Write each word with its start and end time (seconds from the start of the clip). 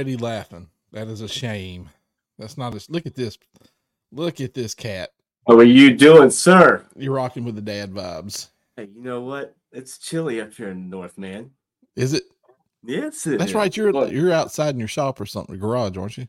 Already 0.00 0.16
laughing. 0.16 0.66
That 0.92 1.08
is 1.08 1.20
a 1.20 1.28
shame. 1.28 1.90
That's 2.38 2.56
not 2.56 2.74
a 2.74 2.80
look 2.90 3.04
at 3.04 3.14
this. 3.14 3.36
Look 4.10 4.40
at 4.40 4.54
this 4.54 4.74
cat. 4.74 5.10
How 5.46 5.56
are 5.58 5.62
you 5.62 5.94
doing, 5.94 6.30
sir? 6.30 6.86
You're 6.96 7.12
rocking 7.12 7.44
with 7.44 7.54
the 7.54 7.60
dad 7.60 7.92
vibes. 7.92 8.48
Hey, 8.78 8.88
you 8.94 9.02
know 9.02 9.20
what? 9.20 9.54
It's 9.72 9.98
chilly 9.98 10.40
up 10.40 10.54
here 10.54 10.70
in 10.70 10.88
the 10.88 10.96
north, 10.96 11.18
man. 11.18 11.50
Is 11.96 12.14
it? 12.14 12.22
Yes, 12.82 13.26
it 13.26 13.38
That's 13.38 13.52
right. 13.52 13.76
You're 13.76 14.06
you're 14.06 14.32
outside 14.32 14.70
in 14.74 14.78
your 14.78 14.88
shop 14.88 15.20
or 15.20 15.26
something, 15.26 15.58
garage, 15.58 15.98
aren't 15.98 16.16
you? 16.16 16.28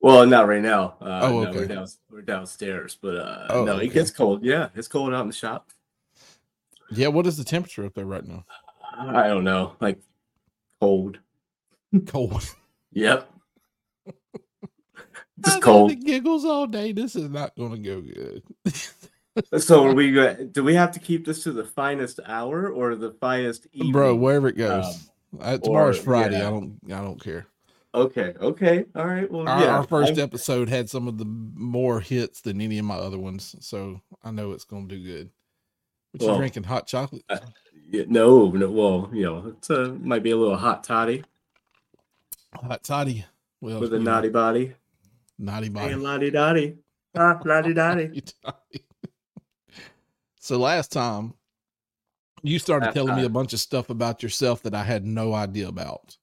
Well, 0.00 0.26
not 0.26 0.48
right 0.48 0.60
now. 0.60 0.96
Uh, 1.00 1.20
Oh, 1.22 1.44
no, 1.44 1.50
we're, 1.52 1.58
okay. 1.58 1.74
down, 1.74 1.86
we're 2.10 2.22
downstairs, 2.22 2.98
but 3.00 3.14
uh, 3.18 3.46
Oh, 3.50 3.64
no, 3.64 3.74
okay. 3.74 3.86
it 3.86 3.92
gets 3.92 4.10
cold. 4.10 4.42
Yeah, 4.42 4.70
it's 4.74 4.88
cold 4.88 5.14
out 5.14 5.20
in 5.20 5.28
the 5.28 5.32
shop. 5.32 5.70
Yeah. 6.90 7.06
What 7.06 7.28
is 7.28 7.36
the 7.36 7.44
temperature 7.44 7.86
up 7.86 7.94
there 7.94 8.04
right 8.04 8.26
now? 8.26 8.44
I 8.98 9.28
don't 9.28 9.44
know, 9.44 9.76
like 9.80 10.00
cold. 10.80 11.20
Cold. 12.08 12.52
Yep, 12.92 13.30
I've 14.06 15.44
just 15.44 15.62
cold. 15.62 15.90
the 15.90 15.96
giggles 15.96 16.44
all 16.44 16.66
day. 16.66 16.92
This 16.92 17.16
is 17.16 17.28
not 17.30 17.56
going 17.56 17.72
to 17.72 17.78
go 17.78 18.00
good. 18.00 18.42
So, 19.56 19.86
are 19.86 19.94
we 19.94 20.10
do 20.52 20.62
we 20.62 20.74
have 20.74 20.90
to 20.92 21.00
keep 21.00 21.24
this 21.24 21.42
to 21.44 21.52
the 21.52 21.64
finest 21.64 22.20
hour 22.26 22.68
or 22.68 22.94
the 22.94 23.12
finest 23.12 23.66
evening? 23.72 23.90
Bro, 23.92 24.16
wherever 24.16 24.48
it 24.48 24.58
goes. 24.58 24.84
Um, 25.32 25.40
Uh, 25.40 25.56
tomorrow's 25.56 25.98
or- 26.00 26.02
Friday. 26.02 26.38
yeah. 26.38 26.48
I 26.48 26.50
don't. 26.50 26.78
I 26.88 27.00
don't 27.00 27.18
care. 27.18 27.46
Okay, 27.94 28.34
okay, 28.38 28.84
all 28.94 29.06
right. 29.06 29.30
Well, 29.32 29.48
Our, 29.48 29.60
yeah, 29.62 29.68
our 29.78 29.84
first 29.86 30.18
I- 30.18 30.22
episode 30.22 30.68
had 30.68 30.90
some 30.90 31.08
of 31.08 31.16
the 31.16 31.24
more 31.24 32.00
hits 32.00 32.42
than 32.42 32.60
any 32.60 32.78
of 32.78 32.84
my 32.84 32.96
other 32.96 33.18
ones, 33.18 33.56
so 33.60 34.02
I 34.22 34.32
know 34.32 34.52
it's 34.52 34.64
going 34.64 34.86
to 34.90 34.96
do 34.98 35.02
good. 35.02 35.30
What 36.10 36.20
you 36.20 36.28
Well, 36.28 36.36
drinking? 36.36 36.64
Hot 36.64 36.86
chocolate? 36.86 37.24
uh, 37.30 37.38
yeah, 37.90 38.04
no, 38.08 38.50
no. 38.50 38.70
Well, 38.70 39.08
you 39.14 39.22
know, 39.22 39.54
it 39.56 39.70
uh, 39.70 39.92
might 39.94 40.22
be 40.22 40.32
a 40.32 40.36
little 40.36 40.58
hot 40.58 40.84
toddy 40.84 41.24
Hot 42.54 42.82
toddy. 42.84 43.24
Well, 43.60 43.80
with 43.80 43.92
a 43.94 43.98
you 43.98 44.02
know, 44.02 44.12
naughty 44.12 44.28
body. 44.28 44.74
naughty 45.38 45.68
body. 45.68 45.88
Hey, 45.90 45.94
lottie 45.96 46.30
dotty. 46.30 46.78
Ah, 47.16 47.38
lottie 47.44 47.74
dotty. 47.74 48.22
so 50.40 50.58
last 50.58 50.92
time 50.92 51.34
you 52.42 52.58
started 52.58 52.86
Last 52.86 52.94
telling 52.94 53.16
me 53.16 53.24
a 53.24 53.28
bunch 53.28 53.52
of 53.52 53.60
stuff 53.60 53.90
about 53.90 54.22
yourself 54.22 54.62
that 54.62 54.74
I 54.74 54.82
had 54.82 55.04
no 55.04 55.32
idea 55.34 55.68
about. 55.68 56.16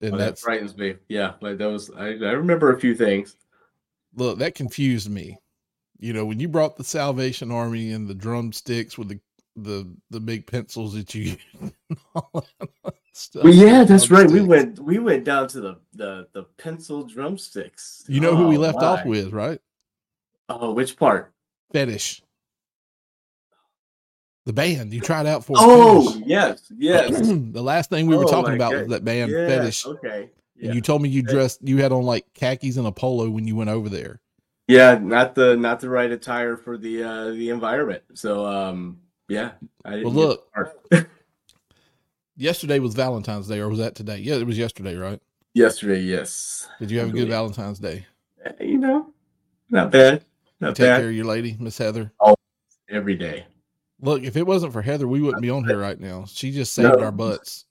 And 0.00 0.14
Oh, 0.14 0.18
that 0.18 0.38
frightens 0.38 0.76
me. 0.76 0.96
Yeah, 1.08 1.34
like 1.40 1.56
those. 1.56 1.90
I, 1.90 2.08
I 2.08 2.32
remember 2.32 2.72
a 2.72 2.78
few 2.80 2.94
things. 2.94 3.36
look, 4.14 4.38
that 4.38 4.54
confused 4.54 5.10
me. 5.10 5.38
You 5.98 6.12
know, 6.12 6.26
when 6.26 6.38
you 6.40 6.48
brought 6.48 6.76
the 6.76 6.84
Salvation 6.84 7.50
Army 7.50 7.92
and 7.92 8.06
the 8.06 8.14
drumsticks 8.14 8.98
with 8.98 9.08
the 9.08 9.20
the 9.56 9.88
the 10.10 10.20
big 10.20 10.46
pencils 10.46 10.94
that 10.94 11.14
you 11.14 11.36
all 12.14 12.44
that 12.84 12.94
stuff, 13.14 13.44
Well, 13.44 13.54
yeah, 13.54 13.84
that's 13.84 14.10
right. 14.10 14.30
We 14.30 14.40
went 14.42 14.78
we 14.78 14.98
went 14.98 15.24
down 15.24 15.48
to 15.48 15.60
the 15.60 15.76
the 15.94 16.28
the 16.32 16.44
pencil 16.58 17.04
drumsticks. 17.04 18.04
You 18.08 18.20
know 18.20 18.36
who 18.36 18.48
we 18.48 18.56
Oh, 18.56 18.60
left 18.60 18.82
off 18.82 19.04
with, 19.04 19.32
right? 19.32 19.60
Oh, 20.48 20.72
which 20.72 20.96
part? 20.96 21.32
Fetish. 21.72 22.22
The 24.46 24.52
band 24.52 24.92
you 24.92 25.00
tried 25.00 25.26
out 25.26 25.44
for. 25.44 25.56
Oh, 25.58 26.02
Fetish. 26.10 26.26
yes, 26.26 26.72
yes. 26.76 27.10
the 27.20 27.62
last 27.62 27.88
thing 27.90 28.06
we 28.06 28.16
were 28.16 28.24
Oh 28.24 28.28
talking 28.30 28.54
about 28.54 28.72
God. 28.72 28.78
was 28.80 28.88
that 28.88 29.04
band 29.04 29.30
yeah, 29.32 29.46
Fetish. 29.46 29.86
Okay. 29.86 30.30
Yeah. 30.56 30.66
And 30.66 30.74
you 30.74 30.80
told 30.82 31.02
me 31.02 31.08
you 31.08 31.22
dressed 31.22 31.60
you 31.66 31.78
had 31.78 31.92
on 31.92 32.02
like 32.04 32.26
khakis 32.34 32.76
and 32.76 32.86
a 32.86 32.92
polo 32.92 33.28
when 33.30 33.46
you 33.46 33.56
went 33.56 33.70
over 33.70 33.88
there. 33.88 34.20
yeah, 34.68 34.98
not 34.98 35.34
the 35.34 35.56
not 35.56 35.80
the 35.80 35.88
right 35.88 36.10
attire 36.10 36.56
for 36.56 36.76
the 36.78 37.02
uh 37.02 37.24
the 37.30 37.50
environment. 37.50 38.02
So 38.14 38.46
um 38.46 39.00
yeah. 39.28 39.52
I 39.84 39.90
didn't 39.96 40.04
Well, 40.04 40.12
look. 40.14 40.48
Yesterday 42.36 42.78
was 42.80 42.94
Valentine's 42.94 43.46
Day, 43.48 43.60
or 43.60 43.68
was 43.68 43.78
that 43.78 43.94
today? 43.94 44.18
Yeah, 44.18 44.34
it 44.36 44.46
was 44.46 44.58
yesterday, 44.58 44.96
right? 44.96 45.20
yesterday, 45.56 46.00
yes. 46.00 46.68
Did 46.80 46.90
you 46.90 46.98
have 46.98 47.10
a 47.10 47.12
good. 47.12 47.28
Valentine's 47.28 47.78
Day? 47.78 48.06
Eh, 48.44 48.64
You 48.64 48.78
know, 48.78 49.12
not 49.70 49.92
bad. 49.92 50.24
Not 50.60 50.74
Take 50.74 50.86
bad. 50.86 50.98
care 51.00 51.08
of 51.10 51.14
your 51.14 51.26
lady, 51.26 51.56
Miss 51.60 51.78
Heather. 51.78 52.12
Oh, 52.20 52.34
Every 52.88 53.14
day. 53.14 53.46
Look, 54.00 54.24
if 54.24 54.36
it 54.36 54.46
wasn't 54.46 54.72
for 54.72 54.82
Heather, 54.82 55.06
we 55.08 55.20
wouldn't 55.22 55.42
be 55.42 55.50
on 55.50 55.64
here 55.64 55.78
right 55.78 55.98
now. 55.98 56.24
She 56.26 56.50
just 56.50 56.74
saved 56.74 56.98
No. 56.98 57.04
our 57.04 57.12
butts. 57.12 57.64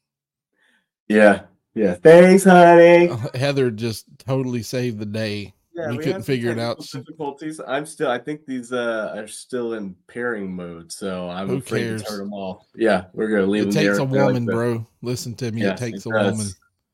Yeah. 1.07 1.41
Yeah. 1.75 1.95
Thanks, 1.95 2.43
honey. 2.45 3.09
Heather 3.35 3.69
just 3.69 4.05
totally 4.19 4.63
saved 4.63 4.97
the 4.99 5.05
day. 5.05 5.53
Yeah, 5.75 5.89
we 5.89 5.95
had 5.95 6.03
couldn't 6.03 6.23
figure 6.23 6.51
it 6.51 6.59
out. 6.59 6.79
Difficulties. 6.79 7.59
I'm 7.67 7.85
still. 7.85 8.09
I 8.11 8.19
think 8.19 8.45
these 8.45 8.71
uh 8.71 9.13
are 9.15 9.27
still 9.27 9.73
in 9.73 9.95
pairing 10.07 10.55
mode, 10.55 10.91
so 10.91 11.29
I'm 11.29 11.47
Who 11.47 11.57
afraid 11.57 11.81
cares? 11.81 12.03
to 12.03 12.09
turn 12.09 12.19
them 12.19 12.33
off. 12.33 12.67
Yeah, 12.75 13.05
we're 13.13 13.29
gonna 13.29 13.47
leave 13.47 13.63
It 13.63 13.65
them 13.65 13.73
takes 13.73 13.97
there. 13.97 14.05
a 14.05 14.09
They're 14.09 14.25
like 14.25 14.33
woman, 14.33 14.45
bro. 14.45 14.87
Listen 15.01 15.33
to 15.35 15.51
me. 15.51 15.63
Yeah, 15.63 15.71
it 15.71 15.77
takes 15.77 16.05
it 16.05 16.09
a 16.11 16.31
woman. 16.31 16.47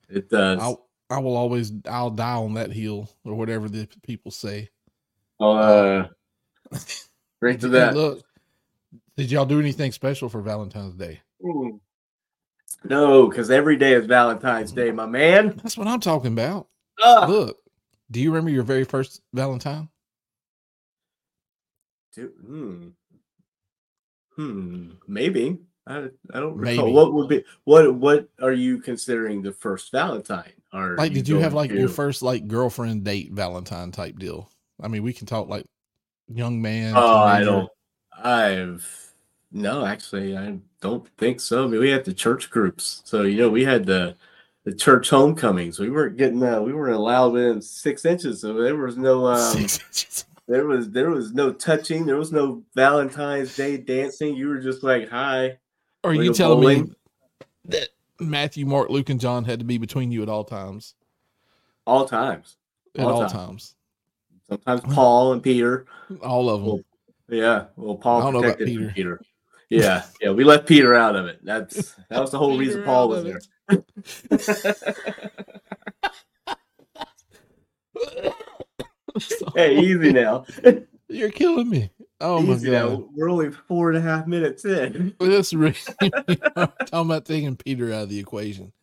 It 0.09 0.29
does. 0.29 0.59
I'll, 0.61 0.87
I 1.09 1.19
will 1.19 1.35
always, 1.35 1.73
I'll 1.89 2.09
die 2.09 2.35
on 2.35 2.53
that 2.53 2.71
hill 2.71 3.09
or 3.25 3.35
whatever 3.35 3.67
the 3.67 3.87
people 4.03 4.31
say. 4.31 4.69
I'll, 5.39 5.51
uh, 5.51 6.07
right 7.41 7.59
to 7.59 7.67
that. 7.69 7.95
Look, 7.95 8.23
did 9.17 9.29
y'all 9.31 9.45
do 9.45 9.59
anything 9.59 9.91
special 9.91 10.29
for 10.29 10.41
Valentine's 10.41 10.93
Day? 10.95 11.19
Mm. 11.43 11.79
No, 12.85 13.27
because 13.27 13.51
every 13.51 13.75
day 13.75 13.93
is 13.93 14.05
Valentine's 14.05 14.71
Day, 14.71 14.91
my 14.91 15.05
man. 15.05 15.59
That's 15.61 15.77
what 15.77 15.87
I'm 15.87 15.99
talking 15.99 16.31
about. 16.31 16.67
Ah. 17.01 17.25
Look, 17.27 17.57
do 18.11 18.19
you 18.19 18.31
remember 18.31 18.51
your 18.51 18.63
very 18.63 18.83
first 18.83 19.21
Valentine? 19.33 19.89
Dude, 22.13 22.31
hmm. 22.45 22.87
Hmm. 24.35 24.91
Maybe. 25.07 25.59
I, 25.85 26.09
I 26.33 26.39
don't 26.39 26.55
recall. 26.55 26.85
Maybe. 26.85 26.91
What 26.91 27.13
would 27.13 27.29
be 27.29 27.43
what 27.63 27.93
what 27.95 28.29
are 28.41 28.51
you 28.51 28.79
considering 28.79 29.41
the 29.41 29.51
first 29.51 29.91
Valentine? 29.91 30.53
Are 30.71 30.95
Like, 30.95 31.13
did 31.13 31.27
you 31.27 31.39
have 31.39 31.53
going 31.53 31.69
like 31.69 31.77
your 31.77 31.89
first 31.89 32.21
like 32.21 32.47
girlfriend 32.47 33.03
date 33.03 33.31
Valentine 33.31 33.91
type 33.91 34.17
deal? 34.19 34.49
I 34.81 34.87
mean, 34.87 35.03
we 35.03 35.13
can 35.13 35.25
talk 35.25 35.49
like 35.49 35.65
young 36.27 36.61
man. 36.61 36.93
Oh, 36.95 37.17
I 37.17 37.43
don't. 37.43 37.69
I've 38.23 39.09
no, 39.51 39.85
actually, 39.85 40.37
I 40.37 40.59
don't 40.79 41.07
think 41.17 41.39
so. 41.39 41.63
I 41.63 41.67
mean, 41.67 41.79
we 41.79 41.89
had 41.89 42.05
the 42.05 42.13
church 42.13 42.49
groups, 42.49 43.01
so 43.05 43.23
you 43.23 43.37
know, 43.37 43.49
we 43.49 43.65
had 43.65 43.85
the 43.85 44.15
the 44.69 44.75
church 44.75 45.09
homecomings. 45.09 45.79
We 45.79 45.89
weren't 45.89 46.17
getting 46.17 46.43
uh, 46.43 46.61
we 46.61 46.73
weren't 46.73 46.95
allowed 46.95 47.33
within 47.33 47.61
six 47.61 48.05
inches, 48.05 48.41
so 48.41 48.53
there 48.53 48.75
was 48.75 48.97
no 48.97 49.25
um, 49.27 49.37
Six 49.67 49.79
inches. 49.79 50.25
there 50.47 50.65
was 50.65 50.89
there 50.91 51.09
was 51.09 51.33
no 51.33 51.51
touching, 51.51 52.05
there 52.05 52.17
was 52.17 52.31
no 52.31 52.63
Valentine's 52.75 53.55
Day 53.55 53.77
dancing. 53.77 54.35
You 54.35 54.49
were 54.49 54.59
just 54.59 54.83
like, 54.83 55.09
hi. 55.09 55.57
Are 56.03 56.13
you 56.13 56.29
go 56.29 56.33
telling 56.33 56.85
me 56.85 56.91
that 57.65 57.89
Matthew, 58.19 58.65
Mark, 58.65 58.89
Luke, 58.89 59.09
and 59.09 59.19
John 59.19 59.43
had 59.43 59.59
to 59.59 59.65
be 59.65 59.77
between 59.77 60.11
you 60.11 60.21
at 60.23 60.29
all 60.29 60.43
times? 60.43 60.95
all 61.87 62.05
times. 62.07 62.57
At 62.95 63.05
All 63.05 63.13
all 63.13 63.19
times. 63.21 63.33
times. 63.33 63.75
Sometimes 64.47 64.81
Paul 64.93 65.33
and 65.33 65.41
Peter. 65.41 65.85
All 66.21 66.49
of 66.49 66.61
them. 66.61 66.67
Well, 66.69 66.79
Yeah, 67.29 67.65
well, 67.75 67.97
I 67.99 68.03
Paul 68.03 68.21
don't 68.21 68.33
know 68.33 68.39
about 68.39 68.57
protected 68.57 68.67
Peter. 68.67 68.91
Peter. 68.95 69.21
Yeah, 69.69 70.03
yeah, 70.21 70.29
we 70.31 70.43
left 70.43 70.67
Peter 70.67 70.93
out 70.95 71.15
of 71.15 71.25
it. 71.25 71.39
That's 71.43 71.93
that 72.09 72.19
was 72.21 72.29
the 72.31 72.37
whole 72.37 72.57
reason 72.57 72.83
Paul 72.83 73.09
was 73.09 73.19
of 73.19 73.25
there. 73.25 73.39
hey, 79.55 79.79
easy 79.79 80.11
now. 80.11 80.45
You're 81.07 81.31
killing 81.31 81.69
me. 81.69 81.89
Oh 82.21 82.41
my 82.41 82.55
god. 82.55 82.63
now. 82.63 83.09
We're 83.13 83.29
only 83.29 83.51
four 83.51 83.89
and 83.89 83.97
a 83.97 84.01
half 84.01 84.27
minutes 84.27 84.65
in. 84.65 85.13
That's 85.19 85.53
really 85.53 85.77
talking 86.01 86.39
about 86.91 87.25
taking 87.25 87.55
Peter 87.55 87.93
out 87.93 88.03
of 88.03 88.09
the 88.09 88.19
equation. 88.19 88.73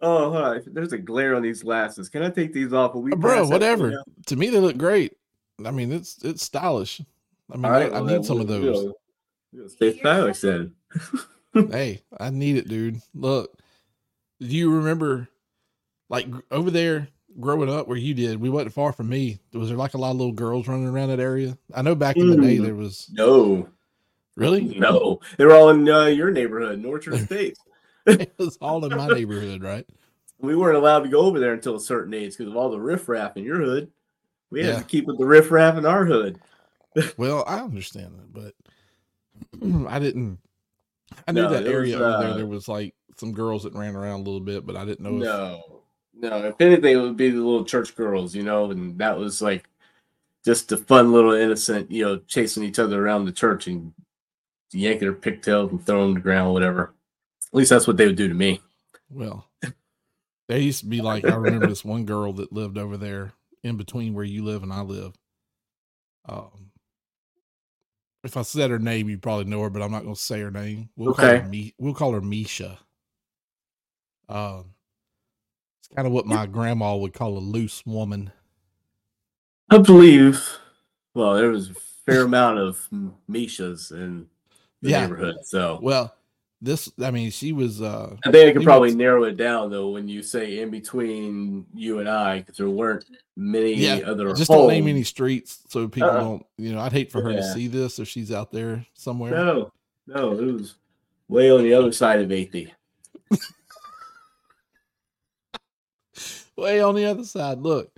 Oh, 0.00 0.30
hold 0.30 0.36
on. 0.36 0.62
There's 0.66 0.92
a 0.92 0.98
glare 0.98 1.34
on 1.34 1.42
these 1.42 1.62
glasses. 1.62 2.08
Can 2.08 2.22
I 2.22 2.30
take 2.30 2.52
these 2.52 2.72
off? 2.72 2.94
Will 2.94 3.02
we 3.02 3.10
Bro, 3.10 3.48
whatever. 3.48 4.02
To 4.26 4.36
me, 4.36 4.48
they 4.48 4.58
look 4.58 4.76
great. 4.76 5.14
I 5.64 5.70
mean, 5.70 5.92
it's 5.92 6.22
it's 6.22 6.44
stylish. 6.44 7.00
I 7.52 7.56
mean, 7.56 7.64
I, 7.64 7.70
right, 7.70 7.92
I 7.92 8.00
well, 8.00 8.04
need 8.04 8.24
some 8.24 8.40
of 8.40 8.46
those. 8.46 8.92
Stay 9.68 9.98
stylish 9.98 10.40
then. 10.40 10.72
hey, 11.52 12.02
I 12.18 12.30
need 12.30 12.56
it, 12.56 12.68
dude. 12.68 13.00
Look, 13.14 13.58
do 14.40 14.46
you 14.46 14.74
remember, 14.74 15.28
like 16.08 16.26
over 16.50 16.70
there 16.70 17.08
growing 17.40 17.70
up 17.70 17.88
where 17.88 17.96
you 17.96 18.14
did? 18.14 18.40
We 18.40 18.50
wasn't 18.50 18.72
far 18.74 18.92
from 18.92 19.08
me. 19.08 19.40
Was 19.52 19.68
there 19.68 19.76
like 19.78 19.94
a 19.94 19.98
lot 19.98 20.10
of 20.12 20.16
little 20.16 20.32
girls 20.32 20.68
running 20.68 20.86
around 20.88 21.08
that 21.10 21.20
area? 21.20 21.56
I 21.74 21.82
know 21.82 21.94
back 21.94 22.16
in 22.16 22.30
the 22.30 22.36
day 22.36 22.58
Mm. 22.58 22.62
there 22.62 22.74
was. 22.74 23.08
No, 23.12 23.68
Really, 24.36 24.60
no, 24.78 25.18
They 25.36 25.44
were 25.44 25.52
all 25.54 25.70
in 25.70 25.88
uh, 25.88 26.04
your 26.06 26.30
neighborhood, 26.30 26.78
Northern 26.80 27.18
State. 27.26 27.58
it 28.06 28.32
was 28.38 28.56
all 28.60 28.84
in 28.84 28.96
my 28.96 29.08
neighborhood, 29.12 29.62
right? 29.62 29.84
we 30.40 30.54
weren't 30.54 30.76
allowed 30.76 31.00
to 31.00 31.08
go 31.08 31.22
over 31.22 31.40
there 31.40 31.54
until 31.54 31.74
a 31.74 31.80
certain 31.80 32.14
age 32.14 32.36
because 32.38 32.46
of 32.46 32.56
all 32.56 32.70
the 32.70 32.78
riffraff 32.80 33.36
in 33.36 33.42
your 33.42 33.60
hood. 33.60 33.90
We 34.50 34.60
had 34.60 34.74
Yeah. 34.74 34.78
to 34.78 34.84
keep 34.84 35.06
with 35.06 35.18
the 35.18 35.26
riffraff 35.26 35.76
in 35.76 35.84
our 35.84 36.04
hood. 36.04 36.38
Well, 37.16 37.44
I 37.46 37.58
understand 37.58 38.14
that, 38.18 38.32
but 38.32 38.54
I 39.88 39.98
didn't. 39.98 40.38
I 41.26 41.32
knew 41.32 41.42
No, 41.42 41.48
that 41.48 41.66
area 41.66 41.96
was, 41.98 42.06
over 42.06 42.22
there. 42.22 42.30
uh, 42.30 42.36
There 42.36 42.46
was 42.46 42.68
like 42.68 42.94
some 43.18 43.32
girls 43.32 43.64
that 43.64 43.74
ran 43.74 43.96
around 43.96 44.20
a 44.20 44.22
little 44.22 44.40
bit, 44.40 44.64
but 44.66 44.76
I 44.76 44.84
didn't 44.84 45.00
know. 45.00 45.16
if- 45.16 45.24
No, 45.24 45.82
No, 46.14 46.44
if 46.46 46.60
anything, 46.60 46.96
it 46.96 47.00
would 47.00 47.16
be 47.16 47.30
the 47.30 47.36
little 47.36 47.64
church 47.64 47.94
girls, 47.94 48.34
you 48.34 48.42
know, 48.42 48.70
and 48.70 48.98
that 48.98 49.16
was 49.18 49.40
like 49.40 49.68
just 50.44 50.72
a 50.72 50.76
fun 50.76 51.12
little 51.12 51.32
innocent, 51.32 51.90
you 51.90 52.04
know, 52.04 52.18
chasing 52.26 52.64
each 52.64 52.78
other 52.78 53.04
around 53.04 53.24
the 53.24 53.32
church 53.32 53.66
and 53.68 53.92
yanking 54.72 55.00
their 55.00 55.12
pigtails 55.12 55.70
and 55.70 55.84
throwing 55.86 56.08
them 56.08 56.14
to 56.16 56.20
the 56.20 56.22
ground, 56.22 56.52
whatever. 56.52 56.94
At 57.52 57.54
least 57.56 57.70
that's 57.70 57.86
what 57.86 57.96
they 57.96 58.06
would 58.06 58.16
do 58.16 58.26
to 58.28 58.34
me. 58.34 58.60
Well, 59.10 59.48
they 60.48 60.60
used 60.60 60.80
to 60.80 60.86
be 60.86 61.00
like 61.00 61.24
I 61.24 61.34
remember 61.36 61.66
this 61.68 61.84
one 61.84 62.04
girl 62.04 62.32
that 62.34 62.52
lived 62.52 62.78
over 62.78 62.96
there 62.96 63.32
in 63.62 63.76
between 63.76 64.14
where 64.14 64.24
you 64.24 64.44
live 64.44 64.62
and 64.62 64.72
I 64.72 64.80
live. 64.82 65.14
Um, 66.28 66.72
if 68.24 68.36
I 68.36 68.42
said 68.42 68.70
her 68.70 68.78
name, 68.78 69.08
you 69.08 69.18
probably 69.18 69.44
know 69.44 69.62
her, 69.62 69.70
but 69.70 69.82
I'm 69.82 69.92
not 69.92 70.02
going 70.02 70.14
to 70.14 70.20
say 70.20 70.40
her 70.40 70.50
name. 70.50 70.88
We'll 70.96 71.14
call 71.14 71.24
Okay. 71.24 71.38
her 71.38 71.48
Mi- 71.48 71.74
We'll 71.78 71.94
call 71.94 72.12
her 72.12 72.20
Misha. 72.20 72.78
Um, 74.28 74.66
it's 75.80 75.88
kind 75.94 76.06
of 76.06 76.12
what 76.12 76.26
my 76.26 76.46
grandma 76.46 76.96
would 76.96 77.12
call 77.14 77.38
a 77.38 77.40
loose 77.40 77.84
woman. 77.86 78.30
I 79.70 79.78
believe, 79.78 80.46
well, 81.14 81.34
there 81.34 81.50
was 81.50 81.70
a 81.70 81.74
fair 82.06 82.22
amount 82.22 82.58
of 82.58 82.88
Mishas 83.30 83.92
in 83.92 84.26
the 84.82 84.90
Yeah. 84.90 85.02
neighborhood. 85.02 85.36
So 85.44 85.78
Well, 85.82 86.14
this 86.60 86.90
I 87.02 87.10
mean, 87.10 87.30
she 87.30 87.52
was 87.52 87.80
uh 87.82 88.16
I 88.24 88.30
think 88.32 88.50
I 88.50 88.52
could 88.52 88.64
probably 88.64 88.88
was- 88.88 88.96
narrow 88.96 89.24
it 89.24 89.36
down, 89.36 89.70
though, 89.70 89.90
when 89.90 90.08
you 90.08 90.22
say 90.22 90.60
in 90.60 90.70
between 90.70 91.66
you 91.74 92.00
and 92.00 92.08
I, 92.08 92.40
because 92.40 92.56
there 92.56 92.68
weren't 92.70 93.04
many 93.36 93.74
Yeah, 93.74 93.98
other 94.06 94.32
just 94.34 94.50
don't 94.50 94.68
name 94.68 94.88
any 94.88 95.04
streets 95.04 95.60
so 95.68 95.86
people 95.88 96.08
Uh-uh. 96.10 96.20
don't. 96.20 96.46
You 96.56 96.72
know, 96.72 96.80
I'd 96.80 96.92
hate 96.92 97.12
for 97.12 97.22
her 97.22 97.32
to 97.32 97.42
see 97.42 97.66
this 97.68 97.98
if 97.98 98.08
she's 98.08 98.32
out 98.32 98.50
there 98.50 98.84
somewhere. 98.94 99.30
No, 99.32 99.72
no, 100.06 100.32
it 100.32 100.52
was 100.52 100.74
way 101.28 101.50
on 101.50 101.62
the 101.62 101.74
other 101.74 101.92
side 101.92 102.20
of 102.20 102.32
80. 102.32 102.72
Way 106.58 106.80
on 106.80 106.96
the 106.96 107.04
other 107.04 107.22
side. 107.24 107.58
Look, 107.58 107.92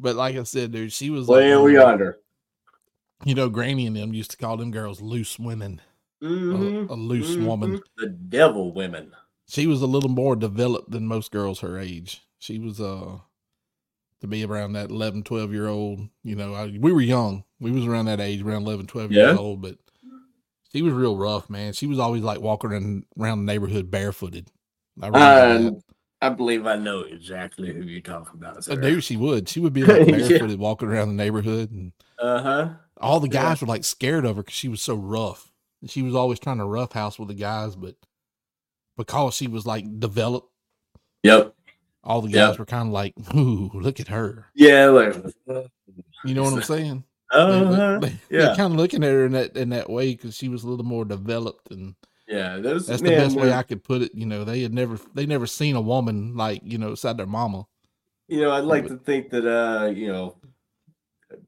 but 0.00 0.16
like 0.16 0.34
I 0.36 0.42
said, 0.42 0.72
dude, 0.72 0.92
she 0.92 1.10
was 1.10 1.28
Way 1.28 1.54
like, 1.54 1.58
over 1.60 1.68
um, 1.68 1.74
yonder. 1.74 2.18
You 3.24 3.36
know, 3.36 3.48
Granny 3.48 3.86
and 3.86 3.96
them 3.96 4.12
used 4.12 4.32
to 4.32 4.36
call 4.36 4.56
them 4.56 4.72
girls 4.72 5.00
loose 5.00 5.38
women. 5.38 5.80
A- 6.20 6.24
Mhm, 6.24 6.88
a, 6.88 6.94
loose 6.94 7.36
mhm. 7.36 7.46
woman. 7.46 7.80
The 7.98 8.08
devil 8.08 8.72
women. 8.72 9.12
She 9.46 9.66
was 9.66 9.82
a 9.82 9.86
little 9.86 10.08
more 10.10 10.34
developed 10.34 10.90
than 10.90 11.06
most 11.06 11.30
girls 11.30 11.60
her 11.60 11.78
age. 11.78 12.22
She 12.38 12.58
was 12.58 12.80
uh 12.80 13.18
to 14.20 14.26
be 14.26 14.44
around 14.44 14.72
that 14.72 14.90
11, 14.90 15.22
12 15.22 15.52
year 15.52 15.68
old. 15.68 16.00
You 16.22 16.34
know, 16.34 16.54
I, 16.54 16.76
we 16.80 16.92
were 16.92 17.00
young. 17.00 17.44
We 17.60 17.70
was 17.70 17.86
around 17.86 18.06
that 18.06 18.20
age, 18.20 18.42
around 18.42 18.62
11, 18.62 18.86
12 18.86 19.12
years 19.12 19.36
old, 19.36 19.60
but 19.62 19.76
she 20.72 20.82
was 20.82 20.94
real 20.94 21.16
rough, 21.16 21.48
man. 21.48 21.74
She 21.74 21.86
was 21.86 21.98
always 21.98 22.22
like 22.22 22.40
walking 22.40 23.04
around, 23.18 23.46
the 23.46 23.52
neighborhood 23.52 23.90
barefooted. 23.90 24.48
I 25.00 25.08
Um, 25.08 25.80
I 26.24 26.28
believe 26.30 26.66
I 26.66 26.76
know 26.76 27.00
exactly 27.00 27.72
who 27.72 27.82
you're 27.82 28.00
talking 28.00 28.34
about. 28.40 28.68
I 28.70 28.74
knew 28.76 29.00
she 29.00 29.16
would. 29.16 29.48
She 29.48 29.60
would 29.60 29.72
be 29.72 29.82
like 29.84 30.06
Yeah. 30.08 30.16
barefooted 30.28 30.58
walking 30.58 30.88
around 30.88 31.08
the 31.08 31.14
neighborhood 31.22 31.70
and 31.70 31.92
Uh 32.18 32.42
huh. 32.42 32.68
all 32.98 33.20
the 33.20 33.28
Yeah. 33.28 33.42
guys 33.42 33.60
were 33.60 33.66
like 33.66 33.84
scared 33.84 34.24
of 34.24 34.36
her 34.36 34.42
because 34.42 34.54
she 34.56 34.68
was 34.68 34.80
so 34.82 34.94
rough. 34.94 35.50
She 35.86 36.02
was 36.02 36.14
always 36.14 36.38
trying 36.38 36.58
to 36.58 36.64
roughhouse 36.64 37.18
with 37.18 37.28
the 37.28 37.34
guys, 37.34 37.76
but 37.76 37.96
because 38.96 39.34
she 39.34 39.46
was 39.48 39.66
like 39.66 39.84
developed, 40.00 40.50
Yep. 41.24 41.54
all 42.02 42.22
the 42.22 42.30
Yeah. 42.30 42.46
guys 42.48 42.58
were 42.58 42.64
kind 42.64 42.88
of 42.88 42.92
like, 42.94 43.14
"Ooh, 43.34 43.70
look 43.74 44.00
at 44.00 44.08
her." 44.08 44.46
Yeah. 44.54 44.86
Like. 44.86 45.14
You 46.24 46.34
know 46.34 46.42
what 46.44 46.54
I'm 46.54 46.62
saying? 46.74 47.04
Uh-huh. 47.30 47.98
they, 47.98 48.08
they, 48.30 48.38
yeah. 48.38 48.54
kind 48.56 48.72
of 48.72 48.78
looking 48.78 49.02
at 49.02 49.10
her 49.10 49.26
in 49.26 49.32
that 49.32 49.56
in 49.56 49.70
that 49.70 49.90
way 49.90 50.12
because 50.14 50.36
she 50.36 50.48
was 50.48 50.62
a 50.64 50.68
little 50.68 50.84
more 50.86 51.04
developed, 51.04 51.70
and 51.70 51.94
Yeah. 52.26 52.58
Those, 52.58 52.86
that's 52.86 53.02
man, 53.02 53.12
the 53.12 53.18
best 53.18 53.36
way 53.36 53.52
I 53.52 53.62
could 53.62 53.84
put 53.84 54.02
it. 54.02 54.14
You 54.14 54.26
know, 54.26 54.44
they 54.44 54.62
had 54.62 54.72
never 54.72 54.98
they 55.14 55.26
never 55.26 55.46
seen 55.46 55.76
a 55.76 55.80
woman 55.80 56.36
like 56.36 56.60
you 56.64 56.78
know 56.78 56.90
beside 56.90 57.16
their 57.16 57.26
mama. 57.26 57.66
You 58.28 58.40
know, 58.40 58.50
I'd 58.52 58.64
like 58.64 58.84
But- 58.84 58.88
to 58.90 58.96
think 58.98 59.30
that 59.30 59.46
uh, 59.46 59.86
you 59.90 60.08
know, 60.08 60.36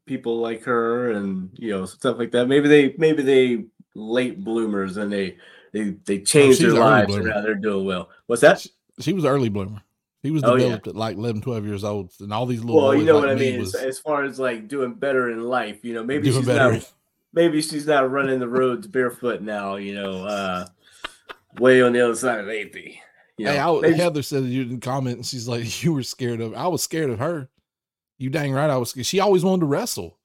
people 0.06 0.38
like 0.40 0.62
her 0.64 1.12
and 1.12 1.50
you 1.54 1.70
know 1.70 1.86
stuff 1.86 2.18
like 2.18 2.32
that. 2.32 2.46
Maybe 2.48 2.68
they 2.68 2.94
maybe 2.98 3.22
they 3.22 3.64
late 3.94 4.42
bloomers 4.44 4.96
and 4.96 5.10
they 5.12 5.36
they 5.72 5.90
they 6.04 6.18
change 6.20 6.56
she's 6.56 6.72
their 6.72 6.80
lives 6.80 7.14
and 7.14 7.26
now 7.26 7.40
they're 7.40 7.54
doing 7.54 7.86
well. 7.86 8.10
What's 8.26 8.42
that? 8.42 8.64
She 9.00 9.12
was 9.12 9.24
early 9.24 9.48
bloomer. 9.48 9.82
He 10.22 10.30
was 10.30 10.42
Oh, 10.42 10.54
yeah. 10.56 10.62
developed 10.64 10.86
at 10.88 10.96
like 10.96 11.16
11, 11.16 11.42
12 11.42 11.64
years 11.66 11.84
old, 11.84 12.10
and 12.20 12.32
all 12.32 12.46
these 12.46 12.64
little 12.64 12.82
Well, 12.82 12.94
you 12.96 13.04
know 13.04 13.14
like 13.18 13.22
what 13.26 13.30
I 13.30 13.34
me 13.36 13.50
mean. 13.52 13.60
was 13.60 13.74
As, 13.76 13.84
as 13.84 13.98
far 14.00 14.24
as 14.24 14.38
like 14.40 14.66
doing 14.66 14.94
better 14.94 15.30
in 15.30 15.42
life, 15.44 15.84
you 15.84 15.94
know, 15.94 16.02
maybe 16.02 16.32
she's 16.32 16.44
better. 16.44 16.72
not 16.74 16.92
maybe 17.32 17.60
she's 17.62 17.86
not 17.86 18.10
running 18.10 18.40
the 18.40 18.48
roads 18.48 18.86
barefoot 18.86 19.42
now. 19.42 19.76
You 19.76 19.94
know, 19.94 20.24
uh, 20.24 20.66
way 21.58 21.82
on 21.82 21.92
the 21.92 22.00
other 22.00 22.14
side 22.14 22.40
of 22.40 22.48
eighty. 22.48 23.00
You 23.38 23.46
know, 23.46 23.52
hey, 23.52 23.58
I, 23.58 23.80
maybe- 23.80 23.98
Heather 23.98 24.22
said 24.22 24.44
you 24.44 24.64
didn't 24.64 24.80
comment, 24.80 25.16
and 25.16 25.26
she's 25.26 25.46
like, 25.48 25.82
"You 25.84 25.92
were 25.92 26.02
scared 26.02 26.40
of." 26.40 26.54
I 26.54 26.68
was 26.68 26.82
scared 26.82 27.10
of 27.10 27.18
her. 27.18 27.48
You 28.18 28.30
dang 28.30 28.52
right, 28.52 28.70
I 28.70 28.76
was. 28.78 28.90
scared. 28.90 29.06
She 29.06 29.20
always 29.20 29.44
wanted 29.44 29.60
to 29.60 29.66
wrestle. 29.66 30.18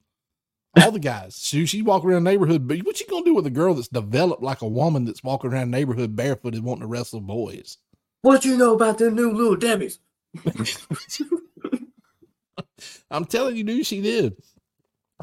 All 0.81 0.91
the 0.91 0.99
guys. 0.99 1.37
She 1.37 1.65
she 1.65 1.81
walk 1.81 2.05
around 2.05 2.23
the 2.23 2.29
neighborhood, 2.31 2.65
but 2.65 2.77
what 2.79 2.99
you 3.01 3.05
gonna 3.07 3.25
do 3.25 3.33
with 3.35 3.45
a 3.45 3.49
girl 3.51 3.73
that's 3.73 3.89
developed 3.89 4.41
like 4.41 4.61
a 4.61 4.67
woman 4.67 5.03
that's 5.03 5.21
walking 5.21 5.51
around 5.51 5.69
the 5.69 5.77
neighborhood 5.77 6.15
barefooted 6.15 6.63
wanting 6.63 6.81
to 6.83 6.87
wrestle 6.87 7.19
boys? 7.19 7.77
what 8.21 8.45
you 8.45 8.55
know 8.55 8.75
about 8.75 8.99
them 8.99 9.15
new 9.15 9.31
little 9.33 9.55
Debbie's? 9.57 9.99
I'm 13.11 13.25
telling 13.25 13.55
you, 13.57 13.63
dude, 13.63 13.85
she 13.85 14.01
did. 14.01 14.35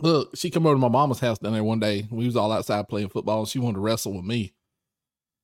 Look, 0.03 0.37
she 0.37 0.51
come 0.51 0.67
over 0.67 0.75
to 0.75 0.81
my 0.81 0.89
mama's 0.89 1.21
house 1.21 1.39
down 1.39 1.53
there 1.53 1.65
one 1.65 1.81
day. 1.81 2.07
We 2.11 2.27
was 2.27 2.37
all 2.37 2.53
outside 2.53 2.89
playing 2.89 3.09
football, 3.09 3.41
and 3.41 3.49
she 3.49 3.59
wanted 3.59 3.75
to 3.75 3.81
wrestle 3.81 4.15
with 4.15 4.25
me. 4.25 4.53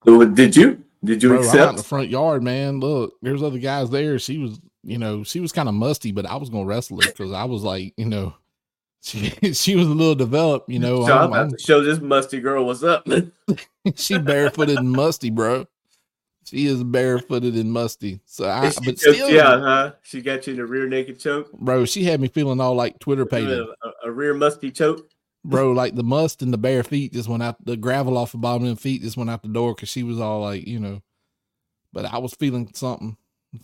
Did 0.04 0.56
you? 0.56 0.84
Did 1.04 1.22
you 1.22 1.28
Bro, 1.30 1.48
I'm 1.48 1.70
in 1.70 1.76
the 1.76 1.82
front 1.82 2.08
yard, 2.08 2.42
man. 2.42 2.80
Look, 2.80 3.14
there's 3.20 3.42
other 3.42 3.58
guys 3.58 3.90
there. 3.90 4.18
She 4.18 4.38
was, 4.38 4.58
you 4.82 4.98
know, 4.98 5.22
she 5.22 5.40
was 5.40 5.52
kind 5.52 5.68
of 5.68 5.74
musty, 5.74 6.12
but 6.12 6.24
I 6.24 6.36
was 6.36 6.48
gonna 6.48 6.64
wrestle 6.64 7.00
her 7.00 7.10
because 7.10 7.32
I 7.32 7.44
was 7.44 7.62
like, 7.62 7.92
you 7.96 8.06
know, 8.06 8.34
she 9.02 9.30
she 9.52 9.76
was 9.76 9.86
a 9.86 9.90
little 9.90 10.14
developed, 10.14 10.70
you 10.70 10.78
know. 10.78 11.06
So 11.06 11.12
I'm 11.12 11.18
I'm- 11.18 11.28
about 11.28 11.38
I'm- 11.38 11.50
to 11.50 11.58
show 11.58 11.82
this 11.82 12.00
musty 12.00 12.40
girl 12.40 12.64
what's 12.64 12.82
up. 12.82 13.06
she 13.94 14.18
barefooted 14.18 14.78
and 14.78 14.92
musty, 14.92 15.30
bro. 15.30 15.66
She 16.46 16.66
is 16.66 16.84
barefooted 16.84 17.54
and 17.54 17.72
musty. 17.72 18.20
So 18.26 18.48
I, 18.48 18.70
but 18.84 18.98
still, 18.98 19.40
out, 19.40 19.60
huh? 19.60 19.92
She 20.02 20.20
got 20.20 20.46
you 20.46 20.54
in 20.54 20.60
a 20.60 20.66
rear 20.66 20.86
naked 20.86 21.18
choke, 21.18 21.50
bro, 21.52 21.86
she 21.86 22.04
had 22.04 22.20
me 22.20 22.28
feeling 22.28 22.60
all 22.60 22.74
like 22.74 22.98
Twitter 22.98 23.26
a, 23.30 23.36
a 23.36 23.64
uh, 23.64 23.90
rear 24.14 24.34
musty 24.34 24.70
choke. 24.70 25.08
bro. 25.44 25.72
Like 25.72 25.94
the 25.94 26.02
must 26.04 26.42
and 26.42 26.52
the 26.52 26.58
bare 26.58 26.82
feet 26.82 27.12
just 27.12 27.28
went 27.28 27.42
out. 27.42 27.64
The 27.64 27.76
gravel 27.76 28.16
off 28.16 28.32
the 28.32 28.38
bottom 28.38 28.62
of 28.62 28.68
them 28.68 28.76
feet 28.76 29.02
just 29.02 29.16
went 29.16 29.30
out 29.30 29.42
the 29.42 29.48
door 29.48 29.74
because 29.74 29.88
she 29.88 30.02
was 30.02 30.18
all 30.20 30.40
like, 30.42 30.66
you 30.66 30.78
know. 30.80 31.02
But 31.92 32.06
I 32.06 32.18
was 32.18 32.34
feeling 32.34 32.70
something 32.74 33.16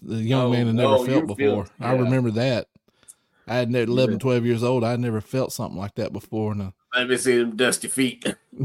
the 0.02 0.16
young 0.16 0.46
Oh, 0.46 0.50
man 0.50 0.66
had 0.66 0.76
never 0.76 0.94
oh, 0.94 1.04
felt 1.04 1.26
before. 1.26 1.36
feeling- 1.36 1.68
I 1.80 1.92
remember 1.94 2.30
that. 2.32 2.68
I 3.48 3.54
had 3.56 3.70
never, 3.70 3.90
11, 3.90 4.14
Yeah. 4.14 4.18
12 4.20 4.46
years 4.46 4.62
old. 4.62 4.84
I 4.84 4.92
had 4.92 5.00
never 5.00 5.20
felt 5.20 5.52
something 5.52 5.76
like 5.78 5.96
that 5.96 6.12
before. 6.12 6.54
No. 6.54 6.72
Let 6.94 7.08
me 7.08 7.16
see 7.16 7.38
them 7.38 7.56
dusty 7.56 7.88
feet. 7.88 8.24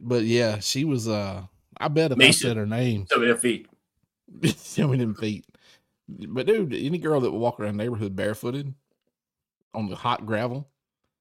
but 0.00 0.22
yeah, 0.24 0.58
she 0.60 0.84
was. 0.84 1.08
uh 1.08 1.42
I 1.78 1.88
bet 1.88 2.12
if 2.12 2.18
I 2.20 2.30
said 2.30 2.56
her 2.56 2.66
name, 2.66 3.06
Show 3.10 3.18
me 3.18 3.26
them 3.26 3.38
feet. 3.38 3.66
show 4.62 4.88
me 4.88 4.98
them 4.98 5.14
feet. 5.14 5.44
But 6.08 6.46
dude, 6.46 6.74
any 6.74 6.98
girl 6.98 7.20
that 7.20 7.30
would 7.30 7.38
walk 7.38 7.58
around 7.60 7.76
the 7.76 7.84
neighborhood 7.84 8.14
barefooted 8.16 8.74
on 9.74 9.88
the 9.88 9.96
hot 9.96 10.26
gravel, 10.26 10.68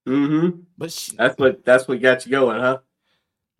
Mm-hmm. 0.07 0.61
but 0.77 0.91
she, 0.91 1.15
That's 1.15 1.37
what 1.37 1.63
that's 1.63 1.87
what 1.87 2.01
got 2.01 2.25
you 2.25 2.31
going, 2.31 2.59
huh? 2.59 2.79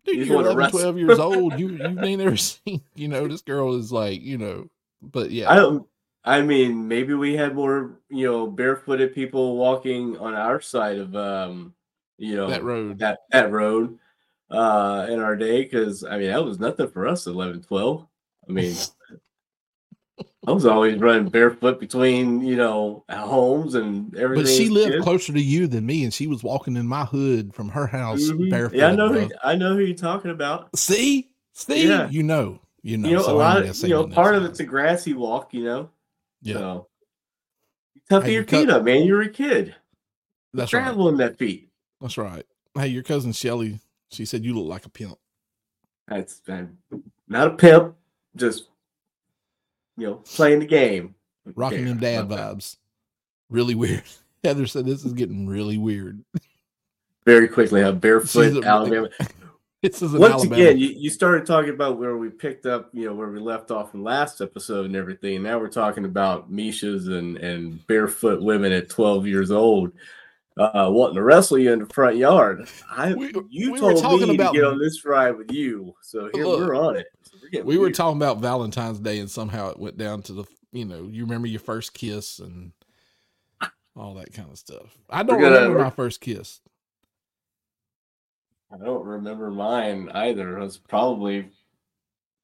dude, 0.05 0.17
you 0.17 0.25
you're 0.25 0.41
11, 0.41 0.71
12 0.71 0.97
years 0.97 1.19
old. 1.19 1.59
You 1.59 1.69
you 1.69 1.99
ain't 2.01 2.21
never 2.21 2.35
seen. 2.37 2.81
You 2.95 3.07
know, 3.07 3.27
this 3.27 3.41
girl 3.41 3.75
is 3.75 3.91
like, 3.91 4.21
you 4.21 4.37
know. 4.37 4.69
But 5.01 5.31
yeah, 5.31 5.51
I 5.51 5.55
don't. 5.55 5.87
I 6.23 6.41
mean, 6.41 6.87
maybe 6.87 7.13
we 7.15 7.35
had 7.35 7.55
more, 7.55 7.99
you 8.09 8.25
know, 8.29 8.47
barefooted 8.47 9.13
people 9.15 9.57
walking 9.57 10.17
on 10.19 10.35
our 10.35 10.61
side 10.61 10.99
of, 10.99 11.15
um, 11.15 11.73
you 12.17 12.35
know, 12.35 12.47
that 12.49 12.63
road. 12.63 12.99
that 12.99 13.19
that 13.31 13.51
road, 13.51 13.97
uh, 14.51 15.07
in 15.09 15.19
our 15.19 15.35
day. 15.35 15.63
Because 15.63 16.03
I 16.03 16.17
mean, 16.17 16.29
that 16.31 16.43
was 16.43 16.59
nothing 16.59 16.87
for 16.89 17.07
us. 17.07 17.25
at 17.27 17.33
11, 17.33 17.63
12. 17.63 18.05
I 18.47 18.51
mean, 18.51 18.75
I 20.47 20.51
was 20.51 20.65
always 20.65 20.99
running 20.99 21.29
barefoot 21.29 21.79
between, 21.79 22.41
you 22.41 22.55
know, 22.55 23.03
homes 23.09 23.75
and 23.75 24.15
everything. 24.17 24.43
But 24.45 24.49
she 24.51 24.69
lived 24.69 25.03
closer 25.03 25.31
to 25.33 25.41
you 25.41 25.67
than 25.67 25.85
me, 25.85 26.03
and 26.03 26.11
she 26.11 26.25
was 26.25 26.43
walking 26.43 26.75
in 26.77 26.87
my 26.87 27.05
hood 27.05 27.53
from 27.53 27.69
her 27.69 27.85
house 27.85 28.21
Mhm. 28.23 28.49
barefoot. 28.49 28.77
Yeah, 28.77 28.87
I 28.87 28.95
know. 28.95 29.13
Who, 29.13 29.29
I 29.43 29.55
know 29.55 29.75
who 29.75 29.81
you're 29.81 29.95
talking 29.95 30.31
about. 30.31 30.75
See, 30.75 31.29
see, 31.53 31.87
Yeah. 31.87 32.09
you 32.09 32.23
know, 32.23 32.59
you 32.81 32.97
know. 32.97 33.09
you 33.09 33.15
know, 33.17 33.21
so 33.21 33.35
a 33.35 33.37
lot 33.37 33.63
of 33.63 33.77
you 33.83 33.89
know, 33.89 34.07
part 34.07 34.33
of 34.33 34.43
it's 34.43 34.59
a 34.59 34.63
grassy 34.63 35.13
walk. 35.13 35.53
You 35.53 35.63
know, 35.63 35.89
yeah. 36.41 36.53
so 36.55 36.87
you 37.93 38.01
tough 38.09 38.23
Hey, 38.23 38.33
your 38.33 38.43
feet 38.43 38.69
up, 38.69 38.83
man. 38.83 39.03
You're 39.03 39.21
a 39.21 39.29
kid. 39.29 39.75
That's 40.55 40.73
right. 40.73 40.81
Travel 40.81 41.07
in 41.09 41.17
that 41.17 41.37
feet. 41.37 41.69
That's 42.01 42.17
right. 42.17 42.45
Hey, 42.73 42.87
your 42.87 43.03
cousin 43.03 43.31
Shelly, 43.31 43.79
she 44.09 44.25
said 44.25 44.43
you 44.43 44.55
look 44.55 44.65
like 44.65 44.87
a 44.87 44.89
pimp. 44.89 45.19
That's 46.07 46.41
not 47.27 47.47
a 47.47 47.51
pimp, 47.51 47.95
just 48.35 48.69
you 50.01 50.07
know, 50.07 50.15
playing 50.15 50.59
the 50.59 50.65
game. 50.65 51.13
Rocking 51.55 51.79
Yeah, 51.87 51.93
them 51.93 51.99
dad 51.99 52.27
vibes. 52.29 52.77
Really 53.49 53.75
weird. 53.75 54.03
Heather 54.43 54.65
said 54.65 54.85
this 54.85 55.05
is 55.05 55.13
getting 55.13 55.47
really 55.47 55.77
weird. 55.77 56.23
Very 57.25 57.47
quickly, 57.47 57.81
how 57.81 57.91
barefoot 57.91 58.63
a- 58.63 58.67
Alabama. 58.67 59.09
This 59.83 59.99
is 60.03 60.11
Once 60.11 60.33
Alabama. 60.33 60.61
again, 60.61 60.77
you, 60.77 60.89
you 60.89 61.09
started 61.09 61.43
talking 61.47 61.71
about 61.71 61.97
where 61.97 62.15
we 62.15 62.29
picked 62.29 62.67
up, 62.67 62.91
you 62.93 63.05
know, 63.07 63.15
where 63.15 63.29
we 63.31 63.39
left 63.39 63.71
off 63.71 63.89
from 63.89 64.03
last 64.03 64.39
episode 64.39 64.85
and 64.85 64.95
everything. 64.95 65.35
And 65.37 65.43
now 65.43 65.57
we're 65.57 65.69
talking 65.69 66.05
about 66.05 66.51
Mishas 66.51 67.07
and, 67.07 67.37
and 67.37 67.87
barefoot 67.87 68.43
women 68.43 68.71
at 68.71 68.89
12 68.89 69.25
years 69.25 69.49
old 69.49 69.91
uh, 70.55 70.87
wanting 70.91 71.15
to 71.15 71.23
wrestle 71.23 71.57
you 71.57 71.73
in 71.73 71.79
the 71.79 71.87
front 71.87 72.15
yard. 72.17 72.67
I 72.95 73.15
We- 73.15 73.33
you 73.49 73.71
we 73.73 73.81
were 73.81 73.91
told 73.93 74.03
talking 74.03 74.27
me 74.27 74.35
about- 74.35 74.53
to 74.53 74.59
get 74.59 74.67
on 74.67 74.77
this 74.77 75.03
ride 75.03 75.35
with 75.35 75.51
you, 75.51 75.95
so 76.03 76.29
here 76.31 76.45
Look, 76.45 76.59
we're 76.59 76.75
on 76.75 76.97
it. 76.97 77.07
So 77.53 77.59
we're 77.59 77.63
getting 77.63 77.67
we 77.67 77.77
were 77.77 77.91
talking 77.91 78.17
about 78.17 78.39
Valentine's 78.39 78.99
Day, 78.99 79.19
and 79.19 79.29
somehow 79.29 79.69
it 79.71 79.79
went 79.79 79.97
down 79.97 80.21
to 80.23 80.33
the 80.33 80.43
you 80.71 80.85
know 80.85 81.07
you 81.11 81.23
remember 81.23 81.47
your 81.47 81.59
first 81.59 81.93
kiss 81.93 82.39
and 82.39 82.71
all 83.95 84.13
that 84.15 84.33
kind 84.33 84.49
of 84.49 84.57
stuff. 84.57 84.97
I 85.09 85.23
don't 85.23 85.41
gonna- 85.41 85.55
remember 85.55 85.79
my 85.79 85.89
first 85.89 86.21
kiss. 86.21 86.61
I 88.73 88.77
don't 88.77 89.05
remember 89.05 89.51
mine 89.51 90.09
either. 90.13 90.57
I 90.57 90.63
was 90.63 90.77
probably 90.77 91.49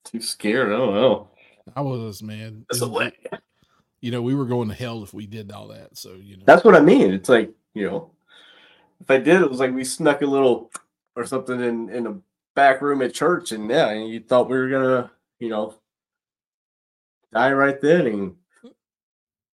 too 0.04 0.20
scared. 0.20 0.74
I 0.74 0.78
don't 0.78 0.94
know. 0.94 1.30
I 1.76 1.82
was 1.82 2.22
man. 2.22 2.66
That's 2.70 2.82
a 2.82 2.88
way. 2.88 3.14
You 4.02 4.12
know, 4.12 4.22
we 4.22 4.36
were 4.36 4.46
going 4.46 4.68
to 4.68 4.76
hell 4.76 5.04
if 5.04 5.14
we 5.14 5.26
did 5.26 5.52
all 5.52 5.70
that. 5.70 5.98
So 5.98 6.16
you 6.16 6.38
know, 6.38 6.44
That's 6.46 6.66
what 6.66 6.76
I 6.76 6.82
mean. 6.82 7.14
It's 7.14 7.30
like, 7.30 7.52
you 7.74 7.90
know, 7.90 8.12
if 9.00 9.10
I 9.10 9.18
did, 9.20 9.42
it 9.42 9.50
was 9.50 9.60
like 9.60 9.74
we 9.74 9.86
snuck 9.86 10.22
a 10.22 10.26
little 10.26 10.70
or 11.16 11.26
something 11.26 11.62
in 11.62 11.90
in 11.90 12.08
a 12.08 12.18
back 12.58 12.82
room 12.82 13.02
at 13.04 13.14
church, 13.14 13.52
and 13.54 13.70
yeah, 13.70 13.90
and 13.92 14.10
you 14.10 14.20
thought 14.20 14.50
we 14.50 14.58
were 14.58 14.68
gonna, 14.68 15.12
you 15.40 15.48
know, 15.48 15.76
die 17.32 17.54
right 17.54 17.80
then, 17.80 18.08
and 18.08 18.36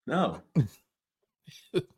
no, 0.07 0.41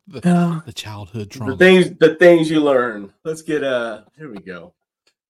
the, 0.06 0.62
the 0.66 0.72
childhood 0.74 1.30
the 1.30 1.56
things 1.56 1.96
the 1.98 2.16
things 2.16 2.50
you 2.50 2.60
learn. 2.60 3.12
Let's 3.24 3.40
get 3.42 3.62
uh, 3.64 4.02
here 4.18 4.30
we 4.30 4.38
go. 4.40 4.74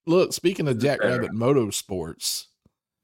Look, 0.06 0.32
speaking 0.32 0.66
of 0.66 0.80
This 0.80 0.90
is 0.92 0.98
better. 0.98 1.10
Jackrabbit 1.10 1.32
Motorsports, 1.32 2.46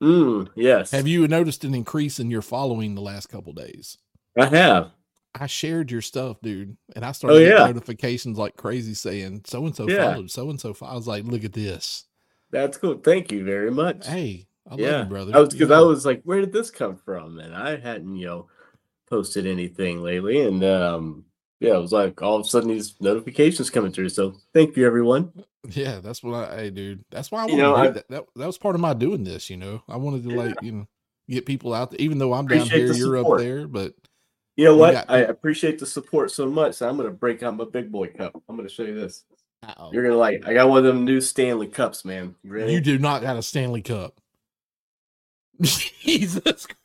Mm, 0.02 0.48
yes, 0.56 0.90
have 0.90 1.06
you 1.06 1.28
noticed 1.28 1.62
an 1.64 1.74
increase 1.74 2.18
in 2.18 2.30
your 2.30 2.42
following 2.42 2.94
the 2.94 3.02
last 3.02 3.26
couple 3.28 3.52
days? 3.52 3.98
I 4.36 4.46
have. 4.46 4.90
I 5.34 5.46
shared 5.46 5.90
your 5.90 6.02
stuff, 6.02 6.38
dude, 6.42 6.76
and 6.96 7.04
I 7.04 7.12
started 7.12 7.36
Oh, 7.36 7.38
getting 7.38 7.56
yeah. 7.56 7.66
notifications 7.66 8.36
like 8.38 8.56
crazy 8.56 8.94
saying 8.94 9.42
so 9.46 9.64
and 9.66 9.76
so 9.76 9.86
followed, 9.88 10.30
so 10.30 10.50
and 10.50 10.60
so. 10.60 10.74
I 10.82 10.94
was 10.94 11.06
like, 11.06 11.24
look 11.24 11.44
at 11.44 11.52
this. 11.52 12.04
That's 12.52 12.76
cool. 12.78 12.98
Thank 12.98 13.32
you 13.32 13.44
very 13.44 13.70
much. 13.70 14.06
Hey, 14.06 14.46
I 14.68 14.72
love 14.72 14.80
yeah, 14.80 15.02
you, 15.02 15.08
brother. 15.08 15.32
I 15.34 15.40
was 15.40 15.52
You 15.54 15.58
because 15.60 15.70
I 15.72 15.80
was 15.80 16.04
like, 16.06 16.22
where 16.24 16.40
did 16.40 16.52
this 16.52 16.70
come 16.70 16.96
from? 16.96 17.38
And 17.38 17.54
I 17.54 17.76
hadn't, 17.78 18.14
you 18.16 18.26
know, 18.26 18.46
posted 19.08 19.46
anything 19.46 20.02
lately, 20.02 20.40
and 20.46 20.62
um, 20.64 21.24
yeah, 21.60 21.74
it 21.74 21.80
was 21.80 21.92
like 21.92 22.20
all 22.22 22.36
of 22.36 22.42
a 22.46 22.48
sudden 22.48 22.68
these 22.68 22.94
notifications 23.00 23.70
coming 23.70 23.92
through. 23.92 24.10
So 24.10 24.34
thank 24.54 24.76
you, 24.76 24.86
everyone. 24.86 25.32
yeah, 25.70 26.00
that's 26.00 26.22
what 26.22 26.34
I, 26.50 26.56
hey, 26.56 26.70
dude. 26.70 27.04
That's 27.10 27.30
why 27.30 27.44
I 27.44 27.46
You 27.46 27.56
wanted 27.56 27.62
know, 27.62 27.76
to 27.76 27.82
do 27.82 27.88
I- 27.88 27.90
that, 27.92 28.08
that. 28.08 28.24
That 28.36 28.46
was 28.46 28.58
part 28.58 28.74
of 28.74 28.80
my 28.80 28.94
doing 28.94 29.24
this. 29.24 29.48
You 29.50 29.56
know, 29.56 29.82
I 29.88 29.96
wanted 29.96 30.22
to 30.24 30.30
Yeah. 30.30 30.36
like 30.36 30.62
you 30.62 30.72
know 30.72 30.86
get 31.28 31.46
people 31.46 31.72
out 31.72 31.90
there, 31.90 32.00
even 32.00 32.18
though 32.18 32.32
I'm 32.34 32.46
down 32.46 32.66
here, 32.68 32.92
you're 32.92 33.16
up 33.16 33.38
there, 33.38 33.66
but 33.66 33.94
You 34.56 34.64
know 34.66 34.72
You 34.74 34.78
what? 34.80 34.92
got- 34.92 35.10
I 35.10 35.18
appreciate 35.20 35.78
the 35.78 35.86
support 35.86 36.30
so 36.30 36.48
much. 36.50 36.74
So 36.74 36.88
I'm 36.88 36.96
gonna 36.98 37.10
break 37.10 37.42
out 37.42 37.56
my 37.56 37.64
big 37.64 37.90
boy 37.90 38.08
cup. 38.08 38.42
I'm 38.48 38.56
gonna 38.56 38.68
show 38.68 38.82
you 38.82 38.94
this. 38.94 39.24
Uh-oh. 39.62 39.90
You're 39.92 40.02
gonna 40.02 40.16
like. 40.16 40.46
I 40.46 40.54
got 40.54 40.68
one 40.68 40.78
of 40.78 40.84
them 40.84 41.04
new 41.04 41.20
Stanley 41.20 41.68
cups, 41.68 42.04
man. 42.04 42.34
You 42.42 42.52
ready? 42.52 42.72
you 42.72 42.80
do 42.80 42.98
not 42.98 43.22
got 43.22 43.36
a 43.36 43.42
Stanley 43.42 43.82
Cup. 43.82 44.20
Jesus. 45.62 46.66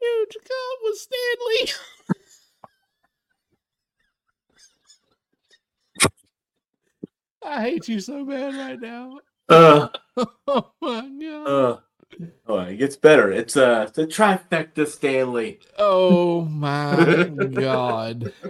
Huge 0.00 0.34
cup 0.34 0.78
with 0.82 0.96
Stanley. 0.98 1.72
I 7.44 7.62
hate 7.62 7.88
you 7.88 8.00
so 8.00 8.24
bad 8.24 8.54
right 8.54 8.80
now. 8.80 9.18
Uh, 9.48 9.88
Oh 10.48 10.72
my 10.80 11.08
god. 11.20 11.46
uh. 11.46 11.76
Oh, 12.46 12.58
it 12.60 12.76
gets 12.76 12.96
better. 12.96 13.30
It's 13.32 13.56
a 13.56 13.66
uh 13.66 13.86
the 13.86 14.06
trifecta 14.06 14.86
Stanley. 14.86 15.60
Oh 15.78 16.42
my 16.44 17.24
god. 17.52 18.32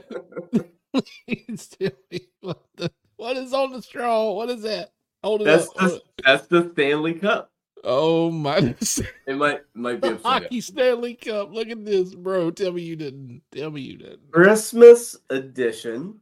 What, 2.41 2.63
the, 2.77 2.91
what 3.17 3.37
is 3.37 3.53
on 3.53 3.73
the 3.73 3.83
straw? 3.83 4.33
What 4.33 4.49
is 4.49 4.63
that? 4.63 4.93
Hold 5.23 5.43
it 5.43 5.45
That's 5.45 5.69
up. 5.69 5.75
the 5.77 6.03
that's 6.25 6.47
the 6.47 6.71
Stanley 6.73 7.15
Cup. 7.15 7.51
Oh 7.85 8.31
my 8.31 8.75
It 9.27 9.37
might 9.37 9.61
might 9.75 10.01
be 10.01 10.09
the 10.09 10.15
upside 10.15 10.23
down. 10.23 10.43
hockey 10.43 10.61
Stanley 10.63 11.15
Cup. 11.15 11.53
Look 11.53 11.69
at 11.69 11.85
this, 11.85 12.15
bro. 12.15 12.51
Tell 12.51 12.73
me 12.73 12.83
you 12.83 12.97
didn't. 12.97 13.43
Tell 13.53 13.71
me 13.71 13.83
you 13.83 13.99
didn't. 13.99 14.31
Christmas 14.31 15.17
edition. 15.29 16.21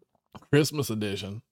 Christmas 0.50 0.90
edition. 0.90 1.42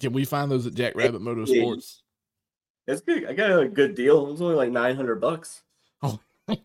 Can 0.00 0.12
we 0.12 0.24
find 0.24 0.50
those 0.50 0.66
at 0.66 0.74
Jack 0.74 0.94
Rabbit 0.96 1.22
Motorsports? 1.22 2.01
It's 2.86 3.00
good. 3.00 3.26
I 3.26 3.32
got 3.32 3.60
a 3.62 3.68
good 3.68 3.94
deal. 3.94 4.26
It 4.26 4.32
was 4.32 4.42
only 4.42 4.56
like 4.56 4.70
nine 4.70 4.96
hundred 4.96 5.20
bucks. 5.20 5.62
Oh, 6.02 6.18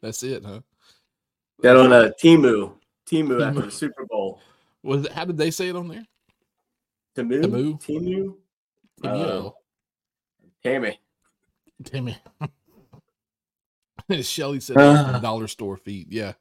That's 0.00 0.22
it, 0.22 0.44
huh? 0.44 0.60
Got 1.62 1.76
on 1.76 1.92
a 1.92 2.10
Timu. 2.22 2.74
Timu 3.10 3.44
after 3.46 3.62
the 3.62 3.70
Super 3.70 4.06
Bowl. 4.06 4.40
Was 4.82 5.04
it, 5.06 5.12
how 5.12 5.24
did 5.24 5.36
they 5.36 5.50
say 5.50 5.68
it 5.68 5.76
on 5.76 5.88
there? 5.88 6.06
Timu. 7.16 7.42
Temu? 7.44 7.80
Timu. 7.82 8.34
Timio. 9.02 9.52
Tammy. 10.62 11.00
Timmy. 11.84 12.16
Shelly 14.22 14.60
said 14.60 14.76
that's 14.76 15.08
the 15.10 15.16
Ah. 15.16 15.20
dollar 15.20 15.46
store 15.48 15.76
feet. 15.76 16.08
Yeah. 16.10 16.34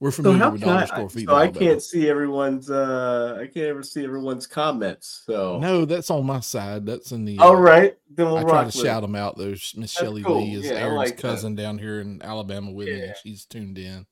We're 0.00 0.10
So 0.10 0.22
familiar 0.22 0.38
how 0.44 0.50
with 0.52 0.62
I? 0.62 0.66
dollar 0.66 0.80
I- 0.80 0.86
store 0.86 1.10
feet. 1.10 1.28
So 1.28 1.34
I 1.34 1.42
Alabama. 1.44 1.58
can't 1.66 1.82
see 1.82 2.08
everyone's. 2.08 2.70
uh 2.70 3.36
I 3.38 3.44
can't 3.46 3.66
ever 3.66 3.82
see 3.82 4.02
everyone's 4.02 4.46
comments. 4.46 5.24
So 5.26 5.58
No, 5.58 5.84
that's 5.84 6.10
on 6.10 6.24
my 6.24 6.40
side. 6.40 6.86
That's 6.86 7.12
in 7.12 7.26
the. 7.26 7.38
all 7.38 7.56
uh, 7.56 7.60
right, 7.60 7.98
then 8.08 8.26
we'll 8.26 8.38
I 8.38 8.42
try 8.44 8.60
to 8.62 8.66
with 8.66 8.74
shout 8.74 9.02
them 9.02 9.14
out. 9.14 9.36
There's 9.36 9.74
Miss 9.76 9.90
Shelly 9.92 10.22
cool. 10.22 10.40
Lee 10.42 10.54
is 10.54 10.64
Yeah, 10.66 10.72
Aaron's 10.72 10.96
like 10.96 11.16
that. 11.16 11.22
cousin 11.22 11.54
down 11.54 11.76
here 11.78 12.00
in 12.00 12.22
Alabama 12.22 12.70
with 12.72 12.88
me. 12.88 12.98
Yeah. 12.98 13.12
She's 13.22 13.44
tuned 13.44 13.76
in. 13.76 14.06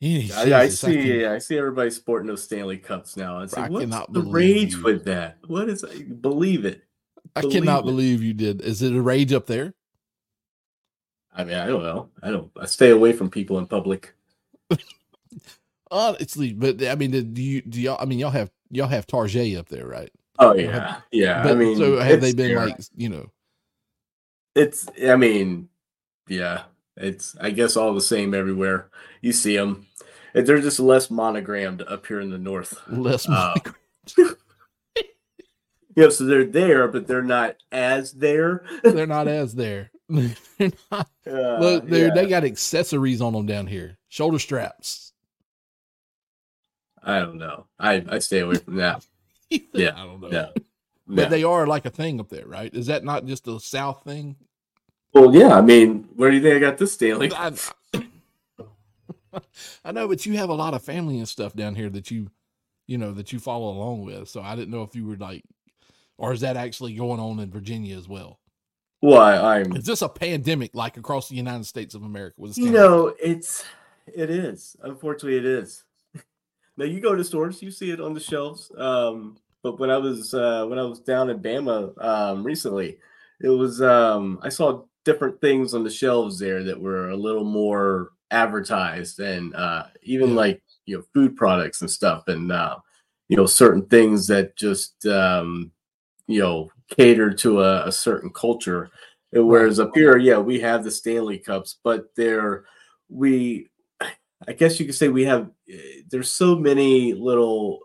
Yeah, 0.00 0.38
I, 0.38 0.60
I 0.64 0.68
see. 0.68 1.02
can- 1.20 1.32
I 1.32 1.38
see 1.38 1.56
everybody 1.56 1.90
sporting 1.90 2.28
those 2.28 2.42
Stanley 2.44 2.76
Cups 2.76 3.16
now. 3.16 3.40
It's 3.40 3.56
I 3.56 3.62
like, 3.62 3.70
what's 3.70 3.84
cannot 3.86 4.12
the 4.12 4.20
rage 4.22 4.74
you. 4.74 4.82
with 4.84 5.04
that? 5.06 5.38
What 5.46 5.68
is? 5.68 5.82
Believe 6.20 6.64
it. 6.64 6.82
I 7.34 7.40
believe 7.40 7.62
cannot 7.62 7.80
it. 7.80 7.86
believe 7.86 8.22
you 8.22 8.34
did. 8.34 8.60
Is 8.60 8.82
it 8.82 8.94
a 8.94 9.00
rage 9.02 9.32
up 9.32 9.46
there? 9.46 9.74
I 11.34 11.44
mean, 11.44 11.54
I 11.56 11.66
don't 11.66 11.82
know. 11.82 12.10
I 12.22 12.30
don't. 12.30 12.50
I 12.60 12.66
stay 12.66 12.90
away 12.90 13.12
from 13.12 13.30
people 13.30 13.58
in 13.58 13.66
public. 13.66 14.14
Honestly, 15.90 16.52
but 16.52 16.82
I 16.82 16.94
mean, 16.94 17.32
do 17.32 17.42
you 17.42 17.62
do 17.62 17.80
y'all? 17.80 17.98
I 18.00 18.04
mean, 18.04 18.18
y'all 18.18 18.30
have 18.30 18.50
y'all 18.70 18.88
have 18.88 19.06
Tarjay 19.06 19.58
up 19.58 19.68
there, 19.68 19.86
right? 19.86 20.10
Oh 20.38 20.54
Yeah. 20.54 20.64
yeah, 20.64 21.00
yeah. 21.12 21.42
But 21.42 21.52
I 21.52 21.54
mean, 21.56 21.76
so 21.76 21.98
have 21.98 22.20
they 22.20 22.32
been 22.32 22.54
like 22.56 22.78
you 22.96 23.08
know? 23.08 23.30
It's. 24.54 24.86
I 25.04 25.16
mean, 25.16 25.68
yeah. 26.28 26.64
It's. 26.96 27.36
I 27.40 27.50
guess 27.50 27.76
all 27.76 27.94
the 27.94 28.00
same 28.00 28.34
everywhere. 28.34 28.90
You 29.20 29.32
see 29.32 29.56
them. 29.56 29.86
They're 30.32 30.60
just 30.60 30.80
less 30.80 31.10
monogrammed 31.10 31.82
up 31.82 32.06
here 32.06 32.20
in 32.20 32.30
the 32.30 32.38
north. 32.38 32.80
less 32.88 33.28
Uh. 33.28 33.54
Yeah, 35.96 36.08
so 36.08 36.24
they're 36.24 36.44
there, 36.44 36.88
but 36.88 37.06
they're 37.06 37.22
not 37.22 37.54
as 37.70 38.12
there. 38.12 38.64
They're 38.82 39.06
not 39.06 39.28
as 39.28 39.54
there. 39.54 39.92
They're 40.08 40.70
not- 40.90 41.08
Uh, 41.26 41.58
Look, 41.58 41.84
yeah. 41.88 42.10
they 42.14 42.26
got 42.26 42.44
accessories 42.44 43.20
on 43.20 43.32
them 43.32 43.46
down 43.46 43.66
here. 43.66 43.98
Shoulder 44.08 44.38
straps. 44.38 45.12
I 47.02 47.18
don't 47.20 47.36
know. 47.38 47.66
I 47.78 48.04
I 48.08 48.18
stay 48.18 48.40
away 48.40 48.56
from 48.56 48.76
that. 48.76 49.06
Yeah, 49.72 49.92
I 49.94 50.04
don't 50.04 50.20
know. 50.20 50.30
Yeah. 50.30 50.48
But 51.06 51.22
Yeah. 51.24 51.28
they 51.28 51.44
are 51.44 51.66
like 51.66 51.84
a 51.86 51.90
thing 51.90 52.18
up 52.18 52.28
there, 52.28 52.46
right? 52.46 52.74
Is 52.74 52.86
that 52.86 53.04
not 53.04 53.24
just 53.26 53.46
a 53.46 53.60
South 53.60 54.02
thing? 54.04 54.36
Well, 55.12 55.34
yeah. 55.34 55.56
I 55.56 55.60
mean, 55.60 56.08
where 56.16 56.30
do 56.30 56.36
you 56.36 56.42
think 56.42 56.56
I 56.56 56.58
got 56.58 56.78
this 56.78 56.92
Stanley? 56.94 57.30
I, 57.32 57.52
I 59.84 59.92
know, 59.92 60.08
but 60.08 60.24
you 60.26 60.36
have 60.38 60.48
a 60.48 60.54
lot 60.54 60.74
of 60.74 60.82
family 60.82 61.18
and 61.18 61.28
stuff 61.28 61.54
down 61.54 61.74
here 61.74 61.90
that 61.90 62.10
you, 62.10 62.30
you 62.86 62.98
know, 62.98 63.12
that 63.12 63.32
you 63.32 63.38
follow 63.38 63.68
along 63.70 64.04
with. 64.06 64.28
So 64.28 64.40
I 64.42 64.56
didn't 64.56 64.70
know 64.70 64.82
if 64.82 64.96
you 64.96 65.06
were 65.06 65.16
like, 65.16 65.44
or 66.18 66.32
is 66.32 66.40
that 66.40 66.56
actually 66.56 66.94
going 66.94 67.20
on 67.20 67.38
in 67.38 67.50
Virginia 67.50 67.96
as 67.96 68.08
well? 68.08 68.38
Why 69.04 69.36
I'm 69.36 69.76
Is 69.76 69.84
this 69.84 70.00
a 70.00 70.08
pandemic 70.08 70.74
like 70.74 70.96
across 70.96 71.28
the 71.28 71.34
United 71.34 71.66
States 71.66 71.94
of 71.94 72.04
America? 72.04 72.36
With 72.38 72.56
You 72.56 72.70
know, 72.70 73.14
it's 73.22 73.62
it 74.06 74.30
is. 74.30 74.76
Unfortunately, 74.82 75.36
it 75.36 75.44
is. 75.44 75.84
now 76.78 76.86
you 76.86 77.00
go 77.00 77.14
to 77.14 77.22
stores, 77.22 77.62
you 77.62 77.70
see 77.70 77.90
it 77.90 78.00
on 78.00 78.14
the 78.14 78.20
shelves. 78.20 78.72
Um, 78.78 79.36
but 79.62 79.78
when 79.78 79.90
I 79.90 79.98
was 79.98 80.32
uh, 80.32 80.64
when 80.66 80.78
I 80.78 80.84
was 80.84 81.00
down 81.00 81.28
in 81.28 81.40
Bama 81.40 82.02
um, 82.02 82.42
recently, 82.42 82.96
it 83.42 83.50
was 83.50 83.82
um, 83.82 84.38
I 84.42 84.48
saw 84.48 84.84
different 85.04 85.38
things 85.42 85.74
on 85.74 85.84
the 85.84 85.90
shelves 85.90 86.38
there 86.38 86.64
that 86.64 86.80
were 86.80 87.10
a 87.10 87.16
little 87.16 87.44
more 87.44 88.12
advertised, 88.30 89.20
and 89.20 89.54
uh, 89.54 89.84
even 90.02 90.30
Yeah. 90.30 90.36
like 90.36 90.62
you 90.86 90.96
know 90.96 91.04
food 91.12 91.36
products 91.36 91.82
and 91.82 91.90
stuff, 91.90 92.26
and 92.28 92.50
uh, 92.50 92.76
you 93.28 93.36
know 93.36 93.44
certain 93.44 93.84
things 93.84 94.26
that 94.28 94.56
just 94.56 95.04
um, 95.04 95.72
you 96.26 96.40
know 96.40 96.70
cater 96.90 97.32
to 97.32 97.62
a, 97.62 97.86
a 97.88 97.92
certain 97.92 98.30
culture. 98.30 98.90
Whereas 99.32 99.80
up 99.80 99.90
here, 99.94 100.16
yeah, 100.16 100.38
we 100.38 100.60
have 100.60 100.84
the 100.84 100.90
Stanley 100.90 101.38
Cups, 101.38 101.78
but 101.82 102.14
they're 102.14 102.64
we 103.08 103.68
I 104.46 104.52
guess 104.52 104.78
you 104.78 104.86
could 104.86 104.94
say 104.94 105.08
we 105.08 105.24
have 105.24 105.50
eh, 105.68 106.02
there's 106.10 106.30
so 106.30 106.56
many 106.56 107.14
little, 107.14 107.80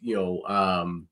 you 0.00 0.16
know, 0.16 0.42
um 0.46 1.08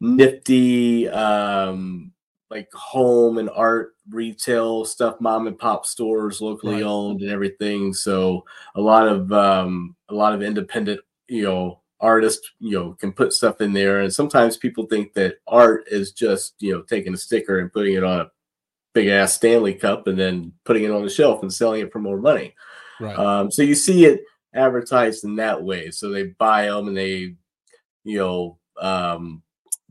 nifty 0.00 1.08
um 1.08 2.12
like 2.50 2.72
home 2.72 3.38
and 3.38 3.50
art 3.50 3.94
retail 4.10 4.84
stuff, 4.84 5.20
mom 5.20 5.46
and 5.46 5.58
pop 5.58 5.84
stores, 5.84 6.40
locally 6.40 6.74
Right. 6.76 6.82
owned 6.84 7.20
and 7.22 7.30
everything. 7.30 7.92
So 7.92 8.44
a 8.76 8.80
lot 8.80 9.08
of 9.08 9.32
um 9.32 9.96
a 10.08 10.14
lot 10.14 10.32
of 10.32 10.42
independent, 10.42 11.00
you 11.28 11.42
know, 11.44 11.80
artists, 12.00 12.50
you 12.58 12.72
know, 12.72 12.92
can 12.94 13.12
put 13.12 13.32
stuff 13.32 13.60
in 13.60 13.72
there. 13.72 14.00
And 14.00 14.12
sometimes 14.12 14.56
people 14.56 14.86
think 14.86 15.14
that 15.14 15.36
art 15.46 15.84
is 15.90 16.12
just, 16.12 16.54
you 16.58 16.72
know, 16.72 16.82
taking 16.82 17.14
a 17.14 17.16
sticker 17.16 17.58
and 17.58 17.72
putting 17.72 17.94
it 17.94 18.04
on 18.04 18.20
a 18.20 18.30
big 18.92 19.08
ass 19.08 19.34
Stanley 19.34 19.74
cup 19.74 20.06
and 20.06 20.18
then 20.18 20.52
putting 20.64 20.84
it 20.84 20.90
on 20.90 21.02
the 21.02 21.10
shelf 21.10 21.42
and 21.42 21.52
selling 21.52 21.82
it 21.82 21.92
for 21.92 21.98
more 21.98 22.18
money. 22.18 22.54
Right. 23.00 23.18
Um, 23.18 23.50
so 23.50 23.62
you 23.62 23.74
see 23.74 24.04
it 24.04 24.22
advertised 24.54 25.24
in 25.24 25.36
that 25.36 25.62
way. 25.62 25.90
So 25.90 26.10
they 26.10 26.24
buy 26.24 26.66
them 26.66 26.88
and 26.88 26.96
they, 26.96 27.34
you 28.04 28.18
know, 28.18 28.58
um, 28.80 29.42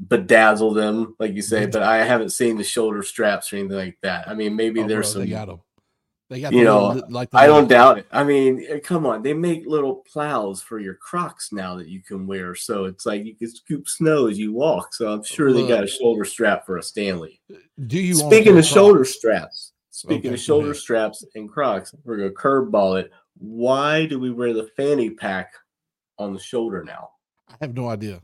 bedazzle 0.08 0.76
them, 0.76 1.16
like 1.20 1.34
you 1.34 1.42
say. 1.42 1.66
But 1.66 1.84
I 1.84 2.04
haven't 2.04 2.30
seen 2.30 2.58
the 2.58 2.64
shoulder 2.64 3.04
straps 3.04 3.52
or 3.52 3.58
anything 3.58 3.78
like 3.78 3.98
that. 4.02 4.28
I 4.28 4.34
mean, 4.34 4.56
maybe 4.56 4.82
Oh, 4.82 4.88
there's 4.88 5.14
bro, 5.14 5.22
some. 5.24 5.30
They 6.30 6.42
got 6.42 6.52
them. 6.52 6.60
They 6.60 6.60
got 6.60 6.60
you 6.60 6.60
the 6.60 6.64
know, 6.66 6.88
little- 6.94 7.12
like 7.12 7.30
the 7.32 7.38
I 7.38 7.48
don't 7.48 7.68
doubt 7.68 7.98
it. 8.00 8.08
I 8.12 8.24
mean, 8.24 8.66
eh, 8.68 8.80
come 8.80 9.06
on, 9.06 9.22
they 9.22 9.34
make 9.34 9.66
little 9.66 9.98
plows 10.12 10.62
for 10.62 10.80
your 10.80 10.96
Crocs 10.96 11.52
now 11.52 11.76
that 11.76 11.88
you 11.88 12.02
can 12.02 12.26
wear. 12.28 12.56
So 12.56 12.86
it's 12.86 13.06
like 13.06 13.24
you 13.26 13.36
can 13.36 13.50
scoop 13.50 13.88
snow 13.88 14.28
as 14.28 14.38
you 14.40 14.54
walk. 14.54 14.94
So 14.94 15.12
I'm 15.12 15.24
sure 15.24 15.54
they 15.54 15.68
got 15.68 15.84
a 15.84 15.88
shoulder 15.88 16.26
strap 16.26 16.66
for 16.66 16.78
a 16.78 16.84
Stanley. 16.84 17.42
Do 17.88 18.00
you 18.00 18.16
Speaking 18.16 18.58
of 18.58 18.66
shoulder 18.66 19.00
Crocs? 19.00 19.16
straps, 19.16 19.74
speaking 19.92 20.28
Okay, 20.32 20.34
of 20.36 20.40
shoulder 20.40 20.68
ahead. 20.72 20.78
straps 20.78 21.24
and 21.36 21.50
Crocs, 21.50 21.94
we're 22.04 22.18
gonna 22.18 22.30
curveball 22.32 23.00
it. 23.00 23.12
Why 23.38 24.06
do 24.06 24.18
we 24.20 24.32
wear 24.32 24.54
the 24.54 24.70
fanny 24.78 25.10
pack 25.12 25.54
on 26.18 26.34
the 26.34 26.40
shoulder 26.40 26.84
now? 26.84 27.10
I 27.50 27.56
have 27.62 27.76
no 27.76 27.90
idea. 27.90 28.22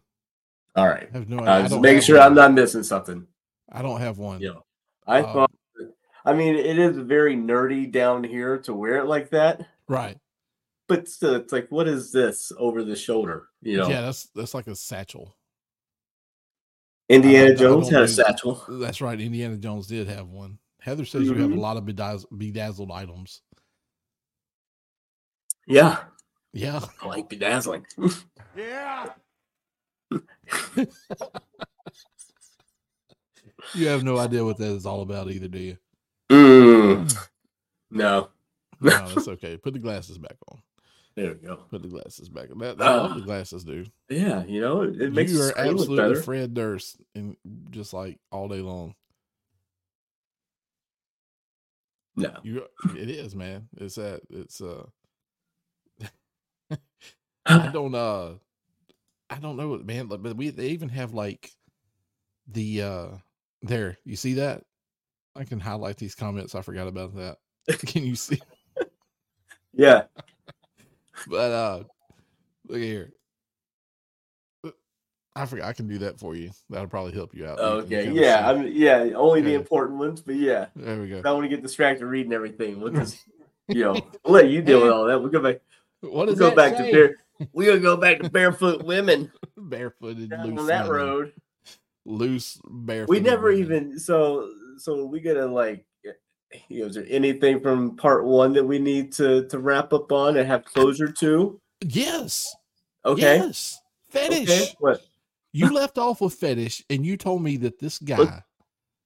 All 0.76 0.88
right, 0.88 1.10
I 1.14 1.18
have 1.18 1.30
no 1.30 1.40
idea. 1.40 1.52
uh, 1.52 1.62
just 1.68 1.82
making 1.82 2.02
sure 2.02 2.18
one. 2.18 2.28
I'm 2.28 2.34
not 2.36 2.54
missing 2.54 2.82
something. 2.84 3.28
I 3.72 3.82
don't 3.82 4.00
have 4.00 4.18
one. 4.20 4.40
Know, 4.42 4.64
I 5.06 5.20
Um, 5.20 5.34
thought. 5.34 5.51
I 6.26 6.34
mean, 6.34 6.56
it 6.56 6.78
is 6.78 6.98
very 6.98 7.36
nerdy 7.36 7.92
down 7.92 8.24
here 8.24 8.58
to 8.60 8.74
wear 8.74 8.98
it 8.98 9.06
like 9.06 9.30
that, 9.32 9.68
Right. 9.88 10.18
but 10.88 11.08
still, 11.08 11.36
it's 11.36 11.52
like, 11.52 11.68
what 11.72 11.88
is 11.88 12.12
this 12.12 12.52
over 12.58 12.84
the 12.84 12.96
shoulder? 12.96 13.48
You 13.62 13.78
know, 13.78 13.90
Yeah, 13.90 14.02
that's 14.02 14.26
that's 14.36 14.54
like 14.54 14.68
a 14.68 14.76
satchel. 14.76 15.36
Indiana 17.10 17.52
I 17.52 17.54
don't- 17.54 17.58
I 17.58 17.60
Jones 17.60 17.90
had 17.90 18.02
a 18.04 18.08
satchel. 18.08 18.64
That's 18.70 19.02
right. 19.02 19.20
Indiana 19.20 19.58
Jones 19.58 19.88
did 19.88 20.08
have 20.08 20.30
one. 20.30 20.60
Heather 20.80 21.06
says 21.06 21.24
you 21.24 21.34
have 21.34 21.52
a 21.52 21.56
Mhm. 21.56 21.60
lot 21.60 21.78
of 21.78 21.84
bedazz- 21.84 22.26
bedazzled 22.38 22.92
items. 22.92 23.42
Yeah, 25.68 26.04
Yeah. 26.54 26.80
I 27.02 27.08
like 27.08 27.30
bedazzling. 27.30 27.86
Yeah. 28.56 29.14
You 33.76 33.88
have 33.88 34.04
no 34.04 34.18
idea 34.18 34.44
what 34.44 34.58
that 34.58 34.72
is 34.72 34.86
all 34.86 35.02
about 35.02 35.30
either, 35.30 35.48
do 35.48 35.60
you? 35.60 35.78
Mm. 36.32 37.28
No, 37.92 38.30
No, 38.80 39.08
that's 39.14 39.28
okay. 39.28 39.58
Put 39.58 39.74
the 39.74 39.80
glasses 39.80 40.18
back 40.18 40.38
on. 40.52 40.62
there 41.16 41.34
we 41.34 41.46
go. 41.48 41.58
Put 41.70 41.82
the 41.82 41.90
glasses 41.90 42.30
back 42.30 42.50
on. 42.52 42.60
That, 42.60 42.82
I 42.82 42.96
love 42.96 43.16
the 43.16 43.22
Ah. 43.22 43.26
glasses, 43.26 43.64
dude. 43.66 43.92
Yeah, 44.10 44.44
you 44.46 44.62
know, 44.62 44.82
it, 44.84 45.02
it 45.02 45.14
makes 45.14 45.32
you 45.34 45.42
are 45.42 45.58
absolutely. 45.58 46.22
Fred 46.22 46.54
Durst, 46.54 46.98
and 47.16 47.36
just 47.72 47.94
like 47.94 48.20
all 48.32 48.48
day 48.48 48.62
long. 48.62 48.96
No, 52.16 52.34
You, 52.44 52.66
it 52.98 53.10
is, 53.10 53.36
man. 53.36 53.68
It's 53.78 53.96
that. 53.96 54.22
It's 54.30 54.62
uh. 54.62 54.86
I 57.46 57.68
don't 57.70 57.96
uh 57.96 58.34
I 59.30 59.36
don't 59.40 59.58
know 59.58 59.78
man 59.84 60.06
but 60.08 60.22
we 60.38 60.50
they 60.52 60.68
even 60.68 60.90
have 60.90 61.14
like 61.14 61.52
the 62.48 62.82
uh 62.84 63.08
there 63.64 63.98
you 64.06 64.16
see 64.16 64.36
that 64.36 64.64
I 65.36 65.44
can 65.44 65.60
highlight 65.60 65.98
these 65.98 66.16
comments 66.16 66.56
I 66.56 66.62
forgot 66.62 66.88
about 66.88 67.16
that 67.16 67.38
can 67.86 68.04
you 68.06 68.16
see 68.16 68.42
yeah, 69.74 70.04
but 71.28 71.52
uh 71.52 71.84
look 72.68 72.80
here 72.80 73.14
Uh, 74.66 74.72
I 75.36 75.46
forgot 75.46 75.68
I 75.68 75.74
can 75.74 75.88
do 75.88 75.98
that 76.00 76.20
for 76.20 76.36
you 76.36 76.52
that'll 76.70 76.88
probably 76.90 77.14
help 77.14 77.34
you 77.34 77.46
out 77.48 77.58
You 77.60 77.64
can 77.84 77.94
okay, 77.98 78.04
kinda 78.06 78.22
yeah. 78.22 78.50
I 78.50 78.54
mean, 78.54 78.74
yeah, 78.76 78.98
only 79.16 79.42
the 79.42 79.54
important 79.54 80.00
ones, 80.00 80.22
but 80.22 80.36
yeah, 80.36 80.68
there 80.76 81.00
we 81.00 81.08
go. 81.08 81.20
I 81.20 81.22
don't 81.22 81.36
want 81.36 81.46
to 81.46 81.50
get 81.56 81.62
distracted 81.64 82.06
reading 82.06 82.34
everything. 82.34 82.82
We'll 82.82 82.92
just, 82.94 83.18
you 83.70 83.84
know, 83.86 83.94
we'll 84.26 84.34
let 84.34 84.50
you 84.50 84.62
deal 84.62 84.82
with 84.82 84.92
all 84.92 85.06
that. 85.06 85.20
We'll 85.20 85.30
go 85.32 85.42
back. 85.42 85.62
what 86.02 86.12
We'll 86.28 86.30
is 86.32 86.40
go 86.40 86.54
back 86.54 86.76
to 86.78 86.84
bare. 86.92 87.16
We're 87.54 87.70
gonna 87.70 87.80
go 87.80 87.96
back 87.98 88.20
to 88.20 88.30
barefoot 88.30 88.84
women 88.84 89.32
barefooted 89.58 90.30
down 90.30 90.48
loose 90.48 90.60
on 90.60 90.66
that 90.68 90.88
women. 90.90 91.08
road. 91.08 91.34
loose 92.06 92.60
barefoot 92.70 93.10
We 93.10 93.20
never 93.22 93.52
even 93.52 93.98
so 93.98 94.50
so 94.82 95.06
we 95.06 95.20
gotta 95.20 95.46
like. 95.46 95.86
You 96.68 96.82
know, 96.82 96.88
is 96.88 96.96
there 96.96 97.06
anything 97.08 97.62
from 97.62 97.96
part 97.96 98.26
one 98.26 98.52
that 98.54 98.66
we 98.66 98.78
need 98.78 99.14
to 99.14 99.48
to 99.48 99.60
wrap 99.60 99.94
up 99.94 100.12
on 100.12 100.36
and 100.36 100.46
have 100.48 100.66
closure 100.66 101.12
to? 101.12 101.58
yes 101.86 102.54
Okay. 103.06 103.38
yes 103.38 103.80
fetish 104.10 104.50
Okay. 104.50 104.68
What? 104.80 105.02
You 105.54 105.74
left 105.74 105.98
off 105.98 106.22
with 106.22 106.34
fetish, 106.34 106.84
and 106.90 107.06
you 107.06 107.18
told 107.18 107.42
me 107.42 107.58
that 107.58 107.80
this 107.80 108.00
guy 108.00 108.44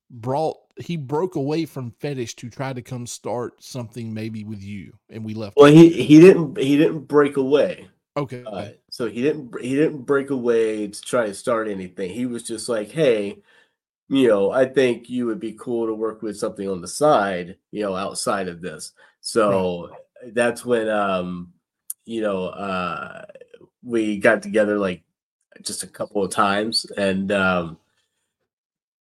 brought 0.09 0.57
he 0.77 0.97
broke 0.97 1.35
away 1.35 1.65
from 1.65 1.91
fetish 1.99 2.35
to 2.35 2.49
try 2.49 2.73
to 2.73 2.81
come 2.81 3.07
start 3.07 3.63
something 3.63 4.13
maybe 4.13 4.43
with 4.43 4.61
you, 4.61 4.93
and 5.09 5.23
we 5.23 5.33
left. 5.33 5.57
Well, 5.57 5.71
he 5.71 5.89
he 5.89 6.19
didn't 6.19 6.57
he 6.57 6.77
didn't 6.77 7.01
break 7.07 7.37
away. 7.37 7.87
okay, 8.17 8.43
Uh, 8.45 8.69
so 8.89 9.07
he 9.07 9.21
didn't 9.21 9.59
he 9.61 9.75
didn't 9.75 10.01
break 10.01 10.29
away 10.29 10.87
to 10.87 11.01
try 11.01 11.27
to 11.27 11.33
start 11.33 11.67
anything. 11.67 12.11
He 12.11 12.25
was 12.25 12.43
just 12.43 12.69
like, 12.69 12.91
hey, 12.91 13.37
you 14.09 14.27
know, 14.27 14.51
I 14.51 14.65
think 14.65 15.09
you 15.09 15.25
would 15.25 15.39
be 15.39 15.53
cool 15.53 15.87
to 15.87 15.93
work 15.93 16.21
with 16.21 16.37
something 16.37 16.69
on 16.69 16.81
the 16.81 16.87
side, 16.87 17.57
you 17.71 17.81
know, 17.83 17.95
outside 17.95 18.47
of 18.47 18.61
this. 18.61 18.91
So 19.21 19.89
that's 20.33 20.65
when 20.65 20.89
um, 20.89 21.53
you 22.05 22.21
know, 22.21 22.45
uh 22.45 23.25
we 23.83 24.17
got 24.17 24.41
together 24.41 24.79
like 24.79 25.03
just 25.61 25.83
a 25.83 25.87
couple 25.87 26.23
of 26.23 26.31
times 26.31 26.85
and 26.97 27.31
um 27.31 27.77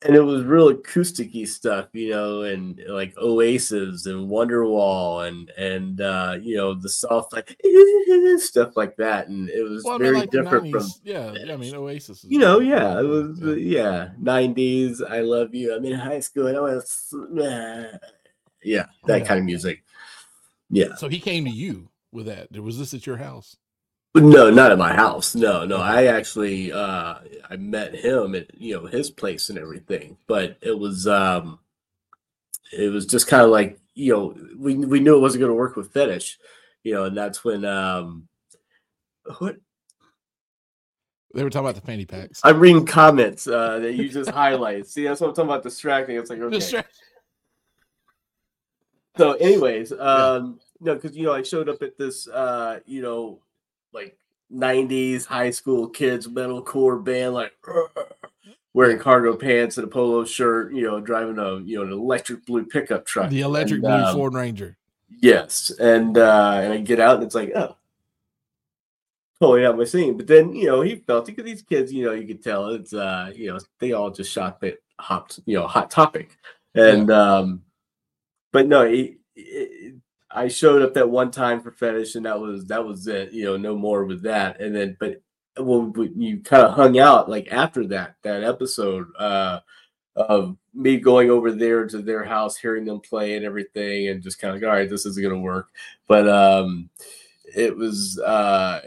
and 0.05 0.15
it 0.15 0.21
was 0.21 0.45
real 0.45 0.71
acousticy 0.73 1.49
stuff, 1.49 1.89
you 1.95 2.11
know, 2.11 2.43
and 2.43 2.81
like 2.89 3.17
Oasis 3.17 4.05
and 4.05 4.29
Wonderwall 4.31 5.27
and 5.27 5.51
and 5.57 6.01
uh, 6.01 6.37
you 6.41 6.57
know 6.57 6.75
the 6.75 6.89
soft 6.91 7.33
like 7.33 7.59
stuff 8.39 8.77
like 8.77 8.97
that, 8.97 9.29
and 9.29 9.49
it 9.49 9.63
was 9.63 9.83
well, 9.83 9.95
I 9.95 9.99
mean, 9.99 10.05
very 10.07 10.17
like 10.21 10.31
different 10.31 10.71
from 10.71 10.87
yeah, 11.03 11.33
yeah. 11.33 11.53
I 11.53 11.57
mean, 11.57 11.75
Oasis. 11.75 12.23
Is 12.23 12.31
you 12.31 12.39
know, 12.39 12.61
yeah, 12.61 13.01
it 13.01 13.05
was 13.05 13.41
yeah. 13.41 13.49
uh, 13.49 13.55
yeah, 13.55 14.09
nineties. 14.19 15.03
I 15.03 15.21
love 15.21 15.55
you. 15.55 15.75
I'm 15.75 15.85
in 15.85 15.95
high 15.99 16.21
school. 16.21 16.49
And 16.49 16.57
I 16.57 16.61
was, 16.61 17.15
yeah, 18.63 18.87
that 19.07 19.21
Yeah. 19.21 19.27
kind 19.27 19.39
of 19.41 19.45
music. 19.47 19.83
Yeah, 20.71 20.95
So 20.97 21.09
he 21.09 21.21
came 21.21 21.45
to 21.45 21.51
you 21.51 21.89
with 22.13 22.27
that. 22.27 22.51
Was 22.61 22.79
this 22.79 22.95
at 22.95 23.07
your 23.07 23.17
house? 23.17 23.57
No, 24.15 24.49
not 24.49 24.71
at 24.71 24.79
my 24.79 24.95
house. 24.95 25.35
No, 25.35 25.65
no. 25.65 25.79
I 25.79 26.05
actually 26.07 26.73
uh 26.73 27.17
I 27.51 27.57
met 27.57 27.95
him 27.95 28.35
at 28.37 28.55
you 28.61 28.77
know 28.77 28.87
his 28.87 29.11
place 29.11 29.51
and 29.51 29.59
everything. 29.59 30.17
But 30.29 30.57
it 30.63 30.79
was 30.79 31.09
um 31.09 31.59
it 32.73 32.93
was 32.93 33.07
just 33.07 33.27
kind 33.27 33.43
of 33.43 33.51
like, 33.51 33.79
you 33.95 34.13
know, 34.13 34.37
we 34.57 34.77
we 34.77 35.01
knew 35.01 35.17
it 35.17 35.21
wasn't 35.21 35.43
gonna 35.43 35.55
work 35.55 35.75
with 35.75 35.93
fetish, 35.93 36.39
you 36.85 36.95
know, 36.95 37.05
and 37.05 37.17
that's 37.17 37.45
when 37.45 37.65
um 37.65 38.29
what 39.39 39.57
They 41.35 41.43
were 41.43 41.51
talking 41.51 41.67
about 41.67 41.75
the 41.81 41.87
fanny 41.87 42.07
packs. 42.07 42.41
I'm 42.45 42.61
reading 42.61 42.87
comments 42.87 43.49
uh 43.49 43.81
that 43.81 43.95
you 43.95 44.09
just 44.09 44.31
highlight. 44.31 44.87
See, 44.87 45.05
that's 45.05 45.21
what 45.21 45.31
I'm 45.31 45.35
talking 45.35 45.51
about 45.51 45.65
distracting. 45.65 46.17
It's 46.17 46.31
like 46.31 46.39
okay. 46.41 46.57
Distra- 46.57 46.85
so 49.17 49.33
anyways 49.35 49.93
um 49.93 50.59
no 50.81 50.95
because 50.97 51.17
you 51.17 51.23
know 51.23 51.33
i 51.33 51.41
showed 51.41 51.69
up 51.69 51.81
at 51.83 51.97
this 51.97 52.27
uh 52.27 52.81
you 52.85 53.01
know 53.01 53.39
like 53.95 54.19
90s 54.53 55.25
high 55.25 55.51
school 55.51 55.89
kids 55.89 56.27
metalcore 56.29 57.03
band 57.03 57.33
like 57.35 57.53
wearing 58.75 58.99
cargo 58.99 59.35
pants 59.37 59.79
and 59.79 59.87
a 59.87 59.89
polo 59.91 60.25
shirt 60.25 60.73
you 60.75 60.83
know 60.83 61.01
driving 61.01 61.39
a 61.39 61.61
you 61.61 61.77
know 61.77 61.83
an 61.83 61.93
electric 61.93 62.45
blue 62.45 62.65
pickup 62.67 63.07
truck. 63.07 63.31
The 63.31 63.41
electric 63.41 63.79
And, 63.79 63.83
blue 63.83 64.05
um, 64.05 64.15
Ford 64.17 64.35
Ranger. 64.35 64.77
yes. 65.21 65.71
And 65.81 66.19
uh 66.19 66.61
and 66.63 66.73
i 66.73 66.79
get 66.79 67.01
out 67.01 67.17
and 67.17 67.25
it's 67.25 67.35
like 67.35 67.53
oh 67.55 67.77
totally 69.41 69.63
not 69.63 69.79
my 69.79 69.85
scene. 69.85 70.17
But 70.17 70.27
then 70.27 70.53
you 70.55 70.67
know 70.67 70.81
he 70.83 70.97
felt 70.97 71.29
it 71.29 71.37
because 71.37 71.51
these 71.51 71.63
kids 71.63 71.93
you 71.93 72.05
know 72.05 72.13
you 72.13 72.27
could 72.27 72.43
tell 72.43 72.69
it's 72.69 72.93
uh 72.93 73.33
you 73.35 73.53
know 73.53 73.59
they 73.79 73.93
all 73.93 74.11
just 74.11 74.31
shot 74.33 74.61
that 74.61 74.83
hot 74.99 75.39
you 75.47 75.57
know 75.59 75.67
hot 75.67 75.91
topic. 75.91 76.37
And 76.75 77.11
um 77.11 77.63
but 78.53 78.67
no 78.69 78.85
he- 78.87 79.19
i 80.35 80.49
showed 80.49 80.83
up 80.83 80.95
that 80.95 81.09
one 81.09 81.31
time 81.31 81.61
for 81.61 81.71
fetish 81.71 82.15
and 82.15 82.27
that 82.27 82.39
was 82.39 82.67
that 82.67 82.85
was 82.85 83.07
it 83.07 83.33
you 83.33 83.45
know 83.45 83.57
no 83.57 83.77
more 83.77 84.05
with 84.05 84.23
that 84.23 84.61
and 84.61 84.75
then 84.75 84.97
but 85.01 85.23
well 85.59 85.93
you 86.17 86.41
kind 86.41 86.65
of 86.65 86.75
hung 86.75 86.99
out 86.99 87.31
like 87.31 87.49
after 87.51 87.87
that 87.87 88.17
that 88.23 88.43
episode 88.43 89.07
uh 89.19 89.61
of 90.17 90.57
me 90.75 90.97
going 90.97 91.31
over 91.31 91.53
there 91.53 91.87
to 91.87 91.99
their 91.99 92.25
house, 92.25 92.57
hearing 92.57 92.85
them 92.85 93.01
play 93.01 93.37
and 93.37 93.45
everything, 93.45 94.09
and 94.09 94.23
just 94.23 94.41
kind 94.41 94.57
of, 94.57 94.63
all 94.63 94.75
right, 94.75 94.89
this 94.89 95.07
isn't 95.07 95.23
to 95.23 95.39
work. 95.39 95.69
But 96.07 96.29
um, 96.29 96.91
it 97.57 97.77
was 97.77 98.19
uh, 98.21 98.81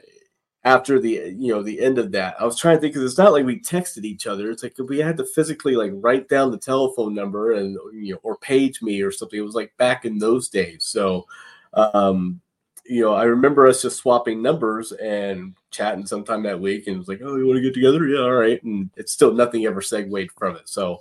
after 0.68 1.00
the 1.00 1.34
you 1.38 1.54
know 1.54 1.64
the 1.64 1.80
end 1.80 1.98
of 1.98 2.12
that. 2.12 2.36
I 2.40 2.44
was 2.44 2.60
trying 2.60 2.76
to 2.76 2.82
think 2.82 2.94
because 2.94 3.10
it's 3.10 3.18
not 3.18 3.32
like 3.32 3.46
we 3.46 3.62
texted 3.62 4.04
each 4.04 4.28
other. 4.28 4.52
It's 4.52 4.64
like 4.64 4.76
we 4.78 5.00
had 5.00 5.16
to 5.16 5.26
physically 5.26 5.76
like 5.78 5.92
write 5.96 6.28
down 6.28 6.52
the 6.52 6.58
telephone 6.58 7.16
number 7.16 7.54
and 7.54 7.78
you 7.94 8.14
know 8.14 8.20
or 8.22 8.38
page 8.38 8.82
me 8.82 9.02
or 9.02 9.12
something. 9.12 9.40
It 9.40 9.44
was 9.44 9.56
like 9.56 9.72
back 9.78 10.04
in 10.04 10.18
those 10.18 10.50
days. 10.50 10.84
So 10.84 11.26
um, 11.74 12.42
you 12.86 13.02
know, 13.02 13.14
I 13.14 13.24
remember 13.24 13.66
us 13.66 13.82
just 13.82 13.98
swapping 13.98 14.42
numbers 14.42 14.92
and 14.92 15.56
chatting 15.72 16.06
sometime 16.06 16.44
that 16.44 16.60
week, 16.60 16.88
and 16.88 16.96
it 16.98 17.00
was 17.00 17.08
like, 17.08 17.22
"Oh, 17.24 17.38
you 17.38 17.48
want 17.48 17.58
to 17.58 17.62
get 17.62 17.74
together? 17.74 18.06
Yeah, 18.06 18.22
all 18.22 18.34
right." 18.34 18.62
And 18.64 18.90
it's 18.98 19.14
still 19.14 19.34
nothing 19.34 19.66
ever 19.66 19.82
segued 19.82 20.32
from 20.38 20.58
it. 20.58 20.68
So, 20.68 21.00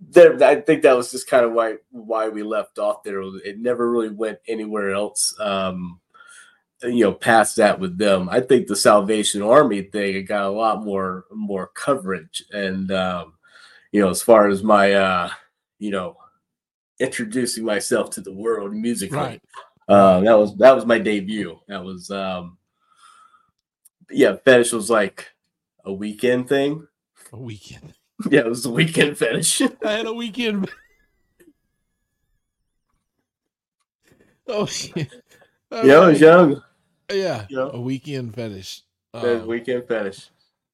there, 0.00 0.40
I 0.44 0.60
think 0.60 0.82
that 0.82 0.96
was 0.96 1.10
just 1.10 1.28
kind 1.28 1.44
of 1.44 1.52
why 1.52 1.76
why 1.90 2.28
we 2.28 2.44
left 2.44 2.78
off 2.78 3.02
there. 3.02 3.20
It 3.44 3.58
never 3.58 3.90
really 3.90 4.10
went 4.10 4.38
anywhere 4.46 4.92
else. 4.92 5.34
Um, 5.40 5.98
you 6.86 7.04
know, 7.04 7.12
past 7.12 7.56
that 7.56 7.78
with 7.78 7.98
them, 7.98 8.28
I 8.30 8.40
think 8.40 8.66
the 8.66 8.76
Salvation 8.76 9.42
Army 9.42 9.82
thing 9.82 10.24
got 10.24 10.46
a 10.46 10.50
lot 10.50 10.84
more 10.84 11.24
more 11.30 11.68
coverage, 11.68 12.44
and 12.52 12.90
um, 12.92 13.34
you 13.92 14.00
know, 14.00 14.08
as 14.08 14.22
far 14.22 14.48
as 14.48 14.62
my 14.62 14.92
uh, 14.94 15.30
you 15.78 15.90
know, 15.90 16.16
introducing 16.98 17.64
myself 17.64 18.10
to 18.10 18.20
the 18.20 18.32
world 18.32 18.72
musically. 18.72 19.18
Right. 19.18 19.42
Um, 19.88 20.24
that 20.24 20.38
was 20.38 20.56
that 20.56 20.74
was 20.74 20.86
my 20.86 20.98
debut. 20.98 21.58
That 21.68 21.84
was 21.84 22.10
um, 22.10 22.58
yeah, 24.10 24.36
fetish 24.44 24.72
was 24.72 24.90
like 24.90 25.30
a 25.84 25.92
weekend 25.92 26.48
thing. 26.48 26.86
A 27.32 27.38
weekend. 27.38 27.94
Yeah, 28.30 28.40
it 28.40 28.48
was 28.48 28.64
a 28.64 28.70
weekend 28.70 29.18
fetish. 29.18 29.60
I 29.84 29.92
had 29.92 30.06
a 30.06 30.12
weekend. 30.12 30.70
Oh, 34.48 34.68
yeah. 34.94 35.04
yeah, 35.82 35.94
I 35.94 36.06
was 36.06 36.20
young. 36.20 36.62
Yeah, 37.12 37.46
Yeah. 37.48 37.68
a 37.72 37.80
weekend 37.80 38.34
fetish. 38.34 38.82
Um, 39.14 39.46
weekend 39.46 39.86
fetish. 39.88 40.28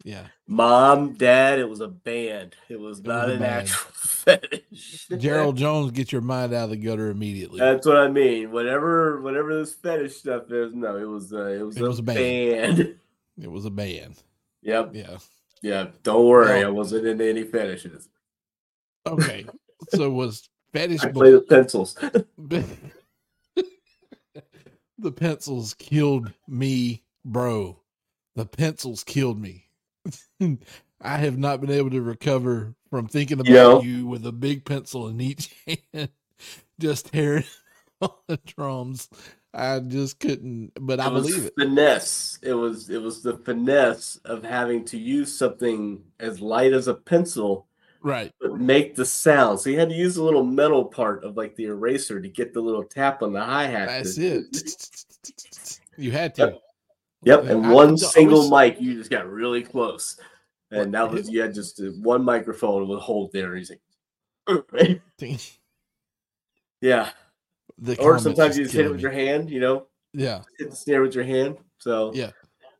yeah, 0.04 0.26
Mom, 0.48 1.12
dad, 1.14 1.58
it 1.60 1.68
was 1.68 1.80
a 1.80 1.88
band. 1.88 2.56
It 2.68 2.80
was 2.80 2.98
was 2.98 3.04
not 3.04 3.30
a 3.30 3.34
an 3.34 3.42
actual 3.42 3.90
fetish. 3.94 5.06
Gerald 5.18 5.56
Jones, 5.56 5.92
get 5.92 6.10
your 6.10 6.22
mind 6.22 6.52
out 6.52 6.64
of 6.64 6.70
the 6.70 6.76
gutter 6.76 7.10
immediately. 7.10 7.60
That's 7.60 7.86
what 7.86 7.98
I 7.98 8.08
mean. 8.08 8.50
Whatever, 8.50 9.20
whatever 9.20 9.54
this 9.58 9.74
fetish 9.74 10.16
stuff 10.16 10.50
is, 10.50 10.74
no, 10.74 10.96
it 10.96 11.04
was 11.08 11.32
uh, 11.32 11.46
it 11.46 11.62
was, 11.62 11.76
It 11.76 11.82
a, 11.82 11.86
was 11.86 11.98
a 11.98 12.02
band. 12.02 12.76
band. 12.78 12.94
it 13.40 13.50
was 13.50 13.64
a 13.64 13.70
band. 13.70 14.22
Yep, 14.62 14.90
Yeah. 14.94 15.16
yeah. 15.60 15.86
Don't 16.02 16.26
worry, 16.26 16.64
I 16.64 16.68
wasn't 16.68 17.06
into 17.06 17.28
any 17.28 17.44
fetishes. 17.44 18.08
Okay. 19.06 19.44
so 19.90 20.10
was 20.10 20.48
fetish 20.72 21.00
I 21.04 21.12
play 21.12 21.30
the 21.32 21.40
pencils. 21.42 21.96
the 25.02 25.12
pencils 25.12 25.74
killed 25.74 26.32
me, 26.48 27.02
bro. 27.24 27.78
The 28.36 28.46
pencils 28.46 29.04
killed 29.04 29.40
me. 29.40 29.68
I 31.00 31.16
have 31.18 31.38
not 31.38 31.60
been 31.60 31.70
able 31.70 31.90
to 31.90 32.00
recover 32.02 32.74
from 32.90 33.08
thinking 33.08 33.40
about 33.40 33.48
Yo. 33.48 33.80
you 33.82 34.06
with 34.06 34.26
a 34.26 34.32
big 34.32 34.64
pencil 34.64 35.08
in 35.08 35.20
each 35.20 35.54
hand, 35.94 36.10
just 36.80 37.12
tearing 37.12 37.44
on 38.00 38.10
the 38.28 38.38
drums. 38.46 39.08
I 39.54 39.80
just 39.80 40.18
couldn't, 40.20 40.72
but 40.80 41.00
I 41.00 41.08
It 41.08 41.12
was 41.12 41.26
believe 41.26 41.44
it. 41.46 41.54
Finesse. 41.58 42.38
It 42.42 42.54
was 42.54 42.88
it 42.90 43.02
was 43.02 43.22
the 43.22 43.36
finesse 43.38 44.16
of 44.24 44.44
having 44.44 44.84
to 44.86 44.98
use 44.98 45.36
something 45.36 46.02
as 46.20 46.40
light 46.40 46.72
as 46.72 46.88
a 46.88 46.94
pencil, 46.94 47.66
Right. 48.02 48.32
but 48.40 48.58
make 48.58 48.94
the 48.96 49.04
sound. 49.06 49.60
So 49.60 49.70
you 49.70 49.78
had 49.78 49.88
to 49.88 49.94
use 49.94 50.16
a 50.16 50.24
little 50.24 50.44
metal 50.44 50.84
part 50.84 51.22
of 51.24 51.36
like 51.36 51.54
the 51.56 51.66
eraser 51.66 52.20
to 52.20 52.28
get 52.28 52.52
the 52.52 52.60
little 52.60 52.82
tap 52.84 53.22
on 53.22 53.32
the 53.32 53.40
hi 53.42 53.64
hat. 53.66 53.88
That's 53.88 54.18
it. 54.18 55.78
You 55.96 56.10
had 56.10 56.34
to. 56.36 56.58
Yep, 57.24 57.44
and 57.44 57.66
I- 57.66 57.70
one 57.72 57.96
single 57.96 58.50
mic, 58.50 58.80
you 58.80 58.94
just 58.94 59.10
got 59.10 59.30
really 59.30 59.62
close, 59.62 60.18
and 60.72 60.92
that 60.94 61.08
was 61.10 61.30
you 61.30 61.40
had 61.40 61.54
just 61.54 61.80
uh, 61.80 61.90
one 62.00 62.24
microphone 62.24 62.88
would 62.88 62.98
hold 62.98 63.30
there. 63.32 63.54
He's 63.54 63.70
like, 63.70 63.80
yeah, 66.80 67.10
The 67.78 67.98
or 68.00 68.18
sometimes 68.18 68.58
you 68.58 68.64
just 68.64 68.74
just 68.74 68.76
hit 68.76 68.86
it 68.86 68.88
with 68.88 68.96
me. 68.96 69.02
your 69.02 69.12
hand. 69.12 69.50
You 69.50 69.60
know, 69.60 69.86
Yeah. 70.12 70.42
hit 70.58 70.70
the 70.70 70.76
snare 70.76 71.02
with 71.02 71.14
your 71.14 71.24
hand. 71.24 71.58
So 71.78 72.12
Yeah, 72.14 72.30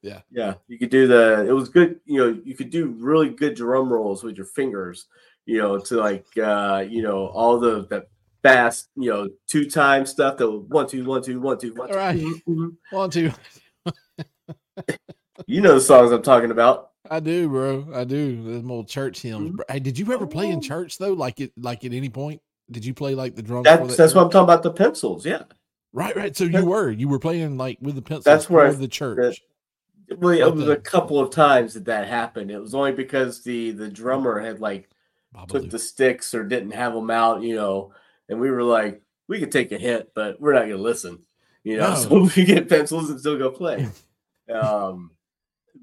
yeah. 0.02 0.20
yeah. 0.30 0.54
You 0.68 0.78
could 0.78 0.90
do 0.90 1.06
the. 1.06 1.46
It 1.48 1.52
was 1.52 1.68
good. 1.68 2.00
You 2.04 2.18
know, 2.18 2.40
you 2.44 2.54
could 2.54 2.70
do 2.70 2.88
really 2.98 3.30
good 3.30 3.54
drum 3.54 3.92
rolls 3.92 4.22
with 4.22 4.36
your 4.36 4.46
fingers. 4.46 5.06
You 5.46 5.58
know, 5.58 5.78
to 5.78 5.96
like 5.96 6.26
uh, 6.38 6.84
you 6.88 7.02
know 7.02 7.26
all 7.28 7.58
the 7.58 7.86
the 7.86 8.06
fast 8.42 8.88
you 8.96 9.10
know 9.10 9.28
two 9.48 9.68
time 9.70 10.04
stuff 10.06 10.36
that 10.36 10.50
was 10.50 10.64
one 10.68 10.88
two 10.88 11.04
one 11.04 11.22
two 11.22 11.40
one 11.40 11.58
two 11.58 11.72
one 11.74 11.88
two. 11.88 11.94
Right. 11.94 12.20
Mhm. 12.48 12.76
One, 12.90 13.10
two. 13.10 13.32
You 15.46 15.60
know 15.60 15.74
the 15.74 15.80
songs 15.80 16.12
I'm 16.12 16.22
talking 16.22 16.50
about. 16.50 16.90
I 17.10 17.18
do, 17.20 17.48
bro. 17.48 17.88
I 17.94 18.04
do. 18.04 18.42
Them 18.42 18.70
old 18.70 18.88
church 18.88 19.20
hymns. 19.22 19.50
Mhm. 19.50 19.58
Hey, 19.68 19.80
did 19.80 19.98
you 19.98 20.12
ever 20.12 20.26
play 20.26 20.50
in 20.50 20.58
Oh. 20.58 20.60
church 20.62 20.98
though? 20.98 21.12
Like 21.14 21.40
it, 21.40 21.52
like 21.56 21.84
at 21.84 21.92
any 21.92 22.08
point, 22.08 22.40
did 22.70 22.84
you 22.84 22.94
play 22.94 23.14
like 23.14 23.34
the 23.34 23.42
drums? 23.42 23.64
That's 23.64 23.88
that 23.88 23.96
that's 23.96 24.14
what 24.14 24.24
I'm 24.24 24.30
talking 24.30 24.44
about. 24.44 24.62
The 24.62 24.70
pencils. 24.72 25.26
Yeah. 25.26 25.42
Right, 25.92 26.14
right. 26.16 26.34
So 26.36 26.44
you 26.44 26.64
were, 26.64 26.90
you 26.90 27.06
were 27.08 27.18
playing 27.18 27.58
like 27.58 27.76
with 27.80 27.96
the 27.96 28.02
pencils. 28.02 28.24
That's 28.24 28.48
where 28.48 28.66
I- 28.68 28.70
the 28.72 28.88
church. 28.88 29.42
Well, 30.18 30.48
it 30.48 30.54
was 30.54 30.68
a 30.68 30.76
couple 30.76 31.20
of 31.20 31.30
times 31.30 31.74
that 31.74 31.84
that 31.86 32.08
happened. 32.08 32.50
It 32.50 32.58
was 32.58 32.74
only 32.74 32.92
because 32.92 33.42
the 33.42 33.72
the 33.72 33.88
drummer 33.88 34.40
had 34.40 34.60
like 34.60 34.88
took 35.48 35.64
Babalu. 35.64 35.70
the 35.70 35.78
sticks 35.78 36.34
or 36.34 36.44
didn't 36.44 36.72
have 36.72 36.94
them 36.94 37.10
out, 37.10 37.42
you 37.42 37.56
know, 37.56 37.92
and 38.28 38.40
we 38.40 38.50
were 38.50 38.62
like, 38.62 39.02
we 39.28 39.38
could 39.38 39.52
take 39.52 39.72
a 39.72 39.78
hit, 39.78 40.12
but 40.14 40.40
we're 40.40 40.52
not 40.52 40.66
going 40.66 40.76
to 40.76 40.82
listen, 40.82 41.20
you 41.64 41.76
know. 41.76 41.90
No. 41.90 41.94
So 41.94 42.28
we 42.36 42.44
get 42.44 42.68
pencils 42.68 43.10
and 43.10 43.18
still 43.18 43.38
go 43.38 43.50
play. 43.50 43.88
um, 44.52 45.12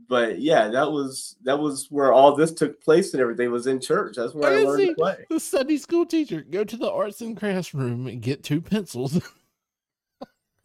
but 0.08 0.40
yeah, 0.40 0.68
that 0.70 0.92
was 0.92 1.36
that 1.44 1.60
was 1.60 1.88
where 1.90 2.14
all 2.14 2.36
this 2.36 2.52
took 2.52 2.82
place 2.82 3.14
and 3.14 3.22
everything 3.22 3.52
was 3.52 3.68
in 3.68 3.80
church. 3.80 4.16
That's 4.18 4.34
where 4.34 4.52
I 4.52 4.62
I 4.62 4.64
learned 4.64 4.88
to 4.88 4.96
play. 4.96 5.26
The 5.30 5.40
Sunday 5.40 5.78
school 5.78 6.06
teacher 6.06 6.42
go 6.42 6.64
to 6.64 6.78
the 6.78 6.92
arts 6.92 7.22
and 7.22 7.38
crafts 7.38 7.74
room 7.74 8.08
and 8.08 8.22
get 8.22 8.44
two 8.44 8.62
pencils. 8.62 9.20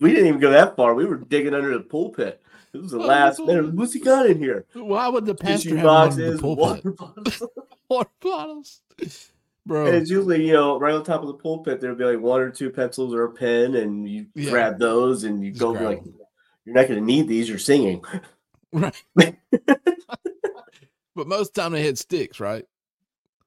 We 0.00 0.11
didn't 0.11 0.27
even 0.27 0.40
go 0.40 0.50
that 0.50 0.77
far. 0.77 0.92
We 0.94 1.07
were 1.07 1.16
digging 1.16 1.55
under 1.55 1.72
the 1.72 1.81
pulpit. 1.81 2.42
It 2.74 2.82
was 2.82 2.90
the 2.90 2.98
last 2.98 3.38
minute. 3.40 3.72
What's 3.72 3.92
he 3.92 4.00
got 4.00 4.26
in 4.26 4.38
here? 4.38 4.66
Why 4.74 5.06
would 5.08 5.24
the 5.26 5.34
pastor 5.34 5.68
Tissue 5.70 5.76
have 5.76 5.84
boxes, 5.84 6.42
water 6.42 6.90
bottles. 6.90 7.42
Water 7.88 8.10
bottles, 8.20 8.80
bro. 9.66 9.87
And 9.87 9.94
it's 9.96 10.10
usually, 10.10 10.46
you 10.46 10.54
know, 10.54 10.80
right 10.80 10.94
on 10.94 11.04
top 11.04 11.20
of 11.20 11.28
the 11.28 11.34
pulpit, 11.34 11.80
there'd 11.80 11.98
be 11.98 12.04
like 12.04 12.18
one 12.18 12.40
or 12.40 12.50
two 12.50 12.70
pencils 12.70 13.14
or 13.14 13.24
a 13.24 13.30
pen, 13.30 13.74
and 13.76 14.08
you 14.08 14.26
Yeah. 14.34 14.50
grab 14.50 14.78
those 14.78 15.24
and 15.24 15.44
you 15.44 15.50
Just 15.50 15.60
go 15.60 15.70
like, 15.72 16.02
you're 16.64 16.74
not 16.74 16.88
going 16.88 16.98
to 16.98 17.04
need 17.04 17.28
these. 17.28 17.48
You're 17.48 17.58
singing. 17.58 18.02
Right. 18.72 19.04
but 21.14 21.28
most 21.28 21.48
of 21.50 21.54
the 21.54 21.60
time 21.60 21.72
they 21.72 21.84
had 21.84 21.96
sticks, 21.98 22.40
right? 22.40 22.64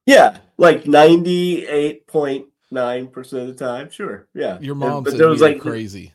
Yeah, 0.06 0.38
like 0.58 0.88
ninety 0.88 1.68
eight 1.68 2.08
point 2.08 2.46
nine 2.72 3.08
percent 3.08 3.50
of 3.50 3.58
the 3.58 3.66
time. 3.66 3.90
Sure, 3.90 4.28
yeah. 4.34 4.58
Your 4.62 4.72
And- 4.74 4.80
mom 4.80 5.04
but 5.04 5.12
said 5.12 5.20
there 5.20 5.28
you 5.28 5.32
was 5.32 5.42
were 5.42 5.50
like 5.50 5.60
crazy. 5.60 6.14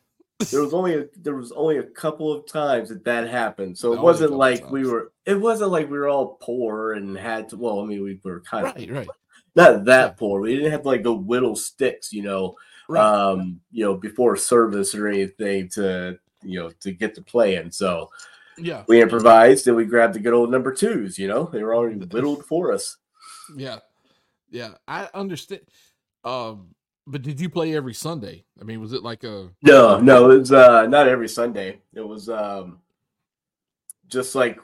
There 0.51 0.63
was 0.63 0.75
only 0.75 0.95
a, 0.95 1.05
there 1.17 1.37
was 1.37 1.53
only 1.53 1.79
a 1.79 1.83
couple 1.83 2.33
of 2.33 2.47
times 2.47 2.89
that 2.89 3.05
that 3.05 3.29
happened. 3.29 3.77
So 3.79 3.89
it 3.93 3.97
Only 3.97 4.05
wasn't 4.05 4.33
like 4.33 4.71
we 4.71 4.87
were. 4.87 5.13
It 5.27 5.41
wasn't 5.41 5.71
like 5.71 5.91
we 5.91 5.99
were 5.99 6.09
all 6.09 6.39
poor 6.41 6.93
and 6.93 7.17
had 7.17 7.49
to. 7.51 7.57
Well, 7.57 7.81
I 7.81 7.87
mean, 7.87 8.03
we 8.03 8.19
were 8.23 8.41
kind 8.41 8.67
of 8.67 8.75
Right, 8.75 8.91
right, 8.91 9.09
not 9.55 9.85
that 9.85 10.05
Yeah. 10.07 10.15
poor. 10.19 10.41
We 10.41 10.57
didn't 10.57 10.73
have 10.73 10.83
to 10.83 10.89
like 10.89 11.03
go 11.03 11.15
whittle 11.15 11.57
sticks, 11.57 12.13
you 12.13 12.23
know. 12.23 12.57
right. 12.89 13.03
um, 13.03 13.61
you 13.71 13.85
know, 13.85 13.95
before 13.95 14.37
service 14.37 14.95
or 14.95 15.09
anything 15.09 15.69
to, 15.71 16.19
you 16.43 16.61
know, 16.61 16.71
to 16.81 16.93
get 16.93 17.15
to 17.15 17.23
play. 17.23 17.55
playing. 17.55 17.71
So 17.71 18.11
yeah, 18.59 18.85
we 18.89 19.01
improvised 19.01 19.67
and 19.69 19.77
we 19.77 19.85
grabbed 19.87 20.15
the 20.15 20.21
good 20.21 20.35
old 20.35 20.51
number 20.51 20.75
twos, 20.75 21.19
you 21.19 21.29
know, 21.29 21.45
they 21.53 21.63
were 21.63 21.75
already 21.75 21.97
whittled 21.99 22.45
for 22.45 22.73
us. 22.73 22.97
yeah, 23.57 23.79
yeah. 24.51 24.75
I 24.87 25.09
understand. 25.15 25.63
Um, 26.25 26.75
but 27.07 27.23
did 27.23 27.41
you 27.41 27.49
play 27.51 27.75
every 27.75 27.95
Sunday? 27.95 28.45
I 28.61 28.65
mean, 28.65 28.81
was 28.81 28.93
it 28.93 29.03
like 29.03 29.25
a 29.25 29.51
No, 29.63 30.01
no, 30.01 30.31
it 30.31 30.39
was 30.39 30.53
uh 30.53 30.87
not 30.87 31.09
every 31.09 31.29
Sunday. 31.29 31.81
It 31.95 32.01
was 32.01 32.29
um 32.29 32.81
just 34.09 34.35
like 34.35 34.59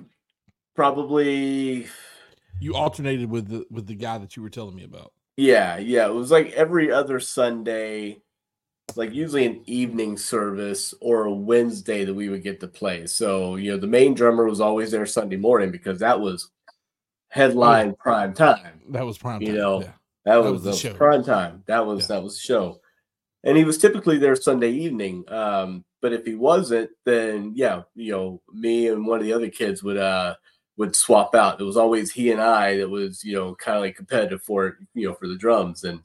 probably 0.75 1.89
you 2.61 2.75
alternated 2.75 3.29
with 3.31 3.49
the 3.49 3.67
with 3.71 3.87
the 3.87 3.95
guy 3.95 4.19
that 4.19 4.37
you 4.37 4.43
were 4.43 4.51
telling 4.51 4.75
me 4.77 4.85
about? 4.85 5.13
yeah, 5.37 5.77
yeah, 5.79 6.07
it 6.07 6.15
was 6.15 6.31
like 6.31 6.51
every 6.53 6.91
other 6.91 7.21
Sunday, 7.21 8.21
like 8.97 9.15
usually 9.15 9.47
an 9.47 9.63
evening 9.67 10.17
service 10.19 10.95
or 11.01 11.25
a 11.27 11.33
Wednesday 11.35 12.05
that 12.05 12.15
we 12.15 12.29
would 12.29 12.43
get 12.43 12.61
to 12.61 12.69
play. 12.69 13.07
So, 13.07 13.57
you 13.57 13.73
know, 13.73 13.79
the 13.79 13.87
main 13.87 14.15
drummer 14.15 14.47
was 14.47 14.61
always 14.61 14.91
there 14.93 15.07
Sunday 15.07 15.37
morning 15.37 15.71
because 15.73 16.01
that 16.01 16.21
was 16.21 16.51
headline 17.29 17.95
prime 17.97 18.35
time. 18.35 18.81
That 18.91 19.07
was 19.07 19.19
prime 19.19 19.41
You 19.41 19.49
time. 19.49 19.55
know, 19.55 19.81
yeah. 19.83 19.93
That 20.29 20.43
That 20.43 20.53
was, 20.53 20.63
was 20.65 20.83
the 20.83 20.89
the 20.91 20.95
prime 20.95 21.25
time. 21.25 21.63
That 21.67 21.87
was 21.87 22.03
Yeah. 22.03 22.17
that 22.17 22.23
was 22.23 22.35
the 22.35 22.41
show. 22.41 22.81
And 23.45 23.57
he 23.57 23.65
was 23.65 23.79
typically 23.79 24.19
there 24.19 24.37
Sunday 24.37 24.71
evening. 24.73 25.25
Um, 25.29 25.85
but 26.03 26.13
if 26.13 26.25
he 26.27 26.35
wasn't, 26.35 26.91
then 27.05 27.53
yeah, 27.55 27.83
you 27.95 28.13
know, 28.13 28.43
me 28.53 28.89
and 28.89 29.07
one 29.07 29.19
of 29.21 29.25
the 29.25 29.33
other 29.33 29.49
kids 29.49 29.83
would 29.83 29.97
uh 29.97 30.35
would 30.77 30.95
swap 30.95 31.35
out. 31.35 31.61
It 31.61 31.65
was 31.65 31.77
always 31.77 32.13
he 32.13 32.31
and 32.31 32.41
I 32.41 32.77
that 32.77 32.89
was, 32.89 33.25
you 33.25 33.35
know, 33.35 33.55
kind 33.57 33.77
of 33.79 33.83
like 33.83 33.97
competitive 33.97 34.43
for 34.43 34.79
you 34.95 35.09
know, 35.09 35.15
for 35.15 35.27
the 35.29 35.37
drums. 35.37 35.85
And 35.85 36.01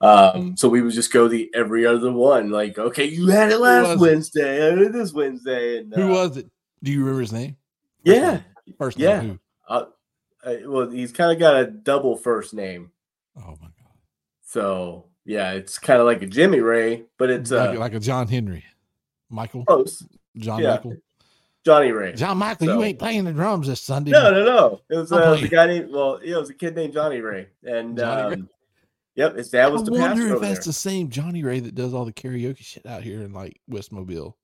um, 0.00 0.56
so 0.56 0.68
we 0.68 0.82
would 0.82 0.92
just 0.92 1.12
go 1.12 1.28
the 1.28 1.50
every 1.54 1.86
other 1.86 2.12
one. 2.12 2.50
Like, 2.50 2.78
okay, 2.78 3.04
you 3.06 3.28
had 3.28 3.50
it 3.50 3.58
last 3.58 3.84
was 3.84 3.96
it? 3.96 4.00
Wednesday, 4.00 4.66
I 4.66 4.70
it 4.80 4.92
this 4.92 5.12
Wednesday, 5.12 5.78
and 5.78 5.92
Who 5.94 6.04
uh, 6.04 6.08
was 6.08 6.36
it? 6.36 6.50
Do 6.82 6.90
you 6.92 7.00
remember 7.00 7.20
his 7.22 7.32
name? 7.32 7.56
yeah, 8.04 8.40
First 8.78 8.98
Yeah. 8.98 9.20
name. 9.20 9.40
uh, 9.68 9.86
uh, 10.44 10.54
well, 10.66 10.90
he's 10.90 11.12
kind 11.12 11.32
of 11.32 11.38
got 11.38 11.56
a 11.56 11.66
double 11.66 12.16
first 12.16 12.52
name, 12.52 12.82
Who? 12.82 12.90
Oh 13.36 13.56
my 13.60 13.66
god. 13.66 13.92
so 14.42 15.06
yeah, 15.24 15.52
it's 15.52 15.78
kind 15.78 16.00
of 16.00 16.06
like 16.06 16.22
a 16.22 16.26
Jimmy 16.26 16.60
Ray, 16.60 17.04
but 17.18 17.30
it's 17.30 17.50
like, 17.50 17.76
uh, 17.76 17.80
like 17.80 17.94
a 17.94 18.00
John 18.00 18.28
Henry. 18.28 18.64
Michael. 19.30 19.64
close. 19.64 20.06
John 20.36 20.60
yeah. 20.60 20.72
Michael. 20.72 20.96
Johnny 21.64 21.92
Ray. 21.92 22.12
John 22.12 22.36
Michael, 22.36 22.66
So- 22.66 22.78
you 22.78 22.84
ain't 22.84 22.98
playing 22.98 23.24
the 23.24 23.32
drums 23.32 23.66
this 23.68 23.80
Sunday. 23.80 24.10
No, 24.10 24.30
no, 24.30 24.44
no. 24.44 24.80
It 24.90 24.96
was 24.96 25.10
uh, 25.10 25.34
playing. 25.34 25.46
guy 25.48 25.66
named 25.66 25.90
well, 25.90 26.20
yeah, 26.22 26.36
it 26.36 26.40
was 26.40 26.50
a 26.50 26.54
kid 26.54 26.76
named 26.76 26.92
Johnny 26.92 27.20
Ray, 27.20 27.48
and 27.62 27.96
Johnny 27.96 28.34
um, 28.34 28.48
yep, 29.14 29.34
his 29.34 29.48
dad 29.48 29.72
was 29.72 29.82
I 29.82 29.84
the 29.86 29.92
wonder 29.92 30.08
pastor 30.08 30.34
if 30.34 30.40
that's 30.42 30.58
there. 30.58 30.64
the 30.66 30.72
same 30.74 31.08
Johnny 31.08 31.42
Ray 31.42 31.60
that 31.60 31.74
does 31.74 31.94
all 31.94 32.04
the 32.04 32.12
karaoke 32.12 32.58
shit 32.58 32.84
out 32.84 33.02
here 33.02 33.22
in 33.22 33.32
like 33.32 33.58
West 33.66 33.92
Mobile. 33.92 34.36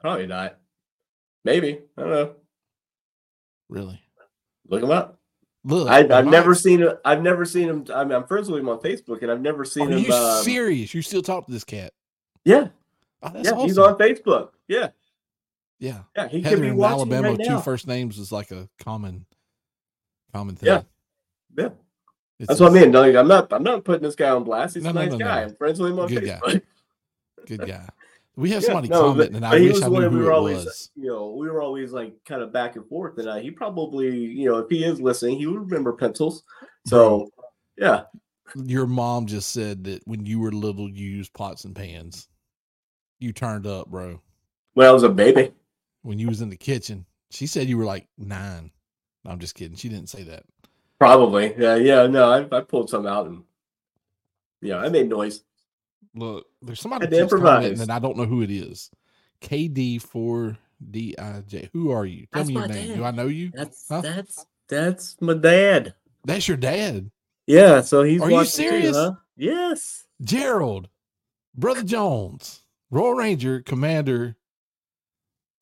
Probably 0.00 0.26
not. 0.26 0.58
Maybe 1.44 1.80
I 1.96 2.00
don't 2.02 2.10
know. 2.10 2.34
Really? 3.70 4.00
Look 4.68 4.82
him 4.82 4.90
up. 4.90 5.17
Look, 5.64 5.88
I, 5.88 5.98
I've 5.98 6.08
Mike's- 6.08 6.26
never 6.30 6.54
seen 6.54 6.80
him. 6.80 6.92
I've 7.04 7.22
never 7.22 7.44
seen 7.44 7.68
him. 7.68 7.84
I'm, 7.92 8.10
I'm 8.12 8.26
friends 8.26 8.48
with 8.48 8.60
him 8.60 8.68
on 8.68 8.78
Facebook, 8.78 9.22
and 9.22 9.30
I've 9.30 9.40
never 9.40 9.62
Are 9.62 9.64
seen 9.64 9.88
him. 9.88 9.98
Are 9.98 10.00
you 10.00 10.12
um, 10.12 10.42
serious? 10.44 10.94
You 10.94 11.02
still 11.02 11.22
talk 11.22 11.46
to 11.46 11.52
this 11.52 11.64
cat? 11.64 11.92
yeah, 12.44 12.68
Oh, 13.22 13.32
yeah, 13.34 13.50
awesome. 13.50 13.58
he's 13.66 13.78
on 13.78 13.98
Facebook. 13.98 14.50
Yeah, 14.68 14.88
yeah. 15.80 16.00
yeah, 16.16 16.28
he 16.28 16.40
Heather 16.40 16.56
could 16.56 16.62
be 16.62 16.68
in 16.68 16.76
watching 16.76 16.98
Alabama, 17.12 17.28
right 17.30 17.40
two 17.46 17.58
first 17.60 17.86
names 17.88 18.18
is 18.18 18.30
like 18.30 18.50
a 18.52 18.68
common, 18.80 19.26
common 20.32 20.54
thing. 20.56 20.68
Yeah. 20.68 20.82
Yeah, 21.56 21.70
It's 22.38 22.46
that's 22.48 22.60
what 22.60 22.70
I 22.70 22.74
mean. 22.86 22.94
I'm 22.94 23.26
not. 23.26 23.52
I'm 23.52 23.64
not 23.64 23.84
putting 23.84 24.02
this 24.02 24.14
guy 24.14 24.30
on 24.30 24.44
blast. 24.44 24.74
He's 24.76 24.84
No, 24.84 24.90
a 24.90 24.92
nice 24.92 25.10
no, 25.10 25.16
no. 25.16 25.24
guy. 25.24 25.42
I'm 25.42 25.56
friends 25.56 25.80
with 25.80 25.90
him 25.90 25.98
on 25.98 26.08
Good 26.08 26.24
guy. 26.24 26.38
Facebook. 26.38 26.62
Good 27.46 27.66
guy. 27.66 27.88
We 28.38 28.50
have 28.52 28.62
Yeah, 28.62 28.66
somebody 28.68 28.88
no, 28.88 29.00
commenting, 29.00 29.36
and 29.36 29.44
I 29.46 29.58
he 29.58 29.66
wish 29.66 29.74
was 29.74 29.82
I 29.82 29.88
knew 29.88 30.00
that 30.02 30.10
we 30.12 30.20
were 30.20 30.30
it 30.30 30.34
always, 30.34 30.64
was. 30.64 30.90
you 30.94 31.08
know, 31.08 31.30
we 31.32 31.50
were 31.50 31.60
always 31.60 31.92
like 31.92 32.14
kind 32.24 32.40
of 32.42 32.52
back 32.52 32.76
and 32.76 32.88
forth, 32.88 33.18
and 33.18 33.28
uh, 33.28 33.36
he 33.36 33.50
probably, 33.50 34.08
you 34.16 34.48
know, 34.48 34.58
if 34.58 34.70
he 34.70 34.84
is 34.84 35.00
listening, 35.00 35.38
he 35.38 35.46
would 35.46 35.60
remember 35.70 35.92
pencils. 35.92 36.44
So, 36.86 37.30
yeah, 37.76 38.04
Your 38.54 38.86
mom 38.86 39.26
just 39.26 39.52
said 39.52 39.84
that 39.84 40.02
when 40.06 40.24
you 40.26 40.40
were 40.40 40.52
little, 40.52 40.88
you 40.88 41.08
used 41.10 41.32
pots 41.34 41.64
and 41.64 41.74
pans. 41.76 42.28
You 43.18 43.32
turned 43.32 43.66
up, 43.66 43.88
bro. 43.90 44.20
when 44.74 44.86
I 44.86 44.92
was 44.92 45.02
a 45.02 45.08
baby, 45.08 45.52
When 46.02 46.18
you 46.18 46.28
was 46.28 46.40
in 46.40 46.48
the 46.50 46.56
kitchen, 46.56 47.06
she 47.30 47.46
said 47.46 47.68
you 47.68 47.78
were 47.78 47.84
like 47.84 48.08
nine. 48.18 48.70
No, 49.24 49.30
I'm 49.32 49.38
just 49.38 49.54
kidding. 49.54 49.76
She 49.76 49.88
didn't 49.88 50.08
say 50.08 50.22
that. 50.24 50.44
probably, 50.98 51.54
yeah, 51.58 51.76
yeah. 51.76 52.06
No, 52.06 52.30
I, 52.30 52.56
I 52.56 52.60
pulled 52.62 52.90
some 52.90 53.06
out, 53.06 53.26
and 53.26 53.42
yeah, 54.62 54.78
I 54.78 54.88
made 54.88 55.08
noise. 55.08 55.42
Look, 56.14 56.46
there's 56.62 56.80
somebody 56.80 57.04
Had 57.06 57.10
to 57.12 57.18
improvise. 57.20 57.80
and 57.80 57.92
I 57.92 57.98
don't 57.98 58.16
know 58.16 58.24
who 58.24 58.42
it 58.42 58.50
is. 58.50 58.90
KD4DIJ. 59.42 61.70
Who 61.72 61.90
are 61.90 62.06
you? 62.06 62.26
Tell 62.32 62.42
That's 62.42 62.48
me 62.48 62.54
your 62.54 62.68
name. 62.68 62.88
dad. 62.88 62.96
Do 62.96 63.04
I 63.04 63.10
know 63.10 63.26
you? 63.26 63.50
That's 63.54 63.84
Huh? 63.88 64.00
that's 64.02 64.46
that's 64.68 65.16
my 65.20 65.34
dad. 65.34 65.94
That's 66.24 66.48
your 66.48 66.56
dad, 66.56 67.10
Yeah, 67.46 67.80
so 67.80 68.02
he's. 68.02 68.20
Are 68.20 68.28
you 68.28 68.34
watching 68.36 68.50
too, 68.50 68.68
serious? 68.68 68.96
huh? 68.96 69.12
Yes. 69.36 70.04
Gerald, 70.22 70.88
Brother 71.54 71.84
Jones, 71.84 72.62
Royal 72.90 73.14
Ranger, 73.14 73.60
Commander, 73.62 74.36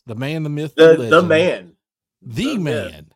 the 0.07 0.15
man, 0.15 0.43
the 0.43 0.49
myth, 0.49 0.75
The 0.77 0.97
the, 0.97 1.05
the 1.05 1.23
man, 1.23 1.77
the 2.23 2.55
the 2.55 2.59
man, 2.59 3.07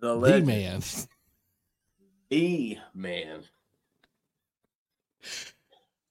the 0.00 0.06
the 0.08 0.14
legend, 0.14 0.46
man. 0.46 0.80
the 2.30 2.78
man. 2.94 3.42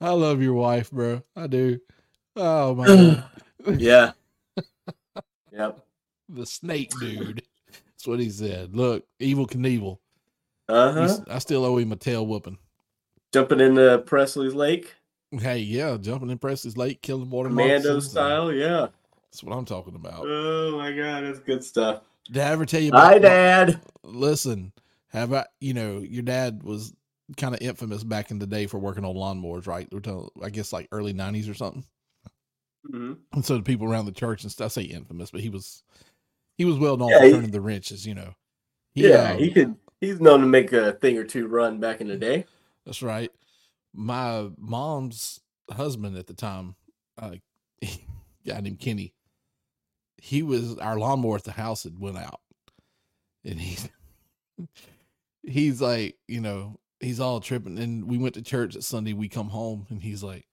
I 0.02 0.12
love 0.12 0.42
your 0.42 0.54
wife, 0.54 0.92
bro. 0.92 1.22
I 1.36 1.48
do. 1.48 1.80
Oh 2.36 2.76
my 2.76 2.86
god, 2.86 3.24
Yeah. 3.80 4.12
yep. 5.52 5.80
the 6.30 6.46
snake 6.46 6.92
dude. 7.00 7.42
That's 7.72 8.08
what 8.08 8.20
he 8.20 8.30
said. 8.30 8.76
Look, 8.76 9.06
Evel 9.22 9.50
Knievel. 9.50 9.98
Uh 10.68 10.94
He's- 11.02 11.18
huh. 11.20 11.26
I 11.36 11.40
still 11.40 11.64
owe 11.66 11.78
him 11.78 11.92
a 11.92 11.96
tail 11.96 12.26
whooping. 12.26 12.58
Jumping 13.34 13.60
into 13.60 13.98
Presley's 14.06 14.54
Lake, 14.56 14.94
Hey, 15.32 15.58
yeah, 15.60 15.98
jumping 16.00 16.30
in 16.30 16.38
Presley's 16.38 16.78
Lake, 16.78 17.02
killing 17.02 17.30
water 17.30 17.50
Commando 17.50 17.96
and 17.96 18.04
style. 18.04 18.54
Yeah. 18.54 18.88
That's 19.32 19.44
what 19.44 19.54
I'm 19.58 19.66
talking 19.66 19.96
about. 19.96 20.24
Oh 20.26 20.78
my 20.78 20.92
god, 20.94 21.24
that's 21.26 21.40
good 21.40 21.64
stuff. 21.64 22.02
Did 22.32 22.42
I 22.44 22.52
ever 22.52 22.66
tell 22.66 22.80
you 22.82 22.92
Hi, 22.94 23.14
my- 23.14 23.20
Dad. 23.20 23.82
Listen, 24.04 24.72
have 25.10 25.34
I? 25.34 25.46
You 25.60 25.74
know, 25.74 26.00
your 26.00 26.22
dad 26.24 26.64
was 26.64 26.94
kind 27.38 27.54
of 27.56 27.62
infamous 27.62 28.04
back 28.04 28.32
in 28.32 28.40
the 28.40 28.48
day 28.48 28.68
for 28.68 28.78
working 28.80 29.04
on 29.06 29.16
lawnmowers, 29.16 29.68
right? 29.68 29.88
We're 29.92 30.00
talking, 30.00 30.30
I 30.44 30.50
guess, 30.50 30.72
like 30.74 30.88
early 30.92 31.14
'90s 31.14 31.50
or 31.50 31.54
something. 31.54 31.84
Mhm. 32.92 33.18
And 33.34 33.44
so 33.44 33.58
the 33.58 33.64
people 33.64 33.88
around 33.92 34.06
the 34.06 34.12
church 34.12 34.44
and 34.44 34.52
stuff 34.52 34.66
I 34.78 34.82
say 34.82 34.84
infamous, 34.84 35.32
but 35.32 35.42
he 35.42 35.50
was 35.50 35.84
he 36.58 36.66
was 36.66 36.78
well 36.78 36.98
known 36.98 37.10
Yeah, 37.10 37.20
for 37.20 37.26
he- 37.26 37.32
turning 37.32 37.52
the 37.52 37.62
wrenches. 37.62 38.06
You 38.06 38.16
know. 38.16 38.36
He, 38.94 39.10
Yeah, 39.10 39.32
um, 39.34 39.40
he 39.40 39.52
could. 39.52 39.76
He's 40.02 40.20
known 40.22 40.42
to 40.42 40.46
make 40.48 40.72
a 40.72 40.94
thing 40.94 41.18
or 41.18 41.24
two 41.24 41.48
run 41.48 41.80
back 41.80 42.00
in 42.02 42.08
the 42.08 42.16
day. 42.18 42.46
That's 42.86 43.02
right. 43.02 43.32
My 43.94 44.50
mom's 44.58 45.40
husband 45.72 46.18
at 46.18 46.28
the 46.28 46.34
time, 46.34 46.76
uh, 47.18 47.36
guy 48.46 48.60
named 48.62 48.80
Kenny, 48.80 49.14
he 50.18 50.44
was 50.44 50.78
our 50.78 51.00
lawnmower 51.00 51.38
at 51.38 51.44
the 51.44 51.52
house 51.52 51.84
had 51.84 51.98
went 52.00 52.18
out, 52.18 52.42
and 53.44 53.60
he's 53.60 53.90
he's 55.44 55.82
like, 55.82 56.18
you 56.28 56.42
know, 56.42 56.80
he's 57.00 57.20
all 57.20 57.40
tripping. 57.40 57.78
And 57.80 58.06
we 58.10 58.18
went 58.18 58.36
to 58.36 58.42
church 58.42 58.76
at 58.76 58.84
Sunday. 58.84 59.14
We 59.14 59.30
come 59.30 59.50
home, 59.50 59.86
and 59.90 60.02
he's 60.02 60.24
like, 60.24 60.46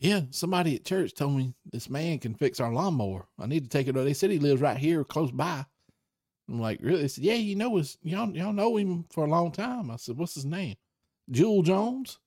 "Yeah, 0.00 0.22
somebody 0.30 0.76
at 0.76 0.84
church 0.84 1.14
told 1.14 1.36
me 1.36 1.54
this 1.72 1.88
man 1.90 2.18
can 2.18 2.34
fix 2.34 2.60
our 2.60 2.72
lawnmower. 2.72 3.26
I 3.38 3.46
need 3.46 3.64
to 3.64 3.68
take 3.70 3.88
it. 3.88 3.96
over. 3.96 4.04
They 4.04 4.14
said 4.14 4.30
he 4.30 4.38
lives 4.38 4.60
right 4.60 4.76
here, 4.76 5.04
close 5.04 5.30
by." 5.30 5.64
I'm 6.48 6.60
like, 6.60 6.80
"Really?" 6.82 7.02
They 7.02 7.08
said, 7.08 7.24
"Yeah, 7.24 7.34
you 7.34 7.56
know 7.56 7.78
us. 7.78 7.96
Y'all 8.02 8.30
y'all 8.36 8.52
know 8.52 8.76
him 8.76 9.04
for 9.10 9.24
a 9.24 9.30
long 9.30 9.52
time." 9.52 9.90
I 9.90 9.96
said, 9.96 10.16
"What's 10.16 10.34
his 10.34 10.44
name?" 10.44 10.76
Jewel 11.30 11.62
Jones. 11.62 12.18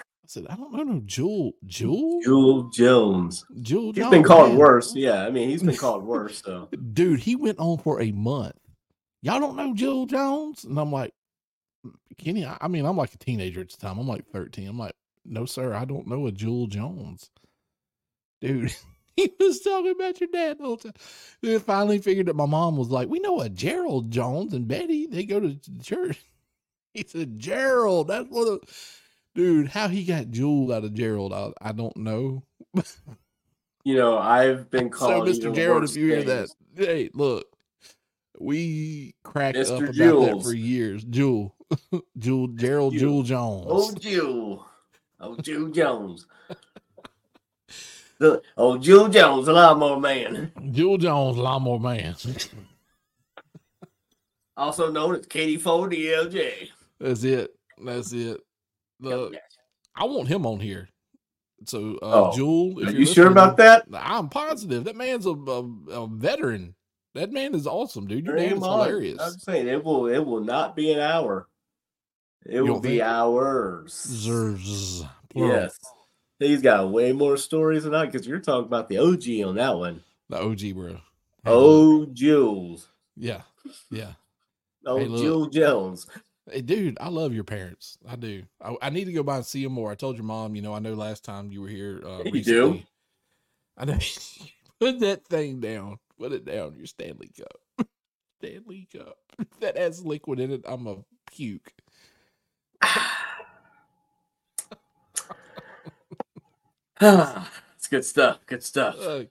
I 0.00 0.26
said, 0.26 0.46
I 0.48 0.56
don't 0.56 0.72
know 0.72 0.82
no 0.82 1.02
Jewel. 1.04 1.52
Jewel? 1.66 2.18
Jewel 2.24 2.70
Jones. 2.70 3.44
Jewel 3.60 3.92
He's 3.92 3.96
Jones. 3.96 4.10
been 4.10 4.22
called 4.22 4.48
man. 4.50 4.58
worse. 4.58 4.94
Yeah, 4.96 5.26
I 5.26 5.30
mean, 5.30 5.50
he's 5.50 5.62
been 5.62 5.76
called 5.76 6.02
worse. 6.02 6.42
So 6.42 6.66
Dude, 6.94 7.20
he 7.20 7.36
went 7.36 7.58
on 7.58 7.76
for 7.76 8.00
a 8.00 8.10
month. 8.12 8.56
Y'all 9.20 9.38
don't 9.38 9.54
know 9.54 9.74
Jewel 9.74 10.06
Jones? 10.06 10.64
And 10.64 10.80
I'm 10.80 10.90
like, 10.90 11.12
Kenny, 12.18 12.44
I 12.44 12.56
I 12.60 12.68
mean, 12.68 12.84
I'm 12.84 12.96
like 12.96 13.14
a 13.14 13.18
teenager 13.18 13.60
at 13.60 13.70
the 13.70 13.76
time. 13.76 13.98
I'm 13.98 14.08
like 14.08 14.26
13. 14.30 14.68
I'm 14.68 14.78
like, 14.78 14.94
no, 15.24 15.44
sir, 15.46 15.74
I 15.74 15.84
don't 15.84 16.06
know 16.06 16.26
a 16.26 16.32
Jewel 16.32 16.66
Jones. 16.66 17.30
Dude, 18.40 18.74
he 19.16 19.32
was 19.38 19.60
talking 19.60 19.92
about 19.92 20.20
your 20.20 20.28
dad 20.32 20.58
the 20.58 20.64
whole 20.64 20.76
time. 20.76 20.92
Then 21.42 21.60
finally 21.60 21.98
figured 21.98 22.26
that 22.26 22.36
my 22.36 22.46
mom 22.46 22.76
was 22.76 22.88
like, 22.88 23.08
we 23.08 23.20
know 23.20 23.40
a 23.40 23.48
Gerald 23.48 24.10
Jones 24.10 24.52
and 24.52 24.68
Betty. 24.68 25.06
They 25.06 25.24
go 25.24 25.40
to 25.40 25.58
church. 25.82 26.20
He 26.96 27.04
said, 27.08 27.40
Gerald, 27.40 28.06
that's 28.06 28.28
what 28.28 28.46
a 28.46 28.60
dude, 29.34 29.66
how 29.66 29.88
he 29.88 30.04
got 30.04 30.30
Jewel 30.30 30.72
out 30.72 30.84
of 30.84 30.94
Gerald, 30.94 31.32
I, 31.32 31.50
I 31.60 31.72
don't 31.72 31.96
know. 31.96 32.44
you 33.84 33.96
know, 33.96 34.16
I've 34.16 34.70
been 34.70 34.90
calling. 34.90 35.34
So, 35.34 35.42
called. 35.42 35.52
Mr. 35.52 35.56
Gerald, 35.56 35.82
if 35.82 35.96
you 35.96 36.06
hear 36.06 36.22
that, 36.22 36.48
hey, 36.76 37.10
look, 37.12 37.46
we 38.38 39.14
cracked 39.22 39.56
Mr. 39.56 39.88
up 39.88 39.94
about 39.94 40.36
that 40.36 40.42
for 40.42 40.54
years. 40.54 41.04
Jewel, 41.04 41.54
Jewel, 42.18 42.48
Gerald, 42.48 42.94
Jewel. 42.94 43.00
Jewel 43.00 43.22
Jones. 43.22 43.66
Oh, 43.68 43.94
Jewel. 43.98 44.66
Oh, 45.20 45.36
Jewel 45.36 45.70
Jones. 45.70 46.26
The, 48.18 48.40
oh, 48.56 48.78
Jewel 48.78 49.08
Jones, 49.08 49.46
the 49.46 49.52
lawnmower 49.52 49.98
man, 49.98 50.52
Jewel 50.70 50.98
Jones, 50.98 51.36
a 51.36 51.42
lawnmower 51.42 51.80
man. 51.80 52.14
also 54.56 54.90
known 54.90 55.16
as 55.16 55.26
Katie 55.26 55.56
Ford 55.56 55.92
DLJ. 55.92 56.68
That's 57.00 57.24
it. 57.24 57.54
That's 57.82 58.12
it. 58.12 58.40
Look. 59.00 59.34
I 59.96 60.04
want 60.04 60.28
him 60.28 60.46
on 60.46 60.60
here. 60.60 60.88
So, 61.66 61.98
uh, 62.02 62.30
Oh, 62.30 62.36
Jewel, 62.36 62.78
if 62.80 62.88
Are 62.88 62.92
you're 62.92 63.06
sure 63.06 63.28
about 63.28 63.56
that? 63.58 63.84
I'm 63.92 64.28
positive. 64.28 64.84
That 64.84 64.96
man's 64.96 65.26
a, 65.26 65.30
a, 65.30 66.02
a 66.02 66.06
veteran. 66.06 66.74
That 67.14 67.32
man 67.32 67.54
is 67.54 67.66
awesome, 67.66 68.06
dude. 68.06 68.26
Your 68.26 68.36
is 68.36 68.50
hilarious. 68.52 69.20
I'm 69.20 69.38
saying 69.38 69.68
it 69.68 69.84
will. 69.84 70.06
It 70.06 70.18
will 70.24 70.42
not 70.44 70.74
be 70.74 70.92
an 70.92 71.00
hour. 71.00 71.48
It 72.44 72.60
will 72.60 72.80
be 72.80 73.00
hours. 73.00 74.26
Plural. 75.30 75.52
Yes. 75.52 75.78
He's 76.38 76.60
got 76.60 76.90
way 76.90 77.12
more 77.12 77.36
stories 77.36 77.84
than 77.84 77.94
I 77.94 78.06
because 78.06 78.26
you're 78.26 78.40
talking 78.40 78.66
about 78.66 78.88
the 78.88 78.98
OG 78.98 79.48
on 79.48 79.54
that 79.54 79.76
one. 79.78 80.02
The 80.28 80.40
OG, 80.40 80.74
bro. 80.74 81.00
Oh, 81.46 82.06
Jules. 82.06 82.88
yeah. 83.16 83.42
Yeah. 83.90 84.12
Oh, 84.86 84.98
Hey. 84.98 85.06
Jill 85.06 85.46
Jones. 85.46 86.06
Hey, 86.50 86.60
dude, 86.60 86.98
I 87.00 87.08
love 87.08 87.32
your 87.32 87.44
parents. 87.44 87.96
I 88.06 88.16
do. 88.16 88.42
I, 88.62 88.76
I 88.82 88.90
need 88.90 89.06
to 89.06 89.12
go 89.12 89.22
by 89.22 89.36
and 89.36 89.46
see 89.46 89.62
them 89.62 89.72
more. 89.72 89.90
I 89.90 89.94
told 89.94 90.16
your 90.16 90.24
mom, 90.24 90.54
you 90.54 90.62
know, 90.62 90.74
I 90.74 90.78
know 90.78 90.94
last 90.94 91.24
time 91.24 91.50
you 91.50 91.62
were 91.62 91.68
here. 91.68 92.02
Uh, 92.04 92.22
you 92.24 92.42
do. 92.42 92.80
I 93.78 93.86
know. 93.86 93.98
Put 94.80 95.00
that 95.00 95.24
thing 95.26 95.60
down. 95.60 95.98
Put 96.18 96.32
it 96.32 96.44
down. 96.44 96.74
Your 96.76 96.86
Stanley 96.86 97.30
Cup. 97.36 97.88
Stanley 98.44 98.88
cup 98.92 99.16
that 99.60 99.76
has 99.76 100.04
liquid 100.04 100.40
in 100.40 100.50
it, 100.52 100.62
I'm 100.66 100.86
a 100.86 100.96
puke. 101.30 101.72
it's 107.00 107.88
good 107.88 108.04
stuff. 108.04 108.40
Good 108.46 108.62
stuff. 108.62 108.96
Look, 108.98 109.28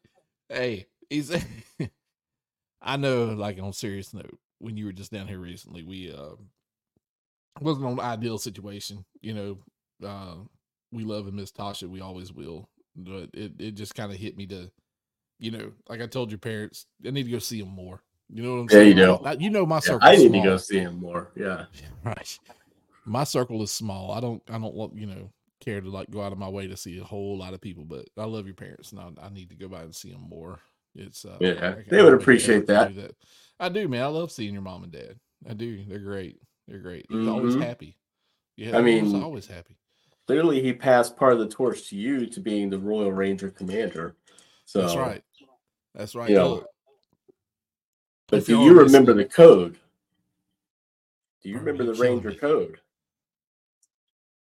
hey, 0.49 0.87
he's. 1.09 1.31
I 2.81 2.97
know, 2.97 3.25
like 3.27 3.61
on 3.61 3.71
serious 3.71 4.13
note, 4.13 4.37
when 4.59 4.75
you 4.75 4.85
were 4.85 4.91
just 4.91 5.11
down 5.11 5.27
here 5.27 5.39
recently, 5.39 5.83
we 5.83 6.11
uh, 6.11 6.35
wasn't 7.61 7.87
an 7.87 7.99
ideal 7.99 8.37
situation. 8.37 9.05
You 9.21 9.33
know, 9.33 9.57
uh, 10.05 10.35
we 10.91 11.03
love 11.03 11.27
and 11.27 11.35
miss 11.35 11.51
Tasha. 11.51 11.87
We 11.89 12.01
always 12.01 12.33
will. 12.33 12.67
But 12.95 13.29
it, 13.33 13.53
it 13.57 13.71
just 13.71 13.95
kind 13.95 14.11
of 14.11 14.17
hit 14.17 14.37
me 14.37 14.45
to, 14.47 14.69
you 15.39 15.51
know, 15.51 15.71
like 15.89 16.01
I 16.01 16.07
told 16.07 16.31
your 16.31 16.39
parents, 16.39 16.85
I 17.05 17.11
need 17.11 17.23
to 17.25 17.31
go 17.31 17.39
see 17.39 17.59
them 17.59 17.69
more. 17.69 18.01
You 18.29 18.43
know 18.43 18.55
what 18.55 18.61
I'm 18.61 18.69
Yeah, 18.69 18.75
saying? 18.77 18.87
you 18.89 18.93
do. 18.95 19.13
I- 19.25 19.33
you 19.33 19.49
know 19.49 19.65
my 19.65 19.75
Yeah, 19.77 19.79
circle. 19.81 19.99
I 20.03 20.15
need 20.15 20.31
to 20.33 20.41
go 20.41 20.57
see 20.57 20.79
him 20.79 20.99
more. 20.99 21.31
Yeah. 21.35 21.65
Right. 22.03 22.39
My 23.05 23.23
circle 23.25 23.61
is 23.61 23.71
small. 23.71 24.11
I 24.11 24.19
don't. 24.21 24.41
I 24.49 24.53
don't 24.53 24.73
want 24.73 24.95
you 24.95 25.05
know 25.07 25.31
care 25.59 25.81
to 25.81 25.89
like 25.89 26.09
go 26.09 26.21
out 26.21 26.31
of 26.31 26.37
my 26.37 26.47
way 26.47 26.67
to 26.67 26.77
see 26.77 26.99
a 26.99 27.03
whole 27.03 27.37
lot 27.37 27.53
of 27.53 27.61
people. 27.61 27.83
But 27.85 28.07
I 28.17 28.25
love 28.25 28.45
your 28.45 28.55
parents, 28.55 28.91
and 28.91 28.99
I, 29.01 29.25
I 29.25 29.29
need 29.29 29.49
to 29.49 29.55
go 29.55 29.67
by 29.67 29.81
and 29.81 29.93
see 29.93 30.11
them 30.11 30.25
more. 30.29 30.59
It's 30.95 31.25
uh, 31.25 31.37
Yeah, 31.41 31.75
I 31.77 31.83
they 31.89 32.01
would 32.03 32.13
appreciate 32.13 32.65
that. 32.67 32.93
do 32.95 33.09
I 33.59 33.69
do, 33.69 33.87
man. 33.87 34.03
I 34.03 34.07
love 34.07 34.31
seeing 34.31 34.53
your 34.53 34.61
mom 34.61 34.83
and 34.83 34.91
dad. 34.91 35.19
I 35.49 35.53
do. 35.53 35.83
They're 35.85 35.99
great. 35.99 36.37
They're 36.67 36.79
great. 36.79 37.05
He's 37.09 37.27
always 37.27 37.55
Mhm. 37.55 37.61
happy. 37.61 37.97
Yeah, 38.55 38.77
I 38.77 38.81
he's 38.81 39.13
mean, 39.13 39.21
always 39.21 39.47
happy. 39.47 39.77
Clearly, 40.27 40.61
he 40.61 40.71
passed 40.71 41.17
part 41.17 41.33
of 41.33 41.39
the 41.39 41.47
torch 41.49 41.89
to 41.89 41.97
you 41.97 42.25
to 42.27 42.39
being 42.39 42.69
the 42.69 42.79
Royal 42.79 43.11
Ranger 43.11 43.49
commander. 43.49 44.15
So 44.73 44.81
That's 44.81 44.95
right. 44.95 45.23
That's 45.93 46.15
right. 46.15 46.29
you 46.29 46.35
know, 46.35 46.63
But 48.27 48.39
if 48.39 48.47
do 48.47 48.59
you 48.59 48.73
remember 48.79 49.13
the 49.13 49.25
code? 49.25 49.77
Do 51.43 51.49
you 51.49 51.59
remember 51.59 51.83
the 51.85 51.93
Ranger 51.93 52.29
me. 52.29 52.35
code? 52.35 52.79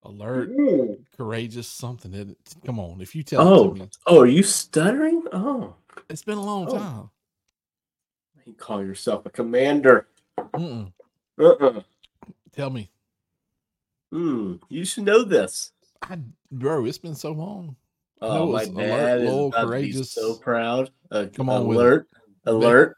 alert, 0.03 0.49
Ooh. 0.49 0.99
courageous, 1.17 1.67
something. 1.67 2.13
It? 2.13 2.37
Come 2.63 2.79
on, 2.79 3.01
if 3.01 3.15
you 3.15 3.23
tell 3.23 3.41
it 3.41 3.45
Oh, 3.47 3.69
to 3.69 3.73
me, 3.73 3.89
oh, 4.05 4.19
are 4.21 4.27
you 4.27 4.43
stuttering? 4.43 5.23
Oh, 5.31 5.73
it's 6.09 6.23
been 6.23 6.37
a 6.37 6.43
long 6.45 6.67
Oh. 6.67 6.75
time. 6.77 7.09
you 8.45 8.53
call 8.53 8.83
yourself 8.83 9.25
a 9.25 9.31
commander? 9.31 10.09
Mm-mm. 10.37 10.91
Uh-uh. 11.39 11.81
Tell 12.51 12.69
me, 12.69 12.91
Hmm, 14.11 14.55
you 14.69 14.85
should 14.85 15.05
know 15.05 15.23
this. 15.23 15.71
I 16.03 16.19
bro, 16.51 16.85
it's 16.85 16.99
been 16.99 17.15
so 17.15 17.31
long. 17.31 17.75
Oh, 18.25 18.51
my 18.51 18.63
alert, 18.63 18.75
dad 18.77 19.21
is 19.21 19.29
about 19.29 19.51
to 19.51 19.65
be 19.65 19.67
courageous. 19.67 20.11
so 20.13 20.35
proud. 20.35 20.89
Uh, 21.11 21.25
Come 21.33 21.49
on 21.49 21.63
alert, 21.63 22.07
alert, 22.45 22.95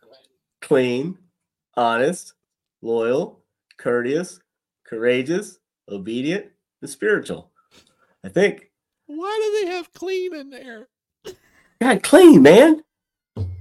clean, 0.61 1.17
honest, 1.75 2.33
loyal, 2.83 3.41
courteous, 3.77 4.39
courageous, 4.85 5.57
obedient, 5.89 6.45
and 6.81 6.89
spiritual. 6.89 7.51
I 8.23 8.29
think. 8.29 8.69
Why 9.07 9.39
do 9.61 9.65
they 9.65 9.71
have 9.75 9.91
clean 9.93 10.35
in 10.35 10.49
there? 10.51 10.87
God, 11.81 12.03
clean, 12.03 12.41
man. 12.43 12.83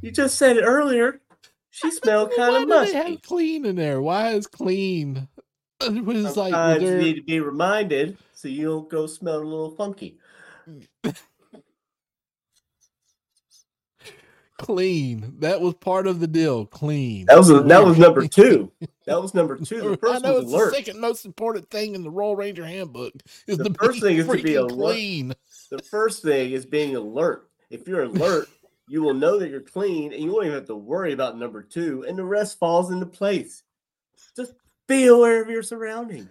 You 0.02 0.10
just 0.10 0.36
said 0.36 0.58
it 0.58 0.62
earlier. 0.64 1.20
She 1.70 1.90
smelled 2.02 2.32
kind 2.36 2.52
Why 2.52 2.62
of 2.62 2.68
do 2.68 2.68
they 2.92 2.98
musty. 2.98 3.12
have 3.12 3.22
clean 3.22 3.64
in 3.64 3.76
there? 3.76 4.02
Why 4.02 4.30
is 4.30 4.46
clean? 4.46 5.28
It 5.80 6.04
was 6.04 6.16
like 6.24 6.24
was 6.24 6.34
Sometimes 6.34 6.82
you 6.82 6.96
need 6.96 7.16
to 7.16 7.22
be 7.24 7.40
reminded 7.40 8.16
so 8.32 8.48
you 8.48 8.64
don't 8.66 8.88
go 8.88 9.06
smell 9.06 9.38
a 9.38 9.44
little 9.44 9.72
funky. 9.72 10.18
Clean. 14.58 15.34
That 15.40 15.60
was 15.60 15.74
part 15.74 16.06
of 16.06 16.20
the 16.20 16.26
deal. 16.26 16.66
Clean. 16.66 17.26
That 17.26 17.38
was 17.38 17.50
a, 17.50 17.60
that 17.60 17.84
was 17.84 17.98
number 17.98 18.26
two. 18.28 18.70
That 19.06 19.20
was 19.20 19.34
number 19.34 19.56
two. 19.58 19.96
The 20.00 20.08
I 20.10 20.18
know 20.18 20.34
was 20.34 20.44
it's 20.44 20.52
alert. 20.52 20.70
the 20.70 20.76
second 20.76 21.00
most 21.00 21.24
important 21.24 21.70
thing 21.70 21.94
in 21.94 22.02
the 22.02 22.10
Royal 22.10 22.36
Ranger 22.36 22.64
handbook 22.64 23.12
is 23.46 23.58
The 23.58 23.64
the, 23.64 23.74
first 23.74 24.00
thing 24.00 24.16
is 24.16 24.26
to 24.26 24.42
be 24.42 24.54
alert. 24.54 24.72
clean. 24.72 25.34
The 25.70 25.82
first 25.82 26.22
thing 26.22 26.52
is 26.52 26.64
being 26.66 26.96
alert. 26.96 27.48
If 27.70 27.88
you're 27.88 28.02
alert, 28.04 28.48
you 28.88 29.02
will 29.02 29.14
know 29.14 29.38
that 29.38 29.50
you're 29.50 29.60
clean 29.60 30.12
and 30.12 30.22
you 30.22 30.32
won't 30.32 30.44
even 30.46 30.56
have 30.58 30.66
to 30.66 30.76
worry 30.76 31.12
about 31.12 31.38
number 31.38 31.62
two, 31.62 32.04
and 32.06 32.16
the 32.18 32.24
rest 32.24 32.58
falls 32.58 32.90
into 32.90 33.06
place. 33.06 33.62
Just 34.36 34.52
be 34.86 35.06
aware 35.06 35.42
of 35.42 35.48
your 35.48 35.62
surroundings. 35.62 36.28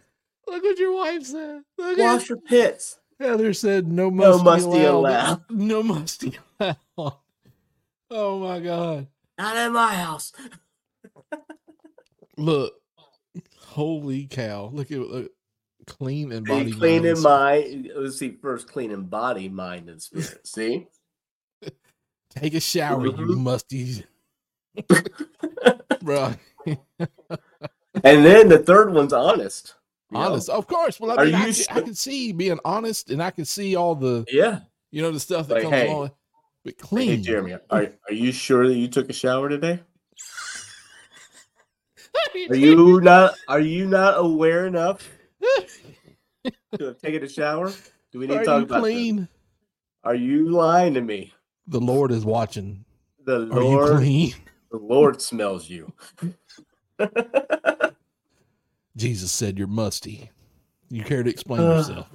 Look 0.48 0.62
what 0.64 0.78
your 0.78 0.94
wife 0.96 1.24
said. 1.24 1.62
Look 1.78 1.98
Wash 1.98 2.24
at 2.24 2.30
your 2.30 2.38
pits. 2.40 3.00
Heather 3.20 3.54
said 3.54 3.88
no 3.88 4.10
No 4.10 4.38
musty, 4.40 4.44
musty 4.44 4.84
allowed. 4.86 4.94
allowed. 4.94 5.42
No 5.50 5.84
musty 5.84 6.38
allowed. 6.60 7.14
Oh 8.16 8.38
my 8.40 8.60
god. 8.60 9.08
Not 9.40 9.58
in 9.58 9.74
my 9.74 9.96
house. 9.96 10.32
Look. 12.38 12.74
Holy 13.58 14.28
cow. 14.28 14.70
Look 14.72 14.92
at 14.92 15.00
look. 15.00 15.32
clean 15.88 16.32
and 16.32 16.46
body. 16.46 16.72
clean 16.72 17.06
in 17.06 17.14
and 17.14 17.22
mind. 17.22 17.90
Let's 17.96 18.18
see, 18.20 18.38
first 18.40 18.68
clean 18.72 18.92
in 18.92 19.06
body, 19.06 19.50
mind, 19.50 19.90
and 19.90 20.00
spirit. 20.00 20.46
See? 20.48 20.88
Take 22.30 22.54
a 22.54 22.60
shower, 22.60 23.06
you 23.08 23.12
Mhm. 23.14 23.38
musty. 23.38 24.06
Bro. 26.04 26.36
And 26.68 28.26
then 28.26 28.50
the 28.50 28.60
third 28.64 28.94
one's 28.94 29.14
honest. 29.14 29.74
you 30.12 30.18
know? 30.20 30.26
Honest. 30.26 30.50
Of 30.50 30.68
course. 30.68 31.00
Well, 31.00 31.20
I 31.20 31.26
mean, 31.26 31.36
I, 31.36 31.48
you 31.48 31.54
can, 31.54 31.78
I 31.78 31.82
can 31.82 31.96
see 31.96 32.32
being 32.32 32.60
honest 32.66 33.10
and 33.10 33.22
I 33.24 33.32
can 33.32 33.46
see 33.46 33.76
all 33.76 33.96
the, 33.96 34.26
Yeah. 34.32 34.60
you 34.92 35.02
know, 35.02 35.12
the 35.12 35.20
stuff 35.20 35.48
that 35.48 35.56
Like, 35.56 35.64
comes 35.64 35.74
hey, 35.76 35.88
along. 35.90 36.12
But 36.64 36.78
clean. 36.78 37.10
Hey, 37.10 37.18
Jeremy, 37.18 37.58
are, 37.70 37.88
are 38.08 38.14
you 38.14 38.32
sure 38.32 38.68
that 38.68 38.76
you 38.76 38.88
took 38.88 39.10
a 39.10 39.14
shower 39.14 39.50
today? 39.50 39.80
Are 42.50 42.56
you 42.56 43.00
not 43.02 43.36
are 43.48 43.60
you 43.60 43.86
not 43.88 44.16
aware 44.18 44.66
enough 44.68 45.08
to 46.78 46.86
have 46.86 46.98
taken 47.00 47.24
a 47.24 47.30
shower? 47.30 47.72
Do 48.12 48.20
we 48.20 48.28
need 48.28 48.36
Are 48.36 48.40
to 48.40 48.46
talk 48.46 48.64
about 48.64 48.76
this? 48.76 48.82
clean? 48.82 49.28
Are 50.04 50.16
you 50.16 50.50
lying 50.50 50.94
to 50.96 51.02
me? 51.02 51.32
The 51.68 51.80
Lord 51.80 52.12
is 52.12 52.26
watching. 52.26 52.84
The 53.26 53.40
Lord, 53.40 53.90
Are 53.92 53.94
you 53.94 53.98
clean? 54.00 54.34
the 54.72 54.78
Lord 54.78 55.22
smells 55.22 55.70
you. 55.70 55.94
Jesus 58.96 59.32
said 59.32 59.58
you're 59.58 59.68
musty. 59.68 60.30
You 60.90 61.04
care 61.04 61.24
to 61.24 61.30
explain 61.30 61.62
Uh, 61.62 61.78
yourself? 61.78 62.08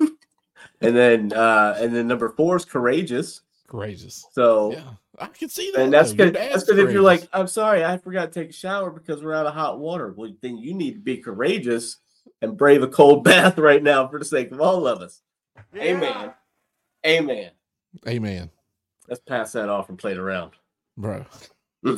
and 0.00 0.96
then 0.96 1.32
uh 1.32 1.76
and 1.80 1.94
then 1.94 2.06
number 2.06 2.28
four 2.30 2.56
is 2.56 2.64
courageous. 2.64 3.40
Courageous. 3.72 4.26
So 4.32 4.72
Yeah, 4.72 4.82
I 5.18 5.26
can 5.28 5.48
see 5.48 5.70
that. 5.70 5.80
and 5.80 5.92
that's 5.92 6.10
though. 6.12 6.24
Your 6.24 6.32
good. 6.32 6.34
That's 6.52 6.64
dad's 6.64 6.78
if 6.78 6.92
you're 6.92 7.00
like. 7.00 7.26
I'm 7.32 7.46
sorry, 7.48 7.82
I 7.82 7.96
forgot 7.96 8.30
to 8.30 8.38
take 8.40 8.50
a 8.50 8.52
shower 8.52 8.90
because 8.90 9.22
we're 9.22 9.32
out 9.32 9.46
of 9.46 9.54
hot 9.54 9.78
water. 9.80 10.12
Well, 10.14 10.30
then 10.42 10.58
you 10.58 10.74
need 10.74 10.92
to 10.92 11.00
be 11.00 11.16
courageous 11.16 11.96
and 12.42 12.54
brave 12.54 12.82
a 12.82 12.86
cold 12.88 13.24
bath 13.28 13.56
right 13.58 13.82
now 13.82 14.06
for 14.08 14.18
the 14.18 14.26
sake 14.26 14.52
of 14.52 14.60
all 14.60 14.86
of 14.86 15.00
us. 15.00 15.22
Amen. 15.74 16.34
Amen. 17.06 17.50
Amen, 18.06 18.50
Let's 19.08 19.22
pass 19.22 19.52
that 19.52 19.68
off 19.70 19.88
and 19.88 19.98
play 19.98 20.12
it 20.12 20.18
around. 20.18 20.52
bro. 20.98 21.24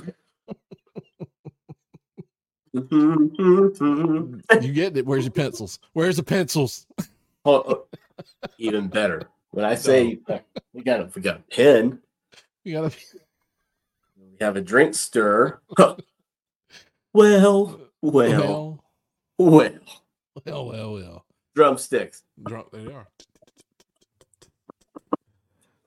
You 2.74 4.72
get 4.72 4.96
it? 4.96 5.06
Where's 5.06 5.24
your 5.24 5.32
pencils? 5.32 5.78
Where's 5.92 6.16
the 6.16 6.22
pencils? 6.22 6.86
oh, 7.44 7.84
even 8.58 8.88
better. 8.88 9.28
When 9.54 9.64
I 9.64 9.76
say 9.76 10.18
we 10.72 10.82
got 10.82 10.98
a 11.00 11.10
we 11.14 11.22
got 11.22 11.36
a 11.36 11.42
pen, 11.54 12.00
we 12.64 12.72
got 12.72 12.92
a 12.92 12.96
we 14.18 14.36
have 14.40 14.56
a 14.56 14.60
drink 14.60 14.94
stir. 14.96 15.60
well, 15.78 15.96
well, 17.12 17.80
Well, 18.02 18.82
well. 19.38 19.70
well, 20.44 20.66
well, 20.66 20.92
well. 20.94 21.24
Drumsticks. 21.54 22.24
Drunk. 22.42 22.66
There 22.72 22.82
they 22.82 22.92
are. 22.92 23.06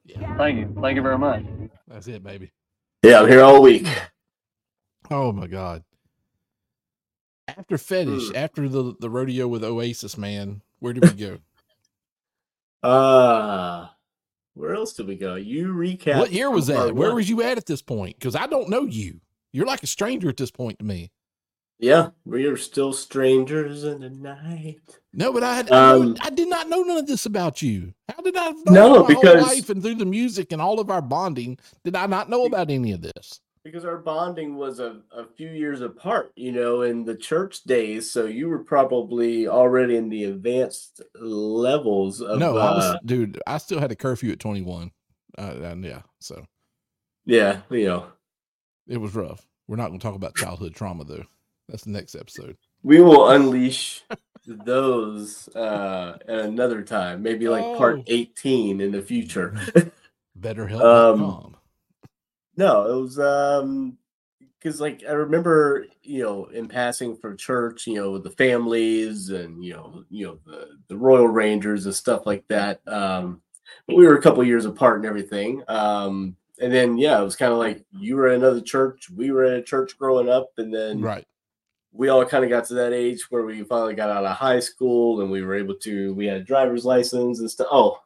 Yeah, 0.06 0.38
Thank 0.38 0.60
you. 0.60 0.74
Thank 0.82 0.96
you 0.96 1.02
very 1.02 1.18
much. 1.18 1.44
that's 1.90 2.08
it, 2.08 2.24
baby. 2.24 2.54
Yeah, 3.04 3.20
I'm 3.20 3.28
here 3.28 3.42
all 3.44 3.62
week. 3.62 3.86
Oh 5.12 5.34
my 5.34 5.48
god. 5.48 5.84
After 7.50 7.78
fetish, 7.78 8.30
Mm. 8.30 8.36
after 8.36 8.70
the 8.70 8.96
the 9.02 9.10
rodeo 9.10 9.50
with 9.50 9.64
Oasis, 9.66 10.18
man, 10.18 10.62
where 10.80 10.94
did 10.94 11.04
we 11.04 11.12
go? 11.20 11.40
Uh 12.88 13.88
where 14.54 14.74
else 14.74 14.94
did 14.94 15.08
we 15.08 15.16
go? 15.16 15.36
You 15.36 15.68
recap. 15.74 16.18
what 16.18 16.32
year 16.32 16.50
was 16.50 16.66
that? 16.68 16.96
Where 16.96 17.10
one. 17.10 17.18
was 17.18 17.30
you 17.30 17.44
at 17.44 17.58
at 17.58 17.68
this 17.68 17.82
point? 17.84 18.16
Because 18.18 18.36
I 18.36 18.48
don't 18.48 18.70
know 18.70 18.86
you. 18.86 19.20
You're 19.54 19.68
like 19.68 19.84
a 19.84 19.88
stranger 19.88 20.30
at 20.30 20.38
this 20.38 20.50
point 20.50 20.80
to 20.80 20.86
me. 20.86 21.12
Yeah, 21.80 22.10
we 22.26 22.46
are 22.48 22.58
still 22.58 22.92
strangers 22.92 23.84
in 23.84 24.02
the 24.02 24.10
night. 24.10 24.80
No, 25.14 25.32
but 25.32 25.44
I 25.44 25.56
had, 25.56 25.72
I, 25.72 25.94
Um, 25.94 26.18
I 26.22 26.32
did 26.32 26.50
not 26.50 26.70
know 26.70 26.82
none 26.82 26.98
of 26.98 27.06
this 27.06 27.28
about 27.28 27.62
you. 27.62 27.94
How 28.10 28.20
did 28.24 28.36
I 28.36 28.50
know 28.50 28.62
No, 28.66 28.90
my 28.90 28.98
whole 28.98 29.08
because- 29.08 29.44
life 29.44 29.70
and 29.70 29.84
through 29.84 29.96
the 29.96 30.06
music 30.06 30.52
and 30.52 30.60
all 30.60 30.80
of 30.80 30.90
our 30.90 31.04
bonding 31.04 31.60
did 31.84 31.96
I 31.96 32.08
not 32.08 32.30
know 32.32 32.46
about 32.46 32.72
any 32.72 32.94
of 32.94 33.02
this? 33.02 33.40
Because 33.68 33.86
our 33.86 33.98
bonding 33.98 34.56
was 34.56 34.80
a, 34.80 35.02
a 35.12 35.26
few 35.26 35.50
years 35.50 35.82
apart, 35.82 36.32
you 36.36 36.52
know, 36.52 36.82
in 36.82 37.04
the 37.06 37.16
church 37.16 37.64
days. 37.64 38.10
So 38.12 38.26
you 38.26 38.48
were 38.48 38.64
probably 38.64 39.48
already 39.48 39.98
in 39.98 40.10
the 40.10 40.24
advanced 40.26 41.02
levels 41.20 42.22
of 42.22 42.40
no, 42.40 42.58
I 42.58 42.74
was, 42.76 42.84
uh, 42.86 42.98
dude. 43.06 43.40
I 43.46 43.58
still 43.58 43.80
had 43.80 43.92
a 43.92 43.96
curfew 43.96 44.32
at 44.32 44.40
21. 44.40 44.92
Uh, 45.38 45.42
and 45.42 45.84
yeah, 45.84 46.02
so 46.20 46.46
yeah, 47.26 47.62
you 47.70 47.86
know. 47.86 48.08
it 48.88 48.98
was 48.98 49.14
rough. 49.14 49.46
We're 49.68 49.76
not 49.76 49.90
going 49.90 50.00
to 50.00 50.04
talk 50.04 50.16
about 50.16 50.36
childhood 50.36 50.74
trauma 50.74 51.04
though. 51.04 51.26
That's 51.68 51.84
the 51.84 51.92
next 51.92 52.16
episode. 52.16 52.56
We 52.84 53.02
will 53.02 53.30
unleash 53.30 54.04
those 54.48 55.50
uh 55.54 56.18
at 56.26 56.40
another 56.40 56.82
time, 56.82 57.22
maybe 57.22 57.50
like 57.50 57.78
part 57.78 58.00
Oh. 58.00 58.04
18 58.08 58.80
in 58.80 58.92
the 58.92 59.02
future. 59.02 59.54
BetterHelp.com. 60.40 61.57
No, 62.58 62.92
it 62.92 63.02
was 63.02 63.20
um 63.20 63.98
because 64.60 64.82
like 64.82 65.04
I 65.08 65.12
remember, 65.14 65.86
you 66.02 66.24
know, 66.24 66.46
in 66.46 66.68
passing 66.68 67.16
from 67.16 67.38
church, 67.38 67.86
you 67.86 67.96
know, 67.96 68.18
the 68.18 68.32
families 68.32 69.30
and 69.30 69.64
you 69.64 69.74
know, 69.74 70.04
you 70.10 70.26
know, 70.26 70.40
the, 70.46 70.70
the 70.88 70.98
Royal 70.98 71.28
Rangers 71.28 71.86
and 71.86 71.94
stuff 71.96 72.26
like 72.26 72.46
that. 72.48 72.82
Um 72.88 73.42
but 73.86 73.96
we 73.96 74.06
were 74.06 74.18
a 74.18 74.22
couple 74.22 74.44
years 74.44 74.66
apart 74.66 74.98
and 74.98 75.06
everything. 75.06 75.64
Um 75.68 76.36
and 76.60 76.74
then 76.74 76.98
yeah, 76.98 77.22
it 77.22 77.24
was 77.24 77.36
kind 77.36 77.54
of 77.54 77.60
like 77.60 77.86
you 77.92 78.16
were 78.16 78.30
in 78.30 78.44
another 78.44 78.62
church, 78.62 79.10
we 79.12 79.32
were 79.32 79.46
in 79.46 79.54
a 79.54 79.64
church 79.64 79.98
growing 79.98 80.28
up, 80.28 80.50
and 80.58 80.74
then 80.74 81.02
right. 81.02 81.26
we 81.92 82.10
all 82.10 82.26
kind 82.26 82.44
of 82.44 82.50
got 82.50 82.66
to 82.66 82.74
that 82.74 82.94
age 82.94 83.30
where 83.30 83.44
we 83.44 83.64
finally 83.64 83.94
got 83.94 84.10
out 84.10 84.26
of 84.26 84.36
high 84.36 84.60
school 84.60 85.22
and 85.22 85.30
we 85.30 85.44
were 85.44 85.54
able 85.54 85.76
to 85.76 86.16
we 86.16 86.26
had 86.26 86.38
a 86.38 86.44
driver's 86.44 86.86
license 86.86 87.40
and 87.40 87.52
stuff. 87.52 87.68
Oh, 87.72 88.00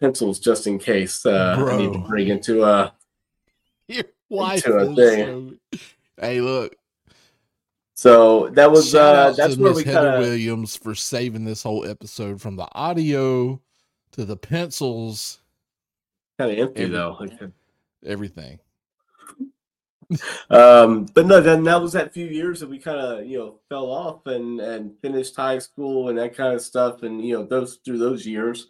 pencils 0.00 0.38
just 0.38 0.66
in 0.66 0.78
case 0.78 1.24
uh, 1.26 1.56
I 1.70 1.76
need 1.76 1.92
to 1.92 1.98
bring 2.00 2.28
into 2.28 2.62
uh 2.62 2.90
Your 3.88 4.04
wife 4.28 4.66
Into 4.66 4.78
a 4.78 4.94
thing. 4.94 5.58
so- 5.72 5.78
Hey, 6.20 6.40
look. 6.40 6.74
so 7.94 8.48
that 8.50 8.70
was 8.70 8.90
shout 8.90 9.14
uh 9.16 9.30
that's 9.32 9.56
where 9.56 9.70
Miss 9.70 9.78
we 9.78 9.84
kind 9.84 10.06
of 10.06 10.20
Williams 10.20 10.76
for 10.76 10.94
saving 10.94 11.44
this 11.44 11.62
whole 11.62 11.86
episode 11.88 12.40
from 12.40 12.56
the 12.56 12.66
audio 12.72 13.60
to 14.12 14.24
the 14.24 14.36
pencils, 14.36 15.40
kind 16.38 16.50
of 16.52 16.58
empty 16.58 16.82
every- 16.84 16.94
though. 16.96 17.16
Like, 17.20 17.32
everything. 18.04 18.58
um 20.50 21.04
but 21.14 21.26
no 21.26 21.40
then 21.40 21.64
that 21.64 21.82
was 21.82 21.92
that 21.92 22.12
few 22.14 22.26
years 22.26 22.60
that 22.60 22.70
we 22.70 22.78
kind 22.78 22.98
of 23.00 23.26
you 23.26 23.36
know 23.38 23.58
fell 23.68 23.86
off 23.86 24.24
and 24.26 24.60
and 24.60 24.92
finished 25.02 25.34
high 25.34 25.58
school 25.58 26.08
and 26.10 26.16
that 26.18 26.32
kind 26.36 26.54
of 26.54 26.60
stuff 26.62 27.02
and 27.02 27.24
you 27.26 27.34
know 27.36 27.42
those 27.44 27.80
through 27.84 27.98
those 27.98 28.24
years 28.24 28.68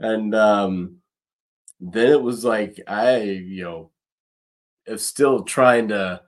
and 0.00 0.34
um 0.34 0.96
then 1.80 2.12
it 2.12 2.22
was 2.22 2.44
like 2.44 2.80
i 2.86 3.18
you 3.20 3.64
know 3.64 3.90
am 4.88 4.98
still 4.98 5.42
trying 5.42 5.88
to 5.88 6.20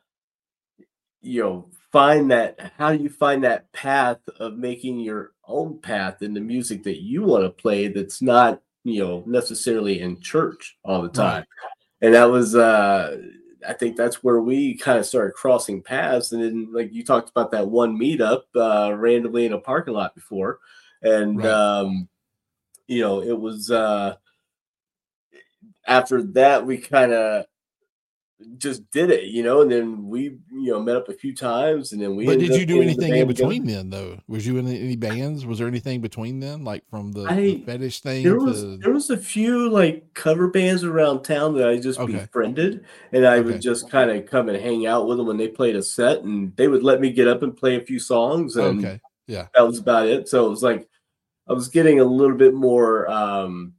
you 1.20 1.42
know 1.42 1.68
find 1.92 2.30
that 2.30 2.72
how 2.76 2.92
do 2.92 3.02
you 3.02 3.08
find 3.08 3.44
that 3.44 3.70
path 3.72 4.18
of 4.38 4.56
making 4.56 5.00
your 5.00 5.32
own 5.46 5.78
path 5.78 6.22
in 6.22 6.34
the 6.34 6.40
music 6.40 6.82
that 6.82 7.02
you 7.02 7.22
want 7.22 7.44
to 7.44 7.50
play 7.50 7.88
that's 7.88 8.20
not 8.22 8.60
you 8.84 9.02
know 9.02 9.22
necessarily 9.26 10.00
in 10.00 10.20
church 10.20 10.76
all 10.84 11.02
the 11.02 11.08
time 11.08 11.44
and 12.00 12.14
that 12.14 12.24
was 12.30 12.54
uh 12.54 13.16
I 13.66 13.72
think 13.72 13.96
that's 13.96 14.22
where 14.22 14.40
we 14.40 14.76
kind 14.76 14.98
of 14.98 15.06
started 15.06 15.34
crossing 15.34 15.82
paths. 15.82 16.32
And 16.32 16.42
then, 16.42 16.68
like 16.72 16.92
you 16.92 17.04
talked 17.04 17.30
about 17.30 17.50
that 17.50 17.68
one 17.68 17.98
meetup 17.98 18.42
uh, 18.54 18.94
randomly 18.94 19.46
in 19.46 19.52
a 19.52 19.58
parking 19.58 19.94
lot 19.94 20.14
before, 20.14 20.60
and 21.02 21.36
Right. 21.38 21.50
um, 21.50 22.08
you 22.88 23.02
know, 23.02 23.22
it 23.22 23.38
was 23.38 23.70
uh, 23.70 24.16
after 25.86 26.22
that 26.22 26.64
we 26.66 26.78
kind 26.78 27.12
of 27.12 27.44
just 28.56 28.88
did 28.90 29.10
it, 29.10 29.24
you 29.24 29.42
know. 29.42 29.62
And 29.62 29.70
then 29.70 30.08
we, 30.08 30.38
you 30.50 30.72
know, 30.72 30.80
met 30.80 30.96
up 30.96 31.08
a 31.08 31.14
few 31.14 31.34
times, 31.34 31.92
and 31.92 32.00
then 32.02 32.16
we. 32.16 32.26
But 32.26 32.38
did 32.38 32.54
you 32.54 32.66
do 32.66 32.80
anything 32.82 33.10
in 33.16 33.26
together. 33.26 33.26
between 33.26 33.66
then, 33.66 33.90
though? 33.90 34.18
Was 34.28 34.46
you 34.46 34.58
in 34.58 34.66
any 34.68 34.96
bands? 34.96 35.44
Was 35.46 35.58
there 35.58 35.68
anything 35.68 36.00
between 36.00 36.40
then, 36.40 36.64
like 36.64 36.88
from 36.88 37.12
the, 37.12 37.28
the 37.44 37.64
fetish 37.64 38.00
thing 38.00 38.24
There 38.24 38.36
was 38.40 38.62
to? 38.62 38.78
there 38.80 38.92
was 38.92 39.10
a 39.10 39.16
few 39.16 39.68
like 39.70 40.12
cover 40.14 40.48
bands 40.48 40.84
around 40.84 41.22
town 41.22 41.54
that 41.56 41.68
I 41.68 41.78
just 41.78 42.00
Okay. 42.00 42.18
befriended, 42.18 42.84
and 43.12 43.26
I 43.26 43.38
Okay. 43.38 43.44
would 43.46 43.60
just 43.60 43.90
kind 43.90 44.10
of 44.10 44.26
come 44.26 44.48
and 44.48 44.60
hang 44.60 44.86
out 44.86 45.06
with 45.06 45.18
them 45.18 45.26
when 45.26 45.36
they 45.36 45.48
played 45.48 45.76
a 45.76 45.82
set, 45.82 46.22
and 46.22 46.54
they 46.56 46.68
would 46.68 46.82
let 46.82 47.00
me 47.00 47.10
get 47.12 47.28
up 47.28 47.42
and 47.42 47.56
play 47.56 47.76
a 47.76 47.80
few 47.84 47.98
songs, 47.98 48.56
and 48.56 48.80
Okay, 48.80 49.00
yeah, 49.26 49.46
that 49.54 49.66
was 49.66 49.78
about 49.78 50.06
it. 50.06 50.28
So 50.28 50.46
it 50.46 50.50
was 50.50 50.62
like 50.62 50.88
I 51.48 51.52
was 51.52 51.68
getting 51.68 52.00
a 52.00 52.04
little 52.04 52.36
bit 52.36 52.54
more 52.54 53.10
um, 53.10 53.74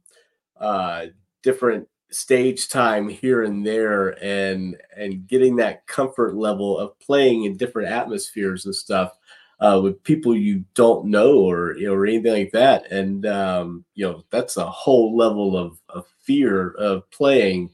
uh, 0.58 1.06
different 1.42 1.88
stage 2.10 2.68
time 2.68 3.08
here 3.08 3.44
and 3.44 3.66
there, 3.66 4.22
and 4.22 4.76
and 4.96 5.26
getting 5.26 5.56
that 5.56 5.86
comfort 5.86 6.34
level 6.34 6.78
of 6.78 6.98
playing 7.00 7.44
in 7.44 7.56
different 7.56 7.88
atmospheres 7.88 8.66
and 8.66 8.74
stuff 8.74 9.16
uh, 9.60 9.80
with 9.82 10.02
people 10.02 10.34
you 10.36 10.64
don't 10.74 11.06
know 11.06 11.38
or 11.38 11.76
you 11.76 11.86
know 11.86 11.94
or 11.94 12.06
anything 12.06 12.32
like 12.32 12.52
that. 12.52 12.90
And 12.90 13.26
um, 13.26 13.84
you 13.94 14.06
know 14.06 14.24
that's 14.30 14.56
a 14.56 14.66
whole 14.66 15.16
level 15.16 15.56
of, 15.56 15.78
of 15.88 16.06
fear 16.22 16.72
of 16.72 17.08
playing. 17.10 17.70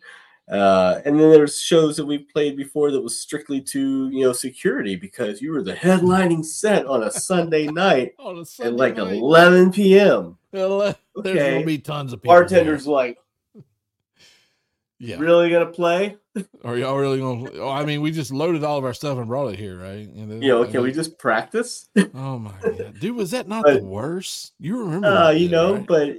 Uh, 0.49 1.01
and 1.05 1.18
then 1.18 1.30
there's 1.32 1.61
shows 1.61 1.97
that 1.97 2.07
we've 2.07 2.28
played 2.28 2.57
before 2.57 2.92
that 2.92 3.01
was 3.01 3.20
strictly 3.20 3.61
to 3.61 4.09
you 4.11 4.24
know 4.24 4.32
security 4.32 4.94
because 4.94 5.42
you 5.42 5.51
were 5.51 5.62
the 5.62 5.74
headlining 5.74 6.44
set 6.44 6.86
on 6.86 7.03
a 7.03 7.11
Sunday 7.11 7.66
night 7.66 8.12
on 8.20 8.38
a 8.38 8.64
at 8.64 8.74
like 8.74 8.97
night. 8.97 9.14
11 9.16 9.72
p.m. 9.72 10.38
There's 10.53 10.94
Okay. 11.16 11.55
gonna 11.55 11.66
be 11.66 11.78
tons 11.78 12.12
of 12.12 12.22
people. 12.22 12.34
there. 12.36 12.44
Bartender's 12.44 12.86
like, 12.86 13.18
yeah. 14.99 15.16
really 15.18 15.51
gonna 15.51 15.66
play? 15.66 16.16
Are 16.64 16.76
y'all 16.76 16.97
really 16.97 17.18
gonna? 17.18 17.51
Oh, 17.59 17.70
I 17.70 17.84
mean, 17.84 18.01
we 18.01 18.11
just 18.12 18.30
loaded 18.30 18.62
all 18.62 18.78
of 18.78 18.84
our 18.84 18.94
stuff 18.94 19.18
and 19.18 19.26
brought 19.26 19.49
it 19.53 19.59
here, 19.59 19.76
right? 19.78 20.09
You 20.09 20.26
know, 20.26 20.62
I 20.62 20.66
can 20.70 20.80
we 20.82 20.88
mean- 20.88 20.94
just 20.94 21.18
practice? 21.18 21.88
Oh 22.14 22.38
my 22.38 22.53
god, 22.62 23.01
dude, 23.01 23.16
was 23.16 23.32
that 23.32 23.49
not 23.49 23.64
But- 23.64 23.80
the 23.80 23.86
worst? 23.86 24.53
You 24.61 24.78
remember? 24.78 25.09
Uh, 25.09 25.32
that 25.32 25.40
you 25.40 25.49
know, 25.49 25.74
right? 25.74 25.86
but 25.86 26.16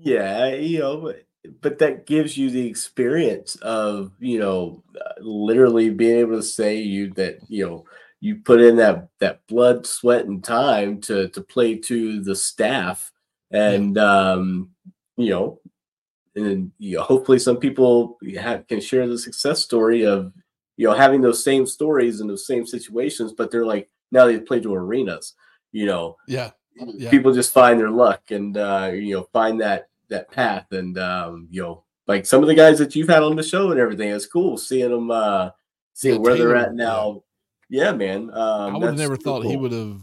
yeah, 0.00 0.54
you 0.54 0.78
know, 0.78 0.98
but, 0.98 1.22
but 1.60 1.78
that 1.78 2.06
gives 2.06 2.36
you 2.36 2.50
the 2.50 2.66
experience 2.66 3.56
of 3.56 4.12
you 4.18 4.38
know, 4.38 4.82
literally 5.20 5.90
being 5.90 6.16
able 6.18 6.36
to 6.36 6.42
say 6.42 6.76
you 6.76 7.12
that 7.14 7.38
you 7.48 7.66
know 7.66 7.84
you 8.20 8.36
put 8.36 8.60
in 8.60 8.76
that 8.76 9.08
that 9.20 9.46
blood, 9.46 9.86
sweat, 9.86 10.26
and 10.26 10.42
time 10.42 11.00
to 11.02 11.28
to 11.28 11.40
play 11.40 11.76
to 11.76 12.20
the 12.22 12.34
staff, 12.36 13.12
and 13.50 13.96
um, 13.98 14.70
you 15.16 15.30
know, 15.30 15.60
and 16.36 16.72
you 16.78 16.96
know, 16.96 17.02
hopefully 17.02 17.38
some 17.38 17.56
people 17.58 18.18
have, 18.38 18.66
can 18.66 18.80
share 18.80 19.06
the 19.06 19.18
success 19.18 19.62
story 19.62 20.04
of 20.04 20.32
you 20.76 20.86
know 20.86 20.94
having 20.94 21.20
those 21.20 21.42
same 21.44 21.66
stories 21.66 22.20
and 22.20 22.28
those 22.30 22.46
same 22.46 22.66
situations, 22.66 23.32
but 23.32 23.50
they're 23.50 23.66
like 23.66 23.88
now 24.10 24.26
they 24.26 24.38
play 24.40 24.60
to 24.60 24.74
arenas, 24.74 25.34
you 25.72 25.86
know, 25.86 26.16
yeah, 26.26 26.50
Yeah. 26.76 27.10
people 27.10 27.32
just 27.32 27.52
find 27.52 27.78
their 27.78 27.90
luck 27.90 28.30
and 28.30 28.56
uh 28.56 28.90
you 28.94 29.14
know 29.14 29.28
find 29.32 29.60
that 29.60 29.88
that 30.08 30.30
path 30.30 30.70
and 30.72 30.98
um 30.98 31.46
you 31.50 31.62
know 31.62 31.84
like 32.06 32.24
some 32.24 32.42
of 32.42 32.48
the 32.48 32.54
guys 32.54 32.78
that 32.78 32.94
you've 32.96 33.08
had 33.08 33.22
on 33.22 33.36
the 33.36 33.42
show 33.42 33.70
and 33.70 33.78
everything 33.80 34.10
it's 34.10 34.26
cool 34.26 34.56
seeing 34.56 34.90
them 34.90 35.10
uh 35.10 35.50
seeing 35.94 36.14
Yeah, 36.14 36.20
where 36.20 36.36
they're 36.36 36.56
at 36.56 36.74
now 36.74 37.22
yeah, 37.68 37.92
man 37.92 38.30
um 38.32 38.74
I 38.74 38.78
would 38.78 38.86
have 38.88 38.98
never 38.98 39.16
thought 39.16 39.44
he 39.44 39.56
would 39.56 39.72
have. 39.72 40.00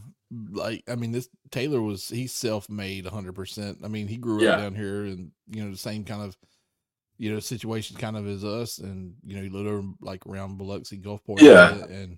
Like, 0.52 0.84
I 0.88 0.96
mean, 0.96 1.12
this 1.12 1.30
Taylor 1.52 1.82
was 1.82 2.08
he's 2.10 2.32
self 2.34 2.68
made 2.70 3.06
100. 3.06 3.34
percent 3.34 3.80
I 3.84 3.88
mean, 3.88 4.08
he 4.08 4.18
grew 4.18 4.44
Yeah. 4.44 4.52
up 4.52 4.60
down 4.60 4.76
here, 4.76 5.06
and 5.06 5.32
you 5.50 5.64
know 5.64 5.72
the 5.72 5.78
same 5.78 6.04
kind 6.04 6.22
of 6.22 6.36
you 7.18 7.32
know 7.34 7.40
situation 7.40 7.96
kind 7.98 8.18
of 8.18 8.28
as 8.28 8.44
us, 8.44 8.80
and 8.80 9.16
you 9.24 9.36
know 9.36 9.42
he 9.44 9.50
lived 9.50 9.68
over 9.68 9.88
like 10.02 10.26
around 10.28 10.58
Biloxi 10.58 10.98
Gulfport, 11.00 11.42
Yeah. 11.42 11.86
and 11.86 12.18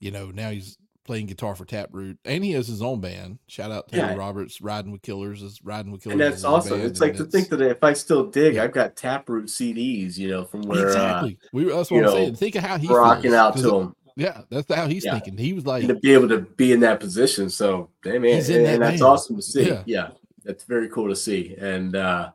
you 0.00 0.10
know 0.10 0.30
now 0.30 0.50
he's 0.50 0.76
playing 1.04 1.26
guitar 1.26 1.54
for 1.54 1.64
Taproot, 1.64 2.18
and 2.24 2.42
he 2.42 2.52
has 2.52 2.66
his 2.66 2.82
own 2.82 3.00
band. 3.00 3.38
Shout 3.46 3.70
out 3.70 3.88
Taylor 3.88 4.08
Yeah. 4.12 4.16
Roberts, 4.16 4.60
riding 4.60 4.90
with 4.90 5.02
Killers 5.02 5.42
is 5.42 5.60
riding 5.62 5.92
with 5.92 6.02
Killers, 6.02 6.12
and 6.14 6.20
that's 6.20 6.44
awesome 6.44 6.78
band, 6.78 6.90
it's 6.90 7.00
like 7.00 7.16
to 7.16 7.24
think 7.24 7.48
that 7.50 7.60
if 7.60 7.84
i 7.84 7.92
still 7.92 8.24
dig 8.26 8.54
Yeah. 8.54 8.64
i've 8.64 8.72
got 8.72 8.96
taproot 8.96 9.46
cds 9.46 10.16
you 10.16 10.28
know 10.28 10.44
from 10.44 10.62
where 10.62 10.86
exactly. 10.86 11.38
we 11.52 11.64
that's 11.64 11.90
what 11.90 11.98
I'm 11.98 12.04
know, 12.04 12.12
saying. 12.12 12.36
Think 12.36 12.54
of 12.56 12.62
how 12.64 12.78
he's 12.78 12.90
uh 12.90 12.94
rocking 12.94 13.22
feels, 13.22 13.34
out 13.34 13.56
to 13.56 13.62
them 13.62 13.96
Yeah, 14.16 14.42
that's 14.50 14.72
how 14.72 14.86
he's 14.86 15.04
Yeah. 15.04 15.12
thinking. 15.12 15.36
He 15.36 15.52
was 15.52 15.66
like, 15.66 15.82
and 15.82 15.88
to 15.88 15.94
be 15.96 16.12
able 16.12 16.28
to 16.28 16.40
be 16.40 16.72
in 16.72 16.80
that 16.80 17.00
position 17.00 17.50
so 17.50 17.90
damn 18.02 18.22
man, 18.22 18.36
and, 18.38 18.44
that 18.46 18.74
and 18.74 18.82
that's 18.82 19.02
awesome 19.02 19.36
to 19.36 19.42
see 19.42 19.68
Yeah. 19.68 19.82
yeah. 19.86 20.08
that's 20.44 20.64
very 20.64 20.88
cool 20.88 21.08
to 21.08 21.16
see 21.16 21.54
and 21.58 21.96
uh 21.96 22.30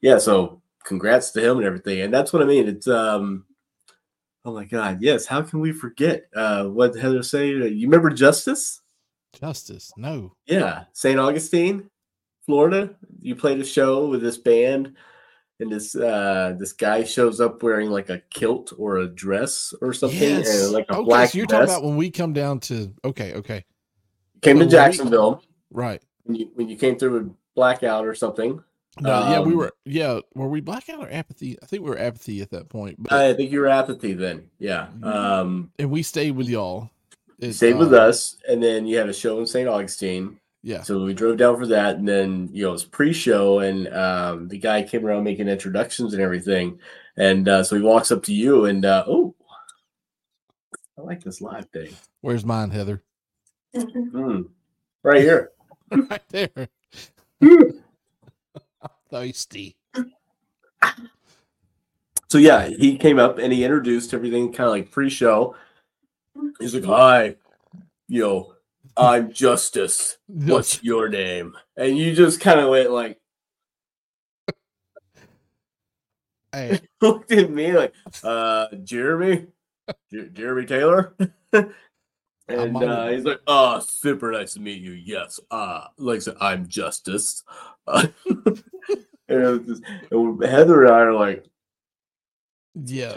yeah 0.00 0.18
so 0.18 0.60
congrats 0.84 1.30
to 1.30 1.40
him 1.40 1.58
and 1.58 1.66
everything 1.66 2.00
and 2.00 2.12
that's 2.12 2.32
what 2.32 2.42
i 2.42 2.44
mean 2.44 2.68
it's 2.68 2.88
um 2.88 3.44
oh 4.44 4.52
my 4.52 4.64
god 4.64 5.00
yes 5.00 5.26
how 5.26 5.40
can 5.42 5.60
we 5.60 5.72
forget 5.72 6.24
uh 6.34 6.64
what 6.64 6.96
heather 6.96 7.22
say 7.22 7.48
you 7.48 7.86
remember 7.86 8.10
justice 8.10 8.80
Justice. 9.40 9.92
No. 9.96 10.34
yeah 10.46 10.84
st 10.92 11.18
augustine 11.18 11.88
florida 12.44 12.94
you 13.20 13.34
played 13.34 13.60
a 13.60 13.64
show 13.64 14.06
with 14.08 14.20
this 14.20 14.36
band 14.36 14.94
and 15.60 15.70
this 15.72 15.94
uh 15.94 16.54
this 16.58 16.72
guy 16.72 17.02
shows 17.04 17.40
up 17.40 17.62
wearing 17.62 17.88
like 17.90 18.10
a 18.10 18.18
kilt 18.30 18.72
or 18.78 18.98
a 18.98 19.06
dress 19.08 19.72
or 19.80 19.92
something 19.92 20.18
Yes. 20.18 20.64
and 20.64 20.72
like 20.72 20.86
a 20.90 20.96
okay, 20.96 21.04
black 21.04 21.30
so 21.30 21.38
you're 21.38 21.46
vest. 21.46 21.50
talking 21.60 21.74
about 21.74 21.84
when 21.84 21.96
we 21.96 22.10
come 22.10 22.32
down 22.32 22.60
to 22.60 22.92
okay, 23.04 23.32
okay. 23.34 23.64
came 24.42 24.56
so 24.56 24.58
to 24.58 24.58
when 24.58 24.66
we- 24.66 24.70
jacksonville 24.72 25.42
Right. 25.70 26.02
when 26.24 26.36
you 26.36 26.50
when 26.54 26.68
you 26.68 26.76
came 26.76 26.98
through 26.98 27.12
with 27.12 27.34
blackout 27.54 28.04
or 28.06 28.14
something. 28.14 28.62
No, 29.00 29.30
yeah, 29.30 29.40
we 29.40 29.52
Um, 29.52 29.58
were 29.58 29.72
yeah, 29.84 30.20
were 30.34 30.48
we 30.48 30.60
blackout 30.60 31.00
or 31.00 31.10
apathy? 31.10 31.56
I 31.62 31.66
think 31.66 31.82
we 31.82 31.88
were 31.90 31.98
apathy 31.98 32.42
at 32.42 32.50
that 32.50 32.68
point. 32.68 32.96
But 33.02 33.12
I 33.12 33.32
think 33.32 33.50
you 33.50 33.60
were 33.60 33.68
apathy 33.68 34.12
then. 34.12 34.50
Yeah. 34.58 34.88
Mhm. 34.98 35.04
Um 35.06 35.72
and 35.78 35.90
we 35.90 36.02
stayed 36.02 36.32
with 36.32 36.48
y'all. 36.48 36.90
It, 37.38 37.54
stayed 37.54 37.78
with 37.78 37.92
uh, 37.94 38.02
us 38.02 38.36
and 38.48 38.62
then 38.62 38.86
you 38.86 38.98
had 38.98 39.08
a 39.08 39.14
show 39.14 39.40
in 39.40 39.46
St. 39.46 39.68
Augustine. 39.68 40.38
Yeah. 40.62 40.82
So 40.82 41.02
we 41.04 41.14
drove 41.14 41.38
down 41.38 41.58
for 41.58 41.66
that 41.68 41.96
and 41.96 42.06
then 42.06 42.50
you 42.52 42.64
know 42.64 42.68
it 42.68 42.72
was 42.72 42.84
pre-show 42.84 43.60
and 43.60 43.88
um 43.88 44.48
the 44.48 44.58
guy 44.58 44.82
came 44.82 45.06
around 45.06 45.24
making 45.24 45.48
introductions 45.48 46.12
and 46.12 46.22
everything. 46.22 46.78
And 47.16 47.48
uh 47.48 47.64
so 47.64 47.76
he 47.76 47.82
walks 47.82 48.12
up 48.12 48.22
to 48.24 48.34
you 48.34 48.66
and 48.66 48.84
uh 48.84 49.04
oh 49.06 49.34
I 50.98 51.00
like 51.00 51.24
this 51.24 51.40
live 51.40 51.66
thing. 51.70 51.88
Where's 52.20 52.44
mine, 52.44 52.70
Heather? 52.70 53.02
Mm. 53.74 54.50
Right 55.02 55.22
here. 55.22 55.50
right 55.90 56.22
there. 56.28 56.68
Thirsty. 59.12 59.76
So 62.30 62.38
yeah, 62.38 62.66
he 62.66 62.96
came 62.96 63.18
up 63.18 63.36
and 63.36 63.52
he 63.52 63.62
introduced 63.62 64.14
everything 64.14 64.54
kind 64.54 64.68
of 64.68 64.70
like 64.70 64.90
pre-show. 64.90 65.54
He's 66.58 66.74
like, 66.74 66.84
"Hi, 66.84 67.36
yo, 68.08 68.54
I'm 68.96 69.30
Justice. 69.30 70.16
What's 70.26 70.82
your 70.82 71.10
name?" 71.10 71.54
And 71.76 71.98
you 71.98 72.14
just 72.14 72.40
kind 72.40 72.58
of 72.58 72.70
went 72.70 72.90
like, 72.90 73.20
I 76.54 76.80
looked 77.02 77.32
at 77.32 77.50
me 77.50 77.72
like, 77.72 77.92
"Uh, 78.24 78.68
Jeremy, 78.82 79.48
Jer- 80.10 80.30
Jeremy 80.30 80.64
Taylor." 80.64 81.14
And 82.48 82.76
uh, 82.76 83.08
he's 83.08 83.24
like, 83.24 83.40
"Oh, 83.46 83.80
super 83.80 84.32
nice 84.32 84.54
to 84.54 84.60
meet 84.60 84.80
you. 84.80 84.92
Yes, 84.92 85.40
uh, 85.50 85.86
like 85.96 86.16
I 86.16 86.20
said, 86.20 86.36
I'm 86.40 86.68
Justice." 86.68 87.44
Uh, 87.86 88.06
and, 89.28 89.66
just, 89.66 89.82
and 90.10 90.44
Heather 90.44 90.84
and 90.84 90.94
I 90.94 91.00
are 91.00 91.14
like, 91.14 91.46
yeah. 92.74 93.16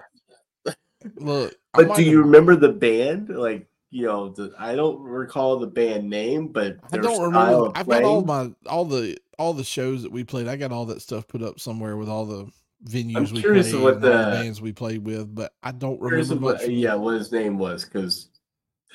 Look, 1.18 1.56
I 1.74 1.84
But 1.84 1.96
do 1.96 2.04
you 2.04 2.22
remember 2.22 2.56
the 2.56 2.70
band? 2.70 3.30
Like, 3.30 3.68
you 3.92 4.06
know, 4.06 4.30
the, 4.30 4.54
I 4.58 4.76
don't 4.76 5.02
recall 5.02 5.60
the 5.60 5.68
band 5.68 6.10
name, 6.10 6.48
but 6.48 6.78
I 6.92 6.98
don't 6.98 7.16
style 7.16 7.26
remember. 7.26 7.66
Of 7.68 7.72
I've 7.76 7.88
got 7.88 8.04
all 8.04 8.24
my 8.24 8.52
all 8.66 8.86
the 8.86 9.18
all 9.38 9.54
the 9.54 9.64
shows 9.64 10.04
that 10.04 10.12
we 10.12 10.24
played. 10.24 10.48
I 10.48 10.56
got 10.56 10.72
all 10.72 10.86
that 10.88 11.02
stuff 11.02 11.28
put 11.28 11.44
up 11.44 11.60
somewhere 11.60 11.96
with 11.96 12.10
all 12.10 12.26
the 12.26 12.52
venues 12.88 13.32
we 13.32 13.42
curious 13.42 13.72
played 13.72 13.84
what 13.84 13.96
and 13.96 14.06
all 14.06 14.12
the 14.12 14.18
the- 14.18 14.32
bands 14.32 14.62
we 14.62 14.72
played 14.72 15.06
with, 15.06 15.34
but 15.34 15.54
I 15.62 15.72
don't 15.72 16.02
remember 16.02 16.34
of 16.34 16.42
much. 16.42 16.62
what, 16.62 16.72
yeah, 16.72 16.96
what 16.96 17.16
his 17.16 17.32
name 17.32 17.58
was 17.58 17.86
because 17.86 18.30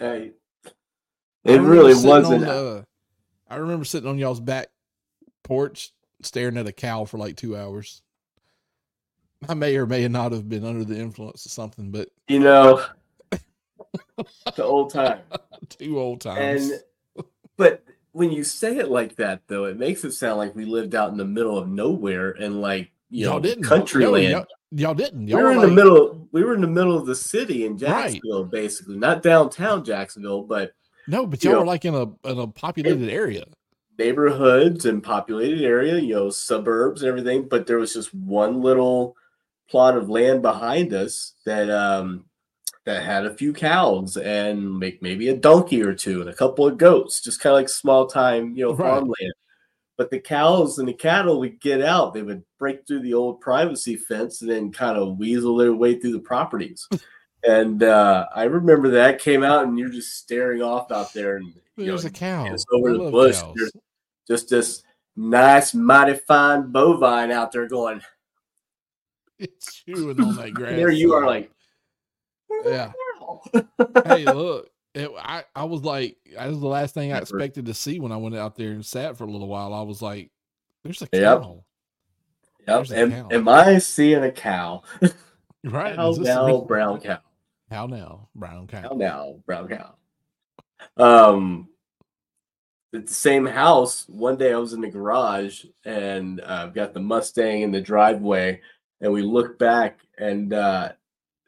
I 0.01 0.31
it 1.45 1.61
really 1.61 1.95
wasn't. 1.95 2.45
On, 2.45 2.49
uh, 2.49 2.83
I 3.49 3.57
remember 3.57 3.85
sitting 3.85 4.09
on 4.09 4.19
y'all's 4.19 4.41
back 4.41 4.69
porch 5.43 5.93
staring 6.23 6.57
at 6.57 6.67
a 6.67 6.73
cow 6.73 7.05
for 7.05 7.19
like 7.19 7.37
two 7.37 7.57
hours. 7.57 8.03
I 9.49 9.55
may 9.55 9.77
or 9.77 9.87
may 9.87 10.07
not 10.07 10.33
have 10.33 10.49
been 10.49 10.65
under 10.65 10.85
the 10.85 10.99
influence 10.99 11.47
of 11.47 11.53
something, 11.53 11.91
but 11.91 12.11
you 12.29 12.41
know, 12.41 12.85
the 13.31 14.65
old 14.65 14.93
time. 14.93 15.21
two 15.71 15.99
old 15.99 16.21
times. 16.21 16.71
And 16.71 17.25
but 17.57 17.83
when 18.13 18.31
you 18.31 18.45
say 18.45 18.77
it 18.77 18.91
like 18.91 19.17
that, 19.17 19.43
though, 19.47 19.65
it 19.65 19.79
makes 19.79 20.05
it 20.05 20.13
sound 20.13 20.39
like 20.39 20.55
we 20.55 20.67
lived 20.67 20.95
out 20.95 21.11
in 21.11 21.17
the 21.17 21.25
middle 21.25 21.57
of 21.57 21.69
nowhere 21.69 22.33
and 22.33 22.61
like 22.61 22.91
you 23.09 23.27
y'all 23.27 23.35
know, 23.35 23.41
didn't 23.41 23.65
country 23.65 24.07
land. 24.07 24.31
Y'all, 24.31 24.47
y'all 24.73 24.95
didn't. 24.95 25.27
we 25.27 25.33
Y'all 25.33 25.43
were 25.43 25.53
in 25.53 25.59
like- 25.59 25.69
the 25.69 25.75
middle. 25.75 26.29
We 26.33 26.45
were 26.45 26.55
in 26.55 26.61
the 26.61 26.67
middle 26.67 26.97
of 26.97 27.07
the 27.07 27.15
city 27.15 27.65
in 27.67 27.73
Right. 27.73 27.81
Jacksonville, 27.81 28.45
basically, 28.45 28.97
not 28.97 29.23
downtown 29.23 29.85
Jacksonville, 29.85 30.43
but 30.43 30.73
No, 31.09 31.27
but 31.27 31.43
you 31.43 31.51
y'all 31.51 31.59
know, 31.59 31.61
were 31.63 31.67
like 31.67 31.85
in 31.85 31.95
a 31.95 32.03
in 32.29 32.39
a 32.39 32.47
populated 32.47 33.09
area. 33.11 33.45
neighborhoods 33.99 34.87
and 34.87 35.03
populated 35.03 35.63
area, 35.63 35.99
you 35.99 36.15
know, 36.15 36.31
suburbs 36.31 37.03
and 37.03 37.09
everything. 37.09 37.49
But 37.49 37.67
there 37.67 37.79
was 37.79 37.93
just 37.93 38.15
one 38.15 38.63
little 38.63 39.17
plot 39.69 39.97
of 39.97 40.09
land 40.09 40.43
behind 40.43 40.93
us 40.95 41.35
that 41.45 41.69
um 41.71 42.25
that 42.87 43.03
had 43.03 43.27
a 43.27 43.35
few 43.35 43.53
cows 43.53 44.17
and 44.17 44.79
make 44.79 45.03
maybe 45.03 45.29
a 45.29 45.37
donkey 45.37 45.83
or 45.83 45.95
two 45.95 46.21
and 46.23 46.31
a 46.31 46.35
couple 46.35 46.67
of 46.67 46.79
goats, 46.79 47.21
just 47.21 47.39
kind 47.41 47.53
of 47.53 47.59
like 47.59 47.69
small 47.69 48.07
time, 48.07 48.57
you 48.57 48.65
know, 48.65 48.73
Right. 48.73 48.79
farmland. 48.89 49.33
But 50.01 50.09
the 50.11 50.19
cows 50.19 50.79
and 50.79 50.89
the 50.89 50.95
cattle 50.95 51.39
would 51.41 51.61
get 51.61 51.83
out, 51.83 52.15
they 52.15 52.23
would 52.23 52.43
break 52.59 52.87
through 52.87 53.01
the 53.03 53.13
old 53.13 53.43
privacy 53.43 53.97
fence 53.97 54.41
and 54.41 54.51
then 54.51 54.73
kind 54.73 54.97
of 54.97 55.19
weasel 55.19 55.59
their 55.59 55.75
way 55.75 56.01
through 56.01 56.13
the 56.13 56.21
properties. 56.21 56.89
and 57.47 57.83
uh, 57.83 58.27
I 58.35 58.45
remember 58.45 58.89
that 58.93 59.21
came 59.21 59.43
out, 59.43 59.67
and 59.67 59.79
you're 59.79 59.91
just 59.91 60.17
staring 60.17 60.63
off 60.63 60.91
out 60.91 61.13
there, 61.13 61.37
and 61.37 61.49
you 61.77 61.85
know, 61.85 61.85
There's 61.85 62.07
a 62.07 62.11
cow. 62.11 62.47
it's 62.51 62.65
over 62.73 62.89
I 62.89 62.93
the 62.95 63.11
bush. 63.11 63.43
cows. 63.43 63.55
There's 63.59 63.73
just 64.27 64.49
this 64.49 64.83
nice, 65.17 65.75
mighty 65.75 66.15
fine 66.27 66.73
bovine 66.73 67.31
out 67.31 67.53
there 67.53 67.69
going. 67.69 68.01
It's 69.39 69.83
chewing 69.85 70.19
on 70.19 70.35
that 70.37 70.51
grass. 70.55 70.77
There 70.77 70.91
you 70.91 71.13
are, 71.13 71.27
like, 71.27 71.51
Yeah. 72.65 72.93
hey, 74.07 74.25
look. 74.25 74.71
It, 74.95 75.11
I, 75.19 75.45
I 75.55 75.65
was 75.65 75.83
like, 75.83 76.17
that 76.35 76.49
was 76.49 76.61
the 76.61 76.67
last 76.67 76.95
thing 76.95 77.13
I 77.13 77.19
expected 77.19 77.67
to 77.67 77.75
see 77.75 78.01
when 78.01 78.13
I 78.13 78.17
went 78.17 78.37
out 78.37 78.57
there 78.57 78.73
and 78.73 78.85
sat 78.85 79.17
for 79.17 79.25
a 79.25 79.31
little 79.31 79.49
while. 79.49 79.73
I 79.73 79.83
was 79.83 80.03
like, 80.03 80.31
there's 80.83 81.03
a 81.03 81.07
cow. 81.07 81.65
Yep. 82.67 82.91
A 82.91 82.99
Am, 82.99 83.11
cow. 83.11 83.29
am 83.31 83.49
I 83.49 83.79
seeing 83.79 84.25
a 84.25 84.33
cow? 84.33 84.83
Right. 85.63 85.95
How 85.95 86.13
now, 86.13 86.47
real? 86.47 86.65
brown 86.65 87.01
cow. 87.01 87.19
How 87.71 87.87
now? 87.87 88.29
Brown 88.35 88.67
cow. 88.67 88.81
Cow 88.81 88.95
now, 88.97 89.37
brown 89.45 89.69
cow. 89.69 89.95
Um, 90.97 91.69
at 92.95 93.07
the 93.07 93.13
same 93.13 93.47
house, 93.47 94.07
one 94.09 94.37
day 94.37 94.53
I 94.53 94.57
was 94.57 94.73
in 94.73 94.81
the 94.81 94.89
garage 94.89 95.65
and 95.85 96.41
uh, 96.41 96.65
I've 96.65 96.75
got 96.75 96.95
the 96.95 97.01
Mustang 97.01 97.63
in 97.63 97.71
the 97.71 97.81
driveway, 97.81 98.61
and 99.01 99.13
we 99.13 99.23
look 99.23 99.59
back 99.59 100.01
and 100.19 100.53
uh, 100.55 100.93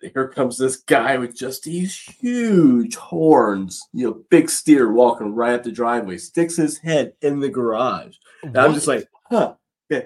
here 0.02 0.28
comes 0.28 0.58
this 0.58 0.76
guy 0.76 1.16
with 1.18 1.36
just 1.36 1.62
these 1.64 1.96
huge 1.98 2.96
horns, 2.96 3.82
you 3.92 4.06
know, 4.06 4.22
big 4.30 4.50
steer 4.50 4.92
walking 4.92 5.34
right 5.34 5.54
up 5.54 5.62
the 5.62 5.72
driveway, 5.72 6.18
sticks 6.18 6.56
his 6.56 6.78
head 6.78 7.14
in 7.22 7.40
the 7.40 7.48
garage. 7.48 8.16
And 8.42 8.56
I'm 8.56 8.74
just 8.74 8.86
like, 8.88 9.08
huh, 9.30 9.54
yeah, 9.88 10.02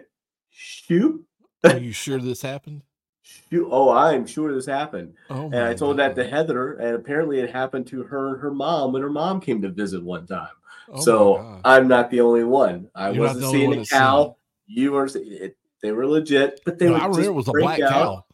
shoot, 0.50 1.24
Are 1.64 1.78
you 1.78 1.92
sure 1.92 2.18
this 2.18 2.42
happened? 2.42 2.82
shoot. 3.22 3.68
Oh, 3.70 3.90
I'm 3.90 4.26
sure 4.26 4.52
this 4.54 4.66
happened. 4.66 5.14
Oh, 5.30 5.46
And 5.46 5.56
I 5.56 5.74
told 5.74 5.96
that 5.98 6.14
to 6.16 6.26
Heather, 6.26 6.74
and 6.74 6.94
apparently 6.94 7.40
it 7.40 7.50
happened 7.50 7.86
to 7.88 8.02
her 8.04 8.34
and 8.34 8.40
her 8.42 8.52
mom 8.52 8.92
when 8.92 9.02
her 9.02 9.10
mom 9.10 9.40
came 9.40 9.62
to 9.62 9.70
visit 9.70 10.02
one 10.02 10.26
time. 10.26 10.48
Oh, 10.92 11.00
so 11.00 11.60
I'm 11.64 11.88
not 11.88 12.10
the 12.10 12.20
only 12.20 12.44
one. 12.44 12.88
I 12.94 13.10
You're 13.10 13.24
wasn't 13.24 13.50
seeing 13.50 13.80
a 13.80 13.84
cow. 13.84 14.36
You 14.66 14.92
were. 14.92 15.08
It, 15.14 15.56
they 15.82 15.92
were 15.92 16.06
legit, 16.06 16.60
but 16.64 16.78
they 16.78 16.86
No, 16.86 16.92
would 16.92 17.00
I 17.02 17.06
just 17.06 17.18
remember 17.18 17.32
it 17.32 17.34
was 17.34 17.48
a 17.48 17.52
black 17.52 17.80
out, 17.80 17.90
cow. 17.90 18.24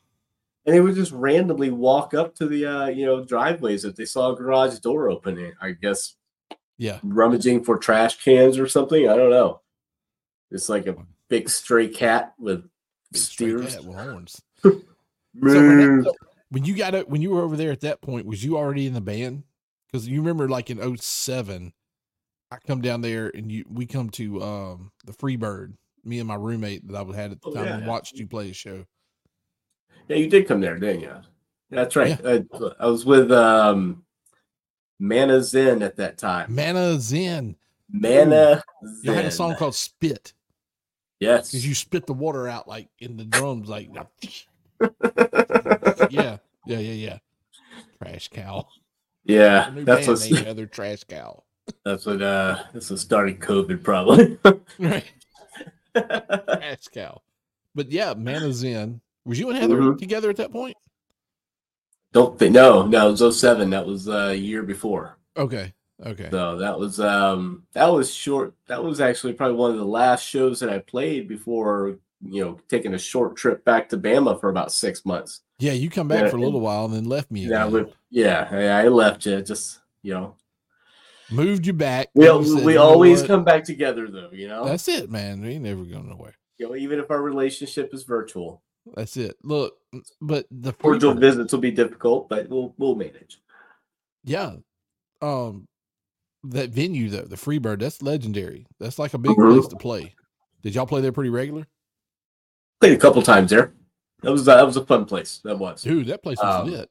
And 0.67 0.75
they 0.75 0.81
would 0.81 0.95
just 0.95 1.13
randomly 1.13 1.71
walk 1.71 2.15
up 2.15 2.35
to 2.37 2.47
the 2.47 2.67
uh, 2.67 2.87
you 2.89 3.05
know 3.07 3.25
driveways 3.25 3.85
if 3.85 3.97
they 3.97 4.05
saw 4.05 4.33
a 4.33 4.37
garage 4.37 4.79
door 4.79 5.11
opening. 5.11 5.53
I 5.61 5.73
guess 5.73 6.15
Yeah. 6.79 6.99
rummaging 7.03 7.65
for 7.65 7.79
trash 7.79 8.23
cans 8.23 8.59
or 8.59 8.67
something. 8.69 9.09
I 9.09 9.17
don't 9.17 9.31
know. 9.31 9.61
It's 10.51 10.69
like 10.69 10.87
a 10.87 10.97
big 11.29 11.49
stray 11.49 11.89
cat 11.89 12.35
with 12.39 12.63
Big 13.13 13.21
steers. 13.23 13.75
cat 13.75 13.85
with 13.85 13.97
horns. 13.97 14.41
Moo. 15.35 16.05
When 16.51 16.65
you 16.65 16.75
got 16.77 16.95
it, 16.95 17.09
when 17.09 17.23
you 17.23 17.31
were 17.31 17.43
over 17.43 17.57
there 17.57 17.73
at 17.73 17.81
that 17.81 18.03
point, 18.03 18.27
was 18.27 18.45
you 18.45 18.59
already 18.59 18.87
in 18.87 18.93
the 18.93 19.01
band? 19.01 19.45
Because 19.91 20.07
you 20.07 20.21
remember, 20.21 20.49
like 20.49 20.69
in 20.71 20.97
07, 20.99 21.73
I 22.51 22.57
come 22.67 22.83
down 22.83 23.01
there 23.01 23.31
and 23.35 23.51
you 23.51 23.65
we 23.71 23.87
come 23.87 24.11
to 24.11 24.43
um 24.43 24.93
the 25.05 25.13
Freebird. 25.13 25.75
Me 26.05 26.19
and 26.19 26.27
my 26.29 26.35
roommate 26.35 26.87
that 26.89 26.97
I 26.97 27.05
had 27.17 27.31
at 27.33 27.41
the 27.41 27.49
Oh, 27.49 27.55
time 27.55 27.65
yeah. 27.67 27.77
and 27.79 27.87
watched 27.87 28.17
you 28.19 28.27
play 28.27 28.51
a 28.51 28.53
show. 28.53 28.85
Yeah, 30.09 30.17
you 30.17 30.29
did 30.29 30.47
come 30.49 30.61
there, 30.61 30.79
didn't 30.79 31.03
you? 31.03 31.15
That's 31.71 31.97
right. 31.97 32.21
I, 32.25 32.45
I 32.79 32.87
was 32.87 33.05
with 33.05 33.33
um, 33.33 34.05
Mana 34.99 35.43
Zen 35.43 35.83
at 35.83 35.97
that 35.97 36.19
time. 36.19 36.55
Mana 36.55 36.99
Zen. 37.01 37.57
Mana 37.91 38.63
You 38.83 39.05
Zen. 39.05 39.15
had 39.15 39.25
a 39.27 39.31
song 39.31 39.55
called 39.57 39.75
"Spit" 39.75 40.33
yes. 41.21 41.51
because 41.51 41.67
you 41.67 41.75
spit 41.75 42.07
the 42.07 42.13
water 42.15 42.49
out 42.49 42.67
like 42.69 42.89
in 42.99 43.17
the 43.17 43.25
drums, 43.25 43.69
like 43.69 43.91
yeah, 46.11 46.39
yeah, 46.67 46.79
yeah, 46.79 46.79
yeah. 46.79 47.19
Trash 48.03 48.29
cow. 48.29 48.67
yeah, 49.25 49.71
that's 49.75 50.07
band 50.07 50.19
what 50.19 50.31
named 50.31 50.47
Other 50.47 50.67
Trash 50.67 51.05
Cow. 51.05 51.45
that's 51.85 52.05
what 52.07 52.21
uh 52.21 52.65
this 52.73 52.91
was 52.91 53.01
starting 53.01 53.39
COVID 53.39 53.83
probably. 53.83 54.39
Right, 54.79 55.05
Trash 55.95 56.89
Cow. 56.93 57.21
But 57.75 57.91
yeah, 57.91 58.15
Mana 58.15 58.53
Zen. 58.53 59.01
Was 59.25 59.39
you 59.39 59.49
and 59.51 59.59
Heather 59.59 59.77
Mhm. 59.77 59.99
together 59.99 60.31
at 60.31 60.37
that 60.37 60.51
point? 60.53 60.77
Don't 62.13 62.39
think 62.39 62.53
no, 62.55 62.87
no, 62.87 63.09
it 63.09 63.11
was 63.13 63.23
07. 63.23 63.71
That 63.71 63.87
was 63.87 64.09
uh, 64.09 64.29
a 64.31 64.35
year 64.35 64.63
before. 64.63 65.17
Okay, 65.37 65.73
okay. 66.05 66.29
So 66.31 66.57
that 66.59 66.79
was 66.79 67.01
um 67.01 67.67
that 67.73 67.87
was 67.87 68.13
short. 68.13 68.55
That 68.67 68.83
was 68.85 69.01
actually 69.01 69.33
probably 69.33 69.57
one 69.57 69.71
of 69.71 69.79
the 69.79 69.85
last 69.85 70.27
shows 70.27 70.61
that 70.61 70.69
I 70.69 70.79
played 70.81 71.27
before 71.29 71.99
you 72.25 72.45
know 72.45 72.61
taking 72.69 72.95
a 72.95 72.99
short 72.99 73.37
trip 73.37 73.65
back 73.65 73.89
to 73.91 73.99
Bama 73.99 74.39
for 74.39 74.51
about 74.51 74.73
six 74.73 75.07
months. 75.07 75.41
Yeah, 75.59 75.73
you 75.73 75.89
come 75.89 76.09
back 76.09 76.25
Yeah, 76.25 76.31
for 76.31 76.37
a 76.37 76.41
little 76.41 76.61
while 76.61 76.85
and 76.85 76.95
then 76.95 77.05
left 77.05 77.31
me. 77.31 77.43
Yeah, 77.47 77.69
yeah, 78.11 78.77
I 78.77 78.89
left 78.89 79.25
you 79.25 79.41
just 79.41 79.81
you 80.03 80.13
know 80.13 80.35
moved 81.31 81.67
you 81.67 81.73
back. 81.73 82.11
We 82.15 82.29
and 82.29 82.45
you 82.45 82.57
said, 82.57 82.67
we 82.67 82.77
always 82.77 83.21
what? 83.21 83.27
come 83.29 83.45
back 83.45 83.65
together 83.65 84.07
though, 84.09 84.31
you 84.33 84.49
know. 84.49 84.67
That's 84.67 84.87
it, 84.89 85.11
man. 85.11 85.41
We 85.41 85.51
ain't 85.53 85.65
never 85.65 85.83
going 85.85 86.11
nowhere. 86.11 86.35
you 86.59 86.69
know, 86.69 86.77
even 86.77 86.99
if 86.99 87.11
our 87.11 87.23
relationship 87.23 87.95
is 87.95 88.03
virtual, 88.03 88.63
That's 88.95 89.17
it. 89.17 89.37
Look, 89.43 89.75
but 90.21 90.47
the 90.51 90.73
virtual 90.73 91.15
visits 91.15 91.53
will 91.53 91.61
be 91.61 91.71
difficult, 91.71 92.29
but 92.29 92.49
we'll 92.49 92.75
we'll 92.79 92.95
manage. 92.97 93.41
Yeah. 94.25 94.57
Um 95.21 95.69
that 96.45 96.71
venue 96.71 97.09
though, 97.09 97.23
the 97.23 97.37
Freebird, 97.37 97.79
that's 97.81 98.03
legendary. 98.03 98.67
That's 98.81 98.99
like 98.99 99.15
a 99.15 99.19
big 99.19 99.37
Mhm. 99.37 99.53
place 99.55 99.69
to 99.69 99.77
play. 99.77 100.15
Did 100.63 100.75
y'all 100.75 100.87
play 100.87 101.01
there 101.01 101.13
pretty 101.13 101.31
regular? 101.31 101.67
Played 102.81 102.95
a 102.95 102.99
couple 103.01 103.23
times 103.23 103.51
there. 103.51 103.75
That 104.23 104.33
was 104.33 104.45
that 104.47 104.67
was 104.67 104.77
a 104.77 104.85
fun 104.85 105.05
place. 105.05 105.41
That 105.45 105.59
was. 105.59 105.83
Dude, 105.83 106.07
that 106.09 106.23
place 106.23 106.39
was 106.43 106.63
Um, 106.63 106.71
lit. 106.71 106.91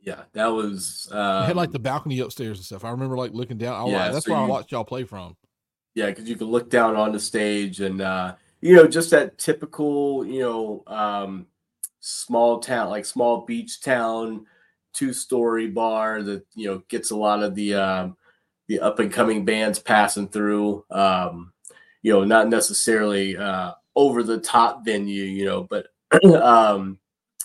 yeah, 0.00 0.22
that 0.32 0.46
was 0.46 1.08
It 1.10 1.16
um, 1.16 1.46
had 1.46 1.56
like 1.56 1.72
the 1.72 1.78
balcony 1.78 2.20
upstairs 2.20 2.58
and 2.58 2.64
stuff. 2.64 2.84
I 2.84 2.90
remember 2.90 3.16
like 3.16 3.32
looking 3.32 3.58
down. 3.58 3.74
I, 3.74 3.90
Yeah, 3.90 4.10
that's 4.10 4.24
so 4.24 4.32
where 4.32 4.40
I 4.40 4.46
watched 4.46 4.72
y'all 4.72 4.84
play 4.84 5.04
from. 5.04 5.36
yeah, 5.94 6.06
because 6.06 6.26
you 6.28 6.36
could 6.36 6.48
look 6.48 6.70
down 6.70 6.96
on 6.96 7.12
the 7.12 7.20
stage 7.20 7.80
and 7.80 8.00
uh, 8.00 8.34
you 8.62 8.74
know 8.76 8.86
just 8.86 9.10
that 9.10 9.36
typical 9.36 10.24
you 10.24 10.40
know 10.40 10.82
um, 10.86 11.46
small 12.00 12.60
town 12.60 12.88
like 12.88 13.04
small 13.04 13.42
beach 13.44 13.82
town 13.82 14.46
two 14.94 15.12
story 15.12 15.66
bar 15.66 16.22
that 16.22 16.44
you 16.54 16.68
know 16.68 16.82
gets 16.88 17.10
a 17.10 17.16
lot 17.16 17.42
of 17.42 17.54
the 17.54 17.74
um, 17.74 18.16
the 18.68 18.80
up 18.80 18.98
and 19.00 19.12
coming 19.12 19.44
bands 19.44 19.78
passing 19.78 20.28
through. 20.28 20.84
Um, 20.90 21.52
you 22.02 22.12
know, 22.12 22.24
not 22.24 22.48
necessarily 22.48 23.36
uh, 23.36 23.72
over 23.94 24.22
the 24.22 24.38
top 24.38 24.84
venue, 24.84 25.22
you 25.24 25.44
know, 25.44 25.62
but 25.64 25.88
um, 26.42 26.98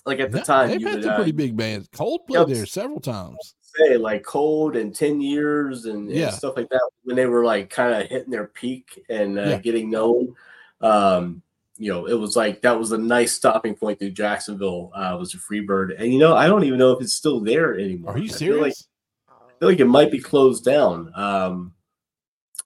like 0.05 0.19
at 0.19 0.31
the 0.31 0.37
Yeah, 0.39 0.43
time 0.43 0.69
they've 0.69 0.79
you 0.81 0.87
had 0.87 1.03
some 1.03 1.13
pretty 1.15 1.31
big 1.31 1.55
bands. 1.57 1.87
Cold 1.93 2.25
played 2.27 2.47
there 2.47 2.65
several 2.65 2.99
times. 2.99 3.55
say 3.61 3.97
like 3.97 4.23
cold 4.23 4.75
and 4.75 4.95
10 4.95 5.21
years 5.21 5.85
and, 5.85 6.09
and 6.09 6.17
Yeah. 6.17 6.31
stuff 6.31 6.55
like 6.57 6.69
that 6.69 6.89
when 7.03 7.15
they 7.15 7.25
were 7.27 7.45
like 7.45 7.69
kind 7.69 7.93
of 7.93 8.09
hitting 8.09 8.31
their 8.31 8.47
peak 8.47 9.03
and 9.09 9.37
uh, 9.37 9.49
Yeah. 9.49 9.57
getting 9.57 9.89
known 9.89 10.35
um 10.81 11.41
you 11.77 11.91
know 11.91 12.05
it 12.07 12.13
was 12.13 12.35
like 12.35 12.61
that 12.61 12.77
was 12.77 12.91
a 12.91 12.97
nice 12.97 13.33
stopping 13.33 13.75
point 13.75 13.99
through 13.99 14.09
jacksonville 14.11 14.91
uh 14.95 15.15
was 15.19 15.33
a 15.33 15.37
freebird 15.37 15.95
and 15.99 16.11
you 16.11 16.19
know 16.19 16.35
i 16.35 16.47
don't 16.47 16.63
even 16.63 16.79
know 16.79 16.91
if 16.91 17.01
it's 17.01 17.13
still 17.13 17.39
there 17.39 17.77
anymore 17.79 18.13
Are 18.13 18.17
you 18.17 18.25
I 18.25 18.37
feel 18.37 18.61
like, 18.61 18.73
serious? 18.73 18.87
I 19.29 19.59
feel 19.59 19.69
like 19.69 19.79
it 19.79 19.85
might 19.85 20.11
be 20.11 20.19
closed 20.19 20.63
down 20.65 21.11
um 21.15 21.73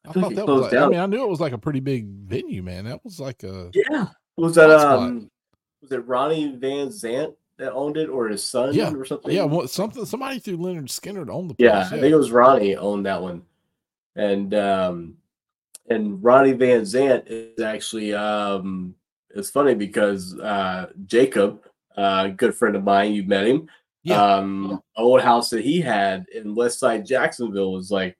I, 0.05 0.13
feel 0.13 0.23
thought 0.23 0.29
like 0.29 0.31
it 0.31 0.35
that 0.37 0.47
was 0.47 0.59
closed 0.61 0.73
like, 0.73 0.83
I 0.83 0.87
mean, 0.87 0.99
I 0.99 1.05
knew 1.05 1.23
it 1.23 1.29
was 1.29 1.39
like 1.39 1.53
a 1.53 1.57
pretty 1.59 1.79
big 1.79 2.07
venue, 2.07 2.63
man. 2.63 2.85
That 2.85 3.03
was 3.03 3.19
like 3.19 3.43
a 3.43 3.69
yeah 3.73 4.07
was 4.35 4.55
that 4.55 4.69
Hotspot. 4.69 4.97
um 4.97 5.31
was 5.81 5.91
it 5.91 6.07
ronnie 6.07 6.55
van 6.55 6.87
zant 6.87 7.35
that 7.57 7.71
owned 7.73 7.97
it 7.97 8.09
or 8.09 8.27
his 8.27 8.43
son 8.43 8.73
Yeah. 8.73 8.91
or 8.91 9.05
something 9.05 9.31
yeah, 9.31 9.43
what, 9.43 9.69
something 9.69 10.03
somebody 10.05 10.39
through 10.39 10.57
Lynyrd 10.57 10.87
Skynyrd 10.87 11.31
on 11.31 11.47
the 11.47 11.53
place. 11.53 11.69
Yeah, 11.69 11.79
I 11.81 11.89
think 11.89 12.03
it 12.05 12.15
was 12.15 12.31
Ronnie 12.31 12.75
owned 12.75 13.05
that 13.05 13.21
one, 13.21 13.43
and 14.15 14.51
um, 14.55 15.17
and 15.91 16.23
Ronnie 16.23 16.53
Van 16.53 16.81
Zant 16.81 17.23
is 17.27 17.61
actually 17.61 18.13
um, 18.13 18.95
it's 19.35 19.49
funny 19.49 19.75
because 19.75 20.37
uh, 20.39 20.87
Jacob, 21.05 21.61
uh, 21.97 22.23
a 22.27 22.31
good 22.31 22.55
friend 22.55 22.75
of 22.75 22.83
mine, 22.83 23.13
you've 23.13 23.27
met 23.27 23.47
him. 23.47 23.67
Yeah. 24.03 24.21
Um, 24.21 24.81
old 24.97 25.21
house 25.21 25.49
that 25.51 25.63
he 25.63 25.79
had 25.79 26.25
in 26.33 26.55
West 26.55 26.79
Side 26.79 27.05
Jacksonville 27.05 27.73
was 27.73 27.91
like 27.91 28.17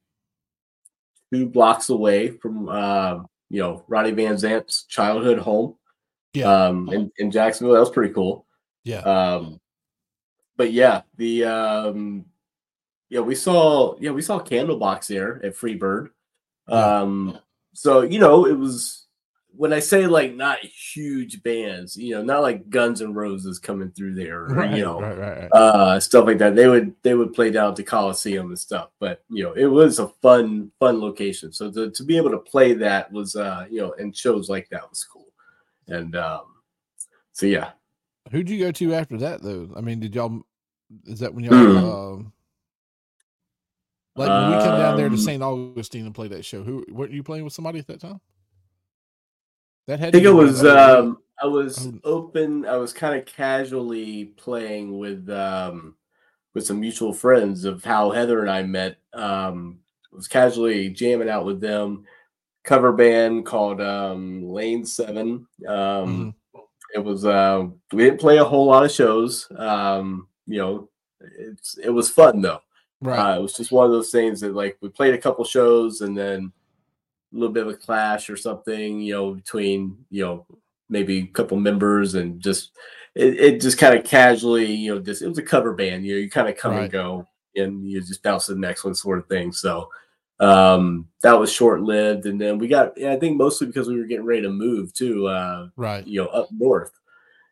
two 1.34 1.48
blocks 1.48 1.90
away 1.90 2.30
from 2.30 2.70
uh, 2.70 3.20
you 3.50 3.62
know 3.62 3.84
Ronnie 3.88 4.12
Van 4.12 4.36
Zant's 4.36 4.84
childhood 4.84 5.40
home. 5.40 5.76
Yeah. 6.34 6.66
Um, 6.66 6.90
in, 6.94 7.12
in 7.18 7.32
Jacksonville, 7.32 7.74
that 7.74 7.80
was 7.80 7.90
pretty 7.90 8.14
cool. 8.14 8.46
yeah. 8.84 9.00
Um, 9.00 9.60
but 10.56 10.72
yeah, 10.72 11.02
the 11.18 11.46
um, 11.46 12.26
yeah, 13.10 13.22
we 13.22 13.36
saw 13.36 13.96
yeah 14.00 14.12
we 14.12 14.22
saw 14.22 14.40
Candlebox 14.40 15.08
there 15.08 15.44
at 15.44 15.56
Freebird. 15.56 16.10
Yeah. 16.70 17.02
So 17.74 18.02
you 18.02 18.20
know 18.20 18.46
it 18.46 18.58
was 18.58 19.06
when 19.54 19.74
I 19.74 19.80
say 19.80 20.08
like 20.08 20.34
not 20.34 20.60
huge 20.60 21.44
bands, 21.44 21.98
you 21.98 22.16
know, 22.16 22.24
not 22.24 22.42
like 22.42 22.70
Guns 22.70 23.02
and 23.02 23.16
Roses 23.16 23.60
coming 23.60 23.92
through 23.92 24.16
there, 24.16 24.46
or, 24.46 24.48
right, 24.48 24.78
you 24.78 24.84
know, 24.84 25.02
right, 25.02 25.18
right, 25.18 25.50
uh, 25.52 26.00
stuff 26.00 26.26
like 26.26 26.38
that. 26.38 26.56
They 26.56 26.68
would 26.68 26.96
they 27.04 27.16
would 27.16 27.34
play 27.34 27.52
down 27.52 27.72
at 27.72 27.76
the 27.76 27.84
Coliseum 27.84 28.48
and 28.48 28.60
stuff. 28.60 28.90
But 29.00 29.24
you 29.30 29.44
know, 29.44 29.54
it 29.54 29.66
was 29.66 30.00
a 30.00 30.08
fun 30.22 30.72
fun 30.80 31.02
location. 31.02 31.52
So 31.52 31.70
to, 31.72 31.92
to 31.92 32.04
be 32.04 32.18
able 32.18 32.32
to 32.32 32.38
play 32.40 32.74
that 32.76 33.12
was 33.12 33.36
uh, 33.36 33.66
you 33.70 33.82
know, 33.82 33.94
and 33.98 34.16
shows 34.16 34.50
like 34.50 34.70
that 34.70 34.90
was 34.90 35.04
cool. 35.04 35.28
And 35.88 36.16
um, 36.16 36.46
so 37.34 37.46
yeah, 37.46 37.72
Who'd 38.32 38.50
you 38.50 38.60
go 38.60 38.72
to 38.72 38.94
after 38.94 39.18
that 39.18 39.42
though? 39.42 39.70
I 39.76 39.82
mean, 39.82 40.00
did 40.00 40.16
y'all? 40.16 40.42
Is 41.06 41.20
that 41.20 41.34
when 41.34 41.44
y'all? 41.44 42.18
Hmm. 42.18 42.28
Um, 44.16 44.20
like 44.22 44.30
when 44.30 44.58
we 44.58 44.64
come 44.64 44.80
down 44.80 44.98
there 44.98 45.10
to 45.10 45.16
Um, 45.16 45.22
St. 45.22 45.44
Augustine 45.44 46.06
and 46.06 46.16
play 46.16 46.28
that 46.30 46.46
show, 46.46 46.64
who 46.64 46.86
weren't 46.90 47.12
you 47.12 47.24
playing 47.24 47.44
with 47.44 47.54
somebody 47.54 47.80
at 47.80 47.88
that 47.88 48.02
time? 48.02 48.20
That 49.88 50.00
had 50.00 50.10
I 50.10 50.12
think 50.12 50.26
it 50.26 50.32
was 50.32 50.64
um 50.64 51.18
I 51.42 51.48
was 51.48 51.88
Oh. 51.88 52.00
open 52.04 52.66
I 52.66 52.78
was 52.78 52.94
kind 52.94 53.20
of 53.20 53.26
casually 53.26 54.26
playing 54.26 54.98
with 55.00 55.30
um 55.30 55.96
with 56.54 56.66
some 56.66 56.80
mutual 56.80 57.14
friends 57.14 57.66
of 57.66 57.84
how 57.84 58.12
Heather 58.12 58.42
and 58.42 58.50
I 58.50 58.64
met. 58.64 58.98
Um 59.14 59.80
I 60.12 60.16
was 60.16 60.28
casually 60.28 60.90
jamming 60.90 61.30
out 61.30 61.46
with 61.46 61.62
them. 61.62 62.06
Cover 62.64 62.92
band 62.92 63.46
called 63.46 63.82
um 63.82 64.44
Lane 64.44 64.86
7. 64.86 65.48
Um 65.68 66.36
it 66.94 67.00
was 67.00 67.26
uh 67.26 67.66
we 67.92 68.04
didn't 68.04 68.20
play 68.20 68.38
a 68.38 68.44
whole 68.46 68.68
lot 68.68 68.86
of 68.86 68.92
shows. 68.92 69.48
Um 69.58 70.28
you 70.46 70.60
know 70.60 70.90
it's 71.40 71.78
it 71.80 71.90
was 71.90 72.10
fun 72.10 72.42
though. 72.42 72.60
Right. 73.02 73.34
Uh, 73.34 73.40
it 73.40 73.42
was 73.42 73.54
just 73.54 73.72
one 73.72 73.86
of 73.86 73.92
those 73.92 74.12
things 74.12 74.40
that 74.42 74.54
like 74.56 74.78
we 74.82 74.90
played 74.90 75.14
a 75.14 75.18
couple 75.18 75.44
shows 75.44 76.02
and 76.02 76.18
then 76.18 76.52
a 77.34 77.38
little 77.38 77.54
bit 77.54 77.66
of 77.68 77.74
a 77.74 77.78
clash 77.78 78.30
or 78.30 78.38
something, 78.38 79.00
you 79.02 79.14
know, 79.14 79.34
between 79.34 79.98
you 80.10 80.24
know 80.24 80.46
maybe 80.90 81.20
a 81.20 81.28
couple 81.28 81.58
members 81.58 82.16
and 82.16 82.40
just 82.42 82.72
it, 83.16 83.40
it 83.40 83.62
just 83.62 83.78
kind 83.78 83.98
of 83.98 84.06
casually, 84.06 84.72
you 84.74 84.94
know, 84.94 85.02
just 85.02 85.22
it 85.22 85.28
was 85.28 85.38
a 85.38 85.44
cover 85.44 85.74
band, 85.74 86.06
you 86.06 86.14
know, 86.14 86.20
you 86.20 86.30
kind 86.30 86.50
of 86.50 86.58
come 86.58 86.72
Right. 86.74 86.84
and 86.84 86.92
go 86.92 87.28
and 87.56 87.90
you 87.90 88.00
just 88.02 88.24
bounce 88.24 88.46
to 88.48 88.54
the 88.54 88.60
next 88.60 88.84
one 88.84 88.96
sort 88.96 89.20
of 89.20 89.28
thing. 89.28 89.52
So 89.52 89.90
um 90.40 91.08
that 91.22 91.40
was 91.40 91.52
short 91.52 91.82
lived 91.82 92.26
and 92.26 92.42
then 92.42 92.58
we 92.58 92.68
got 92.68 92.98
yeah, 92.98 93.14
I 93.14 93.20
think 93.20 93.38
mostly 93.38 93.68
because 93.68 93.88
we 93.88 93.98
were 93.98 94.06
getting 94.08 94.26
ready 94.26 94.42
to 94.44 94.50
move 94.50 94.94
too, 94.94 95.28
uh, 95.28 95.68
right. 95.76 96.06
you 96.08 96.22
know, 96.22 96.30
up 96.30 96.48
north 96.52 96.92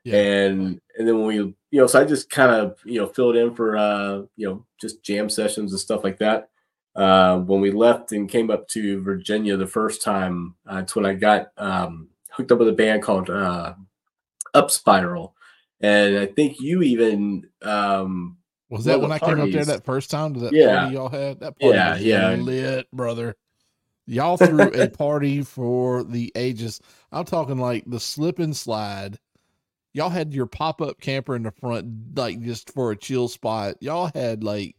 Yeah. 0.03 0.15
and 0.17 0.79
and 0.97 1.07
then 1.07 1.17
when 1.17 1.27
we 1.27 1.35
you 1.35 1.55
know 1.71 1.87
so 1.87 2.01
i 2.01 2.05
just 2.05 2.29
kind 2.29 2.51
of 2.51 2.77
you 2.85 2.99
know 2.99 3.07
filled 3.07 3.35
in 3.35 3.53
for 3.53 3.77
uh 3.77 4.21
you 4.37 4.47
know 4.47 4.65
just 4.79 5.03
jam 5.03 5.29
sessions 5.29 5.71
and 5.71 5.79
stuff 5.79 6.03
like 6.03 6.17
that 6.19 6.49
uh 6.95 7.37
when 7.39 7.61
we 7.61 7.71
left 7.71 8.11
and 8.13 8.29
came 8.29 8.49
up 8.49 8.67
to 8.69 9.01
virginia 9.03 9.57
the 9.57 9.67
first 9.67 10.01
time 10.01 10.55
uh, 10.67 10.75
that's 10.75 10.95
when 10.95 11.05
i 11.05 11.13
got 11.13 11.47
um 11.57 12.07
hooked 12.31 12.51
up 12.51 12.59
with 12.59 12.69
a 12.69 12.73
band 12.73 13.03
called 13.03 13.29
uh 13.29 13.73
up 14.53 14.71
spiral 14.71 15.35
and 15.81 16.17
i 16.17 16.25
think 16.25 16.59
you 16.61 16.81
even 16.81 17.45
um 17.61 18.37
Was 18.69 18.85
that 18.85 18.99
when 19.01 19.11
I 19.11 19.19
came 19.19 19.39
up 19.39 19.51
there 19.51 19.65
that 19.65 19.85
first 19.85 20.09
time 20.09 20.33
to 20.35 20.39
that 20.41 20.53
Yeah. 20.53 20.79
party 20.79 20.93
y'all 20.93 21.09
had? 21.09 21.39
That 21.41 21.59
party 21.59 21.77
Yeah, 21.77 21.95
yeah. 21.97 22.35
lit, 22.35 22.91
brother. 22.91 23.35
Y'all 24.05 24.37
threw 24.37 24.71
a 24.73 24.87
party 24.97 25.41
for 25.43 26.03
the 26.03 26.31
ages. 26.35 26.79
I'm 27.11 27.25
talking 27.25 27.57
like 27.59 27.83
the 27.85 27.99
slip 27.99 28.39
and 28.39 28.55
slide. 28.55 29.19
Y'all 29.93 30.09
had 30.09 30.33
your 30.33 30.45
pop 30.45 30.81
up 30.81 30.99
camper 31.01 31.35
in 31.35 31.43
the 31.43 31.51
front, 31.51 32.15
like 32.15 32.41
just 32.41 32.71
for 32.73 32.91
a 32.91 32.95
chill 32.95 33.27
spot. 33.27 33.75
Y'all 33.81 34.11
had 34.13 34.43
like, 34.43 34.75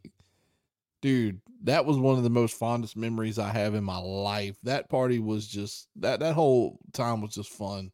dude, 1.02 1.40
that 1.64 1.84
was 1.84 1.98
one 1.98 2.16
of 2.16 2.22
the 2.24 2.30
most 2.30 2.56
fondest 2.56 2.96
memories 2.96 3.38
I 3.38 3.50
have 3.50 3.74
in 3.74 3.84
my 3.84 3.98
life. 3.98 4.56
That 4.62 4.88
party 4.88 5.18
was 5.18 5.46
just 5.46 5.88
that 5.96 6.20
that 6.20 6.34
whole 6.34 6.78
time 6.92 7.20
was 7.20 7.34
just 7.34 7.50
fun. 7.50 7.90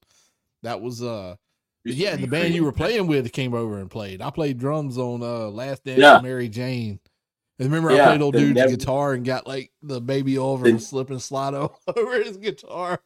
That 0.62 0.80
was 0.80 1.02
uh 1.02 1.36
yeah, 1.84 2.16
the 2.16 2.26
band 2.26 2.52
you 2.52 2.64
were 2.64 2.72
playing 2.72 3.06
with 3.06 3.32
came 3.32 3.54
over 3.54 3.78
and 3.78 3.88
played. 3.90 4.20
I 4.20 4.30
played 4.30 4.58
drums 4.58 4.98
on 4.98 5.22
uh 5.22 5.48
Last 5.48 5.84
Dance 5.84 6.00
Yeah. 6.00 6.20
Mary 6.20 6.48
Jane. 6.48 6.98
And 7.58 7.68
remember 7.70 7.90
I 7.90 8.04
played 8.04 8.20
old 8.22 8.34
dude's 8.34 8.54
nev- 8.56 8.70
guitar 8.70 9.14
and 9.14 9.24
got 9.24 9.46
like 9.46 9.70
the 9.82 10.00
baby 10.00 10.36
over 10.36 10.64
The- 10.64 10.70
and 10.70 10.82
slip 10.82 11.10
and 11.10 11.22
slide 11.22 11.54
over 11.96 12.22
his 12.22 12.36
guitar. 12.36 13.00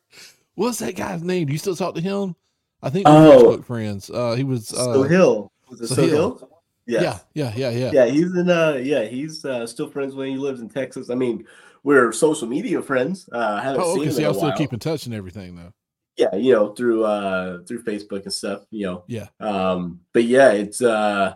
What's 0.56 0.78
that 0.80 0.96
guy's 0.96 1.22
name? 1.22 1.46
Do 1.46 1.52
you 1.52 1.58
still 1.58 1.76
talk 1.76 1.94
to 1.94 2.00
him? 2.00 2.34
I 2.82 2.90
think 2.90 3.06
Oh. 3.08 3.56
Facebook 3.58 3.64
friends. 3.64 4.10
Uh 4.10 4.34
he 4.34 4.44
was 4.44 4.72
uh 4.72 4.84
so 4.94 5.02
hill 5.04 5.52
was 5.68 5.80
it 5.80 5.88
so, 5.88 5.96
Sohill. 5.96 6.08
hill 6.08 6.62
Yes. 6.86 7.24
yeah, 7.34 7.52
yeah, 7.54 7.70
yeah, 7.70 7.78
yeah. 7.78 7.92
yeah 7.92 8.06
he's 8.12 8.34
in 8.34 8.50
uh 8.50 8.78
yeah 8.82 9.04
he's 9.04 9.44
uh 9.44 9.64
still 9.66 9.88
friends 9.88 10.14
when 10.16 10.28
he 10.30 10.36
lives 10.36 10.60
in 10.60 10.68
texas 10.68 11.08
i 11.08 11.14
mean 11.14 11.44
we're 11.84 12.10
social 12.10 12.48
media 12.48 12.82
friends 12.82 13.28
uh 13.32 13.58
I 13.60 13.62
haven't 13.62 13.82
Oh, 13.82 13.94
seen 13.94 14.00
okay. 14.00 14.08
him 14.08 14.12
So 14.12 14.18
in 14.18 14.22
a 14.22 14.26
y'all 14.26 14.34
still 14.34 14.48
while. 14.48 14.56
keep 14.58 14.72
in 14.72 14.78
touch 14.80 15.06
and 15.06 15.14
everything 15.14 15.54
though. 15.54 15.72
yeah 16.16 16.34
you 16.34 16.52
know 16.52 16.72
through 16.74 17.04
uh 17.04 17.62
through 17.64 17.84
facebook 17.84 18.24
and 18.24 18.32
stuff 18.32 18.62
you 18.72 18.86
know 18.86 19.04
Yeah. 19.06 19.28
um 19.38 20.00
but 20.12 20.24
yeah 20.24 20.50
it's 20.50 20.82
uh 20.82 21.34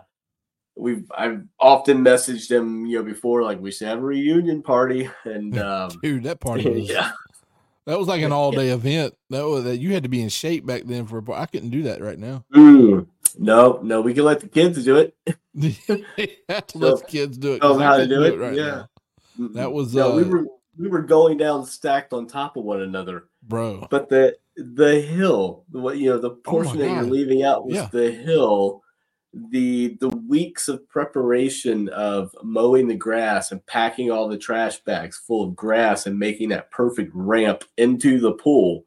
we've 0.75 1.09
i've 1.17 1.43
often 1.57 2.03
messaged 2.03 2.51
him 2.51 2.85
you 2.85 2.97
know 2.97 3.03
before 3.03 3.41
like 3.43 3.61
we 3.61 3.71
should 3.71 3.87
have 3.87 3.99
a 3.99 4.01
reunion 4.01 4.61
party 4.61 5.09
and 5.23 5.57
um 5.69 5.89
Dude, 6.01 6.23
that 6.23 6.41
party 6.41 6.69
was 6.81 6.89
yeah 6.89 7.11
that 7.85 7.97
was 7.99 8.07
like 8.07 8.21
an 8.21 8.31
all 8.31 8.51
day 8.51 8.69
event. 8.69 9.13
That 9.29 9.45
was 9.45 9.63
that 9.65 9.77
you 9.77 9.93
had 9.93 10.03
to 10.03 10.09
be 10.09 10.21
in 10.21 10.29
shape 10.29 10.65
back 10.65 10.83
then 10.85 11.05
for 11.05 11.19
a 11.19 11.31
I 11.33 11.45
couldn't 11.45 11.69
do 11.69 11.83
that 11.83 12.01
right 12.01 12.19
now. 12.19 12.43
Mm. 12.53 13.07
no 13.37 13.79
no 13.83 14.01
we 14.01 14.13
can 14.13 14.23
let 14.23 14.39
the 14.39 14.47
kids 14.47 14.83
do 14.83 14.95
it 14.97 15.15
you 15.53 15.73
have 16.49 16.67
to 16.67 16.77
let 16.77 16.99
the 16.99 17.05
kids 17.07 17.37
do 17.37 17.53
it. 17.53 17.59
Tell 17.61 17.71
'cause 17.71 17.79
them 17.79 17.87
I 17.87 17.91
how 17.91 17.97
to 17.97 18.03
couldn't 18.03 18.19
do 18.21 18.25
it, 18.25 18.37
right 18.39 18.55
yeah. 18.55 18.63
now. 18.65 18.89
That 19.53 19.71
was, 19.73 19.93
no 19.93 20.15
we 20.15 20.23
uh, 20.23 20.27
were 20.27 20.45
we 20.77 20.87
were 20.87 21.01
going 21.01 21.37
down 21.37 21.65
stacked 21.65 22.13
on 22.13 22.27
top 22.27 22.55
of 22.57 22.63
one 22.63 22.81
another 22.81 23.25
bro. 23.43 23.87
but 23.91 24.07
the 24.09 24.35
the 24.57 25.01
hill 25.01 25.65
what 25.71 25.97
you 25.97 26.09
know 26.09 26.17
the 26.17 26.29
portion 26.31 26.77
that 26.77 26.89
you're 26.89 27.03
leaving 27.03 27.43
out 27.43 27.65
was 27.65 27.75
Yeah. 27.75 27.89
the 27.91 28.09
hill 28.11 28.81
the 29.49 29.97
the 29.99 30.09
weeks 30.09 30.67
of 30.69 30.87
preparation 30.87 31.89
of 31.89 32.33
mowing 32.43 32.87
the 32.87 32.95
grass 32.95 33.51
and 33.51 33.65
packing 33.65 34.09
all 34.11 34.29
the 34.29 34.37
trash 34.37 34.79
bags 34.81 35.17
full 35.17 35.43
of 35.43 35.55
grass 35.55 36.05
and 36.07 36.17
making 36.17 36.49
that 36.49 36.71
perfect 36.71 37.11
ramp 37.13 37.63
into 37.77 38.19
the 38.19 38.31
pool 38.33 38.85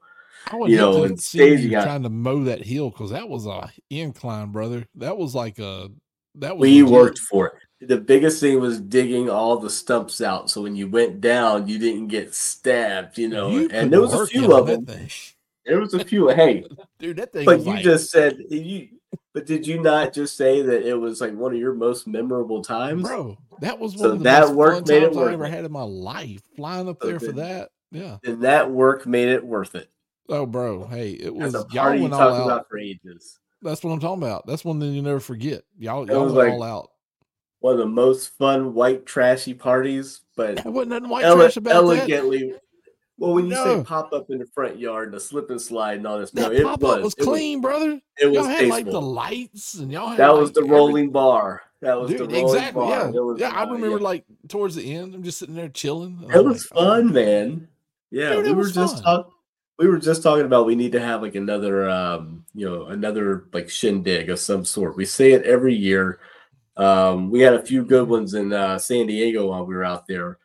I 0.50 0.56
would 0.56 0.70
you 0.70 0.78
know, 0.78 1.02
and 1.02 1.10
you 1.12 1.16
staging 1.18 1.74
out- 1.74 1.84
trying 1.84 2.02
to 2.04 2.08
mow 2.08 2.44
that 2.44 2.64
hill 2.64 2.88
because 2.90 3.10
that 3.10 3.28
was 3.28 3.46
a 3.46 3.70
incline, 3.90 4.50
brother. 4.50 4.86
That 4.94 5.18
was 5.18 5.34
like 5.34 5.58
a 5.58 5.88
that 6.36 6.56
was 6.56 6.62
we 6.68 6.82
legit. 6.82 6.92
worked 6.94 7.18
for 7.18 7.48
it 7.48 7.52
the 7.86 7.96
biggest 7.98 8.40
thing 8.40 8.58
was 8.60 8.80
digging 8.80 9.30
all 9.30 9.56
the 9.58 9.70
stumps 9.70 10.20
out, 10.20 10.50
so 10.50 10.62
when 10.62 10.74
you 10.74 10.88
went 10.88 11.20
down, 11.20 11.68
you 11.68 11.78
didn't 11.78 12.08
get 12.08 12.34
stabbed. 12.34 13.16
You 13.18 13.28
know, 13.28 13.50
You 13.50 13.68
and 13.70 13.92
there 13.92 14.00
was 14.00 14.12
a 14.12 14.26
few 14.26 14.52
of 14.52 14.66
them. 14.66 14.84
thing. 14.84 15.08
There 15.68 15.78
was 15.80 15.94
a 15.94 16.04
few. 16.04 16.28
Hey, 16.28 16.64
Dude, 16.98 17.16
that 17.18 17.32
thing 17.32 17.44
but 17.44 17.60
you 17.60 17.66
like, 17.66 17.84
just 17.84 18.10
said 18.10 18.38
you. 18.50 18.88
But 19.34 19.46
did 19.46 19.66
you 19.66 19.80
not 19.80 20.12
just 20.12 20.36
say 20.36 20.62
that 20.62 20.88
it 20.88 20.94
was 20.94 21.20
like 21.20 21.34
one 21.34 21.52
of 21.52 21.58
your 21.58 21.74
most 21.74 22.06
memorable 22.08 22.62
times? 22.64 23.02
bro, 23.02 23.36
that 23.60 23.78
was 23.78 23.92
one 23.92 23.98
So 24.00 24.10
of 24.12 24.18
the 24.18 24.24
that 24.24 24.40
most 24.48 24.54
work 24.56 24.88
made 24.88 25.02
it 25.02 25.06
times 25.12 25.16
I 25.18 25.32
ever 25.32 25.44
it. 25.44 25.50
had 25.50 25.64
in 25.64 25.72
my 25.72 25.82
life. 25.82 26.42
Flying 26.56 26.88
up 26.88 26.98
So 27.00 27.08
there 27.08 27.20
for 27.20 27.32
that. 27.32 27.70
Yeah. 27.92 28.16
And 28.24 28.42
that 28.42 28.70
work 28.70 29.06
made 29.06 29.28
it 29.28 29.44
worth 29.44 29.74
it. 29.74 29.88
Oh, 30.28 30.44
bro. 30.44 30.86
Hey, 30.86 31.12
it 31.12 31.34
was 31.34 31.52
That's 31.52 31.64
a 31.64 31.74
y'all 31.74 31.84
party 31.84 31.98
you 31.98 32.02
went 32.02 32.14
all 32.14 32.20
talked 32.20 32.40
out. 32.40 32.46
about 32.46 32.68
for 32.68 32.78
ages. 32.78 33.38
That's 33.62 33.82
what 33.84 33.92
I'm 33.92 34.00
talking 34.00 34.22
about. 34.22 34.46
That's 34.46 34.64
one 34.64 34.80
thing 34.80 34.92
you 34.92 35.02
never 35.02 35.20
forget. 35.20 35.62
Y'all, 35.78 36.04
That 36.04 36.12
y'all 36.14 36.24
was 36.24 36.32
went 36.32 36.50
like- 36.50 36.54
all 36.54 36.62
out. 36.64 36.90
One 37.60 37.72
of 37.74 37.78
the 37.80 37.86
most 37.86 38.36
fun 38.38 38.72
white 38.74 39.04
trashy 39.04 39.52
parties, 39.54 40.20
but 40.36 40.62
There 40.62 40.70
wasn't 40.70 40.90
nothing 40.90 41.08
white 41.08 41.24
ele- 41.24 41.36
trash 41.38 41.56
about 41.56 41.86
that. 41.88 42.60
Well, 43.18 43.34
when 43.34 43.46
you 43.46 43.50
No. 43.50 43.64
say 43.64 43.82
pop 43.84 44.12
up 44.12 44.30
in 44.30 44.38
the 44.38 44.46
front 44.46 44.78
yard, 44.78 45.10
the 45.12 45.18
slip 45.18 45.50
and 45.50 45.60
slide 45.60 45.98
and 45.98 46.06
all 46.06 46.18
this, 46.20 46.32
no, 46.32 46.42
That 46.42 46.52
it 46.52 46.62
pop 46.64 46.80
was, 46.80 46.92
up 46.96 47.02
was 47.02 47.14
clean, 47.14 47.60
brother. 47.60 48.00
It 48.16 48.26
was, 48.26 48.34
Y'all 48.36 48.44
had 48.44 48.68
like 48.68 48.86
the 48.86 49.00
lights, 49.00 49.74
and 49.74 49.90
y'all 49.90 50.08
had 50.10 50.18
that 50.18 50.28
like, 50.28 50.40
was 50.40 50.52
the 50.52 50.60
every- 50.60 50.70
rolling 50.70 51.10
bar. 51.10 51.62
That 51.80 52.00
was 52.00 52.10
Dude, 52.10 52.20
the 52.20 52.24
rolling 52.26 52.44
exactly. 52.46 52.80
bar. 52.80 53.10
Yeah, 53.12 53.20
was, 53.20 53.40
yeah. 53.40 53.50
I 53.50 53.62
remember 53.64 53.98
yeah. 53.98 54.02
like 54.04 54.24
towards 54.48 54.74
the 54.76 54.94
end, 54.94 55.14
I'm 55.14 55.22
just 55.22 55.38
sitting 55.38 55.54
there 55.54 55.68
chilling. 55.68 56.24
It 56.28 56.36
I'm 56.36 56.44
was 56.44 56.70
like, 56.70 56.80
oh, 56.80 56.84
fun, 56.96 57.12
man. 57.12 57.68
Yeah, 58.10 58.34
Dude, 58.34 58.46
we 58.46 58.52
were 58.52 58.68
just 58.70 59.02
talking. 59.02 59.32
We 59.78 59.86
were 59.86 59.98
just 59.98 60.24
talking 60.24 60.44
about 60.44 60.66
we 60.66 60.74
need 60.74 60.90
to 60.92 61.00
have 61.00 61.22
like 61.22 61.36
another, 61.36 61.88
um, 61.88 62.44
you 62.52 62.68
know, 62.68 62.86
another 62.86 63.44
like 63.52 63.68
shindig 63.70 64.28
of 64.28 64.40
some 64.40 64.64
sort. 64.64 64.96
We 64.96 65.04
say 65.04 65.32
it 65.32 65.44
every 65.44 65.74
year. 65.74 66.18
Um, 66.76 67.30
we 67.30 67.40
had 67.40 67.54
a 67.54 67.62
few 67.64 67.84
good 67.84 68.08
ones 68.08 68.34
in 68.34 68.52
uh, 68.52 68.78
San 68.78 69.06
Diego 69.06 69.48
while 69.48 69.64
we 69.64 69.74
were 69.74 69.84
out 69.84 70.06
there, 70.08 70.38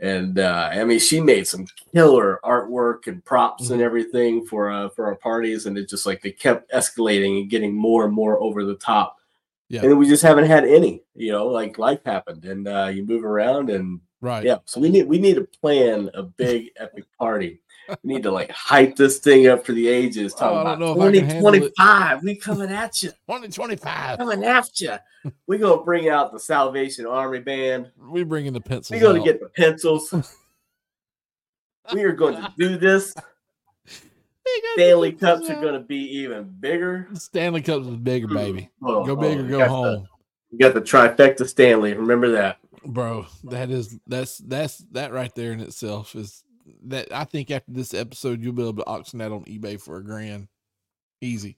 and 0.00 0.38
uh, 0.38 0.68
I 0.72 0.84
mean, 0.84 0.98
she 0.98 1.20
made 1.20 1.46
some 1.46 1.66
killer 1.94 2.38
artwork 2.44 3.06
and 3.06 3.24
props 3.24 3.70
and 3.70 3.80
Mhm. 3.80 3.84
everything 3.84 4.44
for 4.46 4.70
uh, 4.70 4.88
for 4.90 5.06
our 5.06 5.16
parties, 5.16 5.66
and 5.66 5.76
it 5.78 5.88
just 5.88 6.06
like 6.06 6.20
they 6.22 6.32
kept 6.32 6.70
escalating 6.72 7.40
and 7.40 7.50
getting 7.50 7.74
more 7.74 8.04
and 8.04 8.14
more 8.14 8.40
over 8.42 8.64
the 8.64 8.76
top. 8.76 9.16
Yeah. 9.68 9.84
And 9.84 9.98
we 9.98 10.06
just 10.08 10.22
haven't 10.22 10.44
had 10.46 10.64
any, 10.64 11.02
you 11.14 11.32
know, 11.32 11.46
like 11.48 11.78
life 11.78 12.00
happened, 12.04 12.44
and 12.44 12.68
uh, 12.68 12.90
you 12.94 13.04
move 13.04 13.24
around 13.24 13.70
and 13.70 14.00
Right. 14.22 14.44
yeah, 14.44 14.58
so 14.64 14.80
we 14.80 14.88
need 14.88 15.06
we 15.06 15.18
need 15.18 15.34
to 15.34 15.44
plan 15.60 16.10
a 16.14 16.22
big 16.22 16.70
epic 16.76 17.04
party. 17.18 17.60
We 18.02 18.14
need 18.14 18.22
to 18.24 18.30
like 18.30 18.50
hype 18.50 18.96
this 18.96 19.18
thing 19.18 19.46
up 19.48 19.64
for 19.64 19.72
the 19.72 19.86
ages. 19.88 20.32
Oh, 20.36 20.38
Talking 20.38 20.58
I 20.58 20.60
about 20.62 20.78
know 20.80 20.92
if 20.92 21.00
I 21.00 21.12
can 21.12 21.28
handle 21.28 21.54
it. 21.54 21.58
2025, 21.60 22.22
we 22.24 22.34
coming 22.36 22.70
at 22.70 23.02
you, 23.02 23.10
125. 23.26 24.18
coming 24.18 24.44
after 24.44 24.84
you. 24.84 25.32
We 25.46 25.58
gonna 25.58 25.82
bring 25.82 26.08
out 26.08 26.32
the 26.32 26.40
Salvation 26.40 27.06
Army 27.06 27.40
band. 27.40 27.90
We 27.98 28.24
bringing 28.24 28.52
the 28.52 28.60
pencils. 28.60 28.90
We 28.90 29.00
gonna 29.00 29.20
out. 29.20 29.24
get 29.24 29.40
the 29.40 29.48
pencils. 29.48 30.12
we 31.92 32.02
are 32.04 32.12
going 32.12 32.36
to 32.36 32.52
do 32.58 32.76
this. 32.76 33.14
We 33.84 34.62
got 34.62 34.76
the 34.76 34.82
Stanley 34.82 35.12
Cups 35.12 35.50
are 35.50 35.60
gonna 35.60 35.80
be 35.80 36.18
even 36.18 36.44
bigger. 36.60 37.08
Stanley 37.14 37.62
Cups 37.62 37.86
is 37.86 37.96
bigger, 37.96 38.28
baby. 38.28 38.70
Oh, 38.82 39.04
Go 39.04 39.16
big 39.16 39.38
oh, 39.38 39.40
or 39.44 39.48
go 39.48 39.58
got 39.58 39.64
the- 39.64 39.68
home. 39.70 40.08
we 40.52 40.58
got 40.58 40.74
the 40.74 40.80
trifecta 40.80 41.46
Stanley. 41.48 41.94
Remember 41.94 42.30
that. 42.32 42.58
bro 42.84 43.26
that 43.42 43.68
is 43.70 43.98
that's 44.06 44.38
that's 44.38 44.78
that 44.92 45.12
right 45.12 45.34
there 45.34 45.50
in 45.52 45.58
itself 45.58 46.14
is 46.14 46.44
that 46.84 47.08
i 47.12 47.24
think 47.24 47.50
after 47.50 47.70
this 47.72 47.94
episode 47.94 48.42
you'll 48.42 48.52
be 48.52 48.62
able 48.62 48.74
to 48.74 48.86
auction 48.86 49.18
that 49.18 49.32
on 49.32 49.44
ebay 49.44 49.80
for 49.80 49.96
a 49.98 50.04
grand 50.04 50.48
easy 51.20 51.56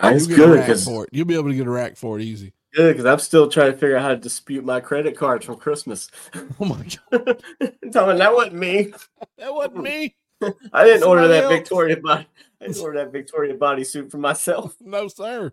That's 0.00 0.26
you'll 0.26 0.36
good 0.36 0.60
because 0.60 0.86
you'll 1.12 1.26
be 1.26 1.34
able 1.34 1.48
to 1.50 1.54
get 1.54 1.66
a 1.66 1.70
rack 1.70 1.96
for 1.96 2.18
it 2.18 2.22
easy 2.22 2.52
good 2.74 2.92
because 2.96 3.04
I'm 3.04 3.18
still 3.18 3.48
trying 3.50 3.72
to 3.72 3.76
figure 3.76 3.96
out 3.96 4.02
how 4.02 4.08
to 4.08 4.16
dispute 4.16 4.64
my 4.64 4.80
credit 4.80 5.14
cards 5.16 5.44
from 5.44 5.56
Christmas. 5.56 6.08
oh 6.60 6.64
my 6.64 6.82
god 7.10 7.42
Tell 7.92 8.06
me 8.10 8.16
that 8.18 8.32
wasn't 8.34 8.54
me. 8.54 8.92
that 9.38 9.52
wasn't 9.52 9.82
me 9.82 10.14
I 10.72 10.84
didn't 10.84 11.02
order 11.04 11.28
that 11.28 11.44
else. 11.44 11.52
Victoria 11.52 11.98
body. 11.98 12.26
I 12.60 12.66
didn't 12.66 12.80
order 12.82 12.98
that 13.00 13.12
Victoria 13.12 13.54
bodysuit 13.56 14.10
for 14.10 14.18
myself. 14.18 14.74
no 14.80 15.06
sir 15.08 15.52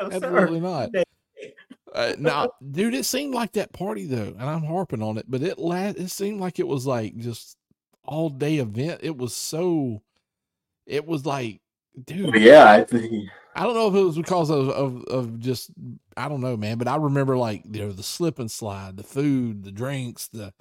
No, 0.00 0.08
sir. 0.10 0.16
absolutely 0.16 0.60
not 0.60 0.90
Hey. 0.94 1.52
uh, 1.94 2.14
now 2.18 2.50
dude 2.70 2.94
it 2.94 3.04
seemed 3.04 3.34
like 3.34 3.52
that 3.52 3.72
party 3.74 4.06
though 4.06 4.28
and 4.38 4.42
i'm 4.42 4.64
harping 4.64 5.02
on 5.02 5.18
it 5.18 5.26
but 5.28 5.42
it 5.42 5.56
it 5.58 6.10
seemed 6.10 6.40
like 6.40 6.58
it 6.58 6.66
was 6.66 6.86
like 6.86 7.14
just 7.18 7.58
all 8.06 8.28
day 8.30 8.56
event 8.58 9.00
it 9.02 9.16
was 9.16 9.34
so 9.34 10.02
it 10.86 11.06
was 11.06 11.26
like 11.26 11.60
dude 12.04 12.34
Yeah, 12.36 12.70
I 12.70 12.84
think 12.84 13.28
I 13.54 13.62
don't 13.62 13.74
know 13.74 13.88
if 13.88 13.94
it 13.94 14.02
was 14.04 14.16
because 14.16 14.50
of, 14.50 14.68
of 14.68 15.04
of 15.04 15.40
just 15.40 15.70
I 16.16 16.28
don't 16.28 16.42
know, 16.42 16.56
man. 16.58 16.76
But 16.76 16.88
I 16.88 16.96
remember 16.96 17.36
like 17.38 17.62
you 17.64 17.80
know 17.80 17.92
the 17.92 18.02
slip 18.02 18.38
and 18.38 18.50
slide, 18.50 18.96
the 18.98 19.02
food, 19.02 19.64
the 19.64 19.72
drinks, 19.72 20.28
the 20.28 20.52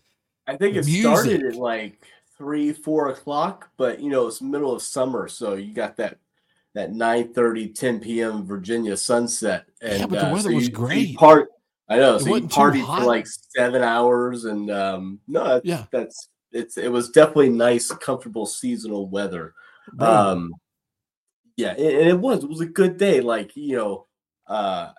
I 0.48 0.56
think 0.56 0.76
it 0.78 0.86
started 0.86 1.44
at 1.44 1.56
like 1.56 2.06
three, 2.38 2.72
four 2.72 3.10
o'clock, 3.10 3.70
but 3.78 4.00
you 4.00 4.10
know 4.10 4.28
it's 4.28 4.42
middle 4.42 4.74
of 4.74 4.82
summer, 4.82 5.28
so 5.28 5.56
you 5.56 5.74
got 5.74 5.98
that 5.98 6.20
that 6.74 6.94
9 6.94 7.34
30, 7.34 7.70
10 7.70 8.00
p.m. 8.00 8.46
Virginia 8.46 8.96
sunset. 8.96 9.66
And 9.82 10.00
Yeah, 10.00 10.06
but 10.08 10.20
the 10.20 10.28
uh, 10.28 10.34
weather 10.34 10.50
so 10.50 10.56
was 10.56 10.70
you- 10.70 10.76
so 10.76 10.82
you 10.82 10.88
great. 10.88 11.18
Part 11.18 11.50
I 11.90 11.98
know, 11.98 12.16
It 12.16 12.22
so 12.22 12.36
you 12.36 12.48
partied 12.48 12.86
for 12.98 13.04
like 13.06 13.28
seven 13.28 13.84
hours, 13.84 14.46
and 14.46 14.72
um, 14.72 15.20
no, 15.28 15.44
that's, 15.44 15.66
Yeah. 15.66 15.86
that's 15.92 16.30
it's 16.52 16.78
it 16.78 16.92
was 16.92 17.10
definitely 17.10 17.50
nice, 17.50 17.92
comfortable 17.92 18.46
seasonal 18.46 19.08
weather. 19.10 19.54
um 20.00 20.54
yeah 21.58 21.72
and 21.72 22.10
it 22.10 22.20
was 22.20 22.44
it 22.44 22.50
was 22.50 22.60
a 22.60 22.66
good 22.66 22.98
day 22.98 23.22
like 23.22 23.56
you 23.56 23.78
know 23.78 24.08
uh 24.48 24.90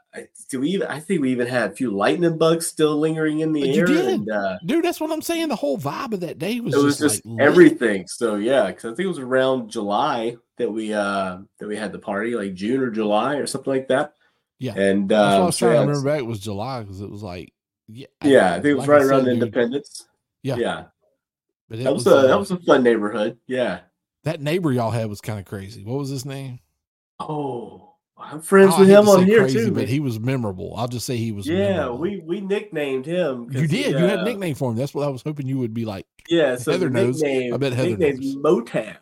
do 0.48 0.60
we 0.60 0.70
even 0.70 0.86
i 0.88 0.98
think 1.00 1.20
we 1.20 1.30
even 1.30 1.46
had 1.46 1.70
a 1.70 1.74
few 1.74 1.90
lightning 1.90 2.38
bugs 2.38 2.66
still 2.66 2.96
lingering 2.96 3.40
in 3.40 3.52
the 3.52 3.60
You 3.60 3.80
air 3.80 3.86
did. 3.86 4.06
and 4.06 4.30
uh 4.30 4.58
dude, 4.64 4.84
that's 4.84 4.98
what 5.00 5.10
I'm 5.12 5.22
saying. 5.22 5.48
The 5.48 5.56
whole 5.56 5.76
vibe 5.78 6.12
of 6.14 6.20
that 6.20 6.38
day 6.38 6.60
was 6.60 6.74
it 6.74 6.78
was 6.78 6.98
just, 6.98 7.16
just 7.16 7.26
like 7.26 7.38
lit. 7.38 7.46
everything 7.46 8.06
so 8.08 8.36
yeah 8.36 8.66
because 8.68 8.84
i 8.84 8.88
think 8.96 9.04
it 9.04 9.08
was 9.08 9.18
around 9.18 9.68
july 9.70 10.36
that 10.56 10.70
we 10.70 10.94
uh 10.94 11.38
that 11.58 11.68
we 11.68 11.76
had 11.76 11.92
the 11.92 11.98
party 11.98 12.34
like 12.34 12.54
june 12.54 12.80
or 12.80 12.90
july 12.90 13.36
or 13.36 13.46
something 13.46 13.72
like 13.72 13.88
that 13.88 14.14
Yeah. 14.58 14.72
and 14.78 15.08
That's 15.08 15.20
what 15.20 15.32
I 15.32 15.36
um, 15.40 15.46
was 15.46 15.56
so 15.56 15.66
trying 15.66 15.76
to 15.76 15.80
remember 15.88 16.08
back. 16.10 16.18
It 16.20 16.26
was 16.26 16.40
July 16.40 16.82
because 16.82 17.00
it 17.00 17.10
was 17.10 17.22
like 17.22 17.52
yeah, 17.88 18.06
yeah 18.24 18.50
i 18.52 18.54
think 18.54 18.66
it 18.66 18.74
was 18.74 18.88
like 18.88 18.88
right 18.88 19.02
I 19.02 19.04
around 19.04 19.24
dude, 19.24 19.34
independence 19.34 20.06
Yeah. 20.42 20.56
yeah 20.56 20.84
But 21.68 21.78
that 21.82 21.92
was, 21.92 22.04
was, 22.04 22.14
a 22.14 22.16
uh, 22.18 22.26
that 22.28 22.38
was 22.38 22.50
a 22.50 22.58
fun 22.60 22.82
neighborhood 22.82 23.38
yeah 23.46 23.80
that 24.24 24.40
neighbor 24.40 24.72
y'all 24.72 24.90
had 24.90 25.08
was 25.08 25.20
kind 25.20 25.38
of 25.38 25.44
crazy. 25.44 25.84
What 25.84 25.98
was 25.98 26.08
his 26.08 26.24
name? 26.24 26.60
oh 27.20 27.94
i'm 28.18 28.40
friends 28.40 28.74
Oh, 28.76 28.80
with 28.80 28.88
him 28.88 29.08
on 29.08 29.24
here 29.24 29.40
crazy, 29.40 29.66
too 29.66 29.72
but 29.72 29.88
he 29.88 30.00
was 30.00 30.18
memorable. 30.18 30.74
I'll 30.76 30.88
just 30.88 31.06
say 31.06 31.16
he 31.16 31.32
was. 31.32 31.46
yeah 31.46 31.76
memorable. 31.76 31.98
we 31.98 32.20
we 32.20 32.40
nicknamed 32.40 33.06
him. 33.06 33.48
You 33.50 33.66
did. 33.66 33.92
You 33.92 34.04
had 34.06 34.18
a 34.18 34.22
uh, 34.22 34.24
nickname 34.24 34.54
for 34.54 34.70
him. 34.70 34.76
That's 34.76 34.94
what 34.94 35.06
I 35.06 35.10
was 35.10 35.22
hoping 35.22 35.46
you 35.46 35.58
would 35.58 35.74
be 35.74 35.84
like. 35.84 36.06
Yeah, 36.28 36.56
so 36.56 36.72
Heather 36.72 36.88
the 36.88 36.94
knows. 37.04 37.22
I 37.22 37.56
bet 37.56 37.72
Heather 37.72 37.96
nickname's 37.96 38.36
Motown. 38.36 38.96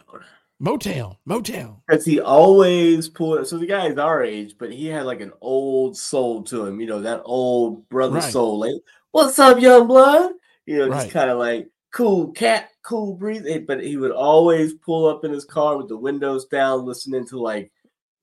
Motown, 0.63 1.17
Motown. 1.29 1.81
Because 1.87 2.05
he 2.05 2.21
always 2.21 3.09
pulled 3.09 3.47
so 3.47 3.59
the 3.59 3.67
guy's 3.67 3.99
our 3.99 4.23
age, 4.23 4.57
but 4.59 4.73
he 4.73 4.87
had 4.87 5.05
like 5.07 5.21
an 5.21 5.33
old 5.41 5.97
soul 5.97 6.43
to 6.45 6.67
him, 6.67 6.81
you 6.81 6.87
know, 6.87 7.01
that 7.03 7.23
old 7.25 7.89
brother 7.89 8.17
Right. 8.17 8.33
soul. 8.33 8.61
Like, 8.61 8.73
what's 9.11 9.39
up, 9.39 9.61
young 9.61 9.87
blood? 9.87 10.33
You 10.67 10.79
know, 10.79 10.89
Right. 10.89 11.03
just 11.03 11.13
kind 11.13 11.31
of 11.31 11.39
like 11.39 11.69
cool 11.95 12.33
cat, 12.33 12.71
cool 12.83 13.15
breeze. 13.15 13.45
eh, 13.47 13.61
But 13.67 13.83
he 13.83 13.97
would 13.97 14.11
always 14.11 14.75
pull 14.75 15.07
up 15.07 15.25
in 15.25 15.33
his 15.33 15.45
car 15.45 15.77
with 15.77 15.89
the 15.89 15.97
windows 15.97 16.45
down, 16.47 16.85
listening 16.85 17.27
to 17.29 17.39
like, 17.41 17.71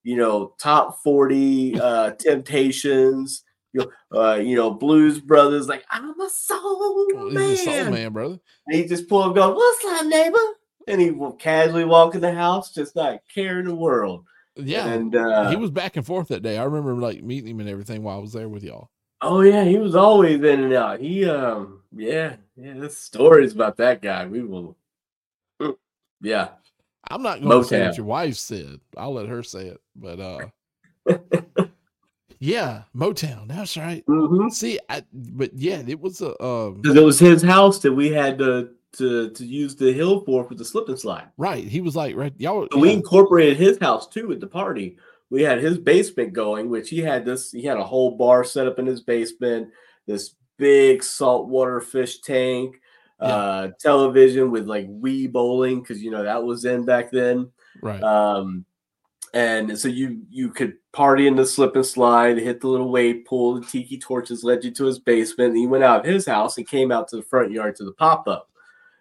you 0.04 0.18
know, 0.18 0.54
top 0.60 1.00
40 1.04 1.80
uh 1.80 2.12
temptations, 2.20 3.44
you 3.74 3.82
know, 4.12 4.22
uh, 4.22 4.36
you 4.36 4.56
know, 4.56 4.72
blues 4.72 5.20
brothers, 5.22 5.68
like 5.68 5.86
I'm 5.90 6.20
a 6.20 6.30
soul 6.30 7.08
He's 7.30 7.34
man. 7.34 7.52
a 7.54 7.58
soul 7.58 7.92
man, 7.92 8.14
brother. 8.14 8.40
And 8.68 8.76
he 8.76 8.86
just 8.86 9.08
pull 9.08 9.24
up, 9.24 9.34
going, 9.36 9.56
"What's 9.56 9.86
up, 9.86 10.06
neighbor?" 10.08 10.38
And 10.88 11.00
he 11.00 11.12
will 11.12 11.34
casually 11.34 11.86
walk 11.86 12.16
in 12.16 12.22
the 12.22 12.34
house, 12.34 12.74
just 12.74 12.96
not 12.96 13.20
caring 13.34 13.66
the 13.68 13.76
world. 13.76 14.26
Yeah. 14.58 14.88
and 14.88 15.16
uh, 15.16 15.50
he 15.50 15.56
was 15.56 15.72
back 15.72 15.96
and 15.96 16.06
forth 16.06 16.28
that 16.28 16.44
day. 16.44 16.58
I 16.58 16.64
remember 16.66 16.94
like 16.96 17.24
meeting 17.24 17.52
him 17.52 17.60
and 17.62 17.70
everything 17.70 18.04
while 18.04 18.18
I 18.18 18.22
was 18.22 18.34
there 18.34 18.50
with 18.50 18.64
y'all. 18.64 18.90
Oh 19.22 19.42
yeah, 19.42 19.64
he 19.64 19.78
was 19.78 19.96
always 19.96 20.42
in 20.42 20.64
and 20.64 20.74
out. 20.74 21.00
He, 21.00 21.26
um, 21.26 21.82
yeah, 21.96 22.36
yeah. 22.56 22.74
There's 22.76 22.98
stories 22.98 23.54
about 23.54 23.78
that 23.78 24.02
guy. 24.02 24.26
We 24.26 24.42
will, 24.44 24.78
Mm, 25.62 25.76
yeah. 26.22 26.50
I'm 27.10 27.22
not 27.24 27.42
going 27.42 27.62
to 27.62 27.68
say 27.68 27.86
what 27.86 27.98
your 27.98 28.06
wife 28.06 28.36
said. 28.36 28.80
I'll 28.98 29.14
let 29.14 29.28
her 29.28 29.44
say 29.44 29.68
it. 29.68 29.82
But 29.96 30.20
uh 30.20 30.48
yeah, 32.40 32.84
Motown. 32.96 33.48
That's 33.48 33.78
right. 33.78 34.06
Mm-hmm. 34.06 34.50
See, 34.50 34.80
I 34.90 35.04
but 35.14 35.52
yeah, 35.54 35.82
it 35.88 36.00
was 36.00 36.22
a 36.22 36.42
um 36.44 36.82
Because 36.82 36.98
it 36.98 37.04
was 37.04 37.20
his 37.20 37.42
house 37.42 37.80
that 37.80 37.92
we 37.94 38.10
had 38.12 38.38
to 38.40 38.70
to 38.94 39.30
to 39.32 39.46
use 39.46 39.76
the 39.76 39.92
hill 39.94 40.22
for 40.26 40.44
for 40.44 40.56
the 40.56 40.66
slip 40.66 40.90
and 40.90 41.00
slide. 41.00 41.28
right. 41.38 41.64
He 41.64 41.82
was 41.82 41.96
like 41.96 42.16
right 42.16 42.34
y'all 42.38 42.68
So 42.72 42.80
we 42.80 42.92
incorporated 42.94 43.58
his 43.58 43.78
house 43.80 44.08
too 44.08 44.32
at 44.32 44.40
the 44.40 44.48
party. 44.48 44.98
We 45.32 45.42
had 45.42 45.60
his 45.64 45.80
basement 45.80 46.34
going, 46.34 46.70
which 46.70 46.90
he 46.90 47.00
had 47.00 47.26
this. 47.26 47.52
He 47.52 47.64
had 47.64 47.78
a 47.78 47.84
whole 47.84 48.12
bar 48.18 48.44
set 48.44 48.68
up 48.68 48.78
in 48.78 48.86
his 48.86 49.02
basement. 49.02 49.70
This 50.06 50.36
big 50.58 51.02
saltwater 51.04 51.82
fish 51.82 52.20
tank, 52.22 52.76
Yeah. 53.20 53.28
uh, 53.28 53.72
television 53.80 54.52
with 54.52 54.68
like 54.68 54.88
Wii 54.90 55.32
bowling 55.32 55.82
because 55.82 56.04
you 56.04 56.12
know 56.12 56.22
that 56.24 56.44
was 56.44 56.66
in 56.66 56.86
back 56.86 57.10
then. 57.12 57.50
right. 57.82 58.04
Um, 58.04 58.66
and 59.34 59.80
so 59.80 59.88
you 59.88 60.22
you 60.30 60.50
could 60.50 60.74
party 60.92 61.26
in 61.28 61.38
the 61.38 61.46
slip 61.46 61.78
and 61.78 61.86
slide, 61.86 62.38
hit 62.38 62.60
the 62.60 62.68
little 62.68 62.92
wave 62.92 63.24
pool. 63.26 63.54
The 63.62 63.66
tiki 63.66 63.98
torches 63.98 64.44
led 64.44 64.66
you 64.66 64.72
to 64.72 64.84
his 64.86 65.00
basement. 65.00 65.52
And 65.52 65.58
he 65.58 65.66
went 65.68 65.86
out 65.86 66.02
of 66.02 66.06
his 66.14 66.26
house 66.26 66.58
and 66.58 66.68
came 66.68 66.92
out 66.92 67.08
to 67.08 67.16
the 67.16 67.22
front 67.24 67.50
yard 67.52 67.78
to 67.78 67.86
the 67.86 67.94
pop 67.94 68.28
up. 68.28 68.50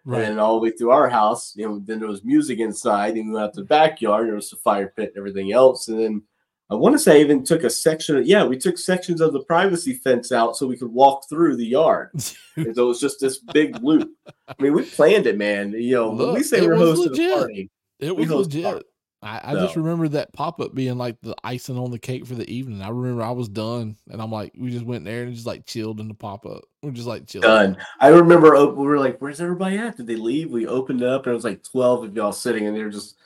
Right. 0.05 0.23
And 0.23 0.41
all 0.41 0.55
the 0.55 0.63
way 0.63 0.71
through 0.71 0.91
our 0.91 1.09
house, 1.09 1.53
you 1.57 1.69
know, 1.69 1.79
then 1.79 1.99
there 1.99 2.09
was 2.09 2.25
music 2.25 2.59
inside, 2.59 3.17
and 3.17 3.29
we 3.29 3.35
went 3.35 3.47
out 3.47 3.55
to 3.55 3.61
the 3.61 3.67
backyard, 3.67 4.29
there 4.29 4.35
was 4.35 4.53
a 4.53 4.57
fire 4.57 4.93
pit 4.97 5.11
and 5.11 5.19
everything 5.19 5.53
else. 5.53 5.89
And 5.89 6.01
then 6.01 6.23
I 6.71 6.75
want 6.75 6.95
to 6.95 6.99
say 6.99 7.17
I 7.17 7.21
even 7.21 7.45
took 7.45 7.65
a 7.65 7.71
section 7.71 8.17
of 8.17 8.27
yeah, 8.27 8.45
we 8.45 8.57
took 8.57 8.79
sections 8.79 9.21
of 9.21 9.33
the 9.33 9.43
privacy 9.43 9.95
fence 9.95 10.31
out 10.31 10.57
so 10.57 10.67
we 10.67 10.77
could 10.77 10.93
walk 10.93 11.29
through 11.29 11.57
the 11.57 11.67
yard. 11.67 12.11
and 12.57 12.75
so 12.75 12.85
it 12.85 12.89
was 12.89 13.01
just 13.01 13.21
this 13.21 13.39
big 13.39 13.83
loop. 13.83 14.11
I 14.49 14.55
mean, 14.61 14.75
we 14.75 14.85
planned 14.85 15.27
it, 15.27 15.37
man. 15.37 15.73
You 15.73 15.97
know, 15.97 16.11
when 16.11 16.19
we 16.19 16.25
Look, 16.35 16.45
say 16.45 16.59
it 16.59 16.67
we're 16.67 16.77
hosting 16.77 17.11
legit. 17.11 17.33
a 17.33 17.37
party. 17.37 17.71
It 17.99 18.17
was 18.17 18.31
legit. 18.31 18.85
I, 19.23 19.41
I 19.45 19.55
just 19.55 19.77
remember 19.77 20.09
that 20.09 20.33
pop 20.33 20.61
up 20.61 20.75
being 20.75 20.97
like 20.97 21.21
the 21.21 21.37
icing 21.45 21.77
on 21.77 21.91
the 21.91 21.99
cake 21.99 22.27
for 22.27 22.35
the 22.35 22.51
evening. 22.51 22.81
I 22.81 22.89
remember 22.89 23.23
I 23.23 23.33
was 23.33 23.51
done, 23.51 23.97
and 24.11 24.21
I'm 24.21 24.33
like, 24.33 24.53
we 24.57 24.71
just 24.71 24.87
went 24.87 25.05
there 25.05 25.25
and 25.25 25.35
just 25.35 25.47
like 25.47 25.67
chilled 25.67 26.01
in 26.01 26.09
the 26.09 26.15
pop 26.15 26.47
up. 26.47 26.65
We're 26.83 26.93
just 26.93 27.07
like 27.07 27.27
chilling. 27.27 27.49
Done. 27.49 27.77
I 28.01 28.09
remember 28.09 28.51
we 28.73 28.87
were 28.87 28.99
like, 28.99 29.19
"Where's 29.19 29.41
everybody 29.41 29.77
at?" 29.77 29.99
Did 29.99 30.07
they 30.07 30.17
leave? 30.17 30.51
We 30.51 30.67
opened 30.67 31.03
up, 31.03 31.27
and 31.27 31.33
it 31.33 31.35
was 31.35 31.45
like 31.45 31.63
twelve 31.63 32.03
of 32.03 32.17
y'all 32.17 32.33
sitting, 32.33 32.67
and 32.67 32.75
they 32.75 32.83
were 32.83 32.89
just, 32.89 33.17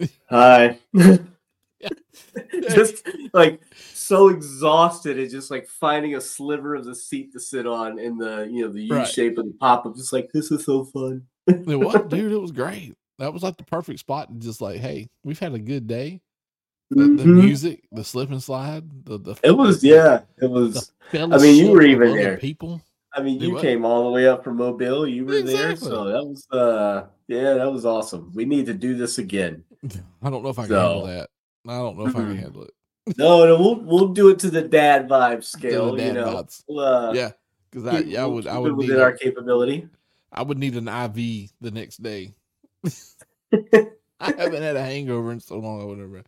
"Hi." 0.30 0.78
just 2.70 3.06
like 3.32 3.60
so 3.94 4.28
exhausted 4.28 5.18
and 5.18 5.30
just 5.30 5.50
like 5.50 5.68
finding 5.68 6.16
a 6.16 6.20
sliver 6.20 6.74
of 6.74 6.84
the 6.84 6.94
seat 6.94 7.32
to 7.32 7.40
sit 7.40 7.66
on 7.66 7.98
in 8.00 8.18
the 8.18 8.48
you 8.50 8.62
know 8.64 8.72
the 8.72 8.82
U 8.82 8.96
Right. 8.96 9.06
shape 9.06 9.38
of 9.38 9.46
the 9.46 9.54
pop 9.60 9.86
up. 9.86 9.94
Just 9.94 10.12
like 10.12 10.30
this 10.32 10.50
is 10.50 10.64
so 10.64 10.84
fun. 10.86 11.26
It 11.46 11.78
was, 11.78 12.02
dude. 12.08 12.32
It 12.32 12.40
was 12.40 12.50
great. 12.52 12.94
That 13.18 13.32
was 13.32 13.42
like 13.42 13.56
the 13.56 13.64
perfect 13.64 13.98
spot 14.00 14.28
to 14.28 14.38
just 14.38 14.60
like, 14.60 14.78
hey, 14.80 15.08
we've 15.24 15.38
had 15.38 15.54
a 15.54 15.58
good 15.58 15.86
day. 15.86 16.20
The, 16.90 17.02
the 17.04 17.24
Mhm. 17.24 17.44
music, 17.44 17.84
the 17.92 18.02
slip 18.02 18.30
and 18.30 18.42
slide, 18.42 19.04
the 19.04 19.18
the 19.18 19.36
It 19.42 19.50
was 19.50 19.84
yeah. 19.84 20.22
It 20.40 20.48
was. 20.50 20.92
I 21.12 21.26
mean, 21.36 21.56
you 21.56 21.72
were 21.72 21.82
even 21.82 22.14
there. 22.16 22.38
People, 22.38 22.80
I 23.12 23.20
mean, 23.22 23.40
you 23.40 23.58
came 23.60 23.84
all 23.84 24.04
the 24.04 24.10
way 24.10 24.26
up 24.26 24.42
from 24.42 24.56
Mobile. 24.56 25.06
You 25.06 25.26
were 25.26 25.42
there, 25.42 25.76
so 25.76 26.04
that 26.04 26.24
was 26.24 26.46
uh 26.50 27.06
yeah, 27.26 27.54
that 27.54 27.70
was 27.70 27.84
awesome. 27.84 28.32
We 28.34 28.46
need 28.46 28.66
to 28.66 28.74
do 28.74 28.96
this 28.96 29.18
again. 29.18 29.64
I 30.22 30.30
don't 30.30 30.42
know 30.42 30.48
if 30.48 30.58
I 30.58 30.66
can 30.66 30.76
handle 30.76 31.06
that. 31.06 31.28
I 31.66 31.76
don't 31.78 31.98
know 31.98 32.06
if 32.06 32.16
I 32.16 32.20
can 32.20 32.36
handle 32.36 32.62
it. 32.62 32.70
No, 33.18 33.44
no, 33.46 33.58
we'll 33.58 33.80
we'll 33.80 34.08
do 34.08 34.30
it 34.30 34.38
to 34.40 34.50
the 34.50 34.62
dad 34.62 35.08
vibe 35.08 35.44
scale. 35.56 35.98
You 36.00 36.12
know. 36.14 36.46
We'll, 36.68 36.80
uh, 36.80 37.12
Yeah, 37.12 37.32
because 37.70 37.86
I, 37.86 37.98
yeah, 38.00 38.22
I 38.22 38.26
would, 38.26 38.46
I 38.46 38.58
would 38.58 38.72
need, 38.78 38.88
within 38.88 39.00
a- 39.00 39.02
our 39.02 39.12
capability. 39.12 39.88
I 40.32 40.42
would 40.42 40.58
need 40.58 40.74
an 40.76 40.88
IV 40.88 41.50
the 41.60 41.70
next 41.70 42.02
day. 42.02 42.32
I 44.20 44.32
haven't 44.36 44.62
had 44.62 44.76
a 44.76 44.82
hangover 44.82 45.32
in 45.32 45.40
so 45.40 45.58
long. 45.58 45.80
I 45.80 45.84
would 45.84 45.98
never. 45.98 46.24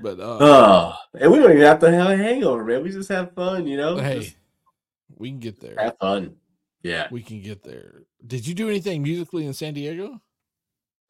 But 0.00 0.18
uh, 0.20 0.38
Oh, 0.40 0.94
and 1.14 1.30
we 1.30 1.38
don't 1.38 1.50
even 1.52 1.62
have 1.62 1.78
to 1.80 1.90
have 1.92 2.08
a 2.10 2.16
hangover, 2.16 2.64
man. 2.64 2.82
We 2.82 2.90
just 2.90 3.10
have 3.10 3.32
fun, 3.34 3.66
you 3.66 3.76
know. 3.76 3.96
hey, 3.98 4.20
Just 4.20 4.36
we 5.16 5.28
can 5.30 5.38
get 5.40 5.60
there. 5.60 5.74
have 5.78 5.98
fun. 6.00 6.36
Yeah. 6.82 7.08
We 7.10 7.22
can 7.22 7.42
get 7.42 7.62
there. 7.62 8.02
Did 8.26 8.46
you 8.46 8.54
do 8.54 8.68
anything 8.68 9.02
musically 9.02 9.44
in 9.46 9.52
San 9.52 9.74
Diego? 9.74 10.20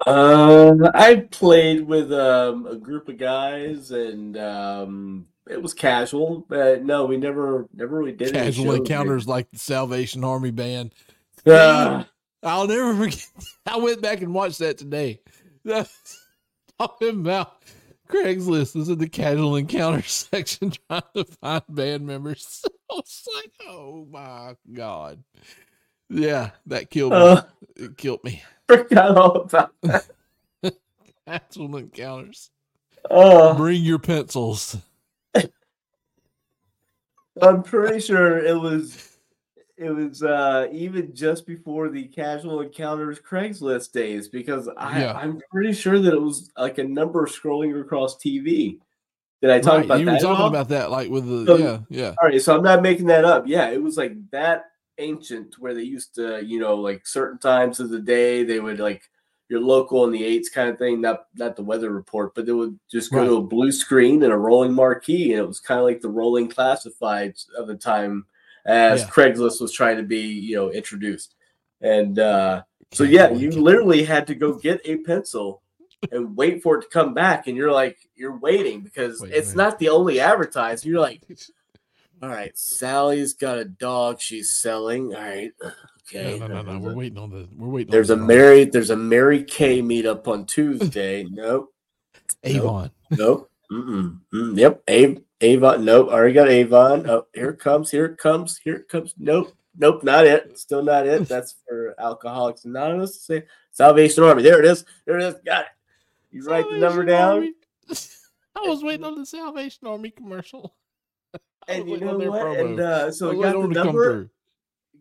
Um, 0.07 0.89
I 0.95 1.27
played 1.31 1.87
with 1.87 2.11
um 2.13 2.67
a 2.67 2.75
group 2.77 3.09
of 3.09 3.19
guys, 3.19 3.91
and 3.91 4.37
um, 4.39 5.27
it 5.49 5.63
was 5.63 5.75
casual. 5.75 6.47
But 6.49 6.85
no, 6.85 7.05
we 7.05 7.19
never 7.19 7.69
never 7.75 7.99
really 7.99 8.13
did 8.13 8.33
Casual 8.33 8.73
encounters 8.73 9.29
like 9.29 9.51
the 9.51 9.59
Salvation 9.59 10.25
Army 10.25 10.51
band. 10.51 10.93
man. 11.45 12.07
I'll 12.43 12.67
never 12.67 12.95
forget. 13.05 13.27
I 13.67 13.77
went 13.77 14.01
back 14.03 14.23
and 14.23 14.33
watched 14.35 14.59
that 14.61 14.79
today. 14.79 15.21
Talking 16.79 17.21
about 17.21 17.63
Craigslist 18.09 18.77
is 18.77 18.89
in 18.89 18.99
the 18.99 19.09
casual 19.09 19.57
encounter 19.57 20.03
section 20.07 20.73
trying 20.89 21.03
to 21.15 21.25
find 21.25 21.63
band 21.69 22.07
members. 22.07 22.65
I 22.91 22.95
was 22.95 23.29
like, 23.37 23.53
oh 23.69 24.07
my 24.11 24.57
God. 24.73 25.23
Yeah, 26.09 26.51
that 26.67 26.91
killed 26.91 27.13
me. 27.13 27.19
uh, 27.19 27.43
it 27.77 27.97
killed 27.97 28.25
me. 28.25 28.43
forgot 28.67 29.17
all 29.17 29.37
about 29.43 29.73
that. 29.83 30.07
Casual 31.27 31.77
encounters. 31.77 32.51
Oh, 33.09 33.55
Bring 33.55 33.83
your 33.83 33.99
pencils. 34.01 34.77
I'm 37.41 37.63
pretty 37.63 38.01
sure 38.01 38.39
it 38.45 38.59
was 38.59 39.10
it 39.81 39.91
was 39.91 40.23
uh 40.23 40.69
even 40.71 41.15
just 41.15 41.47
before 41.47 41.89
the 41.89 42.05
casual 42.05 42.61
encounters 42.61 43.19
Craigslist 43.19 43.93
days 43.93 44.29
because 44.29 44.69
I 44.77 45.01
Yeah. 45.01 45.13
I'm 45.15 45.41
pretty 45.51 45.73
sure 45.73 45.99
that 45.99 46.13
it 46.13 46.21
was 46.21 46.51
like 46.57 46.79
a 46.79 46.85
number 46.85 47.27
scrolling 47.27 47.81
across 47.81 48.17
TV. 48.19 48.79
Did 49.41 49.51
I 49.51 49.59
talk 49.59 49.77
Right, 49.77 49.85
about 49.87 50.01
you 50.01 50.05
that? 50.05 50.21
You 50.21 50.29
were 50.29 50.35
talking 50.35 50.49
about 50.49 50.69
that 50.69 50.91
like 50.91 51.09
with 51.11 51.27
the 51.27 51.47
So- 51.47 51.57
yeah, 51.57 51.79
yeah. 51.89 52.15
All 52.23 52.29
right, 52.29 52.41
so 52.43 52.55
I'm 52.55 52.63
not 52.63 52.83
making 52.83 53.07
that 53.07 53.25
up. 53.25 53.47
Yeah, 53.47 53.71
it 53.71 53.83
was 53.83 53.97
like 53.97 54.13
that 54.33 54.67
ancient 54.99 55.55
where 55.59 55.73
they 55.73 55.83
used 55.83 56.15
to, 56.17 56.45
you 56.45 56.61
know, 56.61 56.75
like 56.77 57.07
certain 57.07 57.39
times 57.39 57.81
of 57.81 57.89
the 57.89 58.01
day 58.01 58.45
they 58.45 58.61
would 58.61 58.79
like 58.81 59.03
your 59.49 59.61
local 59.61 60.03
on 60.03 60.13
the 60.13 60.23
eights 60.23 60.51
kind 60.51 60.69
of 60.69 60.79
thing, 60.79 61.01
not 61.01 61.25
not 61.35 61.57
the 61.57 61.63
weather 61.65 61.91
report, 61.91 62.35
but 62.35 62.45
they 62.45 62.53
would 62.53 62.79
just 62.91 63.11
go 63.11 63.25
to 63.25 63.37
a 63.39 63.43
blue 63.43 63.73
screen 63.73 64.23
and 64.23 64.33
a 64.33 64.37
rolling 64.37 64.75
marquee, 64.75 65.33
and 65.33 65.41
it 65.41 65.49
was 65.49 65.59
kind 65.59 65.81
of 65.81 65.87
like 65.87 66.01
the 66.03 66.09
rolling 66.09 66.49
classifieds 66.51 67.47
of 67.59 67.67
the 67.67 67.75
time 67.75 68.27
as 68.67 69.03
Yeah. 69.03 69.09
Craigslist 69.09 69.61
was 69.61 69.73
trying 69.73 69.97
to 69.97 70.03
be, 70.03 70.21
you 70.21 70.57
know, 70.57 70.71
introduced. 70.71 71.35
And 71.81 72.19
uh 72.19 72.63
so 72.93 73.05
yeah, 73.05 73.31
you 73.31 73.51
literally 73.51 74.03
had 74.03 74.27
to 74.29 74.35
go 74.35 74.55
get 74.55 74.81
a 74.85 74.97
pencil 74.99 75.63
and 76.11 76.37
wait 76.37 76.63
for 76.63 76.79
it 76.79 76.83
to 76.83 76.89
come 76.89 77.15
back, 77.15 77.47
and 77.47 77.57
you're 77.57 77.71
like, 77.73 77.99
you're 78.17 78.39
waiting 78.39 78.81
because 78.81 79.21
Wait, 79.21 79.33
it's 79.33 79.49
wait. 79.49 79.57
not 79.57 79.79
the 79.79 79.91
only 79.91 80.19
advertised. 80.19 80.85
You're 80.85 81.01
like, 81.01 81.23
all 82.23 82.29
right, 82.29 82.57
Sally's 82.57 83.35
got 83.35 83.59
a 83.59 83.65
dog 83.65 84.21
she's 84.21 84.51
selling. 84.51 85.15
All 85.15 85.21
right, 85.21 85.53
okay. 86.09 86.39
No, 86.39 86.47
no, 86.47 86.63
no, 86.63 86.79
no. 86.79 86.79
We're 86.81 86.95
waiting 86.95 87.19
on 87.19 87.31
the 87.31 87.49
we're 87.57 87.69
waiting 87.69 87.91
There's 87.91 88.11
a 88.11 88.17
Mary. 88.17 88.65
There's 88.65 88.91
a 88.91 88.97
Mary 88.97 89.45
Kay 89.45 89.83
meetup 89.83 90.27
on 90.27 90.47
Tuesday. 90.47 91.25
nope, 91.31 91.73
Avon. 92.45 92.91
nope. 93.11 93.51
Mm-mm. 93.71 94.21
Mm, 94.35 94.59
yep, 94.59 94.83
Av- 94.91 95.23
Avon. 95.41 95.85
Nope, 95.85 96.09
already 96.09 96.35
got 96.35 96.49
Avon. 96.49 97.09
Oh, 97.09 97.27
here 97.35 97.51
it 97.51 97.59
comes. 97.61 97.91
Here 97.91 98.07
it 98.07 98.19
comes. 98.19 98.59
Here 98.59 98.77
it 98.77 98.89
comes. 98.89 99.15
Nope, 99.19 99.53
nope, 99.79 100.03
not 100.03 100.27
it. 100.27 100.59
Still 100.59 100.83
not 100.83 101.07
it. 101.07 101.29
That's 101.29 101.55
for 101.67 101.95
Alcoholics 101.99 102.65
Anonymous. 102.65 103.23
Say 103.23 103.45
Salvation 103.71 104.25
Army. 104.25 104.43
There 104.43 104.59
it 104.59 104.65
is. 104.65 104.85
There 105.07 105.19
it 105.19 105.25
is. 105.25 105.35
Got 105.45 105.63
it. 105.63 105.69
You 106.33 106.43
write 106.45 106.67
the 106.71 106.79
number 106.79 107.05
down. 107.05 107.55
I 108.57 108.69
was 108.69 108.83
waiting 108.83 109.05
on 109.05 109.15
the 109.17 109.27
Salvation 109.27 109.87
Army 109.87 110.11
commercial. 110.11 110.75
And 111.69 111.89
you 111.89 111.99
know 111.99 112.19
what? 112.19 112.43
promo. 112.43 112.61
And 112.61 112.81
uh, 112.81 113.05
I 113.07 113.11
so 113.11 113.31
we 113.31 113.43
got 113.43 113.53
the 113.53 113.59
on 113.59 113.71
it 113.71 113.75
to 113.75 113.81
come 113.81 113.87
number. 113.87 114.31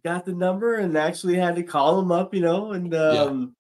got 0.04 0.26
the 0.26 0.34
number 0.34 0.76
and 0.76 0.96
actually 0.96 1.36
had 1.36 1.56
to 1.56 1.64
call 1.64 2.00
him 2.00 2.12
up, 2.12 2.32
you 2.36 2.42
know, 2.42 2.74
and 2.74 2.94
um 2.94 3.56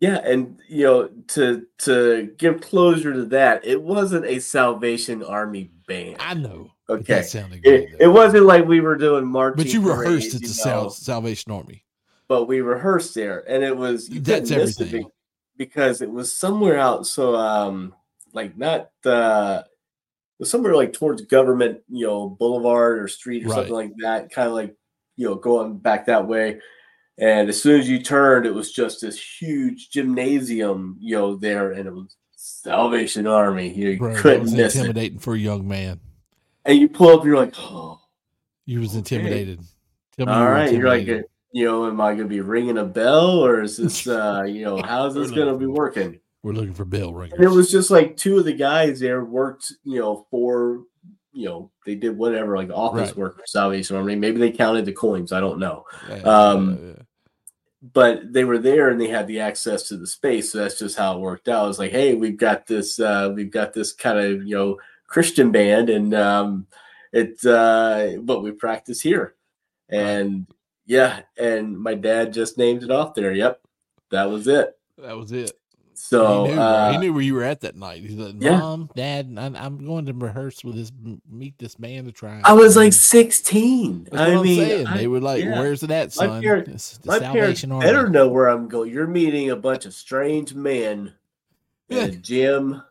yeah, 0.00 0.18
and 0.24 0.60
you 0.68 0.84
know, 0.84 1.08
to 1.28 1.66
to 1.78 2.32
give 2.38 2.60
closure 2.60 3.12
to 3.12 3.24
that, 3.26 3.64
it 3.64 3.80
wasn't 3.82 4.26
a 4.26 4.38
Salvation 4.40 5.22
Army 5.22 5.70
band. 5.86 6.16
I 6.20 6.34
know. 6.34 6.72
Okay. 6.88 7.14
That 7.14 7.26
sounded 7.26 7.62
good. 7.62 7.74
It, 7.74 7.96
it 8.00 8.08
wasn't 8.08 8.44
like 8.44 8.64
we 8.64 8.80
were 8.80 8.96
doing 8.96 9.26
marching. 9.26 9.56
But 9.56 9.72
you 9.72 9.80
rehearsed 9.80 10.30
parades, 10.30 10.34
at 10.36 10.40
the 10.42 10.48
Sal- 10.48 10.90
Salvation 10.90 11.50
Army. 11.52 11.84
but 12.28 12.44
we 12.44 12.60
rehearsed 12.60 13.14
there, 13.14 13.44
and 13.48 13.64
it 13.64 13.76
was 13.76 14.08
That's 14.08 14.50
it 14.50 14.58
everything. 14.58 15.02
be- 15.04 15.08
because 15.56 16.02
it 16.02 16.10
was 16.10 16.32
somewhere 16.32 16.78
out. 16.78 17.06
So 17.06 17.34
um, 17.34 17.94
like 18.34 18.56
not 18.56 18.90
uh, 19.04 19.62
it 19.64 20.40
was 20.40 20.50
somewhere 20.50 20.76
like 20.76 20.92
towards 20.92 21.22
Government, 21.22 21.80
you 21.88 22.06
know, 22.06 22.28
Boulevard 22.28 22.98
or 22.98 23.08
Street 23.08 23.46
or 23.46 23.48
something 23.48 23.72
like 23.72 23.92
that. 24.02 24.30
Kind 24.30 24.48
of 24.48 24.54
like 24.54 24.76
you 25.16 25.26
know 25.28 25.34
going 25.36 25.78
back 25.78 26.06
that 26.06 26.26
way. 26.28 26.60
And 27.18 27.48
as 27.48 27.62
soon 27.62 27.80
as 27.80 27.88
you 27.88 28.02
turned, 28.02 28.44
it 28.46 28.54
was 28.54 28.72
just 28.72 29.00
this 29.00 29.18
huge 29.40 29.88
gymnasium, 29.90 30.96
you 31.00 31.16
know, 31.16 31.36
there, 31.36 31.72
and 31.72 31.86
it 31.86 31.94
was 31.94 32.16
Salvation 32.34 33.26
Army. 33.26 33.72
You 33.72 33.96
Bro, 33.98 34.16
couldn't 34.16 34.42
was 34.42 34.52
miss 34.54 34.74
it. 34.74 34.78
intimidating 34.80 35.18
for 35.18 35.34
a 35.34 35.38
young 35.38 35.66
man. 35.66 36.00
And 36.64 36.78
you 36.78 36.88
pull 36.88 37.08
up, 37.08 37.20
and 37.20 37.28
you're 37.28 37.36
like, 37.38 37.54
oh. 37.58 38.00
You 38.66 38.80
was 38.80 38.90
Okay. 38.90 38.98
intimidated. 38.98 39.60
Tell 40.16 40.26
me 40.26 40.32
you 40.32 40.38
All 40.38 40.50
right, 40.50 40.72
you're 40.72 40.88
like, 40.88 41.06
you 41.52 41.64
know, 41.64 41.86
am 41.86 42.00
I 42.00 42.08
going 42.14 42.24
to 42.24 42.34
be 42.34 42.40
ringing 42.40 42.78
a 42.78 42.84
bell 42.84 43.38
or 43.44 43.62
is 43.62 43.76
this, 43.76 44.06
uh, 44.06 44.42
you 44.42 44.64
know, 44.64 44.82
how's 44.82 45.14
this 45.14 45.30
going 45.30 45.48
to 45.52 45.56
be 45.58 45.66
working? 45.66 46.18
We're 46.42 46.52
looking 46.52 46.74
for 46.74 46.84
bell 46.84 47.14
ringers. 47.14 47.38
And 47.38 47.44
it 47.46 47.54
was 47.54 47.70
just 47.70 47.90
like 47.90 48.16
two 48.16 48.38
of 48.38 48.44
the 48.44 48.52
guys 48.52 49.00
there 49.00 49.24
worked, 49.24 49.72
you 49.84 50.00
know, 50.00 50.26
for, 50.30 50.82
you 51.32 51.46
know, 51.48 51.70
they 51.84 51.94
did 51.94 52.16
whatever, 52.16 52.56
like 52.56 52.70
office 52.70 53.08
Right. 53.10 53.16
work 53.16 53.38
for 53.38 53.46
Salvation 53.46 53.96
Army. 53.96 54.16
Maybe 54.16 54.38
they 54.38 54.50
counted 54.52 54.84
the 54.84 54.92
coins. 54.92 55.32
I 55.32 55.40
don't 55.40 55.58
know. 55.58 55.84
Yeah, 56.08 56.14
um, 56.22 56.78
yeah, 56.80 56.88
yeah. 56.88 57.02
But 57.92 58.32
they 58.32 58.44
were 58.44 58.58
there 58.58 58.88
and 58.88 59.00
they 59.00 59.08
had 59.08 59.26
the 59.26 59.40
access 59.40 59.88
to 59.88 59.96
the 59.96 60.06
space. 60.06 60.52
So 60.52 60.58
that's 60.58 60.78
just 60.78 60.96
how 60.98 61.16
it 61.16 61.20
worked 61.20 61.48
out. 61.48 61.68
It's 61.68 61.78
like, 61.78 61.92
hey, 61.92 62.14
we've 62.14 62.36
got 62.36 62.66
this, 62.66 62.98
uh, 62.98 63.32
we've 63.34 63.50
got 63.50 63.74
this 63.74 63.92
kind 63.92 64.18
of, 64.18 64.46
you 64.46 64.56
know, 64.56 64.78
Christian 65.06 65.52
band 65.52 65.90
and 65.90 66.14
um, 66.14 66.66
it, 67.12 67.44
uh, 67.44 68.18
but 68.22 68.42
we 68.42 68.52
practice 68.52 69.00
here. 69.00 69.34
And 69.88 70.46
yeah, 70.86 71.20
and 71.38 71.78
my 71.78 71.94
dad 71.94 72.32
just 72.32 72.58
named 72.58 72.82
it 72.82 72.90
off 72.90 73.14
there. 73.14 73.32
Yep. 73.32 73.60
That 74.10 74.30
was 74.30 74.48
it. 74.48 74.76
that 74.98 75.16
was 75.16 75.32
it. 75.32 75.52
So 75.98 76.44
he, 76.44 76.52
knew, 76.52 76.60
uh, 76.60 76.92
he 76.92 76.98
knew 76.98 77.12
where 77.12 77.22
you 77.22 77.34
were 77.34 77.42
at 77.42 77.62
that 77.62 77.74
night. 77.76 78.02
He's 78.02 78.14
like, 78.14 78.34
Yeah. 78.38 78.58
Mom, 78.58 78.90
Dad, 78.94 79.34
I, 79.38 79.46
I'm 79.46 79.84
going 79.84 80.06
to 80.06 80.12
rehearse 80.12 80.62
with 80.62 80.74
this, 80.76 80.92
meet 81.30 81.58
this 81.58 81.78
man 81.78 82.04
to 82.04 82.12
try. 82.12 82.40
I 82.44 82.52
was 82.52 82.76
like 82.76 82.92
16. 82.92 84.08
That's 84.10 84.16
I 84.16 84.42
mean. 84.42 84.86
I- 84.86 84.96
they 84.98 85.06
were 85.06 85.20
like, 85.20 85.42
yeah. 85.44 85.58
"Where's 85.58 85.82
it 85.82 85.90
at, 85.90 86.08
My 86.16 86.26
son? 86.26 86.42
parent- 86.42 86.68
It's 86.68 86.98
the 86.98 87.08
my 87.08 87.18
parents 87.18 87.60
Salvation 87.60 87.72
Army." 87.72 87.86
better 87.86 88.08
know 88.08 88.28
where 88.28 88.48
I'm 88.48 88.68
going. 88.68 88.92
You're 88.92 89.06
meeting 89.06 89.50
a 89.50 89.56
bunch 89.56 89.86
of 89.86 89.94
strange 89.94 90.54
men 90.54 91.14
in 91.88 91.98
a 91.98 92.10
gym 92.16 92.82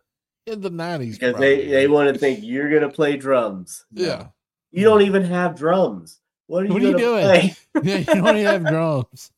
in 0.45 0.61
the 0.61 0.69
nineties 0.69 1.17
because 1.19 1.35
they, 1.39 1.67
they 1.67 1.87
want 1.87 2.13
to 2.13 2.19
think 2.19 2.39
you're 2.43 2.71
gonna 2.71 2.91
play 2.91 3.17
drums. 3.17 3.85
Yeah, 3.91 4.27
You 4.71 4.83
don't 4.83 5.01
even 5.01 5.23
have 5.25 5.55
drums. 5.55 6.19
What 6.47 6.63
are 6.63 6.65
you, 6.67 6.73
What 6.73 6.81
are 6.83 6.85
you 6.85 6.97
doing? 6.97 7.23
play? 7.23 7.55
yeah. 7.83 7.97
You 7.97 8.21
don't 8.21 8.37
even 8.37 8.45
have 8.45 8.65
drums. 8.67 9.31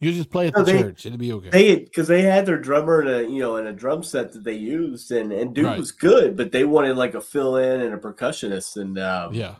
You 0.00 0.12
just 0.12 0.28
play 0.30 0.48
at 0.48 0.54
No, 0.56 0.62
the 0.62 0.72
they- 0.72 0.82
church. 0.82 1.06
It'll 1.06 1.18
be 1.18 1.32
okay. 1.32 1.48
They 1.50 1.76
because 1.76 2.06
they 2.08 2.22
had 2.22 2.44
their 2.46 2.58
drummer 2.58 3.00
in 3.02 3.08
a 3.08 3.22
you 3.28 3.38
know 3.40 3.56
in 3.56 3.66
a 3.66 3.72
drum 3.72 4.02
set 4.02 4.32
that 4.32 4.44
they 4.44 4.54
used 4.54 5.10
and 5.10 5.32
and 5.32 5.54
dude 5.54 5.64
Right. 5.64 5.78
was 5.78 5.90
good, 5.92 6.36
but 6.36 6.52
they 6.52 6.64
wanted 6.64 6.96
like 6.96 7.14
a 7.14 7.20
fill 7.20 7.56
in 7.56 7.80
and 7.80 7.94
a 7.94 7.96
percussionist 7.98 8.76
and 8.76 8.98
um, 8.98 9.32
yeah, 9.32 9.54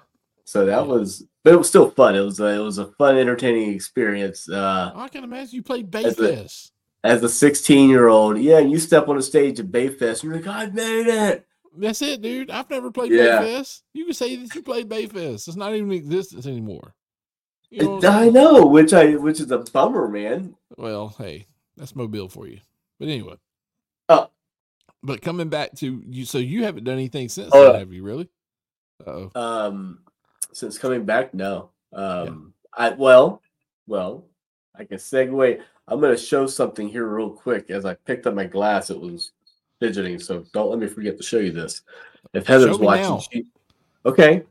so 0.45 0.67
that 0.67 0.73
Yeah. 0.73 0.81
was 0.83 1.25
but 1.43 1.55
it 1.55 1.57
was 1.57 1.69
still 1.69 1.89
fun. 1.91 2.17
It 2.17 2.21
was 2.21 2.39
a, 2.41 2.47
it 2.47 2.59
was 2.59 2.77
a 2.79 2.87
fun 2.99 3.17
entertaining 3.17 3.73
experience. 3.73 4.49
Uh, 4.49 4.93
I 4.95 5.09
can 5.09 5.25
imagine 5.25 5.55
you 5.55 5.63
played 5.63 5.91
Bayfest. 5.91 6.73
as 7.05 7.23
a 7.23 7.29
16 7.29 7.89
year 7.89 8.09
old, 8.09 8.37
yeah, 8.39 8.59
you 8.59 8.79
step 8.81 9.09
on 9.09 9.17
a 9.17 9.23
stage 9.23 9.61
at 9.61 9.67
Bayfest, 9.69 10.23
and 10.23 10.33
you're 10.33 10.37
like, 10.43 10.47
I 10.49 10.67
made 10.67 11.07
it. 11.07 11.47
That's 11.79 12.03
it, 12.03 12.21
dude. 12.21 12.51
I've 12.51 12.69
never 12.69 12.91
played 12.91 13.13
Yeah. 13.13 13.43
Bayfest. 13.43 13.83
You 13.95 14.07
can 14.07 14.15
say 14.15 14.35
that 14.37 14.55
you 14.55 14.63
played 14.63 14.89
Bayfest. 14.89 15.47
It's 15.47 15.57
not 15.57 15.75
even 15.75 15.93
existence 15.93 16.47
anymore. 16.47 16.95
You 17.71 17.83
know 17.83 18.09
I'm 18.09 18.29
I 18.29 18.29
know, 18.29 18.67
which 18.67 18.93
I 18.93 19.17
which 19.17 19.41
is 19.41 19.51
a 19.51 19.59
bummer, 19.59 20.09
man. 20.09 20.55
Well, 20.77 21.15
hey, 21.19 21.47
that's 21.77 21.97
Mobile 21.97 22.29
for 22.29 22.47
you. 22.47 22.61
But 22.99 23.09
anyway. 23.09 23.37
Oh. 24.09 24.31
But 25.03 25.23
coming 25.23 25.49
back 25.49 25.75
to 25.77 26.03
you, 26.07 26.25
so 26.25 26.39
you 26.39 26.65
haven't 26.65 26.85
done 26.85 26.95
anything 26.95 27.29
since 27.29 27.51
Oh, 27.53 27.73
then, 27.73 27.81
have 27.81 27.93
you 27.93 28.03
really? 28.03 28.29
Oh, 29.07 29.31
Um, 29.35 30.01
since 30.53 30.79
coming 30.79 31.05
back, 31.05 31.35
no. 31.35 31.71
Um, 31.93 32.55
I 32.73 32.91
well, 32.91 33.43
well, 33.87 34.25
I 34.75 34.85
can 34.85 34.99
segue. 34.99 35.61
I'm 35.89 36.01
gonna 36.01 36.17
show 36.17 36.47
something 36.47 36.89
here 36.89 37.07
real 37.07 37.31
quick. 37.31 37.71
As 37.71 37.85
I 37.85 37.95
picked 37.95 38.27
up 38.27 38.35
my 38.35 38.47
glass, 38.47 38.91
it 38.91 39.01
was 39.01 39.33
fidgeting, 39.81 40.19
so 40.19 40.45
don't 40.53 40.71
let 40.71 40.79
me 40.79 40.87
forget 40.87 41.17
to 41.17 41.23
show 41.23 41.39
you 41.39 41.53
this. 41.53 41.83
If 42.33 42.47
Heather's 42.47 42.79
watching, 42.79 43.21
she 43.31 43.47
okay. 44.05 44.45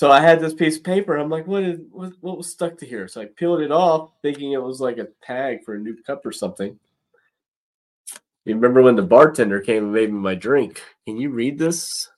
So 0.00 0.10
I 0.10 0.22
had 0.22 0.40
this 0.40 0.54
piece 0.54 0.78
of 0.78 0.82
paper. 0.82 1.14
I'm 1.14 1.28
like, 1.28 1.46
what 1.46 1.62
is 1.62 1.78
what, 1.90 2.14
what 2.22 2.38
was 2.38 2.50
stuck 2.50 2.78
to 2.78 2.86
here? 2.86 3.06
So 3.06 3.20
I 3.20 3.26
peeled 3.26 3.60
it 3.60 3.70
off, 3.70 4.12
thinking 4.22 4.52
it 4.52 4.62
was 4.62 4.80
like 4.80 4.96
a 4.96 5.08
tag 5.22 5.62
for 5.62 5.74
a 5.74 5.78
new 5.78 5.94
cup 6.04 6.24
or 6.24 6.32
something. 6.32 6.78
You 8.46 8.54
remember 8.54 8.80
when 8.80 8.96
the 8.96 9.02
bartender 9.02 9.60
came 9.60 9.84
and 9.84 9.92
made 9.92 10.10
me 10.10 10.18
my 10.18 10.34
drink? 10.34 10.80
Can 11.04 11.18
you 11.18 11.28
read 11.28 11.58
this? 11.58 12.08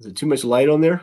Is 0.00 0.06
it 0.06 0.16
too 0.16 0.24
much 0.24 0.42
light 0.42 0.70
on 0.70 0.80
there? 0.80 1.02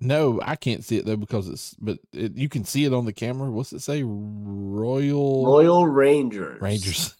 no, 0.00 0.40
I 0.42 0.56
can't 0.56 0.82
see 0.82 0.96
it 0.96 1.06
though 1.06 1.16
because 1.16 1.48
it's, 1.48 1.74
but 1.74 2.00
it, 2.12 2.34
you 2.34 2.48
can 2.48 2.64
see 2.64 2.84
it 2.84 2.92
on 2.92 3.04
the 3.04 3.12
camera. 3.12 3.48
What's 3.48 3.72
it 3.72 3.82
say? 3.82 4.02
Royal, 4.04 5.46
Royal 5.46 5.86
Rangers. 5.86 6.60
Rangers. 6.60 7.14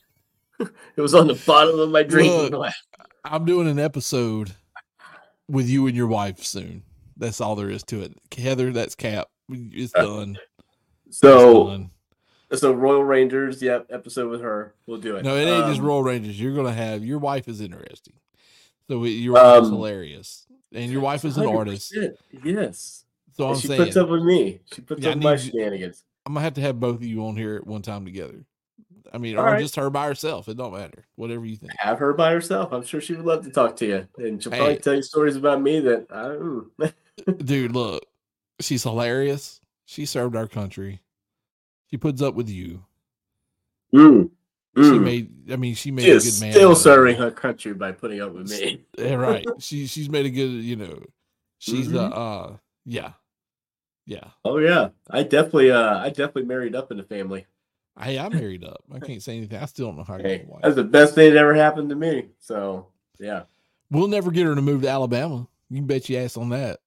It 0.96 1.00
was 1.00 1.14
on 1.14 1.28
the 1.28 1.40
bottom 1.46 1.78
of 1.78 1.90
my 1.90 2.02
drink. 2.02 2.50
Look. 2.50 2.72
I'm 3.24 3.44
doing 3.44 3.68
an 3.68 3.78
episode 3.78 4.54
with 5.48 5.68
you 5.68 5.86
and 5.86 5.94
your 5.94 6.08
wife 6.08 6.42
soon. 6.42 6.82
That's 7.16 7.40
all 7.40 7.56
there 7.56 7.70
is 7.70 7.82
to 7.84 8.02
it. 8.02 8.14
Heather, 8.36 8.72
that's 8.72 8.94
Cap. 8.94 9.28
It's 9.50 9.94
Uh, 9.94 10.02
done. 10.02 10.38
It's 11.06 11.18
So, 11.18 11.68
done. 11.68 11.90
so 12.54 12.72
Royal 12.72 13.04
Rangers, 13.04 13.62
yep, 13.62 13.86
episode 13.90 14.28
with 14.30 14.40
her. 14.42 14.74
We'll 14.86 15.00
do 15.00 15.16
it. 15.16 15.24
No, 15.24 15.36
it 15.36 15.46
ain't 15.46 15.66
just 15.66 15.80
Um, 15.80 15.86
Royal 15.86 16.02
Rangers. 16.02 16.38
You're 16.40 16.54
gonna 16.54 16.72
have 16.72 17.04
your 17.04 17.18
wife 17.18 17.48
is 17.48 17.60
interesting. 17.60 18.14
So 18.88 19.02
your 19.04 19.34
wife 19.34 19.62
is 19.62 19.68
Um, 19.68 19.74
hilarious, 19.74 20.46
and 20.72 20.92
your 20.92 21.00
wife 21.00 21.24
is 21.24 21.38
an 21.38 21.46
artist. 21.46 21.96
Yes. 22.44 23.04
So 23.32 23.46
I'm 23.48 23.54
saying 23.54 23.60
she 23.60 23.68
saying 23.68 23.82
puts 23.84 23.96
up 23.96 24.08
with 24.08 24.22
me. 24.22 24.60
She 24.72 24.80
puts 24.82 25.02
Yeah, 25.02 25.10
up 25.10 25.16
with 25.16 25.24
my 25.24 25.36
shenanigans. 25.36 26.04
I'm 26.24 26.34
gonna 26.34 26.44
have 26.44 26.54
to 26.54 26.60
have 26.60 26.78
both 26.80 26.96
of 26.96 27.04
you 27.04 27.24
on 27.26 27.36
here 27.36 27.56
at 27.56 27.66
one 27.66 27.82
time 27.82 28.04
together. 28.04 28.44
I 29.12 29.18
mean, 29.18 29.36
All 29.36 29.44
or 29.44 29.52
right. 29.52 29.60
just 29.60 29.76
her 29.76 29.88
by 29.90 30.06
herself. 30.08 30.48
It 30.48 30.56
don't 30.56 30.72
matter. 30.72 31.06
Whatever 31.14 31.46
you 31.46 31.56
think. 31.56 31.72
Have 31.78 31.98
her 32.00 32.12
by 32.12 32.32
herself. 32.32 32.72
I'm 32.72 32.82
sure 32.82 33.00
she 33.00 33.14
would 33.14 33.24
love 33.24 33.44
to 33.44 33.50
talk 33.50 33.76
to 33.76 33.86
you. 33.86 34.08
And 34.18 34.42
she'll 34.42 34.50
probably 34.52 34.74
Hey. 34.74 34.80
tell 34.80 34.94
you 34.94 35.02
stories 35.02 35.36
about 35.36 35.62
me 35.62 35.78
that 35.80 36.06
I 36.10 36.22
don't 36.28 36.70
Dude, 37.38 37.72
look, 37.72 38.04
she's 38.60 38.82
hilarious. 38.82 39.60
She 39.86 40.04
served 40.06 40.36
our 40.36 40.46
country. 40.46 41.00
She 41.90 41.96
puts 41.96 42.20
up 42.22 42.34
with 42.34 42.48
you. 42.48 42.84
mm. 43.94 44.30
She 44.76 44.82
Mm. 44.82 45.02
made. 45.02 45.50
I 45.52 45.56
mean, 45.56 45.74
she 45.74 45.90
made 45.90 46.02
She 46.04 46.10
a 46.10 46.18
good 46.20 46.40
man. 46.40 46.52
still 46.52 46.74
serving 46.76 47.16
her 47.16 47.30
country 47.30 47.72
by 47.72 47.92
putting 47.92 48.20
up 48.20 48.34
with 48.34 48.50
me. 48.50 48.84
Yeah, 48.98 49.14
right. 49.14 49.46
She 49.58 49.86
she's 49.86 50.10
made 50.10 50.26
a 50.26 50.30
good. 50.30 50.50
You 50.50 50.76
know, 50.76 51.02
she's 51.58 51.94
uh, 51.94 52.02
uh 52.02 52.56
yeah, 52.84 53.12
yeah. 54.04 54.24
Oh 54.44 54.58
yeah. 54.58 54.90
I 55.10 55.22
definitely 55.22 55.70
uh 55.70 55.98
I 55.98 56.08
definitely 56.10 56.44
married 56.44 56.74
up 56.74 56.90
in 56.90 56.98
the 56.98 57.04
family. 57.04 57.46
Hey, 57.98 58.18
I 58.18 58.28
married 58.28 58.64
up. 58.64 58.84
I 58.92 58.98
can't 58.98 59.22
say 59.22 59.38
anything. 59.38 59.58
I 59.58 59.64
still 59.64 59.86
don't 59.86 59.96
know 59.96 60.04
how 60.04 60.18
Hey, 60.18 60.46
that's 60.62 60.74
the 60.74 60.84
best 60.84 61.14
thing 61.14 61.32
that 61.32 61.40
ever 61.40 61.54
happened 61.54 61.88
to 61.88 61.96
me. 61.96 62.28
So 62.40 62.88
yeah. 63.18 63.44
We'll 63.90 64.08
never 64.08 64.30
get 64.30 64.44
her 64.44 64.54
to 64.54 64.60
move 64.60 64.82
to 64.82 64.88
Alabama. 64.90 65.48
You 65.70 65.76
can 65.78 65.86
bet 65.86 66.10
your 66.10 66.22
ass 66.22 66.36
on 66.36 66.50
that. 66.50 66.80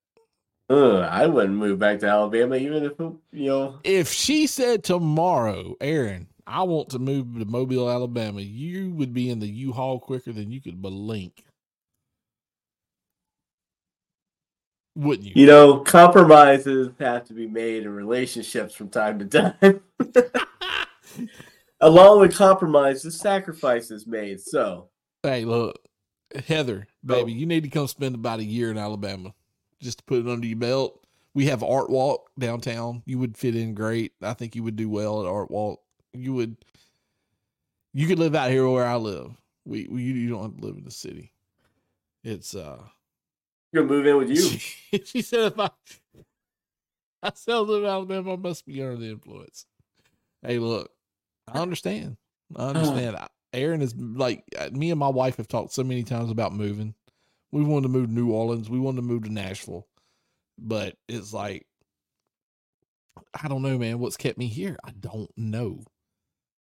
Uh, 0.70 1.00
I 1.00 1.26
wouldn't 1.26 1.56
move 1.56 1.80
back 1.80 2.00
to 2.00 2.08
Alabama 2.08 2.56
even 2.56 2.86
if 2.86 2.94
you 3.00 3.48
know 3.48 3.80
If 3.84 4.12
she 4.12 4.46
said 4.46 4.84
tomorrow, 4.84 5.76
Aaron, 5.82 6.28
I 6.46 6.62
want 6.64 6.90
to 6.90 7.00
move 7.00 7.40
to 7.40 7.46
Mobile, 7.46 7.90
Alabama, 7.90 8.42
you 8.42 8.92
would 8.92 9.12
be 9.14 9.30
in 9.32 9.40
the 9.40 9.48
U-Haul 9.48 10.00
quicker 10.00 10.32
than 10.32 10.52
you 10.52 10.62
could 10.62 10.80
blink. 10.82 11.44
Wouldn't 14.96 15.28
you? 15.28 15.34
you 15.36 15.48
know 15.48 15.80
compromises 15.80 16.90
have 17.00 17.24
to 17.26 17.34
be 17.34 17.48
made 17.48 17.84
in 17.84 17.90
relationships 17.90 18.76
from 18.76 18.90
time 18.90 19.20
to 19.20 19.26
time. 19.26 19.82
Along 21.82 22.20
with 22.20 22.36
compromises, 22.36 23.18
sacrifice 23.18 23.90
is 23.92 24.06
made. 24.06 24.42
So 24.42 24.90
hey, 25.24 25.46
look, 25.46 25.80
Heather, 26.48 26.88
Oh. 27.06 27.08
baby, 27.08 27.32
you 27.32 27.46
need 27.46 27.64
to 27.64 27.70
come 27.70 27.88
spend 27.88 28.16
about 28.16 28.40
a 28.40 28.44
year 28.44 28.70
in 28.72 28.78
Alabama 28.78 29.34
just 29.80 30.00
to 30.00 30.04
put 30.06 30.20
it 30.20 30.30
under 30.30 30.48
your 30.48 30.58
belt. 30.58 31.04
We 31.34 31.46
have 31.46 31.64
Art 31.64 31.90
Walk 31.90 32.30
downtown. 32.38 33.04
You 33.06 33.20
would 33.20 33.38
fit 33.38 33.56
in 33.56 33.74
great. 33.74 34.14
I 34.22 34.34
think 34.34 34.56
you 34.56 34.64
would 34.64 34.76
do 34.76 34.90
well 34.90 35.22
at 35.22 35.30
Art 35.30 35.52
Walk. 35.52 35.82
You 36.14 36.34
would. 36.34 36.58
You 37.94 38.08
could 38.08 38.20
live 38.20 38.36
out 38.36 38.52
here 38.52 38.68
where 38.68 38.86
I 38.86 38.96
live. 38.96 39.32
We, 39.66 39.88
we 39.90 40.04
you 40.04 40.30
don't 40.30 40.42
have 40.42 40.58
to 40.58 40.66
live 40.66 40.78
in 40.78 40.86
the 40.86 40.92
city. 40.92 41.34
It's 42.24 42.56
uh. 42.56 42.82
you're 43.72 43.84
gonna 43.84 43.96
move 43.96 44.06
in 44.06 44.18
with 44.18 44.30
you. 44.30 44.42
She, 44.42 45.02
she 45.06 45.22
said 45.22 45.52
if 45.54 45.60
I 45.60 45.70
I 47.22 47.32
still 47.36 47.64
live 47.64 47.84
in 47.84 47.90
Alabama, 47.90 48.34
I 48.34 48.38
must 48.38 48.66
be 48.66 48.82
under 48.82 48.98
the 48.98 49.12
influence. 49.12 49.66
Hey, 50.42 50.58
look, 50.58 50.92
I 51.48 51.60
understand. 51.60 52.18
I 52.56 52.70
understand. 52.70 53.16
I- 53.18 53.28
Aaron 53.52 53.82
is 53.82 53.96
like 53.96 54.44
uh, 54.60 54.70
me 54.72 54.92
and 54.92 55.00
my 55.00 55.08
wife 55.08 55.38
have 55.38 55.48
talked 55.48 55.74
so 55.74 55.84
many 55.84 56.04
times 56.04 56.30
about 56.30 56.54
moving. 56.54 56.94
We 57.52 57.64
wanted 57.64 57.84
to 57.84 57.89
move 57.89 58.08
to 58.08 58.14
New 58.14 58.32
Orleans. 58.32 58.70
We 58.70 58.80
wanted 58.80 58.97
to 58.97 59.08
move 59.08 59.24
to 59.24 59.34
Nashville, 59.34 59.88
but 60.58 60.95
it's 61.08 61.34
like 61.34 61.66
I 63.34 63.47
don't 63.47 63.62
know, 63.62 63.78
man. 63.78 64.00
What's 64.00 64.18
kept 64.18 64.38
me 64.38 64.47
here? 64.47 64.78
I 64.84 64.91
don't 64.91 65.32
know. 65.38 65.84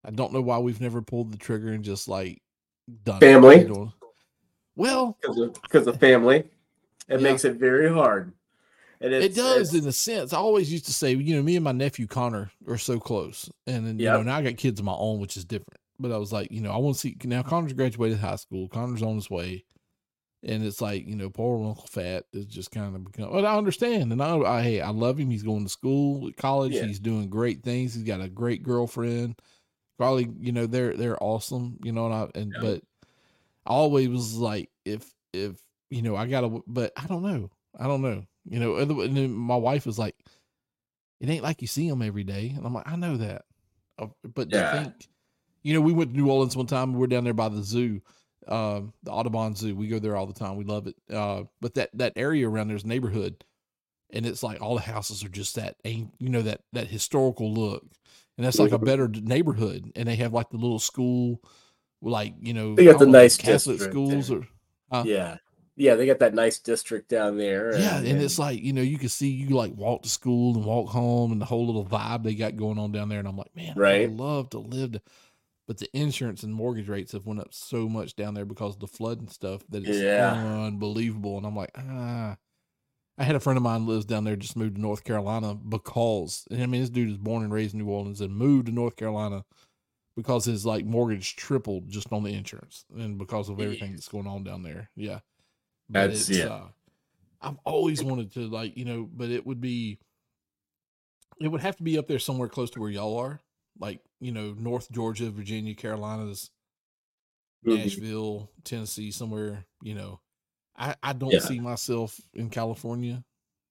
I 0.03 0.11
don't 0.11 0.33
know 0.33 0.41
why 0.41 0.59
we've 0.59 0.81
never 0.81 1.01
pulled 1.01 1.31
the 1.31 1.37
trigger 1.37 1.69
and 1.69 1.83
just 1.83 2.07
like 2.07 2.41
done 3.03 3.19
Family? 3.19 3.63
know? 3.63 3.93
Well, 4.75 5.17
because 5.21 5.87
of, 5.87 5.95
of 5.95 5.99
family. 5.99 6.43
It 7.07 7.19
Yeah. 7.21 7.31
makes 7.31 7.45
it 7.45 7.55
very 7.55 7.89
hard. 7.91 8.33
And 9.01 9.13
it 9.13 9.35
does 9.35 9.73
in 9.73 9.85
a 9.87 9.91
sense. 9.91 10.33
I 10.33 10.37
always 10.37 10.71
used 10.71 10.85
to 10.85 10.93
say, 10.93 11.13
you 11.13 11.35
know, 11.35 11.43
me 11.43 11.55
and 11.55 11.63
my 11.63 11.71
nephew 11.71 12.07
Connor 12.07 12.51
are 12.67 12.77
so 12.77 12.99
close, 12.99 13.49
and 13.67 13.85
then 13.85 13.99
you 13.99 14.05
know 14.05 14.23
now 14.23 14.37
I 14.37 14.41
got 14.41 14.57
kids 14.57 14.79
of 14.79 14.85
my 14.85 14.95
own, 14.95 15.19
which 15.19 15.37
is 15.37 15.45
different. 15.45 15.77
But 15.99 16.11
I 16.11 16.17
was 16.17 16.31
like, 16.31 16.51
you 16.51 16.61
know, 16.61 16.71
I 16.71 16.77
want 16.77 16.95
to 16.95 17.01
see 17.01 17.15
now. 17.25 17.43
Connor's 17.43 17.73
graduated 17.73 18.19
high 18.19 18.37
school. 18.37 18.67
Connor's 18.69 19.03
on 19.03 19.15
his 19.15 19.29
way, 19.29 19.65
and 20.45 20.63
it's 20.63 20.81
like, 20.81 21.07
you 21.07 21.15
know, 21.15 21.29
poor 21.29 21.65
Uncle 21.65 21.87
Fat 21.87 22.25
is 22.33 22.45
just 22.45 22.71
kind 22.71 22.95
of 22.95 23.03
become. 23.05 23.31
But 23.31 23.45
I 23.45 23.57
understand, 23.57 24.11
and 24.11 24.21
I, 24.21 24.37
I 24.37 24.61
hey, 24.63 24.81
I 24.81 24.89
love 24.89 25.19
him. 25.19 25.29
He's 25.29 25.43
going 25.43 25.63
to 25.65 25.69
school, 25.69 26.31
college. 26.37 26.73
Yeah. 26.73 26.83
He's 26.83 26.99
doing 26.99 27.29
great 27.29 27.63
things. 27.63 27.93
He's 27.95 28.03
got 28.03 28.21
a 28.21 28.29
great 28.29 28.63
girlfriend. 28.63 29.39
Probably, 29.97 30.29
you 30.39 30.51
know, 30.51 30.67
they're 30.67 30.95
they're 30.97 31.21
awesome. 31.23 31.79
You 31.83 31.91
know, 31.93 32.05
and 32.07 32.13
I 32.15 32.29
and 32.39 32.53
Yeah. 32.53 32.59
but 32.61 32.83
I 33.67 33.71
always 33.71 34.09
was 34.09 34.35
like, 34.37 34.71
if 34.85 35.13
if 35.33 35.59
you 35.89 36.01
know, 36.01 36.15
I 36.15 36.27
gotta, 36.27 36.61
but 36.67 36.93
I 36.97 37.07
don't 37.07 37.23
know. 37.23 37.51
I 37.79 37.87
don't 37.87 38.01
know. 38.01 38.25
You 38.45 38.59
know, 38.59 38.77
and 38.77 38.91
then- 39.17 39.33
my 39.33 39.55
wife 39.57 39.85
was 39.85 39.99
like, 39.99 40.15
"It 41.19 41.29
ain't 41.29 41.43
like 41.43 41.61
you 41.61 41.67
see 41.67 41.87
him 41.87 42.01
every 42.01 42.23
day," 42.23 42.49
and 42.49 42.65
I'm 42.65 42.73
like, 42.73 42.87
"I 42.87 42.95
know 42.95 43.17
that," 43.17 43.45
Uh, 43.97 44.07
but 44.23 44.49
Yeah. 44.51 44.71
think, 44.71 45.07
you 45.63 45.73
know, 45.73 45.81
we 45.81 45.93
went 45.93 46.11
to 46.11 46.17
New 46.17 46.29
Orleans 46.31 46.57
one 46.57 46.67
time. 46.67 46.93
We 46.93 47.03
are 47.05 47.07
down 47.07 47.23
there 47.25 47.33
by 47.33 47.49
the 47.49 47.63
zoo, 47.63 48.01
um, 48.47 48.93
the 49.03 49.11
Audubon 49.11 49.55
Zoo. 49.55 49.75
We 49.75 49.87
go 49.87 49.99
there 49.99 50.15
all 50.15 50.27
the 50.27 50.33
time. 50.33 50.57
We 50.57 50.65
love 50.65 50.87
it. 50.87 50.95
Uh, 51.13 51.43
but 51.61 51.75
that 51.75 51.89
that 51.95 52.13
area 52.15 52.47
around 52.49 52.67
there's 52.69 52.85
neighborhood, 52.85 53.43
and 54.11 54.25
it's 54.25 54.43
like 54.43 54.61
all 54.61 54.75
the 54.75 54.81
houses 54.81 55.23
are 55.23 55.29
just 55.29 55.55
that, 55.55 55.77
ain't 55.85 56.13
you 56.19 56.29
know, 56.29 56.41
that 56.43 56.61
that 56.73 56.87
historical 56.87 57.53
look, 57.53 57.83
and 58.37 58.45
that's 58.45 58.59
like 58.59 58.71
a 58.73 58.79
Mhm. 58.79 58.85
better 58.85 59.07
neighborhood. 59.09 59.91
And 59.95 60.07
they 60.07 60.15
have 60.17 60.33
like 60.33 60.49
the 60.51 60.57
little 60.57 60.79
school 60.79 61.41
like 62.01 62.35
you 62.41 62.53
know, 62.53 62.75
They 62.75 62.85
got 62.85 62.99
the 62.99 63.05
know 63.05 63.07
nice 63.07 63.37
Catholic 63.37 63.81
schools 63.81 64.31
there. 64.31 64.31
or 64.31 64.47
Huh? 64.91 65.07
Yeah. 65.07 65.37
Yeah, 65.77 65.95
they 65.95 66.05
got 66.05 66.19
that 66.19 66.33
nice 66.33 66.59
district 66.59 67.09
down 67.09 67.37
there. 67.37 67.71
yeah, 67.71 67.97
and 67.97 68.21
it's 68.21 68.39
like 68.39 68.61
you 68.61 68.71
know 68.73 68.81
you 68.81 68.97
can 68.97 69.09
see 69.09 69.29
you 69.29 69.49
like 69.49 69.73
walk 69.75 70.03
to 70.03 70.09
school 70.09 70.55
and 70.55 70.63
walk 70.65 70.89
home 70.89 71.31
and 71.31 71.41
the 71.41 71.45
whole 71.45 71.65
little 71.65 71.85
vibe 71.85 72.23
they 72.23 72.35
got 72.35 72.55
going 72.55 72.77
on 72.77 72.91
down 72.91 73.09
there, 73.09 73.19
and 73.19 73.27
I'm 73.27 73.37
like, 73.37 73.53
man, 73.55 73.77
I 73.83 73.91
Right. 73.91 73.99
would 73.99 74.11
love 74.11 74.49
to 74.51 74.59
live. 74.59 74.93
To, 74.93 75.01
but 75.67 75.77
the 75.79 75.89
insurance 75.97 76.43
and 76.43 76.53
mortgage 76.53 76.87
rates 76.89 77.11
have 77.13 77.25
went 77.25 77.39
up 77.39 77.53
so 77.53 77.87
much 77.89 78.15
down 78.15 78.33
there 78.33 78.45
because 78.45 78.75
of 78.75 78.79
the 78.79 78.87
flood 78.87 79.19
and 79.19 79.31
stuff 79.31 79.61
that 79.69 79.83
it's 79.87 79.97
Yeah. 79.99 80.33
unbelievable. 80.65 81.37
And 81.37 81.45
I'm 81.45 81.55
like, 81.55 81.71
ah. 81.75 82.37
I 83.17 83.23
had 83.23 83.35
a 83.35 83.39
friend 83.39 83.55
of 83.55 83.63
mine 83.63 83.87
lives 83.87 84.03
down 84.05 84.25
there, 84.25 84.35
just 84.35 84.57
moved 84.57 84.75
to 84.75 84.81
North 84.81 85.05
Carolina 85.05 85.55
because 85.55 86.45
and 86.51 86.61
I 86.61 86.65
mean 86.65 86.81
this 86.81 86.89
dude 86.89 87.09
is 87.09 87.17
born 87.17 87.43
and 87.43 87.53
raised 87.53 87.73
in 87.73 87.79
New 87.79 87.89
Orleans 87.89 88.19
and 88.19 88.35
moved 88.35 88.65
to 88.65 88.73
North 88.73 88.97
Carolina 88.97 89.45
because 90.17 90.43
his 90.45 90.65
like 90.65 90.85
mortgage 90.85 91.37
tripled 91.37 91.87
just 91.89 92.11
on 92.11 92.23
the 92.23 92.33
insurance 92.33 92.83
and 92.93 93.17
because 93.17 93.47
of 93.47 93.59
everything 93.61 93.93
that's 93.93 94.09
going 94.09 94.27
on 94.27 94.43
down 94.43 94.63
there. 94.63 94.89
Yeah. 94.97 95.19
But 95.89 96.07
That's- 96.07 96.29
it's 96.29 96.39
yeah. 96.39 96.45
uh 96.47 96.67
I've 97.41 97.57
always 97.63 98.03
wanted 98.03 98.33
to 98.33 98.47
like, 98.47 98.75
you 98.75 98.83
know, 98.85 99.07
but 99.13 99.29
it 99.29 99.45
would 99.45 99.61
be 99.61 99.97
it 101.39 101.47
would 101.47 101.61
have 101.61 101.77
to 101.77 101.83
be 101.83 101.97
up 101.97 102.07
there 102.07 102.19
somewhere 102.19 102.49
close 102.49 102.69
to 102.71 102.79
where 102.81 102.89
y'all 102.89 103.17
are. 103.17 103.39
Like, 103.79 104.01
you 104.19 104.31
know, 104.31 104.53
North 104.57 104.91
Georgia, 104.91 105.29
Virginia, 105.29 105.75
Carolinas, 105.75 106.51
Mhm. 107.65 107.77
Nashville, 107.83 108.51
Tennessee, 108.63 109.11
somewhere, 109.11 109.65
you 109.81 109.95
know. 109.95 110.19
I, 110.77 110.95
I 111.01 111.13
don't 111.13 111.31
Yeah. 111.31 111.39
see 111.39 111.59
myself 111.59 112.19
in 112.33 112.49
California. 112.49 113.23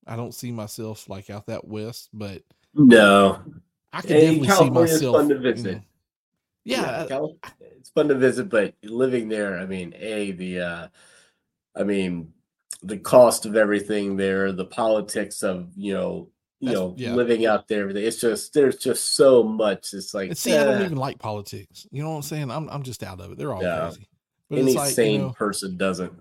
I 0.07 0.15
don't 0.15 0.33
see 0.33 0.51
myself 0.51 1.07
like 1.09 1.29
out 1.29 1.47
that 1.47 1.67
west, 1.67 2.09
but 2.13 2.43
no. 2.73 3.43
I 3.93 4.01
can 4.01 4.09
definitely 4.11 4.47
see 4.49 4.69
myself. 4.69 5.15
fun 5.15 5.29
to 5.29 5.35
you 5.35 5.63
know. 5.63 5.81
Yeah, 6.65 7.05
Cal- 7.07 7.37
it's 7.61 7.89
fun 7.91 8.07
to 8.09 8.15
visit, 8.15 8.49
but 8.49 8.73
living 8.83 9.29
there, 9.29 9.57
I 9.59 9.65
mean, 9.67 9.93
a 9.95 10.31
the, 10.31 10.59
uh, 10.59 10.87
I 11.75 11.83
mean, 11.83 12.33
the 12.81 12.97
cost 12.97 13.45
of 13.45 13.55
everything 13.55 14.17
there, 14.17 14.51
the 14.51 14.65
politics 14.65 15.43
of 15.43 15.71
you 15.75 15.93
know, 15.93 16.29
you 16.59 16.69
That's- 16.69 16.79
know, 16.79 16.95
yeah. 16.97 17.13
living 17.15 17.45
out 17.45 17.67
there, 17.67 17.81
everything. 17.81 18.05
It's 18.05 18.19
just 18.21 18.53
there's 18.53 18.77
just 18.77 19.15
so 19.15 19.43
much. 19.43 19.93
It's 19.93 20.13
like 20.13 20.29
and 20.29 20.37
see, 20.37 20.55
I 20.55 20.63
don't 20.63 20.81
eh, 20.81 20.85
even 20.85 20.97
like 20.97 21.19
politics. 21.19 21.85
You 21.91 22.01
know 22.03 22.11
what 22.11 22.15
I'm 22.17 22.21
saying? 22.23 22.49
I'm 22.51 22.69
I'm 22.69 22.83
just 22.83 23.03
out 23.03 23.19
of 23.19 23.31
it. 23.31 23.37
They're 23.37 23.53
all 23.53 23.61
Yeah. 23.63 23.87
crazy. 23.89 24.07
But 24.49 24.59
any 24.59 24.73
like, 24.73 24.91
sane 24.91 25.13
you 25.13 25.19
know, 25.27 25.29
person 25.31 25.75
doesn't. 25.77 26.13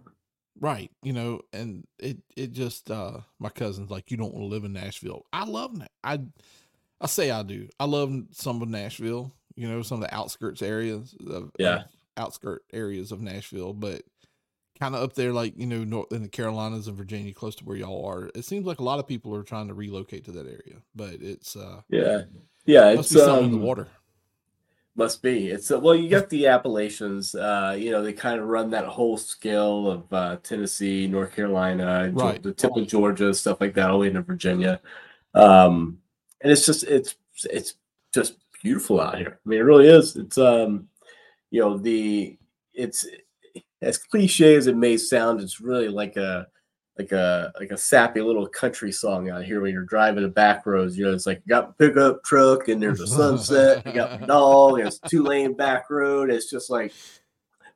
right? 0.61 0.91
You 1.03 1.13
know, 1.13 1.41
and 1.53 1.87
it 1.99 2.19
it 2.37 2.53
just 2.53 2.91
uh 2.91 3.19
my 3.39 3.49
cousin's 3.51 3.91
like, 3.91 4.11
you 4.11 4.17
don't 4.17 4.33
want 4.35 4.45
to 4.45 4.49
live 4.49 4.65
in 4.65 4.73
Nashville. 4.73 5.25
I 5.33 5.45
love 5.45 5.81
I 6.03 6.21
I 7.01 7.07
say 7.07 7.31
I 7.31 7.43
do. 7.43 7.69
I 7.79 7.85
love 7.85 8.13
some 8.33 8.63
of 8.63 8.69
Nashville. 8.69 9.33
You 9.57 9.69
know, 9.69 9.83
some 9.83 10.03
of 10.03 10.09
the 10.09 10.15
outskirts 10.15 10.63
areas 10.63 11.15
of 11.29 11.53
Yeah. 11.59 11.85
outskirt 12.17 12.65
areas 12.73 13.13
of 13.13 13.21
Nashville, 13.21 13.73
but 13.73 14.03
kind 14.79 14.95
of 14.95 15.03
up 15.03 15.15
there, 15.15 15.33
like 15.33 15.55
you 15.57 15.67
know, 15.67 15.85
north 15.85 16.13
in 16.13 16.23
the 16.23 16.29
Carolinas 16.29 16.89
and 16.89 16.97
Virginia, 16.97 17.33
close 17.33 17.55
to 17.57 17.65
where 17.65 17.77
y'all 17.77 18.05
are. 18.07 18.31
It 18.35 18.45
seems 18.45 18.67
like 18.67 18.81
a 18.81 18.85
lot 18.85 18.99
of 18.99 19.07
people 19.07 19.35
are 19.35 19.43
trying 19.43 19.69
to 19.69 19.75
relocate 19.75 20.25
to 20.27 20.33
that 20.33 20.47
area, 20.47 20.83
but 20.95 21.15
it's 21.21 21.57
uh 21.57 21.83
Yeah, 21.89 22.23
yeah. 22.67 22.95
must 22.95 23.13
It's 23.13 23.25
something 23.25 23.47
in 23.49 23.55
um, 23.55 23.61
the 23.61 23.67
water. 23.67 23.89
Must 24.97 25.23
be. 25.23 25.49
It's 25.49 25.73
uh, 25.73 25.81
well, 25.81 25.97
you 25.97 26.09
got 26.09 26.31
the 26.31 26.47
Appalachians. 26.47 27.35
Uh, 27.35 27.77
you 27.77 27.91
know, 27.91 28.03
they 28.03 28.13
kind 28.13 28.39
of 28.41 28.47
run 28.47 28.71
that 28.71 28.85
whole 28.85 29.17
scale 29.17 29.91
of 29.91 30.13
uh, 30.13 30.37
Tennessee, 30.45 31.09
North 31.09 31.35
Carolina, 31.35 32.13
Right. 32.15 32.41
the 32.41 32.53
tip 32.53 32.77
of 32.77 32.87
Georgia, 32.87 33.35
stuff 33.35 33.61
like 33.61 33.75
that, 33.75 33.91
all 33.91 33.99
the 33.99 34.03
way 34.03 34.07
into 34.07 34.23
Virginia. 34.23 34.81
Um, 35.35 35.99
and 36.41 36.53
it's 36.53 36.65
just 36.65 36.85
it's 36.85 37.17
it's 37.51 37.75
just 38.13 38.37
beautiful 38.63 39.01
out 39.01 39.19
here. 39.19 39.41
I 39.45 39.49
mean, 39.49 39.59
it 39.59 39.63
really 39.63 39.89
is. 39.89 40.15
It's 40.15 40.39
um, 40.39 40.89
you 41.51 41.61
know, 41.61 41.77
the 41.77 42.39
it's 42.73 43.05
as 43.85 43.99
cliche 43.99 44.55
as 44.57 44.67
it 44.67 44.77
may 44.77 44.97
sound, 44.97 45.41
it's 45.41 45.61
really 45.61 45.89
like 45.89 46.17
a 46.17 46.47
like 46.99 47.11
a 47.13 47.53
like 47.59 47.71
a 47.73 47.77
sappy 47.77 48.21
little 48.21 48.47
country 48.47 48.93
song 48.93 49.29
out 49.29 49.45
here 49.45 49.61
when 49.61 49.73
you're 49.73 49.85
driving 49.85 50.23
the 50.23 50.29
back 50.29 50.65
roads. 50.67 50.97
You 50.97 51.05
know, 51.07 51.13
it's 51.13 51.27
like 51.27 51.43
you 51.45 51.51
got 51.51 51.71
a 51.71 51.73
pickup 51.73 52.23
truck 52.25 52.69
and 52.69 52.81
there's 52.83 53.01
a 53.01 53.07
sunset. 53.07 53.85
You 53.87 53.93
got 53.93 54.21
my 54.21 54.27
dog. 54.29 54.79
And 54.79 54.89
it's 54.89 55.01
two 55.01 55.23
lane 55.25 55.55
back 55.55 55.91
road. 55.91 56.31
It's 56.31 56.49
just 56.49 56.71
like, 56.71 56.93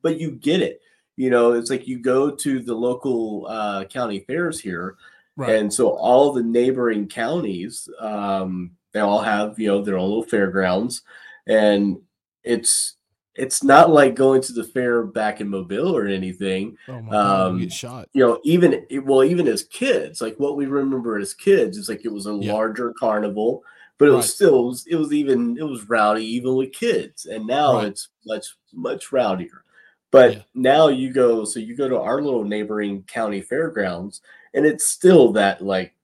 but 0.02 0.20
you 0.20 0.32
get 0.32 0.62
it. 0.62 0.80
You 1.16 1.30
know, 1.30 1.52
it's 1.52 1.68
like 1.68 1.88
you 1.88 1.98
go 1.98 2.30
to 2.30 2.61
the 2.61 2.74
local 2.74 3.46
uh, 3.48 3.84
county 3.86 4.20
fairs 4.20 4.61
here, 4.61 4.94
Right. 5.36 5.56
and 5.56 5.72
so 5.74 5.88
all 5.90 6.32
the 6.32 6.44
neighboring 6.44 7.09
counties, 7.09 7.88
um, 7.98 8.70
they 8.92 9.00
all 9.00 9.20
have 9.20 9.59
you 9.59 9.66
know 9.66 9.82
their 9.82 9.98
own 9.98 10.09
little 10.09 10.22
fairgrounds, 10.22 11.02
and 11.48 11.96
it's 12.44 12.94
it's 13.39 13.62
not 13.62 13.91
like 13.91 14.14
going 14.14 14.43
to 14.43 14.53
the 14.53 14.64
fair 14.64 15.05
back 15.05 15.41
in 15.41 15.49
Mobile 15.49 15.97
or 15.97 16.07
anything 16.07 16.76
oh 16.89 17.01
my 17.03 17.12
god, 17.12 17.41
um, 17.47 17.59
you 17.59 17.66
get 17.66 17.72
shot. 17.72 18.09
you 18.12 18.22
know, 18.26 18.41
even 18.45 18.84
well, 19.05 19.22
even 19.24 19.47
as 19.49 19.62
kids, 19.64 20.20
like 20.20 20.36
what 20.39 20.57
we 20.57 20.66
remember 20.66 21.18
as 21.18 21.34
kids 21.34 21.78
is 21.78 21.89
like 21.89 22.05
it 22.05 22.12
was 22.12 22.26
a 22.26 22.32
Yeah. 22.32 22.53
larger 22.53 22.93
carnival, 22.99 23.62
but 23.99 24.09
it 24.09 24.12
was 24.12 24.34
still 24.34 24.59
it 24.64 24.66
was, 24.66 24.86
it 24.89 24.97
was 24.97 25.12
even 25.12 25.57
it 25.57 25.62
was 25.62 25.89
rowdy 25.89 26.24
even 26.24 26.55
with 26.57 26.72
kids, 26.72 27.26
and 27.26 27.47
now 27.47 27.76
Right. 27.78 27.86
it's 27.89 28.09
much 28.26 28.47
much 28.72 29.11
rowdier. 29.12 29.62
But 30.11 30.32
Yeah. 30.32 30.43
now 30.55 30.89
you 30.89 31.12
go, 31.12 31.45
so 31.45 31.61
you 31.61 31.76
go 31.76 31.89
to 31.89 32.01
our 32.01 32.20
little 32.22 32.45
neighboring 32.45 33.03
county 33.05 33.41
fairgrounds, 33.41 34.20
and 34.55 34.64
it's 34.66 34.86
still 34.86 35.32
that 35.32 35.62
like 35.62 35.95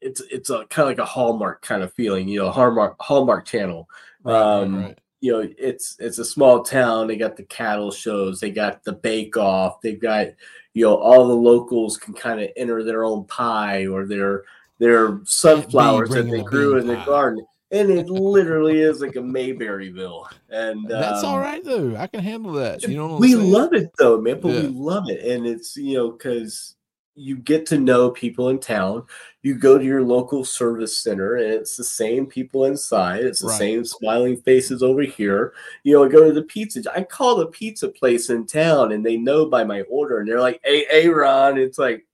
it's 0.00 0.20
it's 0.30 0.50
a 0.50 0.66
kind 0.66 0.84
of 0.84 0.88
like 0.90 0.98
a 0.98 1.04
Hallmark 1.04 1.62
kind 1.62 1.82
of 1.82 1.92
feeling, 1.94 2.28
you 2.28 2.38
know, 2.40 2.50
Hallmark 2.50 2.96
Hallmark 3.00 3.46
Channel 3.46 3.88
Right, 4.24 4.32
right, 4.34 4.62
um, 4.62 4.76
right. 4.82 4.98
You 5.26 5.32
know 5.32 5.48
it's 5.58 5.96
it's 5.98 6.18
a 6.18 6.24
small 6.24 6.62
town. 6.62 7.08
They 7.08 7.16
got 7.16 7.36
the 7.36 7.42
cattle 7.42 7.90
shows. 7.90 8.38
They 8.38 8.50
got 8.50 8.84
the 8.84 8.92
bake 8.92 9.36
off 9.36 9.80
they've 9.80 10.00
got 10.00 10.28
you 10.72 10.84
know 10.84 10.94
all 10.94 11.26
the 11.26 11.34
locals 11.34 11.96
can 11.96 12.14
kind 12.14 12.40
of 12.40 12.50
enter 12.56 12.84
their 12.84 13.02
own 13.04 13.24
pie 13.24 13.86
or 13.86 14.06
their 14.06 14.44
their 14.78 15.20
sunflowers 15.24 16.10
that 16.10 16.30
they 16.30 16.42
grew 16.42 16.78
in 16.78 16.86
the 16.86 17.02
garden. 17.04 17.44
And 17.72 17.90
it 17.90 18.08
literally 18.08 18.80
is 18.80 19.00
like 19.00 19.16
a 19.16 19.20
mayberryville. 19.20 20.28
And 20.50 20.88
That's 20.88 21.24
um, 21.24 21.30
all 21.30 21.40
right 21.40 21.64
though. 21.64 21.96
I 21.96 22.06
can 22.06 22.20
handle 22.20 22.52
that. 22.52 22.84
You 22.84 22.96
know 22.96 23.16
we 23.16 23.34
love 23.34 23.72
it 23.72 23.90
though, 23.98 24.20
man. 24.20 24.38
But 24.40 24.52
we 24.52 24.68
love 24.68 25.10
it, 25.10 25.24
and 25.24 25.44
it's 25.44 25.76
you 25.76 25.96
know 25.96 26.12
because 26.12 26.76
you 27.16 27.36
get 27.38 27.64
to 27.66 27.78
know 27.78 28.10
people 28.10 28.50
in 28.50 28.58
town. 28.58 29.02
You 29.42 29.54
go 29.54 29.78
to 29.78 29.84
your 29.84 30.02
local 30.02 30.44
service 30.44 30.98
center, 31.02 31.36
and 31.36 31.46
it's 31.52 31.76
the 31.76 31.84
same 31.84 32.26
people 32.26 32.66
inside. 32.66 33.24
It's 33.24 33.40
the 33.40 33.48
Right. 33.48 33.58
same 33.58 33.84
smiling 33.84 34.36
faces 34.36 34.82
over 34.82 35.02
here. 35.02 35.54
You 35.82 35.94
know, 35.94 36.04
I 36.04 36.08
go 36.08 36.24
to 36.26 36.32
the 36.32 36.42
pizza. 36.42 36.82
I 36.94 37.02
call 37.02 37.36
the 37.36 37.46
pizza 37.46 37.88
place 37.88 38.28
in 38.28 38.46
town, 38.46 38.92
and 38.92 39.04
they 39.04 39.16
know 39.16 39.46
by 39.46 39.64
my 39.64 39.80
order, 39.82 40.18
and 40.18 40.28
they're 40.28 40.40
like, 40.40 40.60
"Hey, 40.62 40.84
hey, 40.90 41.08
Ron." 41.08 41.58
It's 41.58 41.78
like 41.78 42.06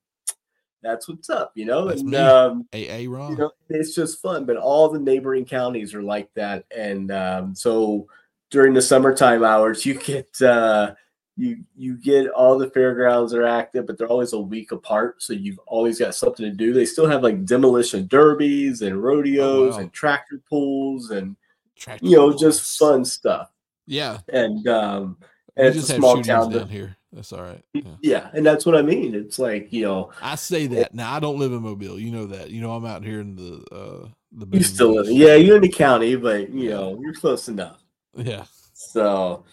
that's 0.82 1.08
what's 1.08 1.30
up, 1.30 1.52
you 1.56 1.64
know. 1.64 1.88
That's 1.88 2.00
and 2.02 2.10
me. 2.10 2.16
um, 2.16 2.68
AA 2.72 3.06
Ron. 3.08 3.32
you 3.32 3.36
know, 3.38 3.50
it's 3.70 3.94
just 3.94 4.20
fun. 4.22 4.44
But 4.44 4.56
all 4.56 4.88
the 4.88 4.98
neighboring 5.00 5.44
counties 5.46 5.94
are 5.94 6.02
like 6.02 6.32
that, 6.34 6.64
and 6.76 7.10
um, 7.10 7.54
so 7.56 8.06
during 8.50 8.72
the 8.74 8.82
summertime 8.82 9.42
hours, 9.42 9.84
you 9.84 9.94
get 9.94 10.40
uh, 10.42 10.94
you 11.36 11.64
you 11.76 11.96
get 11.96 12.28
all 12.28 12.58
the 12.58 12.70
fairgrounds 12.70 13.32
are 13.34 13.44
active, 13.44 13.86
but 13.86 13.96
they're 13.96 14.08
always 14.08 14.32
a 14.34 14.38
week 14.40 14.72
apart, 14.72 15.22
so 15.22 15.32
you've 15.32 15.58
always 15.66 15.98
got 15.98 16.14
something 16.14 16.44
to 16.44 16.52
do. 16.52 16.72
They 16.72 16.84
still 16.84 17.06
have 17.06 17.22
like 17.22 17.44
demolition 17.44 18.06
derbies 18.06 18.82
and 18.82 19.02
rodeos 19.02 19.74
wow. 19.74 19.80
and 19.80 19.92
tractor 19.92 20.40
pulls 20.48 21.10
and 21.10 21.36
Tractor 21.76 22.04
you 22.06 22.16
know 22.16 22.28
pulls. 22.30 22.40
just 22.40 22.78
fun 22.78 23.04
stuff. 23.04 23.50
Yeah. 23.86 24.18
And 24.28 24.66
um, 24.68 25.16
We 25.56 25.64
and 25.66 25.74
it's 25.76 25.90
a 25.90 25.94
small 25.96 26.22
town. 26.22 26.52
down 26.52 26.68
here. 26.68 26.96
That's 27.12 27.32
all 27.32 27.42
right. 27.42 27.62
Yeah. 27.74 27.82
yeah, 28.00 28.30
and 28.32 28.44
that's 28.46 28.64
what 28.64 28.74
I 28.74 28.80
mean. 28.82 29.14
It's 29.14 29.38
like 29.38 29.72
you 29.72 29.82
know 29.82 30.10
I 30.22 30.34
say 30.36 30.66
that. 30.68 30.94
Now 30.94 31.12
I 31.14 31.20
don't 31.20 31.38
live 31.38 31.52
in 31.52 31.62
Mobile. 31.62 31.98
You 31.98 32.10
know 32.10 32.26
that. 32.26 32.50
You 32.50 32.60
know 32.62 32.72
I'm 32.72 32.86
out 32.86 33.04
here 33.04 33.20
in 33.20 33.36
the 33.36 33.64
uh 33.74 34.08
the 34.32 34.56
you 34.56 34.62
still 34.62 34.94
live. 34.94 35.10
Yeah, 35.10 35.34
you're 35.34 35.56
in 35.56 35.62
the 35.62 35.68
county, 35.68 36.16
but 36.16 36.50
you 36.50 36.68
Yeah. 36.70 36.76
know 36.76 36.98
you're 37.02 37.14
close 37.14 37.48
enough. 37.48 37.82
Yeah. 38.14 38.44
So, 38.74 39.44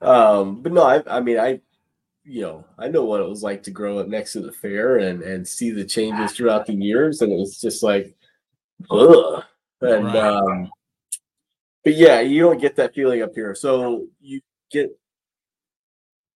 um, 0.00 0.62
but 0.62 0.72
no, 0.72 0.82
I, 0.82 1.02
I 1.06 1.20
mean, 1.20 1.38
I, 1.38 1.60
you 2.24 2.42
know, 2.42 2.64
I 2.78 2.88
know 2.88 3.04
what 3.04 3.20
it 3.20 3.28
was 3.28 3.42
like 3.42 3.62
to 3.64 3.70
grow 3.70 3.98
up 3.98 4.06
next 4.08 4.32
to 4.34 4.40
the 4.40 4.52
fair 4.52 4.98
and 4.98 5.22
and 5.22 5.46
see 5.46 5.70
the 5.70 5.84
changes 5.84 6.32
throughout 6.32 6.66
the 6.66 6.74
years, 6.74 7.22
and 7.22 7.32
it 7.32 7.36
was 7.36 7.60
just 7.60 7.82
like, 7.82 8.14
ugh. 8.90 9.44
And 9.80 10.04
Right. 10.04 10.16
um, 10.16 10.70
but 11.84 11.94
yeah, 11.94 12.20
you 12.20 12.42
don't 12.42 12.60
get 12.60 12.76
that 12.76 12.94
feeling 12.94 13.22
up 13.22 13.34
here. 13.34 13.54
So 13.54 14.06
you 14.20 14.40
get. 14.70 14.90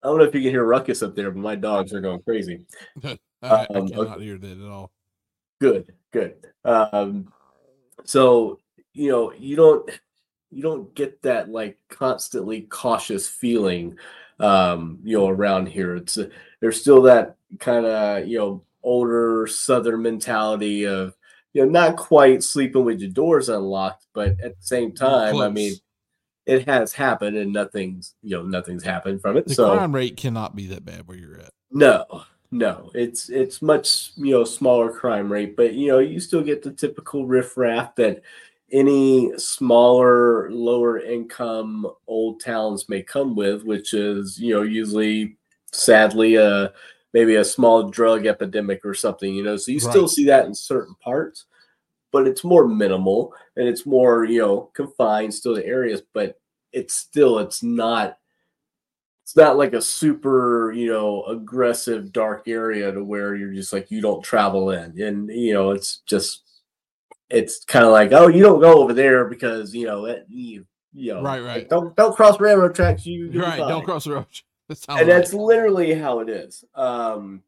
I 0.02 0.09
don't 0.09 0.18
know 0.18 0.24
if 0.24 0.34
you 0.34 0.40
can 0.40 0.51
hear 0.51 0.64
ruckus 0.64 1.02
up 1.02 1.14
there, 1.14 1.30
but 1.30 1.40
my 1.40 1.55
dogs 1.55 1.93
are 1.93 2.01
going 2.01 2.22
crazy. 2.22 2.66
I, 3.05 3.18
I 3.43 3.66
Um, 3.68 3.89
cannot 3.89 4.20
hear 4.20 4.39
that 4.39 4.59
at 4.59 4.68
all. 4.68 4.90
Good, 5.60 5.93
good. 6.12 6.34
Um, 6.64 7.32
so 8.05 8.59
you 8.94 9.10
know, 9.10 9.32
you 9.32 9.56
don't 9.56 9.89
you 10.52 10.62
don't 10.62 10.94
get 10.94 11.22
that 11.22 11.48
like 11.48 11.78
constantly 11.88 12.62
cautious 12.62 13.28
feeling, 13.28 13.96
um, 14.38 14.98
you 15.02 15.18
know, 15.18 15.28
around 15.28 15.66
here. 15.66 15.96
It's 15.96 16.18
uh, 16.18 16.28
there's 16.60 16.80
still 16.80 17.02
that 17.02 17.36
kind 17.58 17.86
of 17.86 18.26
you 18.26 18.38
know 18.38 18.62
older 18.82 19.46
Southern 19.46 20.02
mentality 20.02 20.86
of 20.86 21.14
you 21.52 21.64
know 21.64 21.70
not 21.70 21.96
quite 21.96 22.42
sleeping 22.42 22.84
with 22.84 23.00
your 23.00 23.10
doors 23.10 23.48
unlocked, 23.48 24.06
but 24.12 24.30
at 24.42 24.58
the 24.58 24.64
same 24.64 24.92
time, 24.92 25.36
I 25.36 25.48
mean, 25.48 25.74
it 26.46 26.66
has 26.68 26.92
happened 26.92 27.36
and 27.36 27.52
nothing's 27.52 28.14
you 28.22 28.36
know 28.36 28.42
nothing's 28.42 28.84
happened 28.84 29.22
from 29.22 29.36
it. 29.36 29.46
The 29.46 29.54
so 29.54 29.74
crime 29.76 29.94
rate 29.94 30.16
cannot 30.16 30.54
be 30.54 30.66
that 30.68 30.84
bad 30.84 31.08
where 31.08 31.16
you're 31.16 31.40
at. 31.40 31.52
no, 31.70 32.24
no, 32.50 32.90
it's 32.94 33.30
it's 33.30 33.62
much 33.62 34.12
you 34.16 34.32
know 34.32 34.44
smaller 34.44 34.92
crime 34.92 35.32
rate, 35.32 35.56
but 35.56 35.72
you 35.72 35.88
know 35.88 35.98
you 35.98 36.20
still 36.20 36.42
get 36.42 36.62
the 36.62 36.72
typical 36.72 37.26
riffraff 37.26 37.94
that 37.96 38.22
any 38.73 39.31
smaller, 39.36 40.51
lower 40.51 40.99
income 40.99 41.86
old 42.07 42.40
towns 42.40 42.89
may 42.89 43.03
come 43.03 43.36
with, 43.36 43.65
which 43.65 43.94
is 43.94 44.39
you 44.39 44.55
know 44.55 44.62
usually 44.62 45.36
sadly 45.73 46.36
a 46.36 46.73
maybe 47.12 47.36
a 47.36 47.44
small 47.44 47.90
drug 47.90 48.27
epidemic 48.27 48.85
or 48.85 48.94
something. 48.94 49.35
You 49.35 49.44
know, 49.44 49.57
so 49.57 49.70
you 49.73 49.81
still 49.81 50.09
see 50.09 50.24
that 50.27 50.47
in 50.47 50.55
certain 50.55 50.94
parts, 50.97 51.44
but 52.11 52.27
it's 52.27 52.44
more 52.44 52.66
minimal 52.66 53.35
and 53.57 53.69
it's 53.69 53.86
more 53.86 54.24
you 54.24 54.40
know 54.40 54.70
confined 54.74 55.35
still 55.35 55.55
to 55.55 55.65
areas, 55.65 56.03
but 56.15 56.40
it's 56.73 56.94
still 56.94 57.39
it's 57.39 57.62
not 57.62 58.19
it's 59.23 59.36
not 59.36 59.57
like 59.57 59.74
a 59.74 59.82
super 59.82 60.73
you 60.73 60.90
know 60.90 61.24
aggressive 61.24 62.12
dark 62.12 62.49
area 62.49 62.90
to 62.90 63.05
where 63.05 63.35
you're 63.36 63.53
just 63.53 63.73
like 63.73 63.90
you 63.90 64.01
don't 64.01 64.24
travel 64.24 64.70
in 64.70 65.01
and 65.01 65.28
you 65.28 65.53
know 65.53 65.70
it's 65.70 65.99
just 66.07 66.43
it's 67.32 67.64
kind 67.64 67.84
of 67.84 67.90
like 67.92 68.12
oh 68.12 68.28
you 68.28 68.42
don't 68.42 68.60
go 68.60 68.82
over 68.82 68.92
there 68.92 69.24
because 69.24 69.74
you 69.74 69.86
know 69.86 70.06
you 70.28 70.64
you 70.92 71.14
know 71.14 71.22
Right, 71.22 71.40
like, 71.40 71.56
right. 71.56 71.68
don't 71.68 71.96
don't 71.96 72.14
cross 72.14 72.38
railroad 72.38 72.74
tracks 72.74 73.06
you 73.06 73.30
right. 73.40 73.56
Don't 73.56 73.84
cross 73.84 74.04
the 74.04 74.12
road. 74.14 74.26
That 74.68 74.78
sounds 74.78 75.00
and 75.00 75.10
that's 75.10 75.32
right. 75.32 75.42
literally 75.42 75.92
how 75.92 76.20
it 76.20 76.28
is 76.28 76.64
um 76.76 77.42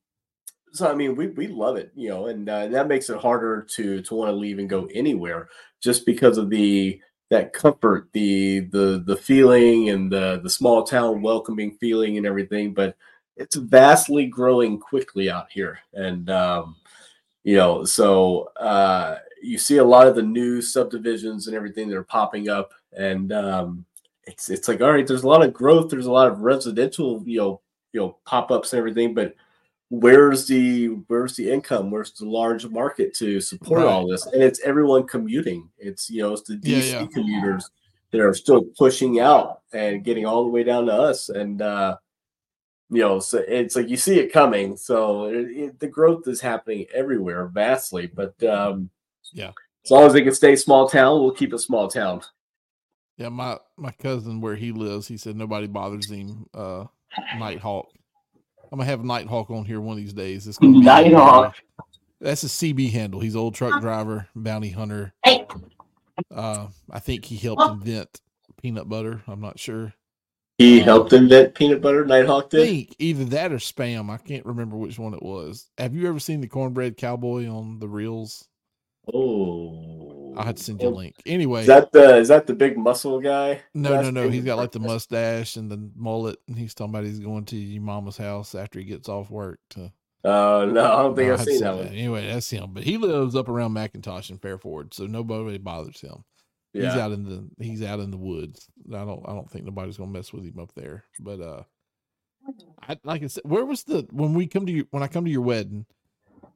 so 0.72 0.90
i 0.90 0.94
mean 0.96 1.14
we, 1.14 1.28
we 1.28 1.46
love 1.46 1.76
it 1.76 1.92
you 1.94 2.08
know 2.08 2.26
and 2.26 2.48
uh, 2.48 2.66
that 2.66 2.88
makes 2.88 3.08
it 3.08 3.20
harder 3.20 3.62
to 3.76 4.02
to 4.02 4.14
want 4.16 4.30
to 4.30 4.32
leave 4.32 4.58
and 4.58 4.68
go 4.68 4.86
anywhere 4.92 5.48
just 5.80 6.04
because 6.06 6.38
of 6.38 6.50
the 6.50 7.00
that 7.30 7.52
comfort 7.52 8.08
the 8.12 8.60
the 8.72 9.02
the 9.06 9.16
feeling 9.16 9.90
and 9.90 10.10
the 10.10 10.40
the 10.42 10.50
small 10.50 10.82
town 10.82 11.22
welcoming 11.22 11.76
feeling 11.80 12.16
and 12.16 12.26
everything 12.26 12.74
but 12.74 12.96
it's 13.36 13.54
vastly 13.56 14.26
growing 14.26 14.78
quickly 14.78 15.30
out 15.30 15.46
here 15.52 15.78
and 15.92 16.28
um 16.30 16.74
you 17.44 17.56
know 17.56 17.84
so 17.84 18.50
uh 18.56 19.18
you 19.44 19.58
see 19.58 19.76
a 19.78 19.84
lot 19.84 20.06
of 20.06 20.14
the 20.14 20.22
new 20.22 20.60
subdivisions 20.62 21.46
and 21.46 21.56
everything 21.56 21.88
that 21.88 21.96
are 21.96 22.04
popping 22.04 22.48
up 22.48 22.72
and 22.96 23.32
um 23.32 23.84
it's 24.24 24.48
it's 24.48 24.68
like 24.68 24.80
all 24.80 24.92
right 24.92 25.06
there's 25.06 25.24
a 25.24 25.28
lot 25.28 25.44
of 25.44 25.52
growth 25.52 25.90
there's 25.90 26.06
a 26.06 26.12
lot 26.12 26.28
of 26.28 26.40
residential 26.40 27.22
you 27.26 27.38
know 27.38 27.60
you 27.92 28.00
know 28.00 28.16
pop-ups 28.24 28.72
and 28.72 28.78
everything 28.78 29.14
but 29.14 29.34
where's 29.90 30.46
the 30.46 30.86
where's 31.08 31.36
the 31.36 31.50
income? 31.50 31.90
Where's 31.90 32.12
the 32.12 32.28
large 32.28 32.66
market 32.66 33.14
to 33.14 33.40
support 33.40 33.82
all 33.82 34.08
this? 34.08 34.26
And 34.26 34.42
it's 34.42 34.60
everyone 34.64 35.06
commuting. 35.06 35.68
It's 35.78 36.10
you 36.10 36.22
know 36.22 36.32
it's 36.32 36.42
the 36.42 36.54
Yeah, 36.54 36.78
dc 36.78 37.00
yeah. 37.00 37.06
commuters 37.06 37.70
that 38.10 38.20
are 38.20 38.34
still 38.34 38.64
pushing 38.78 39.20
out 39.20 39.60
and 39.72 40.04
getting 40.04 40.26
all 40.26 40.44
the 40.44 40.50
way 40.50 40.64
down 40.64 40.86
to 40.86 40.92
us 40.92 41.28
and 41.28 41.60
uh 41.62 41.96
you 42.90 43.00
know 43.00 43.18
so 43.18 43.42
it's 43.46 43.76
like 43.76 43.88
you 43.88 43.96
see 43.96 44.18
it 44.18 44.32
coming. 44.32 44.76
So 44.76 45.26
it, 45.26 45.50
it, 45.50 45.80
the 45.80 45.88
growth 45.88 46.26
is 46.28 46.40
happening 46.40 46.86
everywhere 46.92 47.46
vastly 47.46 48.06
but 48.06 48.42
um 48.44 48.90
Yeah. 49.34 49.50
as 49.84 49.90
long 49.90 50.04
as 50.06 50.12
they 50.14 50.22
can 50.22 50.34
stay 50.34 50.56
small 50.56 50.88
town 50.88 51.20
we'll 51.20 51.32
keep 51.32 51.52
it 51.52 51.58
small 51.58 51.88
town 51.88 52.22
Yeah, 53.18 53.28
my 53.28 53.58
my 53.76 53.90
cousin 53.92 54.40
where 54.40 54.56
he 54.56 54.72
lives, 54.72 55.06
he 55.06 55.16
said 55.16 55.36
nobody 55.36 55.66
bothers 55.66 56.10
him. 56.10 56.46
Uh, 56.54 56.84
Nighthawk. 57.38 57.86
I'm 58.72 58.78
gonna 58.78 58.90
have 58.90 59.04
Nighthawk 59.04 59.50
on 59.50 59.64
here 59.64 59.80
one 59.80 59.98
of 59.98 60.02
these 60.02 60.12
days. 60.12 60.48
It's 60.48 60.58
gonna 60.58 60.72
be 60.72 60.80
Nighthawk. 60.80 61.54
That's 62.20 62.42
a 62.42 62.48
CB 62.48 62.90
handle. 62.90 63.20
He's 63.20 63.36
old 63.36 63.54
truck 63.54 63.80
driver, 63.80 64.26
bounty 64.34 64.70
hunter. 64.70 65.12
Hey. 65.24 65.46
Uh, 66.34 66.68
I 66.90 66.98
think 67.00 67.24
he 67.24 67.36
helped 67.36 67.62
invent 67.62 68.20
peanut 68.62 68.88
butter. 68.88 69.22
I'm 69.28 69.40
not 69.40 69.58
sure. 69.60 69.92
he 70.58 70.80
helped 70.80 71.12
invent 71.12 71.54
peanut 71.54 71.80
butter 71.82 72.04
nighthawk 72.04 72.46
I 72.46 72.48
did 72.56 72.66
think 72.66 72.96
either 72.98 73.24
that 73.26 73.52
or 73.52 73.58
spam. 73.58 74.10
I 74.10 74.16
can't 74.16 74.46
remember 74.46 74.76
which 74.76 74.98
one 74.98 75.14
it 75.14 75.22
was. 75.22 75.68
Have 75.78 75.94
you 75.94 76.08
ever 76.08 76.18
seen 76.20 76.40
the 76.40 76.48
cornbread 76.48 76.96
cowboy 76.96 77.46
on 77.48 77.78
the 77.78 77.88
reels? 77.88 78.48
Oh 79.12 80.34
I'll 80.36 80.44
have 80.44 80.56
to 80.56 80.62
send 80.62 80.82
you 80.82 80.88
a 80.88 80.90
link. 80.90 81.14
Anyway, 81.26 81.60
is 81.60 81.66
that 81.68 81.92
the 81.92 82.16
is 82.16 82.28
that 82.28 82.46
the 82.46 82.54
big 82.54 82.76
muscle 82.76 83.20
guy 83.20 83.62
no, 83.72 84.02
no, 84.02 84.10
no. 84.10 84.28
He's 84.28 84.44
got 84.44 84.56
like 84.56 84.72
the 84.72 84.80
mustache 84.80 85.56
and 85.56 85.70
the 85.70 85.90
mullet, 85.94 86.38
and 86.48 86.58
he's 86.58 86.74
talking 86.74 86.92
about 86.92 87.04
he's 87.04 87.20
going 87.20 87.44
to 87.46 87.56
your 87.56 87.82
mama's 87.82 88.16
house 88.16 88.54
after 88.54 88.78
he 88.78 88.84
gets 88.84 89.08
off 89.08 89.30
work 89.30 89.60
to 89.70 89.92
Oh 90.24 90.64
no, 90.64 90.84
I 90.84 91.02
don't 91.02 91.14
think 91.14 91.28
No, 91.28 91.34
I've 91.34 91.40
I've 91.40 91.46
seen 91.46 91.54
seen 91.58 91.64
that 91.64 91.76
one. 91.76 91.86
Anyway, 91.88 92.26
that's 92.26 92.48
him. 92.48 92.70
But 92.72 92.84
he 92.84 92.96
lives 92.96 93.36
up 93.36 93.48
around 93.48 93.74
McIntosh 93.74 94.30
and 94.30 94.40
Fairford, 94.40 94.94
so 94.94 95.06
nobody 95.06 95.58
bothers 95.58 96.00
him. 96.00 96.24
Yeah. 96.72 96.90
He's 96.90 96.98
out 96.98 97.12
in 97.12 97.24
the 97.24 97.64
he's 97.64 97.82
out 97.82 98.00
in 98.00 98.10
the 98.10 98.16
woods. 98.16 98.66
I 98.88 99.04
don't 99.04 99.22
I 99.28 99.32
don't 99.32 99.50
think 99.50 99.66
nobody's 99.66 99.98
gonna 99.98 100.10
mess 100.10 100.32
with 100.32 100.44
him 100.44 100.58
up 100.58 100.72
there. 100.74 101.04
But 101.20 101.40
uh 101.40 101.62
I 102.82 102.96
like 103.04 103.22
I 103.22 103.26
said, 103.26 103.44
where 103.44 103.66
was 103.66 103.84
the 103.84 104.06
when 104.10 104.34
we 104.34 104.46
come 104.46 104.64
to 104.66 104.72
you 104.72 104.86
when 104.90 105.02
I 105.02 105.08
come 105.08 105.26
to 105.26 105.30
your 105.30 105.42
wedding 105.42 105.84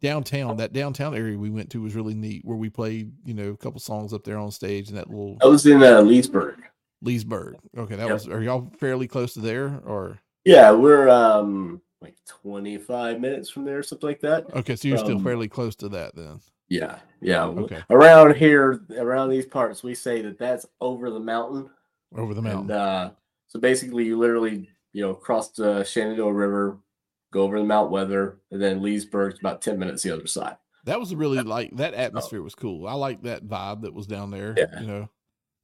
downtown, 0.01 0.57
that 0.59 0.73
downtown 0.73 1.15
area 1.15 1.37
we 1.39 1.51
went 1.51 1.71
to 1.71 1.83
was 1.83 1.95
really 1.95 2.15
neat 2.15 2.45
where 2.45 2.57
we 2.57 2.69
played, 2.71 3.13
you 3.25 3.35
know, 3.35 3.51
a 3.51 3.57
couple 3.57 3.81
songs 3.81 4.13
up 4.13 4.25
there 4.25 4.39
on 4.39 4.51
stage 4.51 4.89
and 4.89 4.97
that 4.99 5.09
little 5.11 5.37
I 5.43 5.47
was 5.47 5.67
in 5.67 5.83
uh, 5.83 6.01
Leesburg. 6.01 6.57
Leesburg. 7.03 7.57
Okay, 7.77 7.97
that 7.97 8.07
Yep. 8.07 8.13
was 8.13 8.29
are 8.29 8.43
y'all 8.43 8.71
fairly 8.79 9.07
close 9.09 9.35
to 9.35 9.41
there 9.41 9.81
or 9.85 10.19
Yeah, 10.45 10.71
we're 10.73 11.09
um 11.09 11.81
like 12.01 12.17
25 12.27 13.21
minutes 13.21 13.51
from 13.51 13.65
there, 13.65 13.83
something 13.83 14.09
like 14.09 14.21
that. 14.21 14.47
okay, 14.57 14.77
so 14.77 14.89
you're 14.89 14.99
still 14.99 15.17
Um, 15.17 15.25
fairly 15.25 15.49
close 15.49 15.75
to 15.77 15.89
that 15.91 16.15
then. 16.15 16.41
Yeah, 16.69 16.99
yeah. 17.21 17.45
Okay. 17.47 17.83
Around 17.91 18.37
here, 18.37 18.83
around 18.97 19.31
these 19.31 19.47
parts, 19.47 19.83
we 19.83 19.95
say 19.95 20.21
that 20.23 20.39
that's 20.39 20.67
over 20.81 21.11
the 21.11 21.19
mountain. 21.21 21.71
Over 22.15 22.35
the 22.35 22.43
mountain. 22.43 22.71
And 22.71 22.81
uh, 22.81 23.11
so 23.49 23.59
basically, 23.59 24.05
you 24.05 24.19
literally, 24.19 24.69
you 24.93 25.03
know, 25.03 25.15
cross 25.15 25.49
the 25.51 25.83
Shenandoah 25.85 26.33
River, 26.33 26.79
go 27.33 27.43
over 27.43 27.59
the 27.59 27.65
Mount 27.65 27.91
Weather, 27.91 28.39
and 28.51 28.61
then 28.61 28.83
Leesburg's 28.83 29.39
about 29.39 29.61
10 29.63 29.79
minutes 29.79 30.03
the 30.03 30.13
other 30.13 30.27
side. 30.27 30.57
That 30.85 30.99
was 31.01 31.15
really 31.15 31.41
like 31.43 31.77
that 31.77 31.95
atmosphere 31.95 32.43
was 32.43 32.55
cool. 32.55 32.87
I 32.87 32.95
like 32.95 33.23
that 33.23 33.47
vibe 33.47 33.83
that 33.83 33.93
was 33.93 34.07
down 34.07 34.31
there. 34.31 34.55
Yeah. 34.57 34.81
You 34.81 34.87
know, 34.87 35.09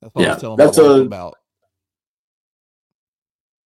that's 0.03 0.15
what 0.15 0.27
I 0.27 0.33
was 0.33 0.41
telling 0.41 0.57
that's 0.59 0.79
a- 0.79 0.83
about. 1.03 1.35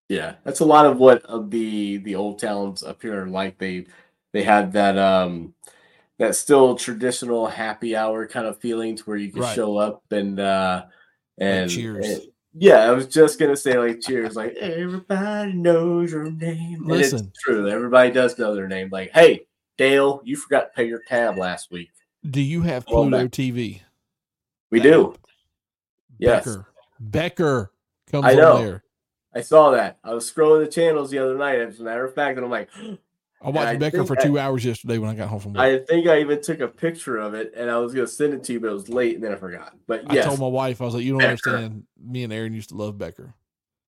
Yeah, 0.09 0.37
that's 0.45 0.61
a 0.61 0.65
lot 0.65 0.87
of 0.87 0.99
what 0.99 1.23
of 1.25 1.51
the 1.51 1.99
the 1.99 2.15
old 2.15 2.39
towns 2.39 2.83
up 2.83 3.03
here 3.03 3.23
are 3.23 3.27
like. 3.29 3.59
They 3.59 3.87
they 4.33 4.43
had 4.43 4.73
that 4.73 4.97
um 4.97 5.53
that 6.19 6.35
still 6.35 6.77
traditional 6.77 7.47
happy 7.47 7.95
hour 7.95 8.27
kind 8.27 8.47
of 8.47 8.59
feeling 8.59 8.97
to 8.97 9.03
where 9.05 9.17
you 9.19 9.31
can 9.31 9.43
Right. 9.43 9.55
show 9.55 9.77
up 9.77 10.03
and 10.11 10.41
uh 10.41 10.85
and 11.39 11.71
Cheers. 11.71 12.07
and- 12.09 12.23
yeah, 12.55 12.79
I 12.85 12.91
was 12.91 13.07
just 13.07 13.39
gonna 13.39 13.57
say 13.57 13.79
like 13.79 14.01
cheers, 14.01 14.37
like 14.37 14.55
everybody 14.57 15.53
knows 15.53 16.13
your 16.13 16.31
name. 16.31 16.81
And 16.81 16.87
Listen. 16.87 17.27
it's 17.29 17.43
true, 17.43 17.69
everybody 17.69 18.11
does 18.11 18.39
know 18.39 18.55
their 18.55 18.69
name. 18.69 18.89
Like, 18.91 19.11
hey, 19.13 19.47
Dale, 19.77 20.21
you 20.25 20.37
forgot 20.37 20.61
to 20.63 20.71
pay 20.75 20.87
your 20.89 21.03
tab 21.07 21.39
last 21.39 21.71
week. 21.71 21.91
Do 22.29 22.41
you 22.41 22.63
have 22.63 22.85
Well, 22.91 23.03
Pluto 23.05 23.19
that- 23.25 23.31
TV? 23.31 23.81
We 24.71 24.81
That 24.81 24.83
do. 24.91 25.13
app? 25.13 25.19
Yes. 26.19 26.45
Becker. 26.45 26.67
Becker 27.01 27.73
comes 28.11 28.25
I 28.27 28.35
know. 28.35 28.59
there. 28.59 28.85
I 29.35 29.41
saw 29.43 29.71
that. 29.71 29.99
I 30.03 30.15
was 30.15 30.31
scrolling 30.31 30.65
the 30.65 30.71
channels 30.71 31.11
the 31.11 31.19
other 31.19 31.37
night, 31.39 31.61
as 31.61 31.79
a 31.79 31.85
matter 31.85 32.05
of 32.05 32.15
fact, 32.15 32.37
and 32.39 32.45
I'm 32.45 32.51
like, 32.51 32.69
I 33.41 33.51
watched 33.51 33.69
I 33.69 33.77
Becker 33.77 34.05
for 34.05 34.19
I- 34.19 34.23
two 34.23 34.39
hours 34.39 34.65
yesterday 34.65 34.99
when 34.99 35.11
I 35.11 35.15
got 35.15 35.29
home 35.29 35.41
from 35.41 35.53
work. 35.53 35.63
I 35.63 35.79
think 35.79 36.09
I 36.09 36.21
even 36.21 36.43
took 36.43 36.61
a 36.61 36.69
picture 36.69 37.19
of 37.19 37.35
it 37.35 37.53
and 37.57 37.71
I 37.71 37.79
was 37.79 37.95
gonna 37.95 38.07
send 38.07 38.35
it 38.35 38.43
to 38.45 38.53
you, 38.53 38.61
but 38.61 38.69
it 38.69 38.73
was 38.73 38.89
late 38.89 39.15
and 39.15 39.25
then 39.25 39.33
I 39.33 39.37
forgot. 39.37 39.75
But 39.87 40.11
I, 40.11 40.21
told 40.23 40.41
my 40.41 40.49
wife, 40.49 40.81
I 40.81 40.85
was 40.85 40.95
like, 40.95 41.05
you 41.05 41.13
don't 41.13 41.21
Becker. 41.21 41.51
understand. 41.51 41.85
Me 42.03 42.25
and 42.25 42.33
Aaron 42.33 42.53
used 42.53 42.71
to 42.71 42.75
love 42.75 42.99
Becker. 42.99 43.35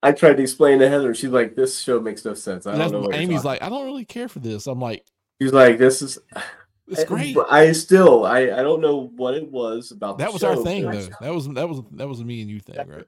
I 0.03 0.13
tried 0.13 0.37
to 0.37 0.43
explain 0.43 0.79
to 0.79 0.89
Heather. 0.89 1.15
She's 1.15 1.31
like, 1.31 1.57
"This 1.57 1.79
show 1.79 2.01
makes 2.01 2.25
no 2.25 2.33
sense." 2.33 2.67
I 2.67 2.77
don't 2.77 2.91
know 2.91 3.01
what 3.01 3.15
Amy's 3.15 3.45
like, 3.45 3.63
I 3.63 3.69
don't 3.69 3.85
really 3.85 4.07
care 4.07 4.29
for 4.29 4.39
this. 4.39 4.67
I'm 4.67 4.81
like, 4.81 5.05
She's 5.43 5.53
like, 5.53 5.79
"This 5.79 6.01
is 6.01 6.19
it's 6.89 7.05
great. 7.05 7.35
But 7.35 7.53
I 7.53 7.73
still, 7.73 8.25
I, 8.25 8.41
I 8.45 8.63
don't 8.63 8.81
know 8.81 9.11
what 9.17 9.35
it 9.35 9.51
was 9.51 9.91
about. 9.91 10.19
the 10.19 10.25
That 10.25 10.33
was 10.33 10.43
our 10.43 10.57
thing 10.57 10.91
though. 10.91 11.09
That 11.21 11.35
was 11.35 11.49
that 11.49 11.69
was 11.69 11.83
that 11.93 12.09
was 12.09 12.21
a 12.21 12.25
me 12.25 12.41
and 12.41 12.51
you 12.51 12.61
thing, 12.61 12.77
right? 12.87 13.05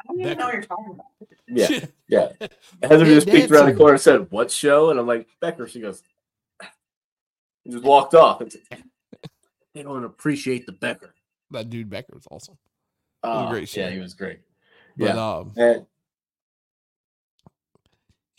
I 0.00 0.12
don't 0.12 0.20
even 0.20 0.38
know 0.38 0.44
what 0.46 0.54
you're 0.54 0.62
talking 0.62 0.92
about. 0.92 1.06
Yeah, 1.48 1.68
yeah. 2.08 2.28
Heather 2.82 3.04
Yeah, 3.04 3.14
just 3.14 3.28
peeked 3.28 3.50
around 3.50 3.66
the 3.66 3.74
corner 3.74 3.94
and 3.94 4.00
said, 4.00 4.30
"What 4.30 4.50
show?" 4.50 4.90
And 4.90 5.00
I'm 5.00 5.06
like, 5.06 5.28
"Becker." 5.40 5.66
She 5.66 5.80
goes, 5.80 6.02
and 7.64 7.72
just 7.72 7.84
walked 7.84 8.14
off. 8.14 8.40
It's, 8.40 8.56
they 9.74 9.82
don't 9.82 10.04
appreciate 10.04 10.66
the 10.66 10.72
Becker. 10.72 11.14
That 11.50 11.70
dude 11.70 11.90
Becker 11.90 12.14
was 12.14 12.26
awesome. 12.30 12.58
Oh, 13.22 13.48
great 13.48 13.74
Yeah, 13.76 13.90
he 13.90 13.98
was 13.98 14.14
great. 14.14 14.40
But 14.96 15.14
Yeah. 15.14 15.38
um 15.38 15.52
And 15.56 15.86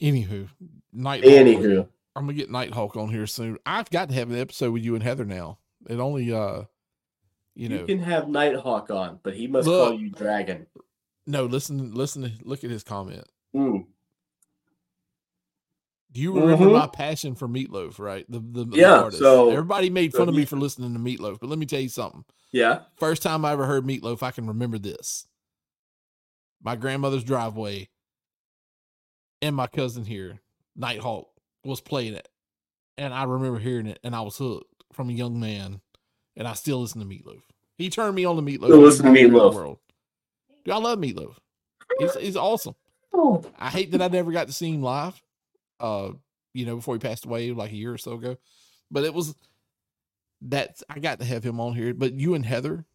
anywho, 0.02 0.50
Nighthawk. 0.92 1.32
anywho, 1.32 1.88
I'm 2.16 2.24
gonna 2.26 2.34
get 2.34 2.50
Nighthawk 2.50 2.96
on 2.96 3.10
here 3.10 3.28
soon. 3.28 3.58
I've 3.66 3.90
got 3.90 4.10
to 4.10 4.16
have 4.16 4.30
an 4.32 4.38
episode 4.40 4.72
with 4.72 4.84
you 4.84 4.96
and 4.96 5.04
Heather 5.04 5.26
now. 5.26 5.60
It 5.88 6.00
only 6.00 6.34
uh 6.34 6.64
you 7.56 7.68
you, 7.68 7.70
know 7.70 7.86
can 7.86 8.00
have 8.00 8.28
Nighthawk 8.28 8.90
on, 8.90 9.20
but 9.24 9.36
he 9.36 9.48
must 9.48 9.68
call 9.68 9.94
you 9.94 10.10
Dragon. 10.10 10.66
No 11.28 11.46
listen 11.46 11.94
listen 11.94 12.32
look 12.44 12.64
at 12.64 12.70
his 12.70 12.84
comment. 12.84 13.26
Mm. 13.56 13.86
Do 16.14 16.20
you 16.20 16.34
remember 16.34 16.66
Mhm. 16.66 16.74
my 16.74 16.88
passion 16.88 17.36
for 17.36 17.48
meatloaf, 17.48 17.98
right? 18.00 18.26
The 18.30 18.40
the, 18.40 18.66
the 18.66 18.78
Yeah, 18.78 19.02
artist. 19.04 19.20
so- 19.22 19.50
everybody 19.50 19.90
made 19.90 20.12
so 20.12 20.20
fun 20.20 20.30
of 20.30 20.36
me 20.36 20.46
for 20.46 20.58
listening 20.58 20.94
to 20.94 21.00
meatloaf, 21.00 21.40
but 21.40 21.50
let 21.50 21.58
me 21.60 21.66
tell 21.66 21.80
you 21.80 21.90
something. 21.90 22.26
Yeah. 22.52 22.84
First 22.98 23.22
time 23.24 23.46
I 23.46 23.54
ever 23.54 23.66
heard 23.66 23.86
meatloaf, 23.86 24.22
I 24.24 24.32
can 24.32 24.48
remember 24.48 24.78
this. 24.78 25.28
my 26.64 26.76
grandmother's 26.76 27.24
driveway, 27.24 27.90
and 29.42 29.56
my 29.56 29.66
cousin 29.66 30.06
here, 30.06 30.40
Nighthawk, 30.76 31.28
was 31.66 31.82
playing 31.82 32.14
it. 32.14 32.28
And 33.00 33.16
I 33.16 33.24
remember 33.24 33.58
hearing 33.58 33.88
it 33.88 34.00
and 34.04 34.16
I 34.16 34.22
was 34.22 34.38
hooked 34.38 34.84
from 34.94 35.10
a 35.10 35.14
young 35.14 35.40
man. 35.40 35.82
And 36.36 36.48
I 36.48 36.54
still 36.54 36.80
listen 36.82 37.02
to 37.02 37.08
Meatloaf. 37.08 37.42
He 37.80 37.90
turned 37.90 38.14
me 38.16 38.26
on 38.26 38.36
to 38.36 38.44
Meatloaf. 38.44 38.66
Still 38.66 38.78
listen 38.80 39.06
to 39.06 39.10
all 39.10 39.16
around 39.16 39.32
the 39.34 39.60
Meatloaf. 39.60 39.78
Dude, 40.64 40.74
I 40.74 40.78
love 40.78 41.00
Meatloaf. 41.00 41.36
He's, 42.00 42.16
he's 42.16 42.38
awesome. 42.38 42.76
Oh. 43.14 43.44
I 43.58 43.70
hate 43.70 43.92
that 43.92 44.02
I 44.02 44.08
never 44.08 44.32
got 44.32 44.48
to 44.48 44.54
see 44.54 44.72
him 44.72 44.82
live. 44.82 45.22
Uh, 45.80 46.12
you 46.54 46.66
know, 46.66 46.76
before 46.76 46.96
he 46.96 47.00
passed 47.00 47.26
away 47.26 47.52
like 47.52 47.72
a 47.72 47.76
year 47.76 47.94
or 47.94 47.98
so 47.98 48.14
ago. 48.14 48.38
But 48.90 49.04
it 49.04 49.14
was 49.14 49.36
that 50.44 50.82
I 50.90 51.00
got 51.00 51.20
to 51.20 51.26
have 51.26 51.44
him 51.44 51.60
on 51.60 51.74
here. 51.74 51.94
But 51.94 52.14
you 52.14 52.34
and 52.34 52.46
Heather, 52.46 52.86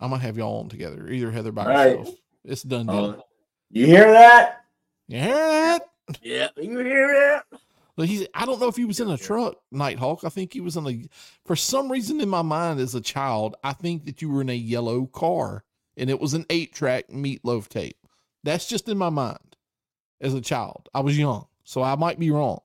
I'm 0.00 0.10
gonna 0.10 0.22
have 0.22 0.36
y'all 0.36 0.60
on 0.60 0.68
together. 0.68 1.08
Either 1.08 1.30
Heather 1.30 1.52
by 1.52 1.66
right. 1.66 1.98
herself. 1.98 2.16
It's 2.44 2.62
done 2.62 2.86
deal. 2.86 3.16
Oh, 3.18 3.24
you 3.70 3.86
hear 3.86 4.10
that? 4.10 4.64
You 5.08 5.20
hear 5.20 5.34
that? 5.34 5.82
Yeah, 6.22 6.48
you 6.56 6.78
hear 6.78 7.08
that? 7.08 7.60
But 7.96 8.08
he's 8.08 8.26
I 8.34 8.46
don't 8.46 8.60
know 8.60 8.68
if 8.68 8.76
he 8.76 8.84
was 8.84 9.00
in 9.00 9.10
a 9.10 9.18
truck, 9.18 9.56
Nighthawk. 9.70 10.24
I 10.24 10.30
think 10.30 10.52
he 10.52 10.60
was 10.60 10.76
in 10.76 10.86
a 10.86 11.08
for 11.44 11.54
some 11.54 11.92
reason 11.92 12.20
in 12.20 12.28
my 12.28 12.42
mind 12.42 12.80
as 12.80 12.94
a 12.94 13.00
child, 13.00 13.56
I 13.62 13.74
think 13.74 14.06
that 14.06 14.22
you 14.22 14.30
were 14.30 14.40
in 14.40 14.48
a 14.48 14.54
yellow 14.54 15.06
car 15.06 15.64
and 15.96 16.10
it 16.10 16.20
was 16.20 16.34
an 16.34 16.46
eight 16.50 16.72
track 16.72 17.08
meatloaf 17.08 17.68
tape. 17.68 17.96
That's 18.44 18.68
just 18.68 18.88
in 18.88 18.98
my 18.98 19.10
mind 19.10 19.56
as 20.20 20.34
a 20.34 20.40
child. 20.40 20.88
I 20.94 21.00
was 21.00 21.18
young, 21.18 21.46
so 21.64 21.82
I 21.82 21.94
might 21.96 22.18
be 22.18 22.30
wrong. 22.30 22.60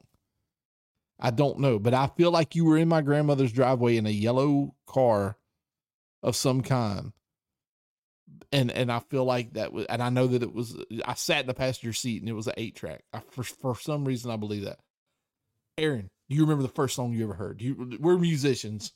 I 1.20 1.32
don't 1.32 1.60
know, 1.60 1.80
but 1.80 1.94
I 1.94 2.08
feel 2.08 2.32
like 2.32 2.56
you 2.56 2.66
were 2.66 2.78
in 2.78 2.88
my 2.88 3.02
grandmother's 3.02 3.52
driveway 3.52 3.98
in 3.98 4.06
a 4.06 4.12
yellow 4.12 4.76
car 4.86 5.38
of 6.22 6.36
some 6.36 6.62
kind. 6.62 7.12
And 8.52 8.72
and 8.72 8.92
I 8.92 9.00
feel 9.00 9.26
like 9.26 9.54
that 9.54 9.74
was 9.74 9.86
and 9.88 10.02
I 10.02 10.10
know 10.10 10.28
that 10.28 10.44
it 10.44 10.54
was 10.54 10.78
I 11.06 11.16
sat 11.16 11.42
in 11.42 11.48
the 11.48 11.54
passenger 11.54 11.92
seat 11.92 12.22
and 12.22 12.30
it 12.30 12.34
was 12.34 12.48
an 12.48 12.54
eight 12.58 12.76
track. 12.76 13.04
I, 13.12 13.22
for 13.32 13.44
for 13.44 13.76
some 13.76 14.06
reason 14.06 14.32
I 14.32 14.38
believe 14.38 14.64
that. 14.66 14.80
Aaron, 15.78 16.10
do 16.30 16.36
you 16.36 16.42
remember 16.44 16.64
the 16.64 16.70
first 16.70 16.96
song 16.96 17.14
you 17.14 17.24
ever 17.24 17.34
heard? 17.34 17.62
You, 17.62 17.98
we're 18.00 18.18
musicians. 18.18 18.94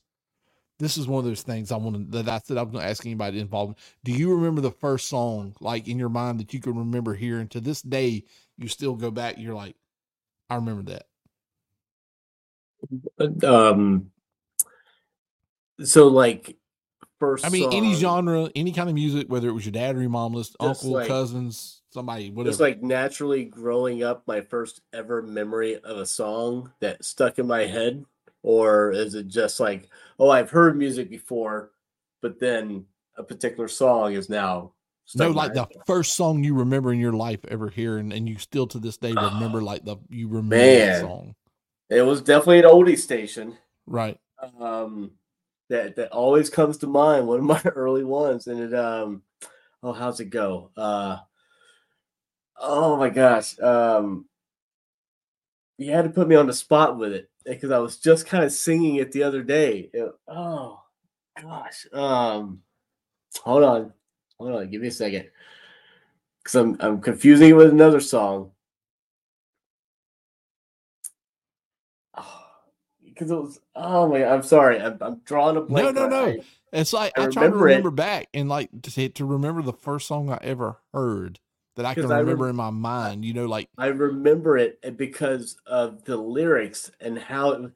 This 0.82 0.98
is 0.98 1.08
one 1.08 1.20
of 1.20 1.26
those 1.26 1.44
things 1.44 1.72
I 1.72 1.78
want 1.78 1.95
to 1.95 2.24
that 2.24 2.28
I 2.28 2.40
said 2.40 2.58
I'm 2.58 2.72
going 2.72 2.84
to 2.84 2.90
ask 2.90 3.06
anybody 3.06 3.40
involved. 3.40 3.78
Do 4.03 4.12
you 4.12 4.34
remember 4.34 4.62
the 4.62 4.72
first 4.72 5.08
song 5.08 5.56
like 5.60 5.88
in 5.88 5.99
your 5.99 6.10
mind 6.10 6.40
that 6.40 6.56
you 6.56 6.60
can 6.60 6.76
remember 6.76 7.14
hearing 7.14 7.48
to 7.49 7.62
this 7.62 7.84
day? 7.84 8.24
You 8.58 8.68
still 8.68 8.95
go 8.95 9.12
back. 9.12 9.36
You're 9.38 9.53
like, 9.53 9.76
I 10.49 10.56
remember 10.56 10.91
that. 13.20 13.48
Um. 13.48 14.10
So 15.84 16.08
like, 16.08 16.58
first. 17.20 17.45
I 17.45 17.49
mean, 17.49 17.72
any 17.72 17.94
genre, 17.94 18.49
any 18.56 18.72
kind 18.72 18.90
of 18.90 18.95
music, 18.95 19.28
whether 19.30 19.49
it 19.49 19.53
was 19.53 19.66
your 19.66 19.74
dad 19.74 19.95
or 19.95 20.02
your 20.02 20.10
mom 20.10 20.34
list, 20.34 20.56
uncle, 20.60 20.94
like- 20.94 21.08
cousins, 21.08 21.84
somebody, 21.91 22.32
whatever. 22.32 22.49
Just 22.49 22.60
like 22.60 22.82
naturally 22.82 23.45
growing 23.45 24.02
up, 24.03 24.24
my 24.26 24.41
first 24.41 24.82
ever 24.91 25.22
memory 25.22 25.76
of 25.76 25.98
a 25.98 26.08
song 26.08 26.72
that 26.80 27.06
stuck 27.06 27.38
in 27.38 27.45
my 27.45 27.68
head, 27.68 28.03
or 28.43 28.91
is 28.91 29.15
it 29.15 29.27
just 29.27 29.59
like, 29.59 29.89
oh, 30.19 30.30
I've 30.30 30.49
heard 30.49 30.77
music 30.77 31.09
before, 31.09 31.72
but 32.22 32.39
then 32.39 32.85
a 33.18 33.23
particular 33.23 33.68
song 33.68 34.13
is 34.13 34.30
now 34.30 34.73
no, 35.13 35.30
like 35.31 35.53
the 35.53 35.65
head? 35.65 35.84
first 35.85 36.13
song 36.13 36.43
you 36.43 36.55
remember 36.55 36.93
in 36.93 36.99
your 36.99 37.13
life 37.13 37.39
ever 37.49 37.69
hearing, 37.69 38.11
and 38.13 38.27
you 38.30 38.38
still 38.38 38.68
to 38.68 38.80
this 38.80 38.97
day 38.97 39.11
remember 39.11 39.61
like 39.63 39.84
the 39.84 39.97
you 40.09 40.27
remember 40.27 40.55
Man. 40.55 41.01
song, 41.01 41.35
It 41.89 42.01
was 42.01 42.22
definitely 42.22 42.59
an 42.59 42.65
oldie 42.65 42.97
station. 42.97 43.57
right? 43.85 44.18
um 44.59 45.11
that 45.69 45.95
that 45.95 46.11
always 46.11 46.49
comes 46.49 46.77
to 46.77 46.88
mind 46.88 47.27
one 47.27 47.39
of 47.39 47.45
my 47.45 47.61
early 47.76 48.03
ones 48.03 48.47
and 48.47 48.59
it 48.59 48.73
um 48.73 49.22
oh 49.84 49.93
how's 49.93 50.19
it 50.19 50.26
go 50.26 50.72
uh 50.77 51.18
oh 52.59 52.97
my 52.97 53.09
gosh 53.09 53.59
um 53.59 54.26
you 55.82 55.91
had 55.91 56.03
to 56.03 56.10
put 56.10 56.28
me 56.28 56.36
on 56.36 56.48
the 56.48 56.53
spot 56.53 56.98
with 56.98 57.12
it 57.14 57.30
because 57.45 57.72
i 57.72 57.80
was 57.80 57.98
just 57.98 58.28
kind 58.28 58.44
of 58.44 58.52
singing 58.52 58.95
it 58.98 59.12
the 59.12 59.24
other 59.24 59.41
day. 59.44 59.90
It- 59.94 60.14
oh 60.28 60.80
gosh 61.41 61.88
um 61.94 62.62
hold 63.40 63.64
on 63.64 63.94
hold 64.38 64.52
on 64.56 64.70
give 64.70 64.82
me 64.82 64.90
a 64.90 64.91
second. 64.91 65.30
Because 66.44 66.56
i'm 66.56 66.78
i'm 66.80 67.02
confusing 67.02 67.49
it 67.49 67.53
with 67.53 67.70
another 67.72 67.99
song. 67.99 68.52
Because 73.03 73.30
it 73.32 73.36
was 73.36 73.60
oh 73.76 74.08
my 74.10 74.26
i'm 74.26 74.41
sorry 74.41 74.82
i'm, 74.82 74.98
I'm 75.02 75.22
drawing 75.26 75.58
a 75.58 75.62
blank 75.62 75.95
no, 75.95 76.02
but 76.02 76.10
no. 76.10 76.26
I- 76.28 76.40
It's 76.74 76.94
like 76.94 77.14
I 77.18 77.24
I, 77.24 77.28
try 77.28 77.44
to 77.48 77.52
remember 77.56 77.90
it. 77.90 77.95
back 77.95 78.28
and 78.34 78.48
like 78.49 78.70
to 78.84 79.10
to 79.10 79.26
remember 79.26 79.62
the 79.62 79.74
first 79.74 80.08
song 80.08 80.32
I 80.32 80.40
ever 80.41 80.78
heard 80.94 81.40
that 81.76 81.85
I 81.85 81.93
can 81.93 82.03
'Cause 82.03 82.11
I 82.11 82.18
rem- 82.18 82.26
remember 82.26 82.49
in 82.49 82.56
my 82.56 82.69
mind. 82.69 83.23
You 83.26 83.34
know, 83.34 83.45
like 83.45 83.68
I 83.77 83.88
remember 83.88 84.57
it 84.57 84.80
eh, 84.84 84.89
because 84.91 85.57
of 85.65 86.03
the 86.06 86.18
lyrics 86.18 86.91
and 86.99 87.18
how 87.18 87.52
it. 87.52 87.72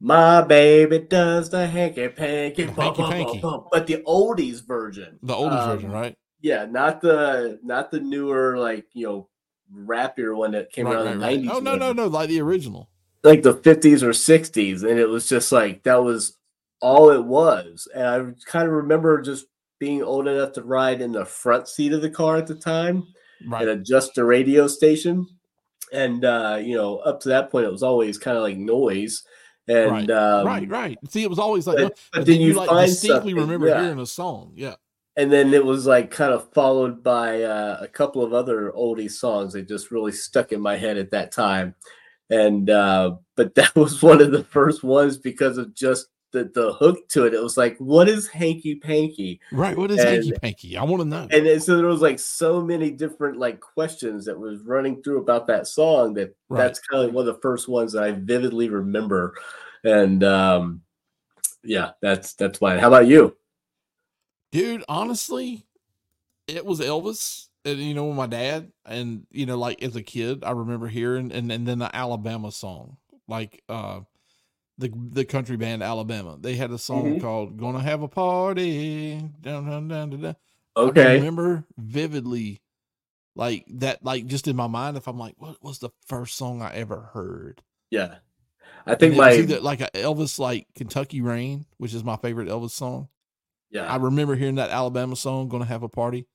My 0.00 0.42
baby 0.42 0.98
does 0.98 1.48
the 1.50 1.66
hanky 1.66 2.08
panky, 2.08 2.66
bum, 2.66 2.74
bum, 2.74 2.94
bum, 2.96 3.10
hanky-panky. 3.12 3.40
bum," 3.40 3.64
but 3.70 3.86
the 3.86 4.02
oldies 4.06 4.60
version. 4.66 5.18
the 5.22 5.34
version, 5.34 5.86
Um, 5.86 5.92
right? 5.94 6.16
Yeah, 6.40 6.66
not 6.66 7.00
the 7.00 7.58
not 7.62 7.90
the 7.90 8.00
newer 8.00 8.58
like 8.58 8.86
you 8.92 9.06
know 9.06 9.28
rappier 9.74 10.36
one 10.36 10.50
that 10.52 10.72
came 10.72 10.86
Right, 10.86 10.94
around 10.94 11.06
right, 11.06 11.12
in 11.12 11.18
the 11.20 11.24
right. 11.26 11.34
nineties. 11.36 11.50
Oh 11.54 11.60
no, 11.60 11.76
no, 11.76 11.92
no, 11.92 12.06
like 12.06 12.28
the 12.28 12.40
original. 12.40 12.88
like 13.22 13.42
the 13.42 13.54
fifties 13.54 14.02
or 14.02 14.12
sixties, 14.12 14.82
and 14.82 14.98
it 14.98 15.08
was 15.08 15.26
just 15.28 15.50
like 15.52 15.84
that 15.84 16.02
was 16.04 16.36
all 16.82 17.08
it 17.10 17.24
was. 17.24 17.88
And 17.94 18.06
I 18.06 18.18
kind 18.50 18.66
of 18.68 18.74
remember 18.74 19.22
just 19.22 19.46
being 19.84 20.02
old 20.02 20.26
enough 20.26 20.52
to 20.52 20.62
ride 20.62 21.02
in 21.02 21.12
the 21.12 21.26
front 21.26 21.68
seat 21.68 21.92
of 21.92 22.00
the 22.00 22.08
car 22.08 22.36
at 22.38 22.46
the 22.46 22.54
time. 22.54 23.06
Right. 23.46 23.68
and 23.68 23.80
adjust 23.80 24.14
the 24.14 24.24
radio 24.24 24.66
station. 24.66 25.26
And 25.92 26.24
uh, 26.24 26.58
you 26.62 26.74
know, 26.74 26.96
up 26.98 27.20
to 27.20 27.28
that 27.28 27.50
point, 27.50 27.66
it 27.66 27.72
was 27.72 27.82
always 27.82 28.16
kind 28.16 28.36
of 28.38 28.42
like 28.42 28.56
noise. 28.56 29.22
And 29.68 29.90
Right, 29.90 30.10
um, 30.10 30.46
right, 30.46 30.68
right. 30.68 30.98
See, 31.10 31.22
it 31.22 31.28
was 31.28 31.38
always 31.38 31.66
like, 31.66 31.76
But, 31.76 31.98
but 32.12 32.26
then 32.26 32.40
you, 32.40 32.54
like 32.54 32.70
find 32.70 32.88
distinctly 32.88 33.32
something, 33.32 33.36
remember 33.36 33.68
yeah. 33.68 33.82
hearing 33.82 34.00
a 34.00 34.06
song. 34.06 34.52
Yeah. 34.56 34.76
and 35.16 35.30
then 35.30 35.52
it 35.52 35.64
was 35.64 35.86
like 35.86 36.10
kind 36.10 36.32
of 36.32 36.50
followed 36.54 37.02
by 37.02 37.42
uh, 37.42 37.76
a 37.80 37.88
couple 37.88 38.22
of 38.22 38.32
other 38.32 38.72
oldie 38.72 39.10
songs 39.10 39.52
that 39.52 39.68
just 39.68 39.90
really 39.90 40.12
stuck 40.12 40.52
in 40.52 40.60
my 40.60 40.76
head 40.76 40.96
at 40.96 41.10
that 41.10 41.30
time. 41.30 41.74
And 42.30 42.70
uh, 42.70 43.16
but 43.36 43.54
that 43.56 43.74
was 43.76 44.02
one 44.02 44.22
of 44.22 44.32
the 44.32 44.44
first 44.44 44.82
ones 44.82 45.18
because 45.18 45.58
of 45.58 45.74
just 45.74 46.06
the 46.34 46.50
the 46.52 46.72
hook 46.74 47.08
to 47.10 47.24
it. 47.24 47.32
It 47.32 47.42
was 47.42 47.56
like, 47.56 47.78
what 47.78 48.08
is 48.08 48.28
hanky 48.28 48.74
panky? 48.74 49.40
Right. 49.52 49.74
What 49.76 49.90
is 49.90 49.98
And- 50.00 50.08
hanky 50.08 50.32
panky? 50.32 50.76
I 50.76 50.84
want 50.84 51.00
to 51.02 51.08
know. 51.08 51.28
and 51.30 51.46
then, 51.46 51.60
so 51.60 51.76
there 51.76 51.86
was 51.86 52.02
like 52.02 52.18
so 52.18 52.60
many 52.60 52.90
different 52.90 53.38
like 53.38 53.60
questions 53.60 54.26
that 54.26 54.38
was 54.38 54.60
running 54.60 55.02
through 55.02 55.20
about 55.20 55.46
that 55.46 55.66
song 55.66 56.12
that 56.14 56.34
Right. 56.50 56.58
that's 56.64 56.80
kind 56.80 57.08
of 57.08 57.14
one 57.14 57.26
of 57.26 57.34
the 57.34 57.40
first 57.40 57.68
ones 57.68 57.92
that 57.94 58.02
I 58.02 58.10
vividly 58.12 58.68
remember. 58.68 59.34
And 59.84 60.22
um 60.24 60.82
yeah, 61.62 61.92
that's 62.02 62.34
that's 62.34 62.60
why. 62.60 62.78
How 62.78 62.88
about 62.88 63.06
you? 63.06 63.36
Dude, 64.52 64.84
honestly, 64.88 65.64
it 66.46 66.64
was 66.66 66.80
Elvis. 66.80 67.48
And 67.64 67.78
you 67.78 67.94
know, 67.94 68.12
my 68.12 68.26
dad, 68.26 68.70
and 68.84 69.26
you 69.30 69.46
know, 69.46 69.56
like 69.56 69.82
as 69.82 69.96
a 69.96 70.02
kid, 70.02 70.44
I 70.44 70.50
remember 70.50 70.86
hearing 70.86 71.32
and, 71.32 71.50
and 71.50 71.66
then 71.66 71.78
the 71.78 71.94
Alabama 71.96 72.52
song, 72.52 72.98
like 73.26 73.62
uh 73.70 74.00
the 74.78 74.90
the 75.10 75.24
country 75.24 75.56
band 75.56 75.82
Alabama. 75.82 76.36
They 76.40 76.56
had 76.56 76.70
a 76.70 76.78
song 76.78 77.16
Mhm. 77.16 77.20
called 77.20 77.56
"Gonna 77.56 77.80
Have 77.80 78.02
a 78.02 78.08
Party." 78.08 79.16
Down, 79.40 79.68
down, 79.68 79.88
down, 79.88 80.10
down. 80.10 80.36
I 80.76 80.80
Okay. 80.80 81.14
remember 81.16 81.64
vividly, 81.76 82.60
like 83.36 83.64
that, 83.68 84.04
like 84.04 84.26
just 84.26 84.48
in 84.48 84.56
my 84.56 84.66
mind. 84.66 84.96
If 84.96 85.06
I'm 85.06 85.18
like, 85.18 85.34
what 85.38 85.62
was 85.62 85.78
the 85.78 85.90
first 86.06 86.36
song 86.36 86.62
I 86.62 86.74
ever 86.74 87.10
heard? 87.12 87.62
Yeah. 87.90 88.16
I 88.86 88.96
think 88.96 89.16
my 89.16 89.32
either 89.32 89.60
like 89.60 89.80
a 89.80 89.90
Elvis, 89.94 90.38
like 90.38 90.66
Kentucky 90.74 91.20
Rain, 91.20 91.64
which 91.78 91.94
is 91.94 92.02
my 92.04 92.16
favorite 92.16 92.48
Elvis 92.48 92.72
song. 92.72 93.08
Yeah, 93.70 93.90
I 93.92 93.96
remember 93.96 94.34
hearing 94.34 94.56
that 94.56 94.70
Alabama 94.70 95.16
song, 95.16 95.48
"Gonna 95.48 95.64
Have 95.64 95.82
a 95.82 95.88
Party." 95.88 96.26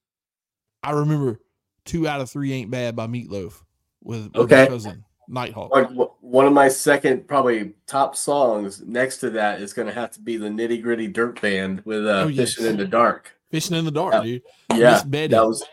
I 0.81 0.91
remember 0.91 1.39
two 1.85 2.07
out 2.07 2.21
of 2.21 2.29
three 2.31 2.53
ain't 2.53 2.71
bad 2.71 2.95
by 2.95 3.07
Meatloaf 3.07 3.63
with, 4.01 4.25
with 4.27 4.35
Okay. 4.35 4.63
my 4.63 4.67
cousin 4.67 5.03
Nighthawk. 5.27 5.71
Like 5.71 5.89
one 6.29 6.45
of 6.45 6.53
my 6.53 6.67
second 6.67 7.27
probably 7.27 7.73
top 7.87 8.15
songs 8.15 8.81
next 8.85 9.17
to 9.17 9.31
that 9.31 9.61
is 9.61 9.73
going 9.73 9.87
to 9.87 9.93
have 9.93 10.11
to 10.11 10.19
be 10.21 10.37
the 10.37 10.47
Nitty 10.47 10.81
Gritty 10.81 11.07
Dirt 11.07 11.41
Band 11.41 11.81
with 11.85 12.05
uh, 12.05 12.23
Oh, 12.25 12.27
yes. 12.27 12.53
Fishing 12.53 12.67
in 12.71 12.77
the 12.77 12.85
Dark. 12.85 13.31
Fishing 13.51 13.75
in 13.75 13.85
the 13.85 13.91
dark, 13.91 14.13
Yeah. 14.13 14.21
dude. 14.23 14.41
Yeah, 14.75 14.91
Miss 14.93 15.03
Betty. 15.03 15.27
that 15.33 15.45
was 15.47 15.63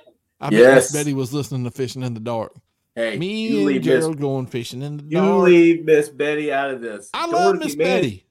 I 0.40 0.48
bet 0.50 0.52
Miss 0.58 0.60
Yes. 0.60 0.92
Betty 0.92 1.12
was 1.14 1.32
listening 1.34 1.64
to 1.64 1.70
Fishing 1.70 2.02
in 2.02 2.14
the 2.14 2.20
Dark. 2.20 2.54
hey. 2.94 3.18
Me 3.18 3.48
you 3.48 3.56
and 3.58 3.66
leave 3.66 3.84
Miss 3.84 3.86
Gerald 3.86 4.18
going 4.20 4.46
fishing 4.46 4.80
in 4.82 4.96
the 4.96 5.02
dark. 5.02 5.12
you 5.12 5.36
leave 5.44 5.84
Miss 5.84 6.08
Betty 6.08 6.50
out 6.52 6.70
of 6.70 6.80
this. 6.80 7.10
I 7.12 7.26
love 7.26 7.56
Miss 7.58 7.76
Man- 7.76 7.86
Betty. 7.86 8.26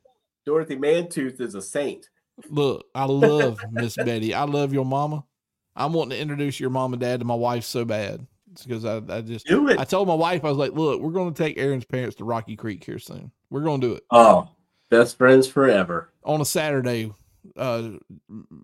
Dorothy 0.45 0.75
Mantooth 0.77 1.39
is 1.41 1.53
a 1.55 1.61
saint. 1.61 2.09
Look, 2.49 2.85
I 2.95 3.05
love 3.05 3.59
Miss 3.71 3.95
Betty. 3.95 4.33
I 4.33 4.43
love 4.45 4.73
your 4.73 4.85
mama. 4.85 5.23
I'm 5.75 5.93
wanting 5.93 6.11
to 6.11 6.19
introduce 6.19 6.59
your 6.59 6.69
mom 6.69 6.93
and 6.93 6.99
dad 6.99 7.19
to 7.19 7.25
my 7.25 7.35
wife 7.35 7.63
so 7.65 7.85
bad. 7.85 8.25
Because 8.63 8.85
I, 8.85 9.01
I 9.09 9.21
just 9.21 9.45
Do 9.45 9.67
it. 9.69 9.79
I 9.79 9.83
told 9.83 10.07
my 10.07 10.13
wife 10.13 10.45
I 10.45 10.49
was 10.49 10.57
like, 10.57 10.73
look, 10.73 11.01
we're 11.01 11.11
going 11.11 11.33
to 11.33 11.43
take 11.43 11.57
Aaron's 11.57 11.85
parents 11.85 12.15
to 12.17 12.23
Rocky 12.23 12.55
Creek 12.55 12.83
here 12.83 12.99
soon. 12.99 13.31
We're 13.49 13.63
going 13.63 13.81
to 13.81 13.87
do 13.87 13.93
it 13.93 14.03
oh, 14.11 14.49
best 14.89 15.17
friends 15.17 15.47
forever. 15.47 16.09
on 16.23 16.41
a 16.41 16.45
Saturday. 16.45 17.11
Uh, 17.55 17.91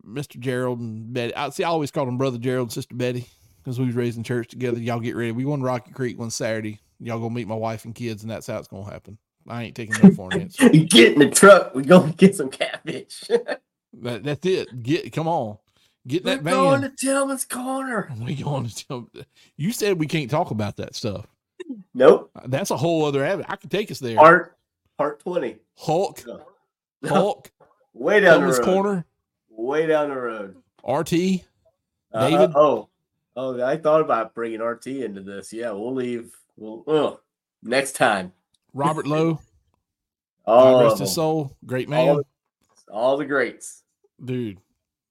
Mr. 0.08 0.40
Gerald 0.40 0.80
and 0.80 1.14
Betty. 1.14 1.36
I 1.36 1.50
see. 1.50 1.64
I 1.64 1.70
always 1.70 1.92
called 1.92 2.08
them 2.08 2.18
brother 2.18 2.40
Gerald, 2.40 2.68
and 2.70 2.74
sister 2.74 2.96
Betty. 2.96 3.28
because 3.64 3.80
we 3.80 3.86
was 3.86 3.96
raised 3.96 4.18
in 4.18 4.24
church 4.24 4.48
together. 4.50 4.80
Y'all 4.80 5.00
get 5.00 5.16
ready. 5.16 5.32
We 5.32 5.44
going 5.44 5.60
to 5.60 5.66
Rocky 5.66 5.92
Creek 5.92 6.18
one 6.18 6.32
Saturday. 6.32 6.80
Y'all 7.00 7.20
gonna 7.20 7.34
meet 7.34 7.48
my 7.48 7.56
wife 7.56 7.86
and 7.86 7.96
kids, 7.96 8.24
and 8.24 8.32
that's 8.32 8.48
how 8.48 8.58
it's 8.58 8.68
gonna 8.68 8.90
happen. 8.90 9.18
I 9.48 9.64
ain't 9.64 9.76
taking 9.76 9.96
no 10.04 10.12
for 10.12 10.32
an 10.32 10.42
answer. 10.42 10.70
Get 10.70 11.14
in 11.14 11.20
the 11.20 11.30
truck. 11.30 11.74
We're 11.74 11.82
going 11.82 12.12
to 12.12 12.16
get 12.16 12.36
some 12.36 12.50
catfish. 12.50 13.24
That, 14.04 14.24
that's 14.24 14.46
it. 14.46 14.84
Get 14.84 15.12
come 15.12 15.28
on, 15.28 15.58
get 16.08 16.24
We're 16.26 16.36
that 16.38 16.44
going 16.44 16.82
to 16.82 16.90
Tillman's 16.90 17.46
Corner. 17.46 18.12
We 18.20 18.36
going 18.36 18.68
to 18.68 18.88
tell. 18.88 19.10
You 19.58 19.72
said 19.72 20.00
we 20.00 20.08
can't 20.08 20.30
talk 20.30 20.52
about 20.52 20.78
that 20.78 20.96
stuff. 20.96 21.26
Nope. 21.94 22.32
That's 22.46 22.72
a 22.72 22.78
whole 22.78 23.06
other 23.06 23.24
avenue. 23.24 23.46
I 23.48 23.56
could 23.56 23.72
take 23.72 23.92
us 23.92 24.00
there. 24.00 24.16
Part 24.16 24.58
part 24.98 25.20
20. 25.22 25.58
Hulk, 25.78 26.24
No. 26.26 26.42
Hulk, 27.08 27.52
Way 27.94 28.20
down 28.22 28.40
Thomas 28.42 28.58
the 28.58 28.64
road. 28.64 28.74
Corner, 28.74 29.06
Way 29.50 29.88
down 29.88 30.10
the 30.10 30.16
road. 30.16 30.56
RT. 30.88 31.14
Uh-huh. 32.14 32.30
David? 32.30 32.52
Oh, 32.56 32.90
oh, 33.36 33.64
I 33.64 33.78
thought 33.78 34.02
about 34.02 34.34
bringing 34.34 34.62
RT 34.62 34.88
into 34.88 35.22
this. 35.22 35.54
Yeah, 35.54 35.72
we'll 35.72 35.94
leave. 35.94 36.34
We'll 36.58 36.84
oh, 36.88 37.20
next 37.64 37.94
time. 37.94 38.34
Robert 38.74 39.06
Lowe, 39.08 39.40
All 40.46 40.80
God 40.80 40.86
rest 40.86 41.00
his 41.00 41.14
soul, 41.14 41.56
great 41.66 41.90
man, 41.90 42.18
the- 42.18 42.24
all 42.94 43.18
the 43.18 43.26
greats. 43.26 43.84
dude. 44.24 44.58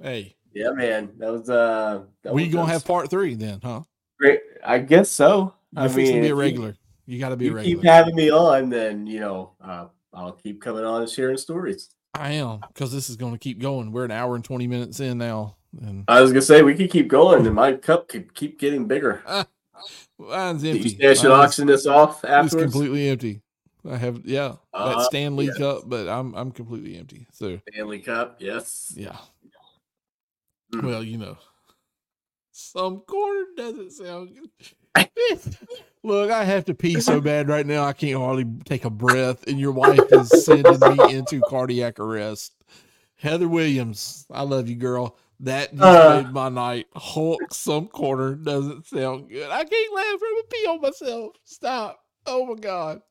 Hey, 0.02 0.34
Yeah, 0.52 0.70
man. 0.70 1.10
That 1.18 1.32
was 1.32 1.48
uh. 1.50 2.02
That 2.22 2.34
we 2.34 2.44
was, 2.44 2.54
gonna 2.54 2.66
that 2.66 2.72
have 2.72 2.84
part 2.84 3.10
three 3.10 3.34
then, 3.34 3.60
huh? 3.62 3.82
great. 4.18 4.40
I 4.64 4.78
guess 4.78 5.10
so. 5.10 5.54
You're 5.72 5.84
I 5.84 5.88
mean, 5.88 5.94
be 5.96 6.18
a 6.18 6.28
you- 6.28 6.34
regular. 6.34 6.76
You, 7.06 7.18
got 7.18 7.30
to 7.30 7.36
be 7.36 7.48
a 7.48 7.52
regular 7.52 7.76
keep 7.76 7.84
having 7.84 8.14
me 8.14 8.30
on, 8.30 8.70
then 8.70 9.04
you 9.06 9.18
know 9.18 9.52
uh, 9.60 9.86
I'll 10.14 10.32
keep 10.32 10.60
coming 10.62 10.84
on 10.84 11.02
and 11.02 11.10
sharing 11.10 11.36
stories. 11.38 11.90
I 12.14 12.32
am 12.32 12.60
because 12.68 12.92
this 12.92 13.10
is 13.10 13.16
going 13.16 13.32
to 13.32 13.38
keep 13.38 13.58
going. 13.60 13.90
We're 13.90 14.04
an 14.04 14.10
hour 14.12 14.36
and 14.36 14.44
twenty 14.44 14.68
minutes 14.68 15.00
in 15.00 15.18
now, 15.18 15.56
and 15.80 16.04
I 16.06 16.20
was 16.20 16.30
gonna 16.30 16.42
say 16.42 16.62
we 16.62 16.74
could 16.76 16.90
keep 16.90 17.08
going, 17.08 17.46
and 17.46 17.54
my 17.54 17.72
cup 17.72 18.06
could 18.08 18.32
keep 18.34 18.60
getting 18.60 18.86
bigger. 18.86 19.22
mine's 20.18 20.62
you 20.62 20.72
empty. 20.72 21.08
I 21.08 21.14
should 21.14 21.30
auction 21.32 21.66
this 21.66 21.86
off 21.86 22.22
It's 22.24 22.30
afterwards? 22.32 22.72
completely 22.72 23.08
empty. 23.08 23.42
I 23.88 23.96
have 23.96 24.24
yeah, 24.26 24.56
that 24.72 24.78
Uh, 24.78 25.02
Stanley 25.04 25.46
yes. 25.46 25.56
cup, 25.58 25.82
but 25.86 26.08
I'm 26.08 26.34
I'm 26.34 26.52
completely 26.52 26.96
empty. 26.96 27.26
So 27.32 27.58
Stanley 27.72 28.00
Cup, 28.00 28.36
yes. 28.38 28.92
yeah. 28.96 29.16
Mm. 30.72 30.82
Well, 30.84 31.02
you 31.02 31.18
know, 31.18 31.36
some 32.52 33.00
corner 33.00 33.44
doesn't 33.56 33.92
sound 33.92 34.36
good. 34.36 34.50
Look, 36.02 36.30
I 36.30 36.44
have 36.44 36.64
to 36.66 36.74
pee 36.74 37.00
so 37.00 37.20
bad 37.20 37.48
right 37.48 37.66
now. 37.66 37.84
I 37.84 37.92
can't 37.92 38.18
hardly 38.18 38.46
take 38.64 38.84
a 38.84 38.90
breath, 38.90 39.46
and 39.46 39.60
your 39.60 39.72
wife 39.72 40.00
is 40.10 40.28
sending 40.44 40.78
me 40.80 41.14
into 41.14 41.40
cardiac 41.42 41.98
arrest. 42.00 42.54
Heather 43.16 43.48
Williams, 43.48 44.26
I 44.30 44.42
love 44.42 44.68
you, 44.68 44.76
girl. 44.76 45.16
That 45.40 45.72
just 45.72 45.82
Uh. 45.82 46.22
made 46.22 46.32
my 46.32 46.48
night. 46.48 46.86
Hulk, 46.94 47.52
some 47.52 47.88
corner 47.88 48.34
doesn't 48.34 48.86
sound 48.86 49.28
good. 49.28 49.48
I 49.50 49.64
can't 49.64 49.94
laugh. 49.94 50.06
I'm 50.14 50.18
gonna 50.18 50.42
pee 50.50 50.66
on 50.68 50.80
myself. 50.80 51.36
Stop. 51.44 52.00
Oh 52.26 52.46
my 52.46 52.54
god. 52.54 53.02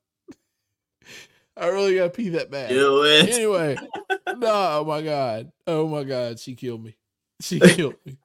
I 1.57 1.68
really 1.68 1.95
gotta 1.95 2.10
pee 2.11 2.30
that 2.30 2.49
bad. 2.52 2.72
Anyway, 2.72 3.76
no, 4.38 4.80
oh 4.80 4.86
my 4.88 5.02
god, 5.02 5.52
oh 5.68 5.88
my 5.88 6.03
god, 6.03 6.40
she 6.40 6.56
killed 6.56 6.84
me. 6.84 6.95
She 7.41 7.60
killed 7.60 7.95
me. 8.06 8.18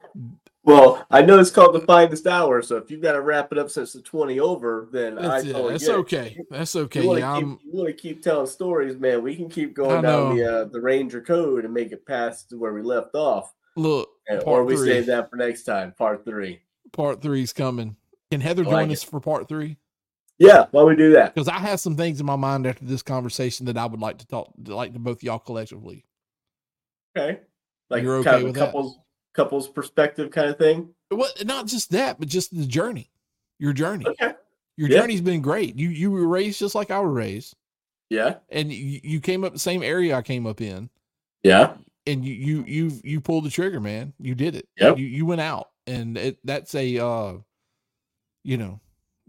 Well, 0.65 1.07
I 1.11 1.21
know 1.21 1.39
it's 1.39 1.51
called 1.51 1.75
the 1.75 1.81
finest 1.81 2.27
hour, 2.27 2.63
so 2.63 2.77
if 2.79 2.91
you've 2.91 3.03
got 3.03 3.13
to 3.13 3.21
wrap 3.21 3.53
it 3.53 3.59
up 3.59 3.69
since 3.69 3.93
the 3.93 4.01
twenty 4.01 4.41
over, 4.41 4.89
then 4.91 5.17
That's 5.17 5.45
I 5.45 5.49
it. 5.49 5.53
totally 5.53 5.73
That's 5.73 5.85
get 5.87 5.95
it. 5.95 5.99
okay. 5.99 6.39
That's 6.51 6.75
You 6.75 6.81
okay. 6.83 7.07
want 7.07 7.19
Yeah, 7.21 7.35
to 7.39 7.93
keep, 7.93 7.99
keep 7.99 8.23
telling 8.23 8.47
stories, 8.47 8.97
man. 8.97 9.23
We 9.23 9.37
can 9.37 9.51
keep 9.51 9.75
going 9.75 10.01
down 10.03 10.37
the 10.37 10.45
uh, 10.45 10.65
the 10.65 10.81
Ranger 10.81 11.21
code 11.21 11.67
and 11.67 11.75
make 11.75 11.93
it 11.93 12.07
past 12.07 12.49
to 12.51 12.57
where 12.57 12.73
we 12.73 12.81
left 12.81 13.15
off, 13.15 13.53
Look, 13.77 14.09
and, 14.27 14.43
or 14.47 14.65
we 14.65 14.75
three. 14.77 14.89
save 14.89 15.07
that 15.07 15.29
for 15.29 15.37
next 15.37 15.65
time, 15.65 15.93
part 15.93 16.25
three. 16.25 16.61
Part 16.93 17.21
three's 17.21 17.53
coming. 17.53 17.97
Can 18.31 18.41
Heather 18.41 18.63
I 18.63 18.65
join 18.65 18.73
like 18.75 18.91
us 18.93 19.03
for 19.03 19.21
part 19.21 19.49
three? 19.49 19.77
Yeah, 20.39 20.67
why 20.71 20.81
don't 20.81 20.89
we 20.89 20.97
do 20.97 21.13
that? 21.13 21.35
Because 21.35 21.47
I 21.49 21.59
have 21.59 21.79
some 21.79 21.95
things 21.97 22.21
in 22.21 22.27
my 22.27 22.37
mind 22.37 22.67
after 22.67 22.85
this 22.87 23.03
conversation 23.03 23.67
that 23.67 23.77
I 23.77 23.85
would 23.85 24.01
like 24.01 24.19
to 24.19 24.27
talk, 24.27 24.53
like 24.67 24.95
to 24.95 24.99
both 24.99 25.23
y'all 25.23 25.39
collectively. 25.39 26.07
Okay, 27.17 27.41
like 27.91 28.03
You're 28.03 28.17
okay 28.17 28.31
kind 28.31 28.43
of 28.43 28.49
with 28.49 28.57
a 28.57 28.61
that? 28.61 28.73
Couples 29.35 29.69
perspective 29.69 30.31
kind 30.31 30.49
of 30.49 30.57
thing. 30.59 30.89
What? 31.11 31.45
Not 31.45 31.67
just 31.67 31.91
that, 31.91 32.19
but 32.19 32.29
just 32.29 32.57
the 32.57 32.67
journey. 32.67 33.11
Your 33.59 33.73
journey. 33.73 34.07
Okay. 34.07 34.33
Your 34.77 34.89
Yeah. 34.89 35.01
journey's 35.01 35.21
been 35.21 35.43
great. 35.43 35.79
You 35.79 35.89
you 35.91 36.11
were 36.11 36.27
raised 36.27 36.59
just 36.59 36.75
like 36.75 36.91
I 36.91 36.99
was 37.01 37.13
raised, 37.15 37.55
Yeah, 38.11 38.37
and 38.49 38.73
you, 38.73 39.01
you 39.05 39.21
came 39.21 39.45
up 39.45 39.53
the 39.53 39.59
same 39.59 39.83
area 39.83 40.17
I 40.17 40.23
came 40.23 40.47
up 40.47 40.61
in. 40.61 40.91
yeah, 41.45 41.75
and 42.07 42.25
you 42.25 42.35
you 42.35 42.65
you 42.67 43.01
you 43.05 43.21
pulled 43.21 43.45
the 43.45 43.51
trigger, 43.51 43.81
man. 43.81 44.13
You 44.19 44.35
did 44.35 44.57
it. 44.57 44.69
Yep. 44.77 44.99
You 44.99 45.07
you 45.07 45.27
went 45.27 45.41
out, 45.41 45.71
and 45.87 46.17
it 46.19 46.39
that's 46.45 46.75
a 46.75 46.99
uh, 46.99 47.35
you 48.43 48.57
know, 48.57 48.81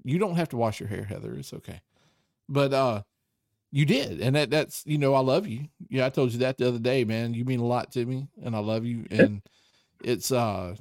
you 0.03 0.17
don't 0.17 0.35
have 0.35 0.49
to 0.49 0.57
wash 0.57 0.79
your 0.79 0.89
hair, 0.89 1.03
Heather. 1.03 1.33
It's 1.35 1.53
okay, 1.53 1.81
but 2.49 2.73
uh, 2.73 3.03
you 3.71 3.85
did, 3.85 4.21
and 4.21 4.35
that 4.35 4.49
that's 4.49 4.83
you 4.87 4.97
know 4.97 5.13
I 5.13 5.19
love 5.19 5.45
you. 5.47 5.67
Yeah, 5.89 6.07
I 6.07 6.09
told 6.09 6.31
you 6.33 6.39
that 6.39 6.57
the 6.57 6.67
other 6.67 6.79
day, 6.79 7.03
man. 7.03 7.35
You 7.35 7.45
mean 7.45 7.59
a 7.59 7.65
lot 7.65 7.91
to 7.91 8.03
me, 8.05 8.27
and 8.43 8.55
I 8.55 8.59
love 8.59 8.83
you, 8.85 9.05
and 9.11 9.43
it's 10.03 10.31
uh. 10.31 10.75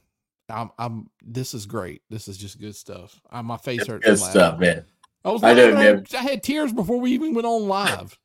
I'm, 0.51 0.71
I'm. 0.79 1.09
This 1.25 1.55
is 1.55 1.65
great. 1.65 2.03
This 2.11 2.29
is 2.29 2.37
just 2.37 2.61
good 2.61 2.77
stuff. 2.77 3.19
I, 3.31 3.41
my 3.43 3.57
face 3.57 3.81
It's 3.81 3.89
hurts. 3.89 4.05
good 4.05 4.19
from 4.19 4.31
stuff, 4.31 4.59
man. 4.61 4.85
I 5.25 5.31
was. 5.31 5.43
I 5.43 5.55
know, 5.55 5.71
laughing. 5.71 5.77
I, 5.79 5.83
had, 5.85 6.15
I 6.15 6.23
had 6.23 6.43
tears 6.43 6.73
before 6.73 7.01
we 7.01 7.13
even 7.13 7.35
went 7.35 7.47
on 7.47 7.67
live. 7.67 8.19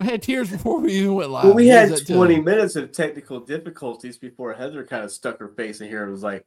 I 0.00 0.04
had 0.06 0.22
tears 0.22 0.50
before 0.50 0.80
we 0.80 0.92
even 0.94 1.14
went 1.14 1.30
live. 1.30 1.44
Well, 1.44 1.54
we 1.54 1.68
What 1.68 1.74
had 1.74 1.88
does 1.90 2.00
that 2.00 2.06
tell 2.08 2.16
20 2.16 2.34
you? 2.34 2.42
minutes 2.42 2.76
of 2.76 2.90
technical 2.92 3.40
difficulties 3.40 4.18
before 4.18 4.52
Heather 4.54 4.84
kind 4.84 5.04
of 5.04 5.12
stuck 5.12 5.38
her 5.38 5.48
face 5.48 5.80
in 5.80 5.88
here 5.88 6.02
and 6.02 6.12
was 6.12 6.22
like, 6.24 6.44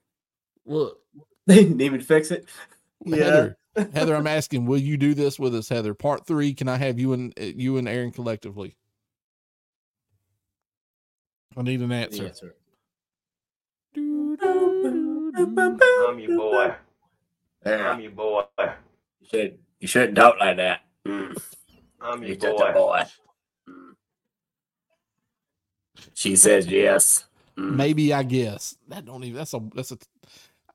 Look, 0.65 0.99
they 1.47 1.63
didn't 1.63 1.81
even 1.81 2.01
fix 2.01 2.29
it. 2.31 2.45
Heather, 3.07 3.57
Heather, 3.93 4.15
I'm 4.15 4.27
asking, 4.27 4.65
will 4.65 4.77
you 4.77 4.97
do 4.97 5.13
this 5.13 5.39
with 5.39 5.55
us, 5.55 5.69
Heather? 5.69 5.93
Part 5.93 6.27
three. 6.27 6.53
Can 6.53 6.67
I 6.67 6.75
have 6.75 6.99
you 6.99 7.13
and 7.13 7.33
uh, 7.39 7.45
you 7.45 7.77
and 7.77 7.87
Aaron 7.87 8.11
collectively? 8.11 8.75
I 11.57 11.61
need 11.63 11.81
an 11.81 11.89
The 11.89 11.95
answer. 11.95 12.25
answer. 12.27 12.55
I'm 15.43 16.19
your 16.19 16.37
boy. 16.37 16.75
There. 17.63 17.87
I'm 17.87 17.99
your 18.01 18.11
boy. 18.11 18.43
You 18.59 19.27
should 19.29 19.59
you 19.79 19.87
shouldn't 19.87 20.15
talk 20.17 20.35
like 20.39 20.57
that. 20.57 20.81
Mm, 21.07 21.41
I'm 22.01 22.23
your 22.23 22.35
you're 22.37 22.57
boy. 22.57 22.73
boy. 22.73 23.01
Mm. 23.69 23.91
She 26.13 26.35
says 26.35 26.67
yes. 26.67 27.25
Mm. 27.57 27.75
Maybe 27.75 28.13
I 28.13 28.23
guess 28.23 28.75
that 28.89 29.05
don't 29.05 29.23
even. 29.23 29.37
That's 29.37 29.53
a. 29.53 29.61
That's 29.73 29.91
a. 29.91 29.97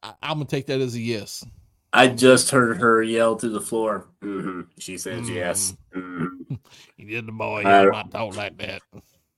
I, 0.03 0.15
I'm 0.23 0.37
gonna 0.39 0.47
take 0.47 0.67
that 0.67 0.81
as 0.81 0.95
a 0.95 1.01
yes. 1.01 1.45
I 1.93 2.09
just 2.09 2.51
heard 2.51 2.79
her 2.79 3.03
yell 3.03 3.37
to 3.37 3.49
the 3.49 3.61
floor. 3.61 4.09
hmm 4.21 4.63
She 4.79 4.99
says 4.99 5.29
yes. 5.31 5.77
Mhm. 5.95 6.29
You 6.97 7.07
did 7.07 7.27
the 7.27 7.33
boy. 7.33 7.63
I- 7.65 7.85
You 7.85 7.91
not 7.91 8.11
talk 8.11 8.37
like 8.37 8.57
that. 8.59 8.83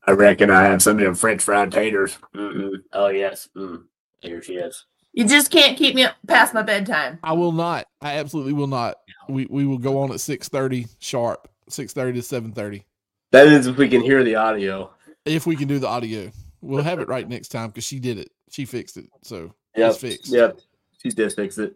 I 0.08 0.12
reckon 0.12 0.50
I 0.50 0.62
have 0.64 0.82
some 0.82 0.98
of 0.98 1.04
them 1.04 1.14
French 1.16 1.42
fried 1.42 1.72
taters. 1.72 2.16
hmm 2.34 2.68
Oh 2.92 3.08
yes. 3.08 3.48
Mm. 3.56 3.84
Here 4.20 4.40
she 4.42 4.54
is. 4.54 4.84
You 5.16 5.26
just 5.26 5.50
can't 5.50 5.78
keep 5.78 5.94
me 5.94 6.04
up 6.04 6.14
past 6.28 6.52
my 6.52 6.60
bedtime. 6.60 7.18
I 7.22 7.32
will 7.32 7.50
not. 7.52 7.86
I 8.02 8.18
absolutely 8.18 8.52
will 8.52 8.66
not. 8.66 8.96
We 9.30 9.46
we 9.48 9.64
will 9.66 9.78
go 9.78 9.98
on 10.00 10.12
at 10.12 10.20
six 10.20 10.48
thirty 10.48 10.86
sharp. 10.98 11.48
Six 11.70 11.94
thirty 11.94 12.18
to 12.18 12.22
seven 12.22 12.52
thirty. 12.52 12.84
That 13.32 13.48
is 13.48 13.66
if 13.66 13.78
we 13.78 13.88
can 13.88 14.02
hear 14.02 14.22
the 14.22 14.34
audio. 14.34 14.90
If 15.24 15.46
we 15.46 15.56
can 15.56 15.68
do 15.68 15.78
the 15.78 15.88
audio, 15.88 16.30
we'll 16.60 16.84
have 16.84 17.00
it 17.00 17.08
right 17.08 17.26
next 17.26 17.48
time 17.48 17.68
because 17.70 17.84
she 17.84 17.98
did 17.98 18.18
it. 18.18 18.30
She 18.50 18.66
fixed 18.66 18.98
it. 18.98 19.06
So 19.22 19.54
Yep. 19.74 19.90
it's 19.90 19.98
fixed. 19.98 20.28
Yep. 20.32 20.60
She 21.02 21.08
did 21.08 21.32
fix 21.32 21.56
it. 21.58 21.74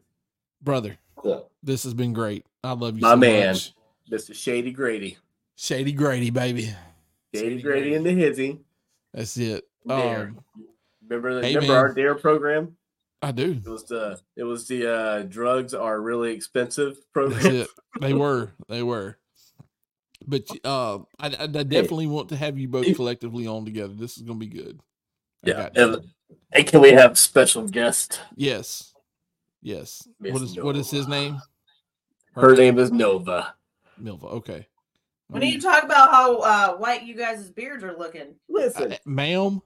brother. 0.62 0.96
So, 1.22 1.46
This 1.62 1.82
has 1.84 1.94
been 1.94 2.12
great. 2.12 2.44
I 2.62 2.72
love 2.72 2.96
you, 2.96 3.00
My 3.02 3.12
so 3.12 3.16
man. 3.16 3.52
much. 3.54 3.72
Mr. 4.10 4.34
Shady 4.34 4.70
Grady. 4.70 5.16
Shady 5.56 5.92
Grady, 5.92 6.30
baby. 6.30 6.74
Shady 7.34 7.60
Grady 7.62 7.94
and 7.94 8.04
the 8.04 8.12
Hizzy. 8.12 8.58
That's 9.14 9.36
it. 9.38 9.66
Dare. 9.86 10.28
Um, 10.28 10.38
Remember 11.08 11.34
the 11.40 11.46
Hey, 11.46 11.54
remember 11.54 11.74
our 11.76 11.92
Dare 11.94 12.14
program? 12.14 12.76
I 13.22 13.32
do. 13.32 13.60
It 13.64 13.68
was 13.68 13.84
the 13.84 14.18
it 14.36 14.44
was 14.44 14.66
the 14.66 14.90
uh 14.92 15.22
drugs 15.22 15.74
are 15.74 16.00
really 16.00 16.32
expensive 16.32 16.94
That's 16.94 17.06
program. 17.12 17.54
it. 17.56 17.68
They 18.00 18.14
were. 18.24 18.52
They 18.68 18.82
were. 18.82 19.18
But 20.26 20.48
uh, 20.64 20.98
I, 21.18 21.28
I 21.28 21.42
I 21.42 21.46
definitely 21.46 22.06
want 22.06 22.28
to 22.30 22.36
have 22.36 22.58
you 22.58 22.68
both 22.68 22.94
collectively 22.94 23.46
on 23.46 23.64
together. 23.64 23.94
This 23.94 24.16
is 24.16 24.22
gonna 24.22 24.38
be 24.38 24.46
good. 24.46 24.80
Yeah. 25.42 25.68
And, 25.74 26.04
and 26.52 26.66
can 26.66 26.80
we 26.82 26.90
have 26.92 27.18
special 27.18 27.66
guest? 27.66 28.20
Yes. 28.36 28.92
Yes. 29.62 30.06
Miss 30.20 30.32
What 30.32 30.42
is 30.42 30.56
what 30.58 30.76
is 30.76 30.90
his 30.90 31.08
name? 31.08 31.40
Her 32.34 32.54
name 32.54 32.78
is 32.78 32.92
Nova. 32.92 33.54
Milva. 34.00 34.24
Okay. 34.24 34.66
We 35.28 35.40
need 35.40 35.60
to 35.60 35.66
talk 35.66 35.84
about 35.84 36.10
how 36.10 36.38
uh, 36.38 36.76
white 36.76 37.04
you 37.04 37.14
guys' 37.14 37.50
beards 37.50 37.84
are 37.84 37.96
looking. 37.96 38.34
Listen, 38.48 38.92
Uh, 38.94 38.96
ma'am, 39.06 39.60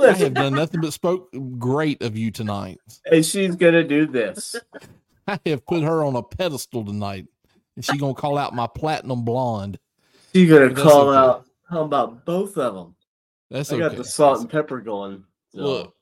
I 0.00 0.12
have 0.12 0.34
done 0.34 0.54
nothing 0.54 0.80
but 0.80 0.92
spoke 0.92 1.30
great 1.58 2.02
of 2.02 2.16
you 2.16 2.30
tonight. 2.30 2.78
and 3.10 3.24
she's 3.24 3.56
gonna 3.56 3.84
do 3.84 4.06
this. 4.06 4.56
I 5.28 5.38
have 5.46 5.64
put 5.66 5.82
her 5.82 6.02
on 6.02 6.16
a 6.16 6.22
pedestal 6.22 6.84
tonight, 6.84 7.26
and 7.76 7.84
she 7.84 7.98
gonna 7.98 8.14
call 8.14 8.38
out 8.38 8.54
my 8.54 8.66
platinum 8.66 9.24
blonde. 9.24 9.78
She's 10.32 10.48
gonna 10.48 10.74
call 10.74 11.10
okay. 11.10 11.18
out. 11.18 11.46
How 11.68 11.82
about 11.82 12.24
both 12.24 12.58
of 12.58 12.74
them? 12.74 12.94
That's 13.50 13.70
I 13.70 13.76
okay. 13.76 13.88
got 13.88 13.96
the 13.96 14.04
salt 14.04 14.40
and 14.40 14.50
pepper 14.50 14.80
going. 14.80 15.24
so- 15.54 15.60
Look, 15.60 15.94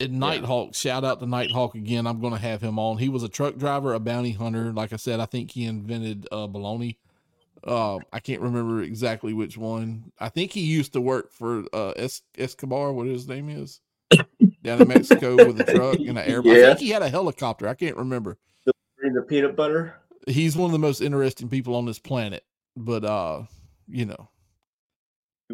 And 0.00 0.20
Nighthawk, 0.20 0.74
shout 0.74 1.04
out 1.04 1.20
to 1.20 1.26
Nighthawk 1.26 1.74
again. 1.74 2.06
I'm 2.06 2.20
going 2.20 2.34
to 2.34 2.38
have 2.38 2.60
him 2.62 2.78
on. 2.78 2.98
He 2.98 3.08
was 3.08 3.22
a 3.22 3.28
truck 3.28 3.56
driver, 3.56 3.94
a 3.94 3.98
bounty 3.98 4.32
hunter. 4.32 4.72
Like 4.72 4.92
I 4.92 4.96
said, 4.96 5.18
I 5.18 5.26
think 5.26 5.50
he 5.50 5.64
invented 5.64 6.28
uh, 6.30 6.46
baloney. 6.46 6.96
Uh, 7.64 7.98
I 8.12 8.20
can't 8.20 8.40
remember 8.40 8.82
exactly 8.82 9.32
which 9.32 9.56
one. 9.58 10.12
I 10.18 10.28
think 10.28 10.52
he 10.52 10.60
used 10.60 10.92
to 10.92 11.00
work 11.00 11.32
for 11.32 11.64
uh, 11.72 11.90
es- 11.96 12.22
Escobar, 12.36 12.92
what 12.92 13.06
his 13.06 13.26
name 13.28 13.48
is, 13.48 13.80
down 14.62 14.80
in 14.82 14.88
Mexico 14.88 15.36
with 15.36 15.60
a 15.60 15.64
truck 15.64 15.98
and 15.98 16.10
an 16.10 16.18
airplane. 16.18 16.56
I 16.64 16.68
think 16.68 16.78
he 16.78 16.90
had 16.90 17.02
a 17.02 17.08
helicopter. 17.08 17.68
I 17.68 17.74
can't 17.74 17.96
remember. 17.96 18.38
The 18.64 19.22
peanut 19.22 19.56
butter. 19.56 19.94
He's 20.26 20.56
one 20.56 20.66
of 20.66 20.72
the 20.72 20.78
most 20.78 21.00
interesting 21.00 21.48
people 21.48 21.74
on 21.74 21.86
this 21.86 21.98
planet. 21.98 22.44
But 22.76 23.04
uh, 23.04 23.42
you 23.88 24.04
know, 24.04 24.28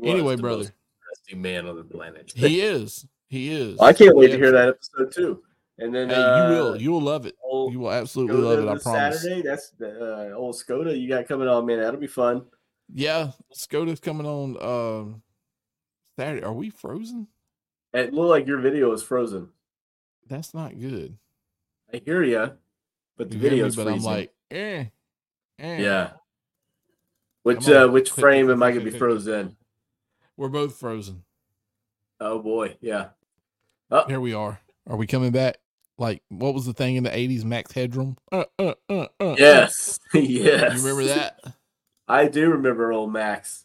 He 0.01 0.09
anyway, 0.09 0.37
the 0.37 0.43
brother, 0.43 0.59
most 0.59 0.73
interesting 1.11 1.43
man 1.43 1.67
on 1.67 1.77
the 1.77 1.85
planet. 1.85 2.33
he 2.35 2.61
is. 2.61 3.07
He 3.29 3.51
is. 3.51 3.79
I 3.81 3.93
can't 3.93 4.15
wait 4.17 4.29
to 4.29 4.37
hear 4.37 4.53
that 4.53 4.69
episode 4.69 5.13
too. 5.13 5.43
And 5.79 5.95
then 5.95 6.09
Hey, 6.09 6.15
uh, 6.17 6.49
you 6.49 6.55
will. 6.55 6.77
You 6.81 6.93
will 6.93 7.01
love 7.01 7.27
it. 7.27 7.35
You 7.43 7.79
will 7.81 7.91
absolutely 7.93 8.37
Skoda 8.37 8.65
love 8.65 8.77
it. 8.77 8.81
I 8.81 8.83
promise. 8.83 9.23
Saturday. 9.23 9.43
That's 9.43 9.71
the 9.71 10.33
uh, 10.33 10.37
old 10.37 10.55
Skoda 10.55 10.99
you 10.99 11.09
got 11.09 11.27
coming 11.27 11.49
on, 11.49 11.67
man. 11.67 11.81
That'll 11.81 12.01
be 12.01 12.07
fun. 12.07 12.45
Yeah, 12.93 13.31
Skoda's 13.55 14.01
coming 14.01 14.27
on 14.27 14.57
um 14.63 15.23
Saturday. 16.17 16.45
Are 16.45 16.53
we 16.53 16.71
frozen? 16.71 17.29
It 17.93 18.13
looked 18.13 18.31
like 18.31 18.47
your 18.47 18.59
video 18.61 18.93
is 18.93 19.03
frozen. 19.03 19.49
That's 20.29 20.53
not 20.55 20.79
good. 20.79 21.17
I 21.93 22.03
hear 22.05 22.23
you, 22.23 22.53
but 23.17 23.31
the 23.31 23.37
You 23.37 23.41
hear 23.41 23.51
me? 23.51 23.57
video's 23.57 23.77
but 23.77 23.85
freezing. 23.85 24.09
I'm 24.09 24.15
like, 24.17 24.35
eh, 24.51 24.85
eh. 25.59 25.79
yeah. 25.79 26.11
Which 27.43 27.69
uh, 27.69 27.89
which 27.89 28.11
Click, 28.11 28.23
frame 28.23 28.47
click, 28.47 28.55
am 28.55 28.63
I 28.63 28.73
gonna 28.73 28.85
be 28.85 28.91
frozen? 28.91 29.57
We're 30.37 30.49
both 30.49 30.77
frozen. 30.77 31.25
Oh 32.21 32.39
boy, 32.39 32.77
yeah. 32.81 33.09
Oh, 33.91 34.07
Here 34.07 34.21
we 34.21 34.35
are. 34.35 34.61
Are 34.89 34.97
we 34.97 35.07
coming 35.07 35.31
back? 35.31 35.57
Like, 35.97 36.23
what 36.29 36.55
was 36.55 36.67
the 36.67 36.73
thing 36.73 36.97
in 36.97 37.05
the 37.05 37.11
'80s? 37.11 37.45
Max 37.45 37.73
Headroom. 37.73 38.17
Uh, 38.33 38.45
uh, 38.59 38.75
uh, 38.89 39.07
uh, 39.21 39.37
yes, 39.39 40.01
uh. 40.15 40.19
yes. 40.19 40.77
You 40.83 40.89
remember 40.89 41.05
that? 41.15 41.41
I 42.09 42.27
do 42.27 42.51
remember 42.51 42.93
old 42.93 43.13
Max. 43.13 43.65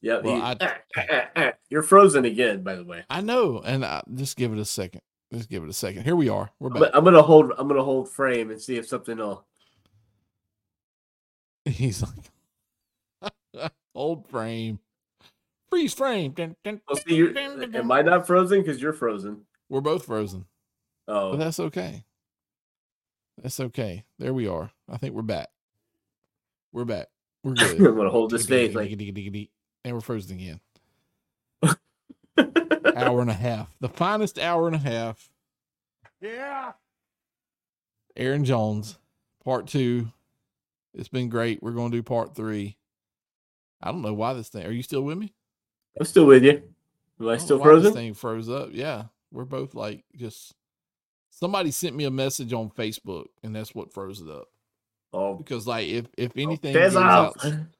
Yep. 0.00 0.24
Well, 0.24 0.36
he- 0.36 0.66
I-. 0.96 1.54
You're 1.70 1.82
frozen 1.82 2.24
again, 2.24 2.62
by 2.62 2.76
the 2.76 2.84
way. 2.84 3.04
I 3.10 3.20
know, 3.20 3.60
and 3.64 3.84
I, 3.84 4.02
just 4.14 4.36
give 4.36 4.52
it 4.52 4.58
a 4.58 4.64
second. 4.64 5.00
Just 5.32 5.48
give 5.48 5.64
it 5.64 5.68
a 5.68 5.72
second. 5.72 6.04
Here 6.04 6.14
we 6.14 6.28
are. 6.28 6.50
We're 6.60 6.70
I'm, 6.70 6.80
back. 6.80 6.90
I'm 6.94 7.04
gonna 7.04 7.22
hold. 7.22 7.52
I'm 7.58 7.66
gonna 7.66 7.82
hold 7.82 8.08
frame 8.08 8.50
and 8.50 8.60
see 8.60 8.76
if 8.76 8.86
something 8.86 9.16
will. 9.16 9.44
He's 11.64 12.04
like, 13.54 13.72
old 13.94 14.28
frame, 14.28 14.78
freeze 15.70 15.94
frame. 15.94 16.32
Dun, 16.32 16.54
dun, 16.62 16.80
Well, 16.86 16.98
see, 16.98 17.32
dun, 17.32 17.74
am. 17.74 17.90
I 17.90 18.02
not 18.02 18.26
frozen? 18.26 18.60
Because 18.60 18.80
you're 18.80 18.92
frozen. 18.92 19.40
We're 19.68 19.80
both 19.80 20.04
frozen. 20.04 20.44
Oh. 21.08 21.30
But 21.30 21.34
Oh, 21.34 21.36
that's 21.36 21.60
okay. 21.60 22.04
That's 23.42 23.58
okay. 23.60 24.04
There 24.18 24.32
we 24.34 24.46
are. 24.46 24.70
I 24.88 24.96
think 24.96 25.14
we're 25.14 25.22
back. 25.22 25.48
We're 26.72 26.84
back. 26.84 27.08
We're 27.42 27.54
good. 27.54 27.78
I'm 27.80 27.96
gonna 27.96 28.10
hold 28.10 28.30
this 28.30 28.46
faith. 28.46 28.74
Like, 28.74 28.90
and 28.92 29.94
we're 29.94 30.00
frozen 30.00 30.38
again. 30.38 30.60
Hour 32.96 33.20
and 33.20 33.30
a 33.30 33.34
half. 33.48 33.74
The 33.80 33.88
finest 33.88 34.38
hour 34.38 34.66
and 34.66 34.76
a 34.76 34.78
half. 34.78 35.28
Yeah. 36.20 36.72
Aaron 38.16 38.44
Jones, 38.44 38.96
part 39.44 39.66
two. 39.66 40.08
It's 40.94 41.08
been 41.08 41.28
great. 41.28 41.60
We're 41.62 41.72
going 41.72 41.90
to 41.90 41.98
do 41.98 42.02
part 42.02 42.34
three. 42.36 42.76
I 43.82 43.90
don't 43.90 44.02
know 44.02 44.14
why 44.14 44.32
this 44.32 44.48
thing. 44.48 44.64
Are 44.64 44.70
you 44.70 44.82
still 44.82 45.02
with 45.02 45.18
me? 45.18 45.34
I'm 45.98 46.06
still 46.06 46.24
with 46.24 46.44
you. 46.44 46.62
Am 47.20 47.28
I 47.28 47.32
don't 47.32 47.40
still 47.40 47.58
know 47.58 47.64
This 47.64 47.82
frozen? 47.82 47.92
thing 47.92 48.14
froze 48.14 48.48
up. 48.48 48.70
Yeah, 48.72 49.04
we're 49.32 49.44
both 49.44 49.74
like 49.74 50.04
just. 50.16 50.54
Somebody 51.36 51.72
sent 51.72 51.96
me 51.96 52.04
a 52.04 52.10
message 52.12 52.52
on 52.52 52.70
Facebook, 52.70 53.26
and 53.42 53.56
that's 53.56 53.74
what 53.74 53.92
froze 53.92 54.20
it 54.20 54.28
up. 54.28 54.48
Oh, 55.12 55.34
Because 55.34 55.66
like 55.66 55.88
if 55.88 56.06
if 56.16 56.32
anything 56.36 56.72
piss 56.72 56.94
goes 56.94 57.02
out, 57.02 57.36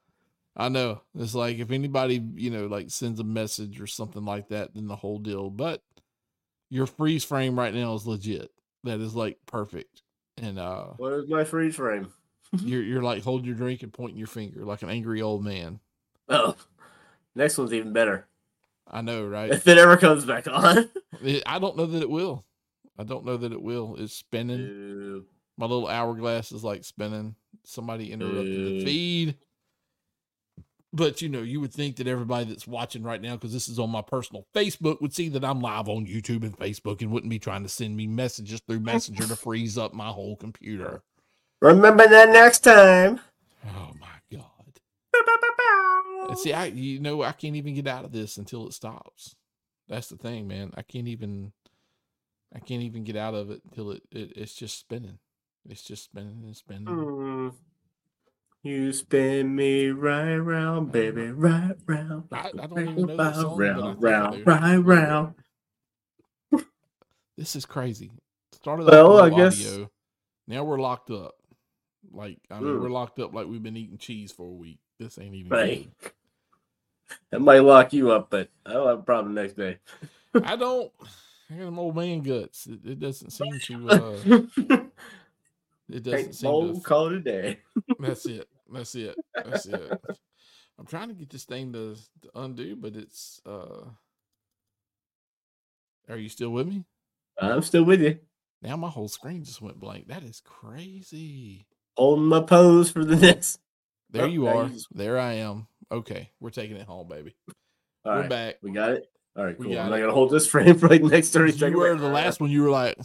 I 0.56 0.68
know 0.68 1.02
it's 1.16 1.34
like 1.36 1.58
if 1.58 1.70
anybody 1.70 2.20
you 2.34 2.50
know 2.50 2.66
like 2.66 2.90
sends 2.90 3.20
a 3.20 3.24
message 3.24 3.80
or 3.80 3.86
something 3.86 4.24
like 4.24 4.48
that, 4.48 4.74
then 4.74 4.88
the 4.88 4.96
whole 4.96 5.18
deal. 5.18 5.50
But 5.50 5.82
your 6.68 6.86
freeze 6.86 7.22
frame 7.22 7.56
right 7.56 7.72
now 7.72 7.94
is 7.94 8.06
legit. 8.06 8.50
That 8.82 9.00
is 9.00 9.14
like 9.14 9.38
perfect, 9.46 10.02
and 10.36 10.58
uh, 10.58 10.88
Where's 10.96 11.28
my 11.28 11.44
freeze 11.44 11.76
frame? 11.76 12.12
you're 12.58 12.82
you're 12.82 13.02
like 13.02 13.22
holding 13.22 13.46
your 13.46 13.54
drink 13.54 13.84
and 13.84 13.92
pointing 13.92 14.18
your 14.18 14.26
finger 14.26 14.64
like 14.64 14.82
an 14.82 14.90
angry 14.90 15.22
old 15.22 15.44
man. 15.44 15.78
Oh, 16.28 16.56
next 17.36 17.56
one's 17.56 17.72
even 17.72 17.92
better. 17.92 18.26
I 18.90 19.00
know, 19.00 19.24
right? 19.24 19.50
If 19.52 19.66
it 19.68 19.78
ever 19.78 19.96
comes 19.96 20.24
back 20.24 20.48
on. 20.48 20.90
I 21.46 21.58
don't 21.60 21.76
know 21.76 21.86
that 21.86 22.02
it 22.02 22.10
will. 22.10 22.44
I 22.98 23.04
don't 23.04 23.24
know 23.24 23.36
that 23.36 23.52
it 23.52 23.62
will. 23.62 23.96
It's 23.98 24.14
spinning. 24.14 24.60
Ew. 24.60 25.26
My 25.56 25.66
little 25.66 25.88
hourglass 25.88 26.52
is 26.52 26.64
like 26.64 26.84
spinning. 26.84 27.36
Somebody 27.64 28.12
interrupted 28.12 28.46
the 28.46 28.84
feed. 28.84 29.36
But 30.92 31.20
you 31.22 31.28
know, 31.28 31.42
you 31.42 31.60
would 31.60 31.72
think 31.72 31.96
that 31.96 32.06
everybody 32.06 32.44
that's 32.44 32.68
watching 32.68 33.02
right 33.02 33.20
now, 33.20 33.34
because 33.34 33.52
this 33.52 33.68
is 33.68 33.80
on 33.80 33.90
my 33.90 34.02
personal 34.02 34.46
Facebook, 34.54 35.00
would 35.00 35.12
see 35.12 35.28
that 35.30 35.44
I'm 35.44 35.60
live 35.60 35.88
on 35.88 36.06
YouTube 36.06 36.44
and 36.44 36.56
Facebook 36.56 37.02
and 37.02 37.10
wouldn't 37.10 37.30
be 37.30 37.40
trying 37.40 37.64
to 37.64 37.68
send 37.68 37.96
me 37.96 38.06
messages 38.06 38.60
through 38.60 38.80
Messenger 38.80 39.26
to 39.26 39.36
freeze 39.36 39.76
up 39.76 39.92
my 39.92 40.08
whole 40.08 40.36
computer. 40.36 41.02
Remember 41.60 42.06
that 42.06 42.28
next 42.28 42.60
time. 42.60 43.18
Oh 43.66 43.90
my 44.00 44.06
god! 44.38 46.28
And 46.28 46.38
see, 46.38 46.52
I 46.52 46.66
you 46.66 47.00
know 47.00 47.22
I 47.22 47.32
can't 47.32 47.56
even 47.56 47.74
get 47.74 47.88
out 47.88 48.04
of 48.04 48.12
this 48.12 48.36
until 48.36 48.68
it 48.68 48.72
stops. 48.72 49.34
That's 49.88 50.08
the 50.08 50.16
thing, 50.16 50.46
man. 50.46 50.72
I 50.76 50.82
can't 50.82 51.08
even, 51.08 51.52
I 52.54 52.60
can't 52.60 52.82
even 52.82 53.04
get 53.04 53.16
out 53.16 53.34
of 53.34 53.50
it 53.50 53.62
until 53.64 53.90
it, 53.92 54.02
it 54.12 54.32
it's 54.36 54.54
just 54.54 54.78
spinning. 54.78 55.18
It's 55.68 55.82
just 55.82 56.04
spinning 56.04 56.42
and 56.44 56.56
spinning. 56.56 56.84
Mm. 56.86 57.54
You 58.62 58.92
spin 58.92 59.54
me 59.54 59.88
right 59.88 60.36
round, 60.36 60.92
baby, 60.92 61.30
right 61.32 61.74
round. 61.86 62.24
I- 62.32 62.50
I 62.60 62.66
don't 62.66 62.78
even 62.88 63.16
know 63.16 63.32
song, 63.32 63.58
round, 63.58 64.02
round, 64.02 64.46
right 64.46 64.76
round. 64.76 65.34
This 67.36 67.56
is 67.56 67.66
crazy. 67.66 68.12
Started 68.52 68.86
Well, 68.86 69.18
off 69.18 69.32
I 69.32 69.36
guess- 69.36 69.66
audio. 69.66 69.90
Now 70.46 70.62
we're 70.64 70.78
locked 70.80 71.10
up. 71.10 71.34
Like 72.12 72.38
I 72.50 72.60
mean, 72.60 72.74
Mm. 72.74 72.82
we're 72.82 72.90
locked 72.90 73.18
up 73.18 73.34
like 73.34 73.46
we've 73.46 73.62
been 73.62 73.76
eating 73.76 73.98
cheese 73.98 74.30
for 74.30 74.46
a 74.46 74.52
week. 74.52 74.78
This 75.00 75.18
ain't 75.18 75.34
even 75.34 75.50
Right. 75.50 75.90
That 77.30 77.40
might 77.40 77.60
lock 77.60 77.92
you 77.92 78.12
up, 78.12 78.30
but 78.30 78.50
I 78.64 78.74
don't 78.74 78.86
have 78.88 78.98
a 79.00 79.02
problem 79.02 79.34
next 79.34 79.54
day. 79.54 79.78
I 80.34 80.56
don't. 80.56 80.92
I 81.50 81.54
got 81.56 81.64
them 81.66 81.78
old 81.78 81.96
man 81.96 82.22
guts. 82.22 82.66
It, 82.66 82.80
it 82.84 83.00
doesn't 83.00 83.30
seem 83.30 83.58
to. 83.60 83.90
uh 83.90 84.16
It 85.90 86.02
doesn't 86.02 86.26
Take 86.28 86.34
seem 86.34 86.50
bold, 86.50 86.76
to. 86.76 86.80
call 86.80 87.06
it 87.08 87.14
a 87.14 87.20
day. 87.20 87.58
That's 87.98 88.26
it. 88.26 88.48
That's 88.72 88.94
it. 88.94 89.18
That's 89.44 89.66
it. 89.66 89.92
I'm 90.78 90.86
trying 90.86 91.08
to 91.08 91.14
get 91.14 91.30
this 91.30 91.44
thing 91.44 91.72
to, 91.74 91.96
to 92.22 92.30
undo, 92.34 92.74
but 92.76 92.96
it's. 92.96 93.40
uh 93.46 93.84
Are 96.08 96.16
you 96.16 96.28
still 96.28 96.50
with 96.50 96.66
me? 96.66 96.84
I'm 97.38 97.62
still 97.62 97.84
with 97.84 98.00
you. 98.00 98.18
Now 98.62 98.76
my 98.76 98.88
whole 98.88 99.08
screen 99.08 99.44
just 99.44 99.60
went 99.60 99.78
blank. 99.78 100.08
That 100.08 100.22
is 100.22 100.40
crazy. 100.44 101.66
Holding 101.96 102.24
my 102.24 102.40
pose 102.40 102.90
for 102.90 103.04
the 103.04 103.16
next. 103.26 103.60
There 104.10 104.24
Oh, 104.24 104.26
you 104.26 104.46
now 104.46 104.54
are. 104.56 104.68
you 104.68 104.80
There 104.92 105.18
I 105.18 105.34
am. 105.34 105.66
Okay, 105.92 106.30
we're 106.40 106.50
taking 106.50 106.76
it 106.76 106.86
home, 106.86 107.08
baby. 107.08 107.34
All 108.04 108.14
we're 108.14 108.20
right, 108.22 108.28
back. 108.28 108.56
we 108.62 108.70
got 108.72 108.92
it. 108.92 109.06
All 109.36 109.44
right, 109.44 109.56
cool. 109.58 109.72
got 109.72 109.84
I'm 109.86 109.90
not 109.90 109.98
gonna 109.98 110.12
hold 110.12 110.30
this 110.30 110.46
frame 110.50 110.78
for 110.78 110.88
like 110.88 111.02
the 111.02 111.08
next 111.08 111.30
30 111.30 111.52
You 111.70 111.76
were 111.78 111.94
the 111.96 112.08
"Ah." 112.08 112.12
last 112.12 112.40
one. 112.40 112.50
You 112.50 112.62
were 112.62 112.70
like, 112.70 112.96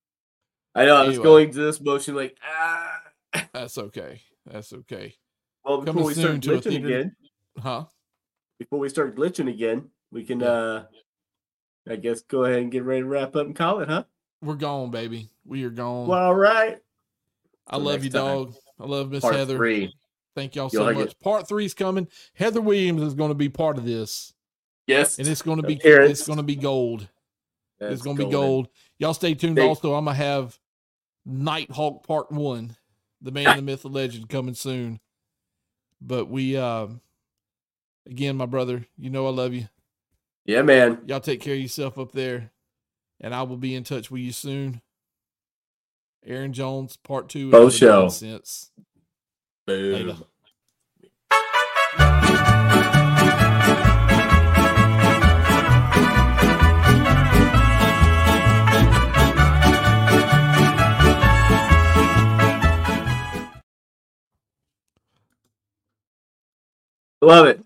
I 0.74 0.84
know. 0.84 0.96
I 0.96 1.06
was 1.06 1.18
going 1.18 1.50
to 1.52 1.58
this 1.58 1.80
motion 1.80 2.14
like 2.14 2.36
ah. 2.44 3.00
"That's 3.52 3.76
okay. 3.78 4.20
That's 4.46 4.72
okay." 4.72 5.14
Well, 5.64 5.78
before 5.78 5.92
Coming 5.94 6.04
we 6.06 6.14
soon 6.14 6.42
start 6.42 6.42
to 6.42 6.70
a 6.70 6.72
glitching 6.72 6.82
theater- 6.82 6.86
again, 6.98 7.16
Huh? 7.58 7.84
before 8.58 8.78
we 8.78 8.88
start 8.88 9.14
glitching 9.16 9.48
again, 9.48 9.90
we 10.10 10.24
can 10.24 10.40
Yeah. 10.40 10.46
uh 10.48 10.84
I 11.88 11.96
guess 11.96 12.20
go 12.22 12.44
ahead 12.44 12.60
and 12.60 12.70
get 12.70 12.84
ready 12.84 13.00
to 13.02 13.06
wrap 13.06 13.34
up 13.36 13.46
and 13.46 13.56
call 13.56 13.80
it, 13.80 13.88
huh? 13.88 14.04
We're 14.42 14.54
gone, 14.54 14.90
baby. 14.90 15.28
We 15.44 15.64
are 15.64 15.70
gone. 15.70 16.06
Well, 16.08 16.18
all 16.18 16.34
right. 16.34 16.78
I 17.66 17.76
till 17.76 17.84
love 17.84 18.04
you, 18.04 18.10
time. 18.10 18.20
dog. 18.24 18.54
I 18.78 18.84
love 18.86 19.10
Miss 19.10 19.22
Heather. 19.24 19.56
three. 19.56 19.94
Thank 20.34 20.54
y'all 20.56 20.70
You'll 20.72 20.86
so 20.86 20.92
much. 20.92 21.08
it. 21.08 21.20
Part 21.20 21.48
three's 21.48 21.74
coming. 21.74 22.06
Heather 22.34 22.60
Williams 22.60 23.02
is 23.02 23.14
going 23.14 23.30
to 23.30 23.34
be 23.34 23.48
part 23.48 23.76
of 23.78 23.84
this, 23.84 24.32
Yes. 24.90 25.18
and 25.18 25.26
it's 25.28 25.42
going 25.42 25.60
to 25.60 25.66
be 25.66 25.74
Appearance. 25.74 26.10
it's 26.10 26.26
going 26.26 26.36
to 26.38 26.42
be 26.42 26.56
gold. 26.56 27.08
That's 27.78 27.94
it's 27.94 28.02
going 28.02 28.16
to 28.18 28.26
be 28.26 28.30
gold. 28.30 28.68
Y'all 28.98 29.14
stay 29.14 29.34
tuned. 29.34 29.56
Stay- 29.56 29.66
Also, 29.66 29.94
I'm 29.94 30.04
gonna 30.04 30.16
have 30.16 30.58
Nighthawk 31.24 32.06
Part 32.06 32.30
One, 32.30 32.76
the 33.22 33.30
man, 33.30 33.56
the 33.56 33.62
myth, 33.62 33.82
the 33.82 33.88
legend, 33.88 34.28
coming 34.28 34.54
soon. 34.54 35.00
But 36.00 36.28
we, 36.28 36.56
um, 36.56 37.00
again, 38.06 38.36
my 38.36 38.46
brother, 38.46 38.86
you 38.98 39.08
know 39.10 39.26
I 39.26 39.30
love 39.30 39.54
you. 39.54 39.68
Yeah, 40.44 40.62
man. 40.62 41.00
Y'all 41.06 41.20
take 41.20 41.40
care 41.40 41.54
of 41.54 41.60
yourself 41.60 41.98
up 41.98 42.12
there, 42.12 42.50
and 43.20 43.34
I 43.34 43.42
will 43.42 43.56
be 43.58 43.74
in 43.74 43.84
touch 43.84 44.10
with 44.10 44.20
you 44.22 44.32
soon. 44.32 44.80
Aaron 46.24 46.52
Jones, 46.52 46.96
Part 46.96 47.28
Two. 47.30 47.50
Bo 47.50 47.66
of 47.66 47.72
the 47.72 47.78
show. 47.78 48.00
Nonsense. 48.02 48.70
Boom. 49.66 49.92
Later. 49.92 50.16
Love 67.20 67.46
it. 67.46 67.64